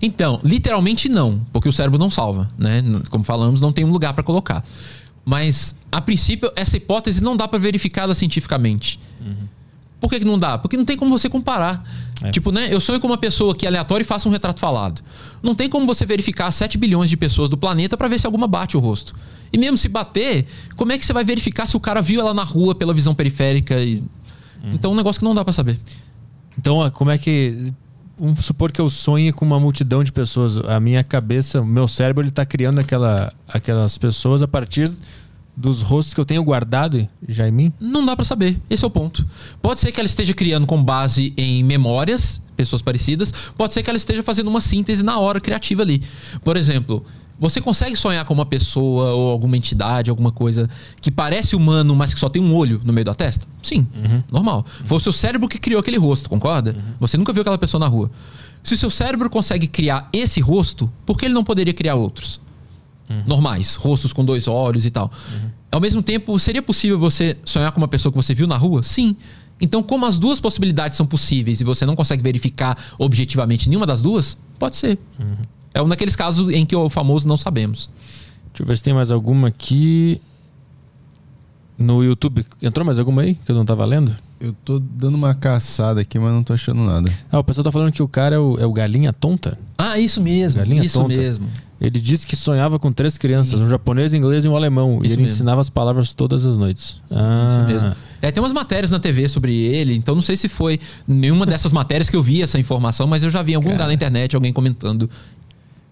[0.00, 2.82] Então, literalmente não, porque o cérebro não salva, né?
[3.10, 4.64] Como falamos, não tem um lugar para colocar.
[5.22, 8.98] Mas, a princípio, essa hipótese não dá para verificá-la cientificamente.
[9.20, 9.48] Uhum.
[10.00, 10.56] Por que, que, não dá?
[10.56, 11.84] Porque não tem como você comparar.
[12.22, 12.30] É.
[12.30, 12.72] Tipo, né?
[12.72, 15.02] Eu sonho com uma pessoa que é aleatória e faça um retrato falado.
[15.42, 18.46] Não tem como você verificar 7 bilhões de pessoas do planeta para ver se alguma
[18.46, 19.14] bate o rosto.
[19.52, 20.46] E mesmo se bater,
[20.76, 23.14] como é que você vai verificar se o cara viu ela na rua pela visão
[23.14, 23.80] periférica?
[23.80, 23.96] E...
[23.96, 24.74] Uhum.
[24.74, 25.78] Então é um negócio que não dá para saber.
[26.58, 27.72] Então, como é que
[28.18, 30.56] vamos supor que eu sonhe com uma multidão de pessoas.
[30.56, 34.90] A minha cabeça, o meu cérebro, ele está criando aquela, aquelas pessoas a partir
[35.56, 37.72] dos rostos que eu tenho guardado já em mim?
[37.80, 38.60] Não dá para saber.
[38.68, 39.26] Esse é o ponto.
[39.62, 43.32] Pode ser que ela esteja criando com base em memórias, pessoas parecidas.
[43.56, 46.02] Pode ser que ela esteja fazendo uma síntese na hora criativa ali.
[46.44, 47.04] Por exemplo,
[47.38, 50.68] você consegue sonhar com uma pessoa ou alguma entidade, alguma coisa
[51.00, 53.46] que parece humano, mas que só tem um olho no meio da testa?
[53.62, 54.22] Sim, uhum.
[54.30, 54.64] normal.
[54.80, 54.86] Uhum.
[54.86, 56.72] Foi o seu cérebro que criou aquele rosto, concorda?
[56.72, 56.94] Uhum.
[57.00, 58.10] Você nunca viu aquela pessoa na rua.
[58.62, 62.40] Se o seu cérebro consegue criar esse rosto, por que ele não poderia criar outros?
[63.08, 63.22] Uhum.
[63.26, 65.10] Normais, rostos com dois olhos e tal.
[65.32, 65.50] Uhum.
[65.70, 68.82] Ao mesmo tempo, seria possível você sonhar com uma pessoa que você viu na rua?
[68.82, 69.16] Sim.
[69.60, 74.02] Então, como as duas possibilidades são possíveis e você não consegue verificar objetivamente nenhuma das
[74.02, 74.98] duas, pode ser.
[75.18, 75.36] Uhum.
[75.72, 77.90] É um daqueles casos em que o famoso não sabemos.
[78.52, 80.20] Deixa eu ver se tem mais alguma aqui.
[81.78, 82.46] No YouTube.
[82.62, 84.16] Entrou mais alguma aí que eu não tava lendo?
[84.40, 87.10] Eu tô dando uma caçada aqui, mas não tô achando nada.
[87.30, 89.58] Ah, o pessoal tá falando que o cara é o, é o Galinha Tonta.
[89.78, 90.60] Ah, isso mesmo.
[90.60, 91.16] Galinha isso tonta.
[91.16, 91.48] mesmo.
[91.78, 95.00] Ele disse que sonhava com três crianças, um japonês, um inglês e um alemão.
[95.02, 95.34] e Isso ele mesmo.
[95.34, 97.02] ensinava as palavras todas as noites.
[97.04, 97.92] Isso ah, mesmo.
[98.22, 101.72] É, tem umas matérias na TV sobre ele, então não sei se foi nenhuma dessas
[101.74, 104.34] matérias que eu vi essa informação, mas eu já vi em algum lugar na internet
[104.34, 105.08] alguém comentando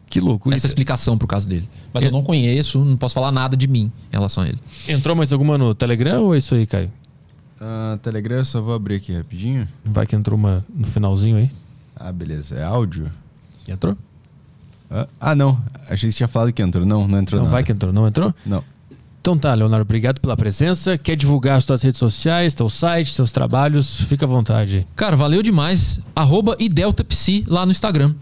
[0.08, 0.56] Que loucura.
[0.56, 1.68] essa explicação pro caso dele.
[1.92, 4.58] Mas eu não conheço, não posso falar nada de mim em relação a ele.
[4.88, 6.90] Entrou mais alguma no Telegram ou é isso aí, Caio?
[7.60, 9.68] Ah, Telegram, eu só vou abrir aqui rapidinho.
[9.84, 11.50] Vai que entrou uma no finalzinho aí.
[11.94, 12.56] Ah, beleza.
[12.56, 13.10] É áudio?
[13.68, 13.96] Entrou?
[14.90, 15.58] Ah, ah, não.
[15.88, 16.84] Achei que tinha falado que entrou.
[16.86, 17.52] Não, não entrou Não nada.
[17.54, 18.34] vai que entrou, não entrou?
[18.44, 18.62] Não.
[19.20, 20.98] Então tá, Leonardo, obrigado pela presença.
[20.98, 24.02] Quer divulgar as tuas redes sociais, teu site, teus trabalhos?
[24.02, 24.86] Fica à vontade.
[24.94, 26.00] Cara, valeu demais.
[26.14, 28.14] Arroba IdeltaPsi lá no Instagram.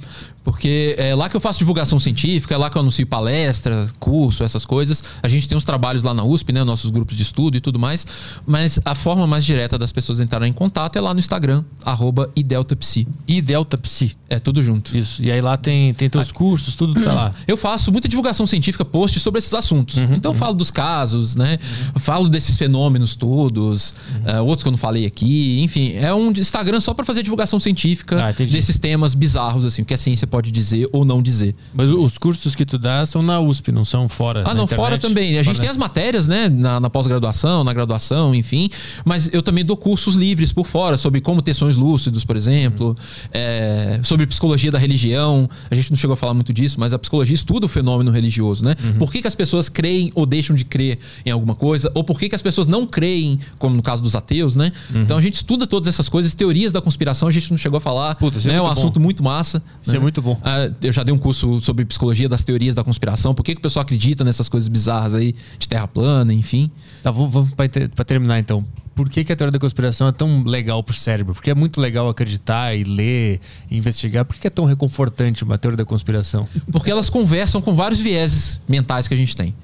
[0.45, 4.43] Porque é lá que eu faço divulgação científica, é lá que eu anuncio palestra, curso,
[4.43, 5.03] essas coisas.
[5.23, 6.65] A gente tem os trabalhos lá na USP, né?
[6.65, 8.07] Nossos grupos de estudo e tudo mais.
[8.47, 12.29] Mas a forma mais direta das pessoas entrarem em contato é lá no Instagram, arroba
[12.35, 13.07] IdeltaPsi.
[13.27, 14.17] E Delta Psi.
[14.29, 14.97] É tudo junto.
[14.97, 15.23] Isso.
[15.23, 17.35] E aí lá tem, tem teus cursos, tudo tá lá.
[17.47, 19.97] Eu faço muita divulgação científica, post sobre esses assuntos.
[19.97, 21.59] Uhum, então eu falo dos casos, né?
[21.95, 24.23] Eu Falo desses fenômenos todos, Uhum.
[24.27, 25.61] eh, outros que eu não falei aqui.
[25.63, 29.95] Enfim, é um Instagram só para fazer divulgação científica Ah, desses temas bizarros, assim, que
[29.95, 31.55] a ciência pode dizer ou não dizer.
[31.75, 34.45] Mas os cursos que tu dá são na USP, não são fora.
[34.47, 35.03] Ah, não, fora internet?
[35.03, 35.39] também.
[35.39, 38.71] A gente Fora, tem as matérias, né, na, na pós-graduação, na graduação, enfim.
[39.05, 42.97] Mas eu também dou cursos livres por fora sobre como ter sonhos lúcidos, por exemplo,
[43.31, 45.47] é, sobre psicologia da religião.
[45.71, 48.65] A gente não chegou a falar muito disso, mas a psicologia estuda o fenômeno religioso,
[48.65, 48.75] né?
[48.99, 51.93] Por que, que as pessoas creem ou deixam de crer em alguma coisa?
[51.95, 54.73] Ou por que, que as pessoas não creem, como no caso dos ateus, né?
[54.95, 57.81] Então a gente estuda todas essas coisas, teorias da conspiração, a gente não chegou a
[57.81, 58.15] falar.
[58.15, 58.53] Puta, é né?
[58.55, 58.73] muito um bom.
[58.73, 59.63] assunto muito massa.
[59.83, 60.41] Isso é muito bom.
[60.43, 63.35] Ah, eu já dei um curso sobre psicologia das teorias da conspiração.
[63.35, 66.71] Por que, que o pessoal acredita nessas coisas bizarras aí, de terra plana, enfim.
[67.03, 68.65] Tá, vamos, vamos pra, ter- terminar então.
[68.95, 71.35] Por que, que a teoria da conspiração é tão legal pro cérebro?
[71.35, 74.25] Porque é muito legal acreditar e ler e investigar.
[74.25, 76.47] Por que, que é tão reconfortante uma teoria da conspiração?
[76.71, 79.55] Porque elas conversam com vários vieses mentais que a gente tem.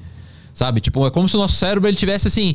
[0.55, 0.81] Sabe?
[0.81, 2.55] Tipo, é como se o nosso cérebro ele tivesse assim.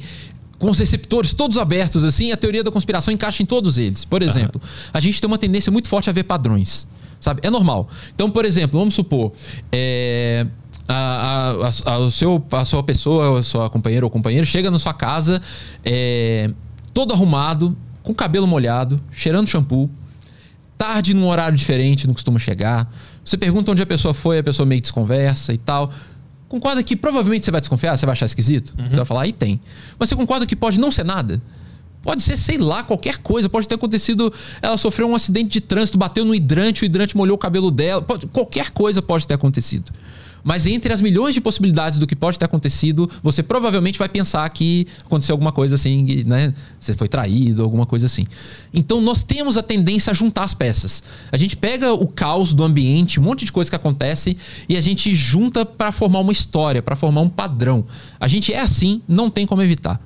[0.60, 4.06] Com os receptores todos abertos, assim, a teoria da conspiração encaixa em todos eles.
[4.06, 4.62] Por exemplo,
[4.94, 6.88] a gente tem uma tendência muito forte a ver padrões.
[7.24, 7.40] Sabe?
[7.42, 7.88] É normal.
[8.14, 9.32] Então, por exemplo, vamos supor.
[9.72, 10.46] é,
[10.86, 14.78] a, a- a- o seu, a sua pessoa, a sua companheira ou companheiro, chega na
[14.78, 15.42] sua casa
[15.86, 16.52] é,
[16.94, 19.90] todo arrumado, com cabelo molhado, cheirando shampoo,
[20.78, 22.92] tarde num horário diferente, não costuma chegar.
[23.24, 25.90] Você pergunta onde a pessoa foi, a pessoa meio que desconversa e tal.
[26.50, 28.76] Concorda que provavelmente você vai desconfiar, você vai achar esquisito?
[28.90, 29.62] Você vai falar, aí tem.
[29.98, 31.42] Mas você concorda que pode não ser nada?
[32.04, 33.50] Pode ser, sei lá, qualquer coisa.
[33.50, 34.32] Pode ter acontecido.
[34.62, 38.02] Ela sofreu um acidente de trânsito, bateu no hidrante, o hidrante molhou o cabelo dela.
[38.02, 39.92] Pode- qualquer coisa pode ter acontecido.
[40.44, 44.48] Mas entre as milhões de possibilidades do que pode ter acontecido, você provavelmente vai pensar
[44.50, 46.54] que aconteceu alguma coisa assim, né?
[46.78, 48.28] Você foi traído, alguma coisa assim.
[48.74, 51.02] Então nós temos a tendência a juntar as peças.
[51.32, 54.36] A gente pega o caos do ambiente, um monte de coisa que acontece
[54.68, 57.86] e a gente junta para formar uma história, para formar um padrão.
[58.20, 60.02] A gente é assim, não tem como evitar.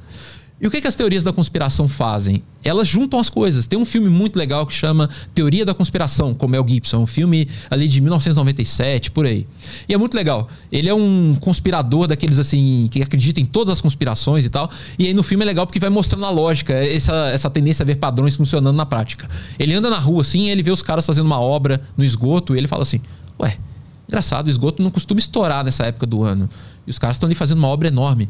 [0.59, 2.41] E o que, que as teorias da conspiração fazem?
[2.63, 3.67] Elas juntam as coisas.
[3.67, 6.97] Tem um filme muito legal que chama Teoria da Conspiração, com Mel Gibson.
[6.97, 9.45] Um filme ali de 1997, por aí.
[9.87, 10.49] E é muito legal.
[10.71, 14.67] Ele é um conspirador daqueles assim, que acredita em todas as conspirações e tal.
[14.97, 17.85] E aí no filme é legal porque vai mostrando a lógica, essa, essa tendência a
[17.85, 19.29] ver padrões funcionando na prática.
[19.59, 22.57] Ele anda na rua assim, ele vê os caras fazendo uma obra no esgoto e
[22.57, 22.99] ele fala assim:
[23.39, 23.59] Ué,
[24.07, 26.49] engraçado, o esgoto não costuma estourar nessa época do ano.
[26.87, 28.27] E os caras estão ali fazendo uma obra enorme.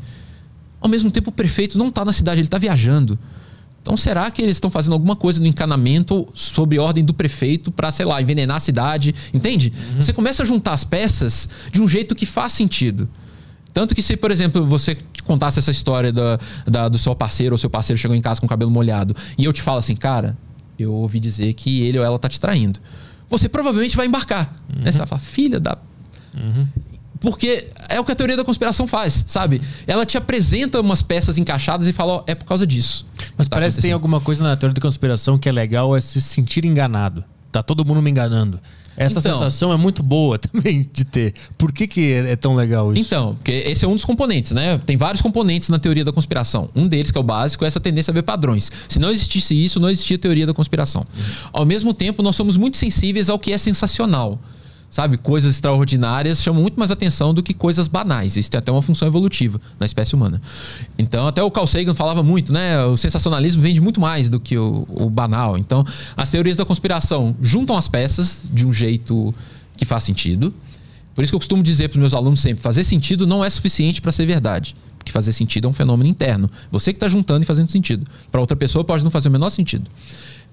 [0.80, 3.18] Ao mesmo tempo, o prefeito não está na cidade, ele está viajando.
[3.82, 7.90] Então, será que eles estão fazendo alguma coisa no encanamento sob ordem do prefeito para,
[7.92, 9.16] sei lá, envenenar a cidade?
[9.34, 9.72] Entende?
[9.96, 13.08] Você começa a juntar as peças de um jeito que faz sentido.
[13.74, 17.58] Tanto que se, por exemplo, você contasse essa história da, da- do seu parceiro ou
[17.58, 20.38] seu parceiro chegou em casa com o cabelo molhado e eu te falo assim, cara,
[20.78, 22.80] eu ouvi dizer que ele ou ela tá te traindo.
[23.30, 24.54] Você provavelmente vai embarcar.
[24.70, 24.92] né?
[24.92, 25.78] Você vai falar, filha da
[27.20, 29.62] porque é o que a teoria da conspiração faz, sabe?
[29.86, 33.06] Ela te apresenta umas peças encaixadas e fala, ó, é por causa disso.
[33.38, 36.02] Mas Tá parece que tem alguma coisa na teoria da conspiração que é legal, é
[36.02, 37.24] se sentir enganado.
[37.52, 38.60] Tá todo mundo me enganando.
[39.00, 39.32] Essa Então.
[39.34, 41.36] sensação é muito boa também de ter.
[41.56, 43.02] Por que, que é é tão legal isso?
[43.04, 44.80] Então, porque esse é um dos componentes, né?
[44.88, 46.70] Tem vários componentes na teoria da conspiração.
[46.76, 48.72] Um deles, que é o básico, é essa tendência a ver padrões.
[48.90, 51.06] Se não existisse isso, não existia teoria da conspiração.
[51.54, 54.40] Ao mesmo tempo, nós somos muito sensíveis ao que é sensacional.
[54.90, 55.18] Sabe?
[55.18, 58.38] Coisas extraordinárias chamam muito mais atenção do que coisas banais.
[58.38, 60.42] Isso tem até uma função evolutiva na espécie humana.
[60.98, 62.84] Então, até o Carl Sagan falava muito, né?
[62.86, 65.58] O sensacionalismo vende muito mais do que o, o banal.
[65.58, 65.84] Então,
[66.16, 69.34] as teorias da conspiração juntam as peças de um jeito
[69.76, 70.54] que faz sentido
[71.14, 73.50] Por isso que eu costumo dizer para os meus alunos sempre: fazer sentido não é
[73.50, 74.76] suficiente para ser verdade.
[74.98, 76.50] Porque fazer sentido é um fenômeno interno.
[76.72, 78.06] Você que está juntando e fazendo sentido.
[78.32, 79.90] Para outra pessoa pode não fazer o menor sentido.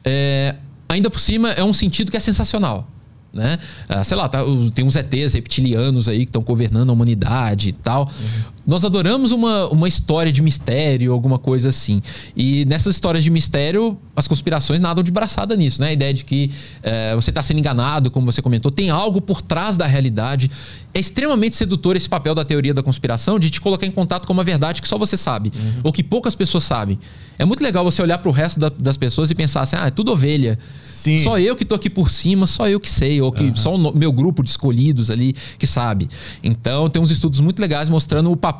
[0.05, 0.55] É,
[0.89, 2.89] ainda por cima, é um sentido que é sensacional.
[3.35, 3.59] Né?
[3.89, 4.39] Ah, sei lá, tá,
[4.73, 8.05] tem uns ETs reptilianos aí que estão governando a humanidade e tal.
[8.05, 8.54] Uhum.
[8.67, 12.03] Nós adoramos uma, uma história de mistério, alguma coisa assim.
[12.35, 15.89] E nessas histórias de mistério, as conspirações nadam de braçada nisso, né?
[15.89, 16.51] A ideia de que
[16.83, 20.51] é, você está sendo enganado, como você comentou, tem algo por trás da realidade.
[20.95, 24.33] É extremamente sedutor esse papel da teoria da conspiração de te colocar em contato com
[24.33, 25.81] uma verdade que só você sabe, uhum.
[25.85, 26.99] ou que poucas pessoas sabem.
[27.39, 29.89] É muito legal você olhar para o resto da, das pessoas e pensar assim: ah,
[29.89, 30.59] é tudo ovelha.
[30.83, 31.19] Sim.
[31.19, 33.55] Só eu que tô aqui por cima, só eu que sei, ou que uhum.
[33.55, 36.09] só o meu grupo de escolhidos ali que sabe.
[36.43, 38.54] Então, tem uns estudos muito legais mostrando o papel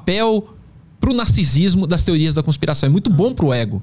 [1.01, 2.87] pro narcisismo das teorias da conspiração.
[2.87, 3.83] É muito bom pro ego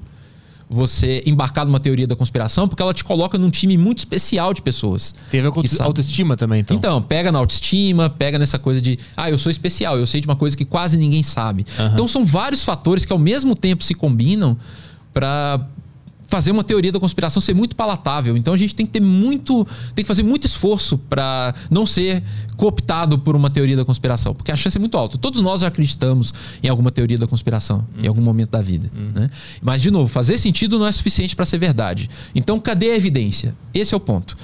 [0.68, 4.62] você embarcar numa teoria da conspiração, porque ela te coloca num time muito especial de
[4.62, 5.14] pessoas.
[5.30, 6.76] Teve a autoestima também, então.
[6.76, 10.26] Então, pega na autoestima, pega nessa coisa de, ah, eu sou especial, eu sei de
[10.26, 11.66] uma coisa que quase ninguém sabe.
[11.78, 11.86] Uhum.
[11.92, 14.56] Então, são vários fatores que ao mesmo tempo se combinam
[15.12, 15.66] para
[16.32, 18.38] fazer uma teoria da conspiração ser muito palatável.
[18.38, 22.22] Então a gente tem que ter muito, tem que fazer muito esforço para não ser
[22.56, 25.18] cooptado por uma teoria da conspiração, porque a chance é muito alta.
[25.18, 29.10] Todos nós já acreditamos em alguma teoria da conspiração em algum momento da vida, uhum.
[29.14, 29.30] né?
[29.60, 32.08] Mas de novo, fazer sentido não é suficiente para ser verdade.
[32.34, 33.54] Então cadê a evidência?
[33.74, 34.34] Esse é o ponto.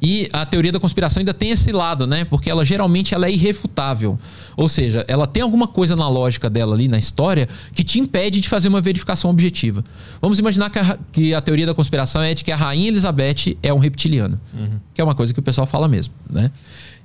[0.00, 2.24] E a teoria da conspiração ainda tem esse lado, né?
[2.24, 4.18] Porque ela geralmente ela é irrefutável.
[4.56, 8.40] Ou seja, ela tem alguma coisa na lógica dela ali, na história, que te impede
[8.40, 9.84] de fazer uma verificação objetiva.
[10.20, 13.56] Vamos imaginar que a, que a teoria da conspiração é de que a Rainha Elizabeth
[13.62, 14.38] é um reptiliano.
[14.54, 14.78] Uhum.
[14.94, 16.50] Que é uma coisa que o pessoal fala mesmo, né?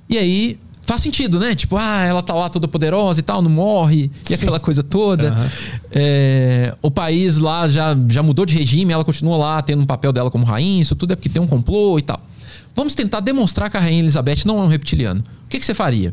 [0.08, 1.54] E aí, faz sentido, né?
[1.54, 5.32] Tipo, ah, ela tá lá toda poderosa e tal, não morre, e aquela coisa toda.
[5.32, 5.48] Uhum.
[5.90, 10.12] É, o país lá já, já mudou de regime, ela continua lá tendo um papel
[10.12, 12.20] dela como rainha, isso tudo é porque tem um complô e tal.
[12.74, 15.24] Vamos tentar demonstrar que a Rainha Elizabeth não é um reptiliano.
[15.44, 16.12] O que, que você faria?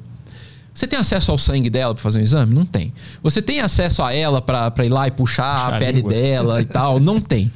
[0.73, 2.53] Você tem acesso ao sangue dela para fazer um exame?
[2.53, 2.93] Não tem.
[3.21, 6.65] Você tem acesso a ela para ir lá e puxar, puxar a pele dela e
[6.65, 6.99] tal?
[6.99, 7.51] Não tem.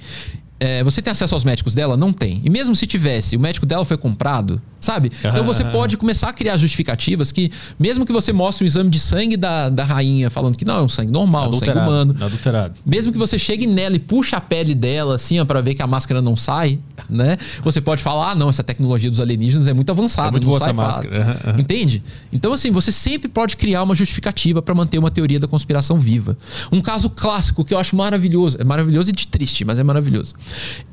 [0.59, 1.95] É, você tem acesso aos médicos dela?
[1.95, 2.41] Não tem.
[2.43, 5.11] E mesmo se tivesse, o médico dela foi comprado, sabe?
[5.19, 8.99] Então você pode começar a criar justificativas que, mesmo que você mostre o exame de
[8.99, 12.15] sangue da, da rainha, falando que não, é um sangue normal, um sangue humano.
[12.21, 12.75] Adulterado.
[12.85, 15.87] Mesmo que você chegue nela e puxe a pele dela, assim, para ver que a
[15.87, 17.37] máscara não sai, né?
[17.63, 20.57] Você pode falar, ah, não, essa tecnologia dos alienígenas é muito avançada, é muito boa
[20.57, 21.37] essa máscara.
[21.45, 21.59] Uhum.
[21.59, 22.03] Entende?
[22.31, 26.37] Então, assim, você sempre pode criar uma justificativa para manter uma teoria da conspiração viva.
[26.71, 30.35] Um caso clássico que eu acho maravilhoso, é maravilhoso e de triste, mas é maravilhoso.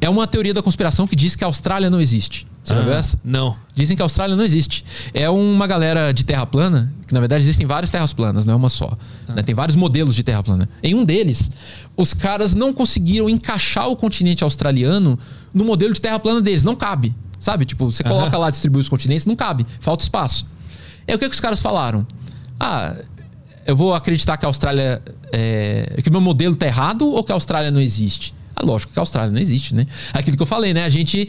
[0.01, 2.47] É uma teoria da conspiração que diz que a Austrália não existe.
[2.63, 3.21] Você ah, já viu essa?
[3.25, 3.57] Não.
[3.75, 4.85] Dizem que a Austrália não existe.
[5.13, 8.57] É uma galera de terra plana, que na verdade existem várias terras planas, não é
[8.57, 8.97] uma só.
[9.29, 9.35] Ah.
[9.35, 9.43] Né?
[9.43, 10.69] Tem vários modelos de terra plana.
[10.83, 11.51] Em um deles,
[11.97, 15.19] os caras não conseguiram encaixar o continente australiano
[15.53, 16.63] no modelo de terra plana deles.
[16.63, 17.15] Não cabe.
[17.41, 17.65] Sabe?
[17.65, 19.67] Tipo, você coloca lá distribuir os continentes, não cabe.
[19.81, 20.47] Falta espaço.
[21.09, 22.07] É o que, que os caras falaram?
[22.61, 22.95] Ah,
[23.67, 25.03] eu vou acreditar que a Austrália.
[25.33, 28.33] É, que o meu modelo tá errado ou que a Austrália não existe?
[28.63, 29.87] Ah, lógico que a Austrália não existe, né?
[30.13, 30.85] Aquilo que eu falei, né?
[30.85, 31.29] A gente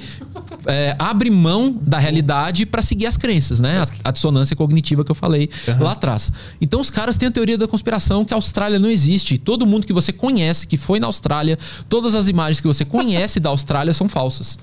[0.65, 3.81] é, abre mão da realidade para seguir as crenças, né?
[3.81, 5.83] A, a, dissonância cognitiva que eu falei uhum.
[5.83, 6.31] lá atrás.
[6.61, 9.37] Então os caras têm a teoria da conspiração que a Austrália não existe.
[9.37, 11.57] Todo mundo que você conhece que foi na Austrália,
[11.89, 14.57] todas as imagens que você conhece da Austrália são falsas.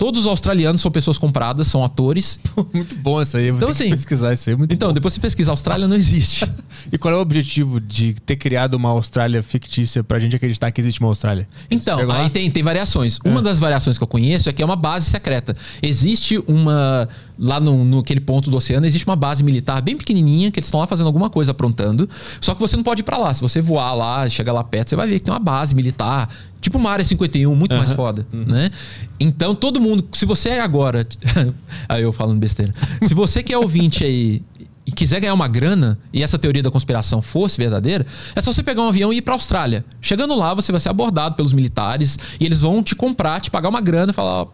[0.00, 2.40] Todos os australianos são pessoas compradas, são atores.
[2.72, 3.48] muito bom essa aí.
[3.48, 4.56] Eu vou então, assim, pesquisar isso aí.
[4.56, 4.94] Muito então, bom.
[4.94, 6.50] depois você pesquisa, a Austrália não existe.
[6.90, 10.80] e qual é o objetivo de ter criado uma Austrália fictícia pra gente acreditar que
[10.80, 11.46] existe uma Austrália?
[11.70, 13.18] Então, aí tem, tem variações.
[13.22, 13.28] É.
[13.28, 15.54] Uma das variações que eu conheço é que é uma base secreta.
[15.82, 17.06] Existe uma.
[17.40, 20.66] Lá no, no aquele ponto do oceano, existe uma base militar bem pequenininha, que eles
[20.66, 22.08] estão lá fazendo alguma coisa, aprontando.
[22.40, 23.32] Só que você não pode ir pra lá.
[23.32, 26.28] Se você voar lá, chegar lá perto, você vai ver que tem uma base militar
[26.60, 27.78] Tipo uma área 51, muito uhum.
[27.78, 28.44] mais foda, uhum.
[28.44, 28.70] né?
[29.18, 31.06] Então todo mundo, se você é agora,
[31.88, 32.74] aí eu falando besteira.
[33.02, 34.42] Se você que é ouvinte aí
[34.86, 38.04] e quiser ganhar uma grana e essa teoria da conspiração fosse verdadeira,
[38.34, 39.84] é só você pegar um avião e ir para Austrália.
[40.02, 43.70] Chegando lá, você vai ser abordado pelos militares e eles vão te comprar, te pagar
[43.70, 44.46] uma grana e falar, ó,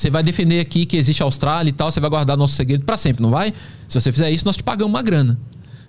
[0.00, 2.84] você vai defender aqui que existe a Austrália e tal, você vai guardar nosso segredo
[2.84, 3.52] para sempre, não vai?
[3.86, 5.38] Se você fizer isso, nós te pagamos uma grana.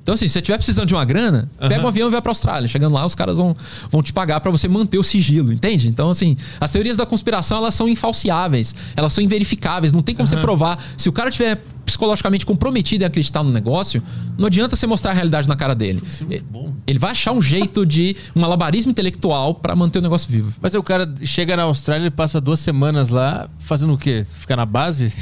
[0.04, 1.70] Então, assim, se você estiver precisando de uma grana, uhum.
[1.70, 2.68] pega um avião e vai pra Austrália.
[2.68, 3.56] Chegando lá, os caras vão,
[3.90, 5.88] vão te pagar para você manter o sigilo, entende?
[5.88, 9.94] Então, assim, as teorias da conspiração, elas são infalciáveis, elas são inverificáveis.
[9.94, 10.36] Não tem como uhum.
[10.36, 10.84] você provar.
[10.98, 14.02] Se o cara tiver psicologicamente comprometido em acreditar no negócio,
[14.38, 16.02] não adianta você mostrar a realidade na cara dele.
[16.30, 16.40] É
[16.88, 20.54] Ele vai achar um jeito de um malabarismo intelectual para manter o negócio vivo.
[20.62, 24.26] Mas aí o cara chega na Austrália e passa duas semanas lá fazendo o quê?
[24.40, 25.14] Ficar na base?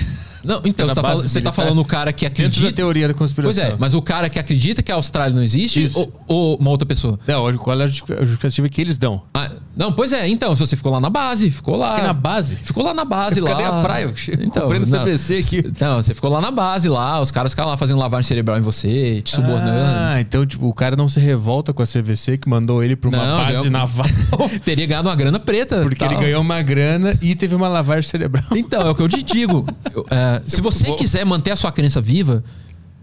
[0.43, 2.73] Não, então, você tá, falando, você tá falando o cara que Dentro da acredita.
[2.73, 3.61] teoria da conspiração.
[3.63, 6.69] Pois é, mas o cara que acredita que a Austrália não existe ou, ou uma
[6.69, 7.19] outra pessoa?
[7.27, 9.21] Não, hoje, qual é a justi- a justificativa que eles dão?
[9.33, 11.89] Ah, não, pois é, então, se você ficou lá na base, ficou lá.
[11.91, 12.55] Fiquei na base?
[12.57, 13.51] Ficou lá na base lá.
[13.51, 14.13] Cadê a praia?
[14.39, 15.73] Então, Comprando não, CBC aqui.
[15.79, 18.61] Não, você ficou lá na base lá, os caras ficaram lá fazendo lavagem cerebral em
[18.61, 19.79] você, te subornando.
[19.85, 23.09] Ah, então, tipo, o cara não se revolta com a CVC que mandou ele pra
[23.09, 24.05] uma Não, base ganhou- naval.
[24.63, 25.81] Teria ganhado uma grana preta.
[25.81, 26.11] Porque tal.
[26.11, 28.45] ele ganhou uma grana e teve uma lavagem cerebral.
[28.55, 29.65] Então, é o que eu te digo.
[29.93, 32.43] Eu, é, se você quiser manter a sua crença viva,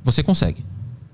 [0.04, 0.64] você consegue.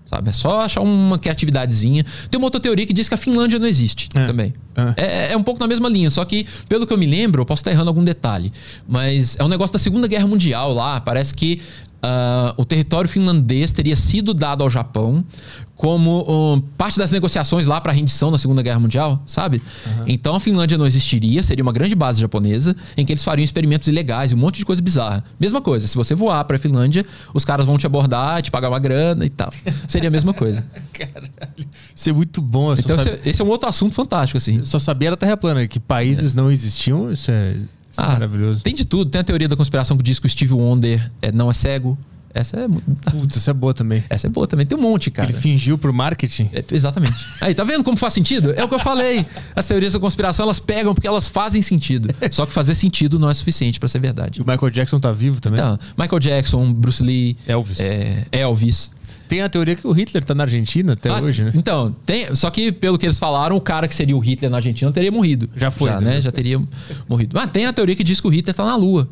[0.04, 0.28] Sabe?
[0.28, 2.04] É só achar uma criatividadezinha.
[2.30, 4.26] Tem uma outra teoria que diz que a Finlândia não existe É.
[4.26, 4.52] também.
[4.76, 5.28] É.
[5.28, 7.46] É, é um pouco na mesma linha, só que, pelo que eu me lembro, eu
[7.46, 8.52] posso estar errando algum detalhe.
[8.86, 11.00] Mas é um negócio da Segunda Guerra Mundial lá.
[11.00, 11.62] Parece que
[12.02, 15.24] ah, o território finlandês teria sido dado ao Japão
[15.82, 19.60] como um, parte das negociações lá para a rendição na Segunda Guerra Mundial, sabe?
[20.06, 23.88] Então a Finlândia não existiria, seria uma grande base japonesa em que eles fariam experimentos
[23.88, 25.24] ilegais e um monte de coisa bizarra.
[25.40, 28.68] Mesma coisa, se você voar para a Finlândia, os caras vão te abordar, te pagar
[28.68, 29.50] uma grana e tal.
[29.88, 30.64] Seria a mesma coisa.
[31.94, 32.72] Isso é muito bom.
[32.74, 34.58] Então sabe- esse, é um outro assunto fantástico, assim.
[34.58, 37.08] eu só sabia da Terra plana, que países não existiam.
[37.08, 37.56] É, isso é
[37.96, 38.62] Ah, maravilhoso.
[38.62, 39.10] Tem de tudo.
[39.10, 41.98] Tem a teoria da conspiração que diz que o Steve Wonder é, não é cego.
[42.34, 42.66] Essa é,
[43.10, 44.02] Putz, isso é boa também.
[44.08, 44.64] essa é boa também.
[44.64, 45.28] Tem um monte, cara.
[45.28, 46.48] Ele fingiu pro marketing.
[46.54, 47.14] É, exatamente.
[47.42, 48.54] Aí, tá vendo como faz sentido?
[48.56, 49.26] É o que eu falei.
[49.54, 52.08] As teorias da conspiração, elas pegam porque elas fazem sentido.
[52.30, 54.40] Só que fazer sentido não é suficiente pra ser verdade.
[54.40, 55.60] O Michael Jackson tá vivo também.
[55.60, 57.78] Então, Michael Jackson, Bruce Lee, Elvis.
[57.80, 58.90] é, Elvis.
[59.32, 61.52] Tem a teoria que o Hitler tá na Argentina até Ah, hoje, né?
[61.54, 64.58] Então, tem, só que pelo que eles falaram, o cara que seria o Hitler na
[64.58, 65.48] Argentina teria morrido.
[65.56, 66.20] Já foi, já, né?
[66.20, 66.60] Já teria
[67.08, 67.30] morrido.
[67.34, 69.08] Mas tem a teoria que diz que o Hitler tá na Lua.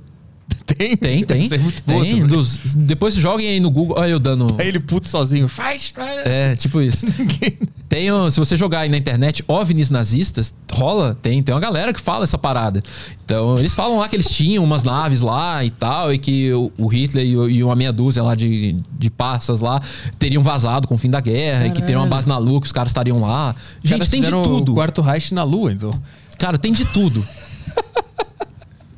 [0.71, 1.49] Tem, Tem, tem.
[1.49, 2.27] Tem.
[2.27, 3.97] Dos- depois joguem aí no Google.
[3.99, 4.55] Olha eu dando.
[4.59, 5.49] Aí ele puto sozinho.
[5.49, 5.93] Faz.
[6.25, 7.05] É, tipo isso.
[7.89, 12.01] Tem, se você jogar aí na internet OVNIs nazistas, rola, tem, tem uma galera que
[12.01, 12.81] fala essa parada.
[13.25, 16.71] Então, eles falam lá que eles tinham umas naves lá e tal, e que o,
[16.79, 19.83] o Hitler e, o- e uma meia dúzia lá de, de passas lá
[20.21, 22.67] teriam vazado com o fim da guerra e que teriam uma base na Lua, que
[22.67, 23.55] os caras estariam lá.
[23.83, 24.71] Gente, tem de tudo.
[24.71, 25.91] O quarto Reich na Lua, então.
[26.39, 27.27] Cara, tem de tudo.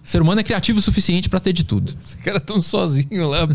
[0.05, 1.95] O ser humano é criativo o suficiente pra ter de tudo.
[1.97, 3.49] Os caras tão sozinhos lá,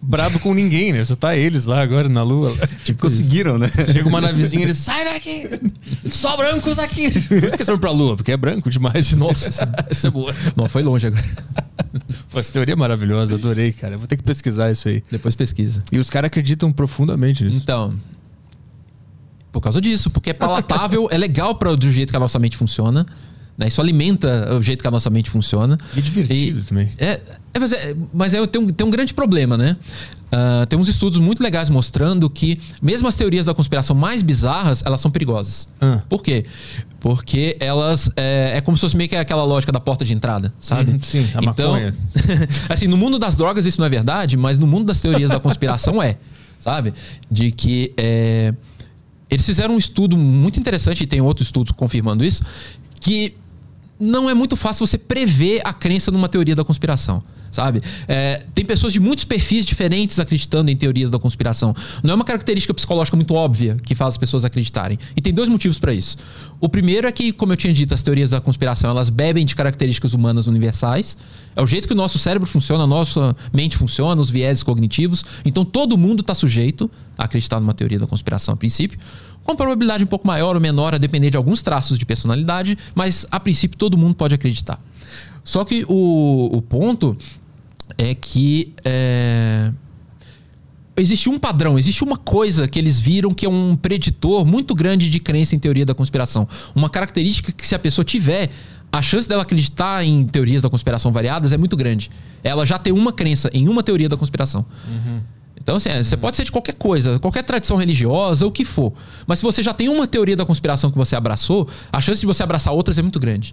[0.00, 1.04] brabo com ninguém, né?
[1.04, 2.56] Só tá eles lá agora na Lua.
[2.82, 3.70] Tipo Conseguiram, né?
[3.92, 5.48] Chega uma navezinha e eles sai daqui!
[6.10, 7.10] Só brancos aqui!
[7.10, 9.12] Por isso que eles foram pra Lua, porque é branco demais.
[9.12, 10.34] Nossa, essa é boa.
[10.56, 11.24] Não, foi longe agora.
[12.30, 13.94] Pô, essa teoria é maravilhosa, adorei, cara.
[13.94, 15.02] Eu vou ter que pesquisar isso aí.
[15.10, 15.84] Depois pesquisa.
[15.92, 17.58] E os caras acreditam profundamente nisso.
[17.58, 17.98] Então,
[19.52, 22.56] por causa disso, porque é palatável, é legal para do jeito que a nossa mente
[22.56, 23.06] funciona.
[23.56, 23.68] Né?
[23.68, 25.78] Isso alimenta o jeito que a nossa mente funciona.
[25.96, 26.92] E divertido E- também.
[26.98, 27.20] É,
[27.54, 29.76] é, mas é, mas é, tem, um, tem um grande problema, né?
[30.34, 34.82] Ah, tem uns estudos muito legais mostrando que, mesmo as teorias da conspiração mais bizarras,
[34.82, 35.68] elas são perigosas.
[35.78, 36.00] Ah.
[36.08, 36.46] Por quê?
[36.98, 38.10] Porque elas.
[38.16, 40.92] É, é como se fosse meio que aquela lógica da porta de entrada, sabe?
[40.92, 41.94] Uhum, sim, a então, maconha.
[42.70, 45.38] assim, no mundo das drogas isso não é verdade, mas no mundo das teorias da
[45.38, 46.16] conspiração é,
[46.58, 46.94] sabe?
[47.30, 48.54] De que é,
[49.28, 52.42] eles fizeram um estudo muito interessante, e tem outros estudos confirmando isso,
[53.00, 53.34] que
[54.02, 57.22] não é muito fácil você prever a crença numa teoria da conspiração.
[57.52, 57.82] Sabe?
[58.08, 61.74] É, tem pessoas de muitos perfis diferentes acreditando em teorias da conspiração.
[62.02, 64.98] Não é uma característica psicológica muito óbvia que faz as pessoas acreditarem.
[65.14, 66.16] E tem dois motivos para isso.
[66.58, 69.54] O primeiro é que, como eu tinha dito, as teorias da conspiração elas bebem de
[69.54, 71.14] características humanas universais.
[71.54, 75.22] É o jeito que o nosso cérebro funciona, a nossa mente funciona, os vieses cognitivos.
[75.44, 78.98] Então todo mundo está sujeito a acreditar numa teoria da conspiração a princípio
[79.44, 83.26] com probabilidade um pouco maior ou menor a depender de alguns traços de personalidade, mas
[83.30, 84.78] a princípio todo mundo pode acreditar.
[85.44, 87.16] Só que o, o ponto
[87.98, 89.72] é que é,
[90.96, 95.08] existe um padrão, existe uma coisa que eles viram que é um preditor muito grande
[95.08, 96.46] de crença em teoria da conspiração.
[96.74, 98.50] Uma característica que, se a pessoa tiver,
[98.92, 102.10] a chance dela acreditar em teorias da conspiração variadas é muito grande.
[102.44, 104.66] Ela já tem uma crença em uma teoria da conspiração.
[105.62, 108.92] Então, assim, é, você pode ser de qualquer coisa, qualquer tradição religiosa, o que for.
[109.26, 112.26] Mas se você já tem uma teoria da conspiração que você abraçou, a chance de
[112.26, 113.52] você abraçar outras é muito grande.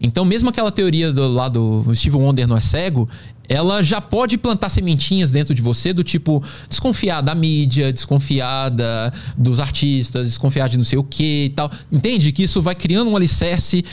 [0.00, 3.08] Então, mesmo aquela teoria do lá do Steve Wonder não é cego,
[3.48, 9.12] ela já pode plantar sementinhas dentro de você do tipo desconfiar da mídia, desconfiar da-
[9.36, 11.68] dos artistas, desconfiar de não sei o que e tal.
[11.90, 12.30] Entende?
[12.30, 13.84] Que isso vai criando um alicerce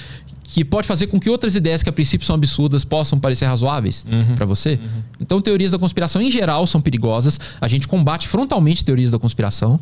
[0.50, 4.06] que pode fazer com que outras ideias que a princípio são absurdas possam parecer razoáveis
[4.36, 4.80] pra você.
[5.20, 7.38] Então, teorias da conspiração em geral são perigosas.
[7.60, 9.80] A gente combate frontalmente teorias da conspiração.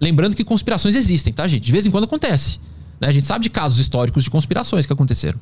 [0.00, 1.62] Lembrando que conspirações existem, tá, gente?
[1.64, 2.58] De vez em quando acontece.
[3.00, 3.08] né?
[3.08, 5.38] A gente sabe de casos históricos de conspirações que aconteceram.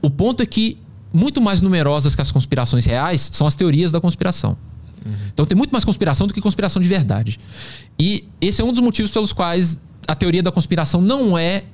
[0.00, 0.78] O ponto é que
[1.12, 4.56] muito mais numerosas que as conspirações reais são as teorias da conspiração.
[5.32, 7.38] Então tem muito mais conspiração do que conspiração de verdade.
[7.98, 11.64] E esse é um dos motivos pelos quais a teoria da conspiração não é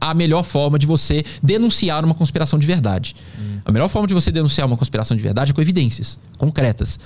[0.00, 3.14] a melhor forma de você denunciar uma conspiração de verdade.
[3.64, 6.98] A melhor forma de você denunciar uma conspiração de verdade é com evidências concretas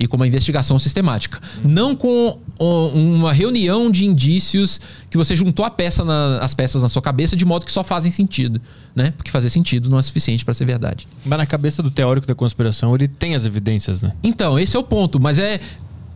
[0.00, 1.38] e com uma investigação sistemática.
[1.62, 6.88] Não com uma reunião de indícios que você juntou a peça na- as peças na
[6.88, 8.58] sua cabeça de modo que só fazem sentido.
[8.96, 9.12] Né?
[9.16, 11.06] Porque fazer sentido não é suficiente para ser verdade.
[11.26, 14.12] Mas na cabeça do teórico da conspiração, ele tem as evidências, né?
[14.22, 15.60] Então, esse é o ponto, mas é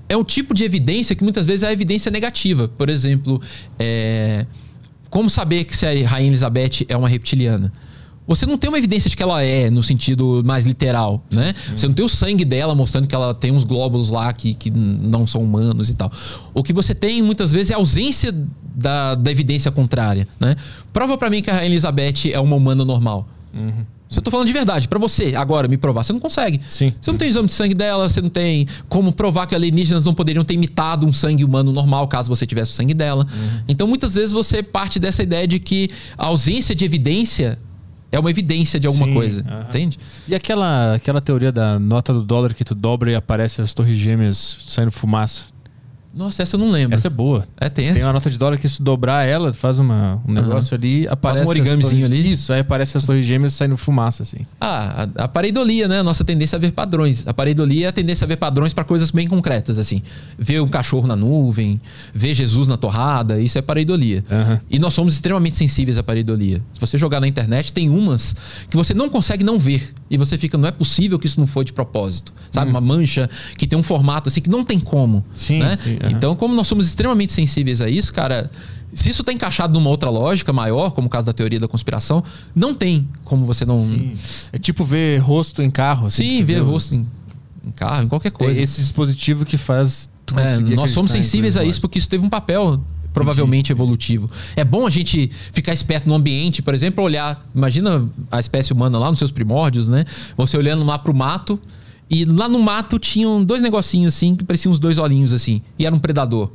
[0.08, 2.68] é um tipo de evidência que muitas vezes é a evidência negativa.
[2.68, 3.40] Por exemplo,
[3.78, 4.44] é,
[5.12, 7.70] como saber que se a Rainha Elizabeth é uma reptiliana?
[8.26, 11.54] Você não tem uma evidência de que ela é, no sentido mais literal, né?
[11.76, 14.70] Você não tem o sangue dela mostrando que ela tem uns glóbulos lá que, que
[14.70, 16.10] não são humanos e tal.
[16.54, 18.34] O que você tem, muitas vezes, é a ausência
[18.74, 20.56] da, da evidência contrária, né?
[20.94, 23.28] Prova pra mim que a Rainha Elizabeth é uma humana normal.
[24.12, 26.60] Se eu tô falando de verdade, pra você agora me provar, você não consegue.
[26.68, 26.92] Sim.
[27.00, 30.12] Você não tem exame de sangue dela, você não tem como provar que alienígenas não
[30.12, 33.26] poderiam ter imitado um sangue humano normal caso você tivesse o sangue dela.
[33.66, 37.58] Então muitas vezes você parte dessa ideia de que a ausência de evidência
[38.10, 39.44] é uma evidência de alguma Sim, coisa.
[39.70, 39.98] Entende?
[40.28, 43.96] E aquela, aquela teoria da nota do dólar que tu dobra e aparece as torres
[43.96, 45.51] gêmeas saindo fumaça?
[46.14, 46.94] Nossa, essa eu não lembro.
[46.94, 47.42] Essa é boa.
[47.58, 48.06] É, tem Tem essa.
[48.06, 51.40] uma nota de dólar que se dobrar ela, faz uma, um negócio ali, aparece.
[51.40, 52.32] um as origamezinho torres- ali.
[52.32, 54.38] Isso, aí aparece as torres gêmeas saindo fumaça, assim.
[54.60, 56.00] Ah, a, a pareidolia, né?
[56.00, 57.26] A nossa tendência a ver padrões.
[57.26, 60.02] A pareidolia é a tendência a ver padrões para coisas bem concretas, assim.
[60.38, 61.80] Ver um cachorro na nuvem,
[62.12, 64.22] ver Jesus na torrada, isso é pareidolia.
[64.30, 64.60] Aham.
[64.68, 66.60] E nós somos extremamente sensíveis à pareidolia.
[66.74, 68.36] Se você jogar na internet, tem umas
[68.68, 69.94] que você não consegue não ver.
[70.10, 72.34] E você fica, não é possível que isso não foi de propósito.
[72.50, 72.70] Sabe?
[72.70, 75.24] Uma mancha que tem um formato assim que não tem como.
[75.32, 75.76] Sim, né?
[75.78, 76.12] sim, aham.
[76.12, 78.50] Então, como nós somos extremamente sensíveis a isso, cara.
[78.94, 82.22] Se isso tá encaixado numa outra lógica maior, como o caso da teoria da conspiração,
[82.54, 83.78] não tem como você não.
[83.78, 84.12] Sim,
[84.52, 86.06] É tipo ver rosto em carro.
[86.08, 87.06] Assim, tu ver o- rosto em,
[87.66, 88.60] em carro, em qualquer coisa.
[88.60, 90.10] É esse dispositivo que faz.
[90.36, 92.82] É, nós somos sensíveis a isso porque isso teve um papel
[93.14, 94.30] provavelmente evolutivo.
[94.56, 98.98] É bom a gente ficar esperto no ambiente, por exemplo, olhar, imagina a espécie humana
[98.98, 100.04] lá nos seus primórdios, né?
[100.36, 101.58] Você olhando lá pro mato
[102.14, 105.86] e lá no mato tinham dois negocinhos assim que pareciam uns dois olhinhos assim, e
[105.86, 106.50] era um predador.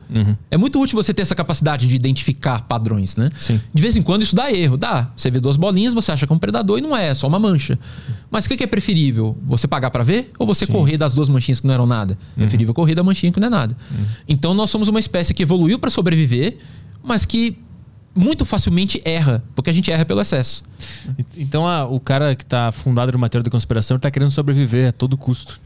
[0.52, 3.32] É muito útil você ter essa capacidade de identificar padrões, né?
[3.36, 3.60] Sim.
[3.74, 5.10] De vez em quando isso dá erro, dá.
[5.18, 7.28] Você vê duas bolinhas, você acha que é um predador e não é, é só
[7.28, 7.80] uma mancha.
[8.30, 9.36] Mas o que é preferível?
[9.48, 12.16] Você pagar pra ver ou você correr das duas manchinhas que não eram nada?
[12.36, 13.76] É preferível correr da manchinha que não é nada.
[14.28, 16.58] Então nós somos uma espécie que evoluiu pra sobreviver,
[17.04, 17.58] mas que
[18.16, 20.64] muito facilmente erra, porque a gente erra pelo excesso.
[21.38, 24.92] Então a- o cara que tá fundado numa teoria da conspiração tá querendo sobreviver a
[24.92, 25.60] todo custo.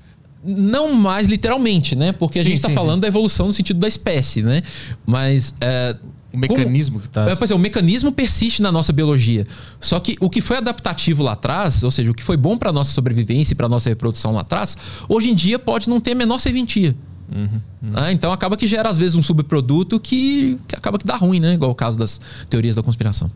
[0.44, 2.12] Não mais literalmente, né?
[2.12, 4.64] Porque a Sim, gente tá sim, falando da evolução no sentido da espécie, né?
[5.06, 5.54] Mas.
[5.62, 5.96] é,
[6.34, 7.30] O mecanismo que tá.
[7.30, 9.46] É, pois é, o mecanismo persiste na nossa biologia.
[9.80, 12.72] Só que o que foi adaptativo lá atrás, ou seja, o que foi bom para
[12.72, 14.76] nossa sobrevivência e para nossa reprodução lá atrás,
[15.08, 16.96] hoje em dia pode não ter a menor serventia.
[17.94, 21.40] Ah, então acaba que gera às vezes um subproduto que, que acaba que dá ruim,
[21.40, 21.54] né?
[21.54, 22.20] Igual o caso das
[22.50, 23.32] teorias da conspiração.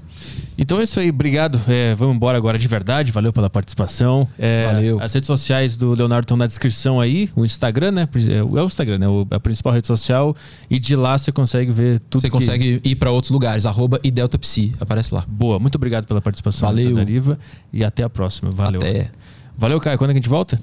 [0.58, 1.60] Então é isso aí, obrigado.
[1.68, 3.12] É, vamos embora agora de verdade.
[3.12, 4.28] Valeu pela participação.
[4.38, 5.02] É, Valeu.
[5.02, 7.30] As redes sociais do Leonardo estão na descrição aí.
[7.36, 8.10] O Instagram, né?
[8.30, 9.06] É o Instagram, né?
[9.32, 10.36] A principal rede social.
[10.70, 12.22] E de lá você consegue ver tudo.
[12.22, 15.24] Você que- consegue ir para outros lugares, arroba e deltapsi, aparece lá.
[15.28, 16.96] Boa, muito obrigado pela participação Valeu.
[16.96, 17.38] Deriva.
[17.74, 18.50] E até a próxima.
[18.52, 18.82] Valeu.
[18.82, 19.10] Até.
[19.58, 19.98] Valeu, Caio.
[19.98, 20.60] Quando é que a gente volta?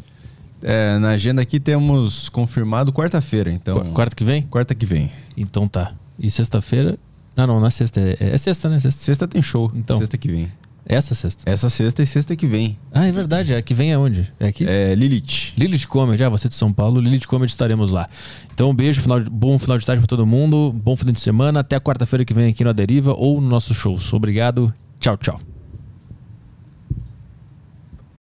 [0.63, 3.81] É, na agenda aqui temos confirmado quarta-feira, então.
[3.81, 4.43] Qu- Quarta que vem?
[4.43, 5.11] Quarta que vem.
[5.37, 5.91] Então tá.
[6.19, 6.99] E sexta-feira?
[7.37, 8.01] Ah, não, na sexta.
[8.01, 8.79] É, é sexta, né?
[8.79, 9.03] Sexta.
[9.03, 9.71] Sexta tem show.
[9.75, 9.99] Então.
[9.99, 10.51] Sexta que vem.
[10.85, 11.49] Essa sexta.
[11.49, 12.77] Essa sexta e sexta que vem.
[12.93, 13.55] Ah, é verdade.
[13.55, 14.33] A que vem é onde?
[14.41, 14.67] É aqui?
[14.69, 15.55] É Lilith.
[15.57, 18.07] Lilith Comedy, ah, você de São Paulo, Lilith Comedy estaremos lá.
[18.53, 21.21] Então, um beijo, final de- bom final de tarde pra todo mundo, bom final de
[21.21, 24.13] semana, até a quarta-feira que vem aqui no A Deriva ou no nosso shows.
[24.13, 25.41] Obrigado, tchau, tchau.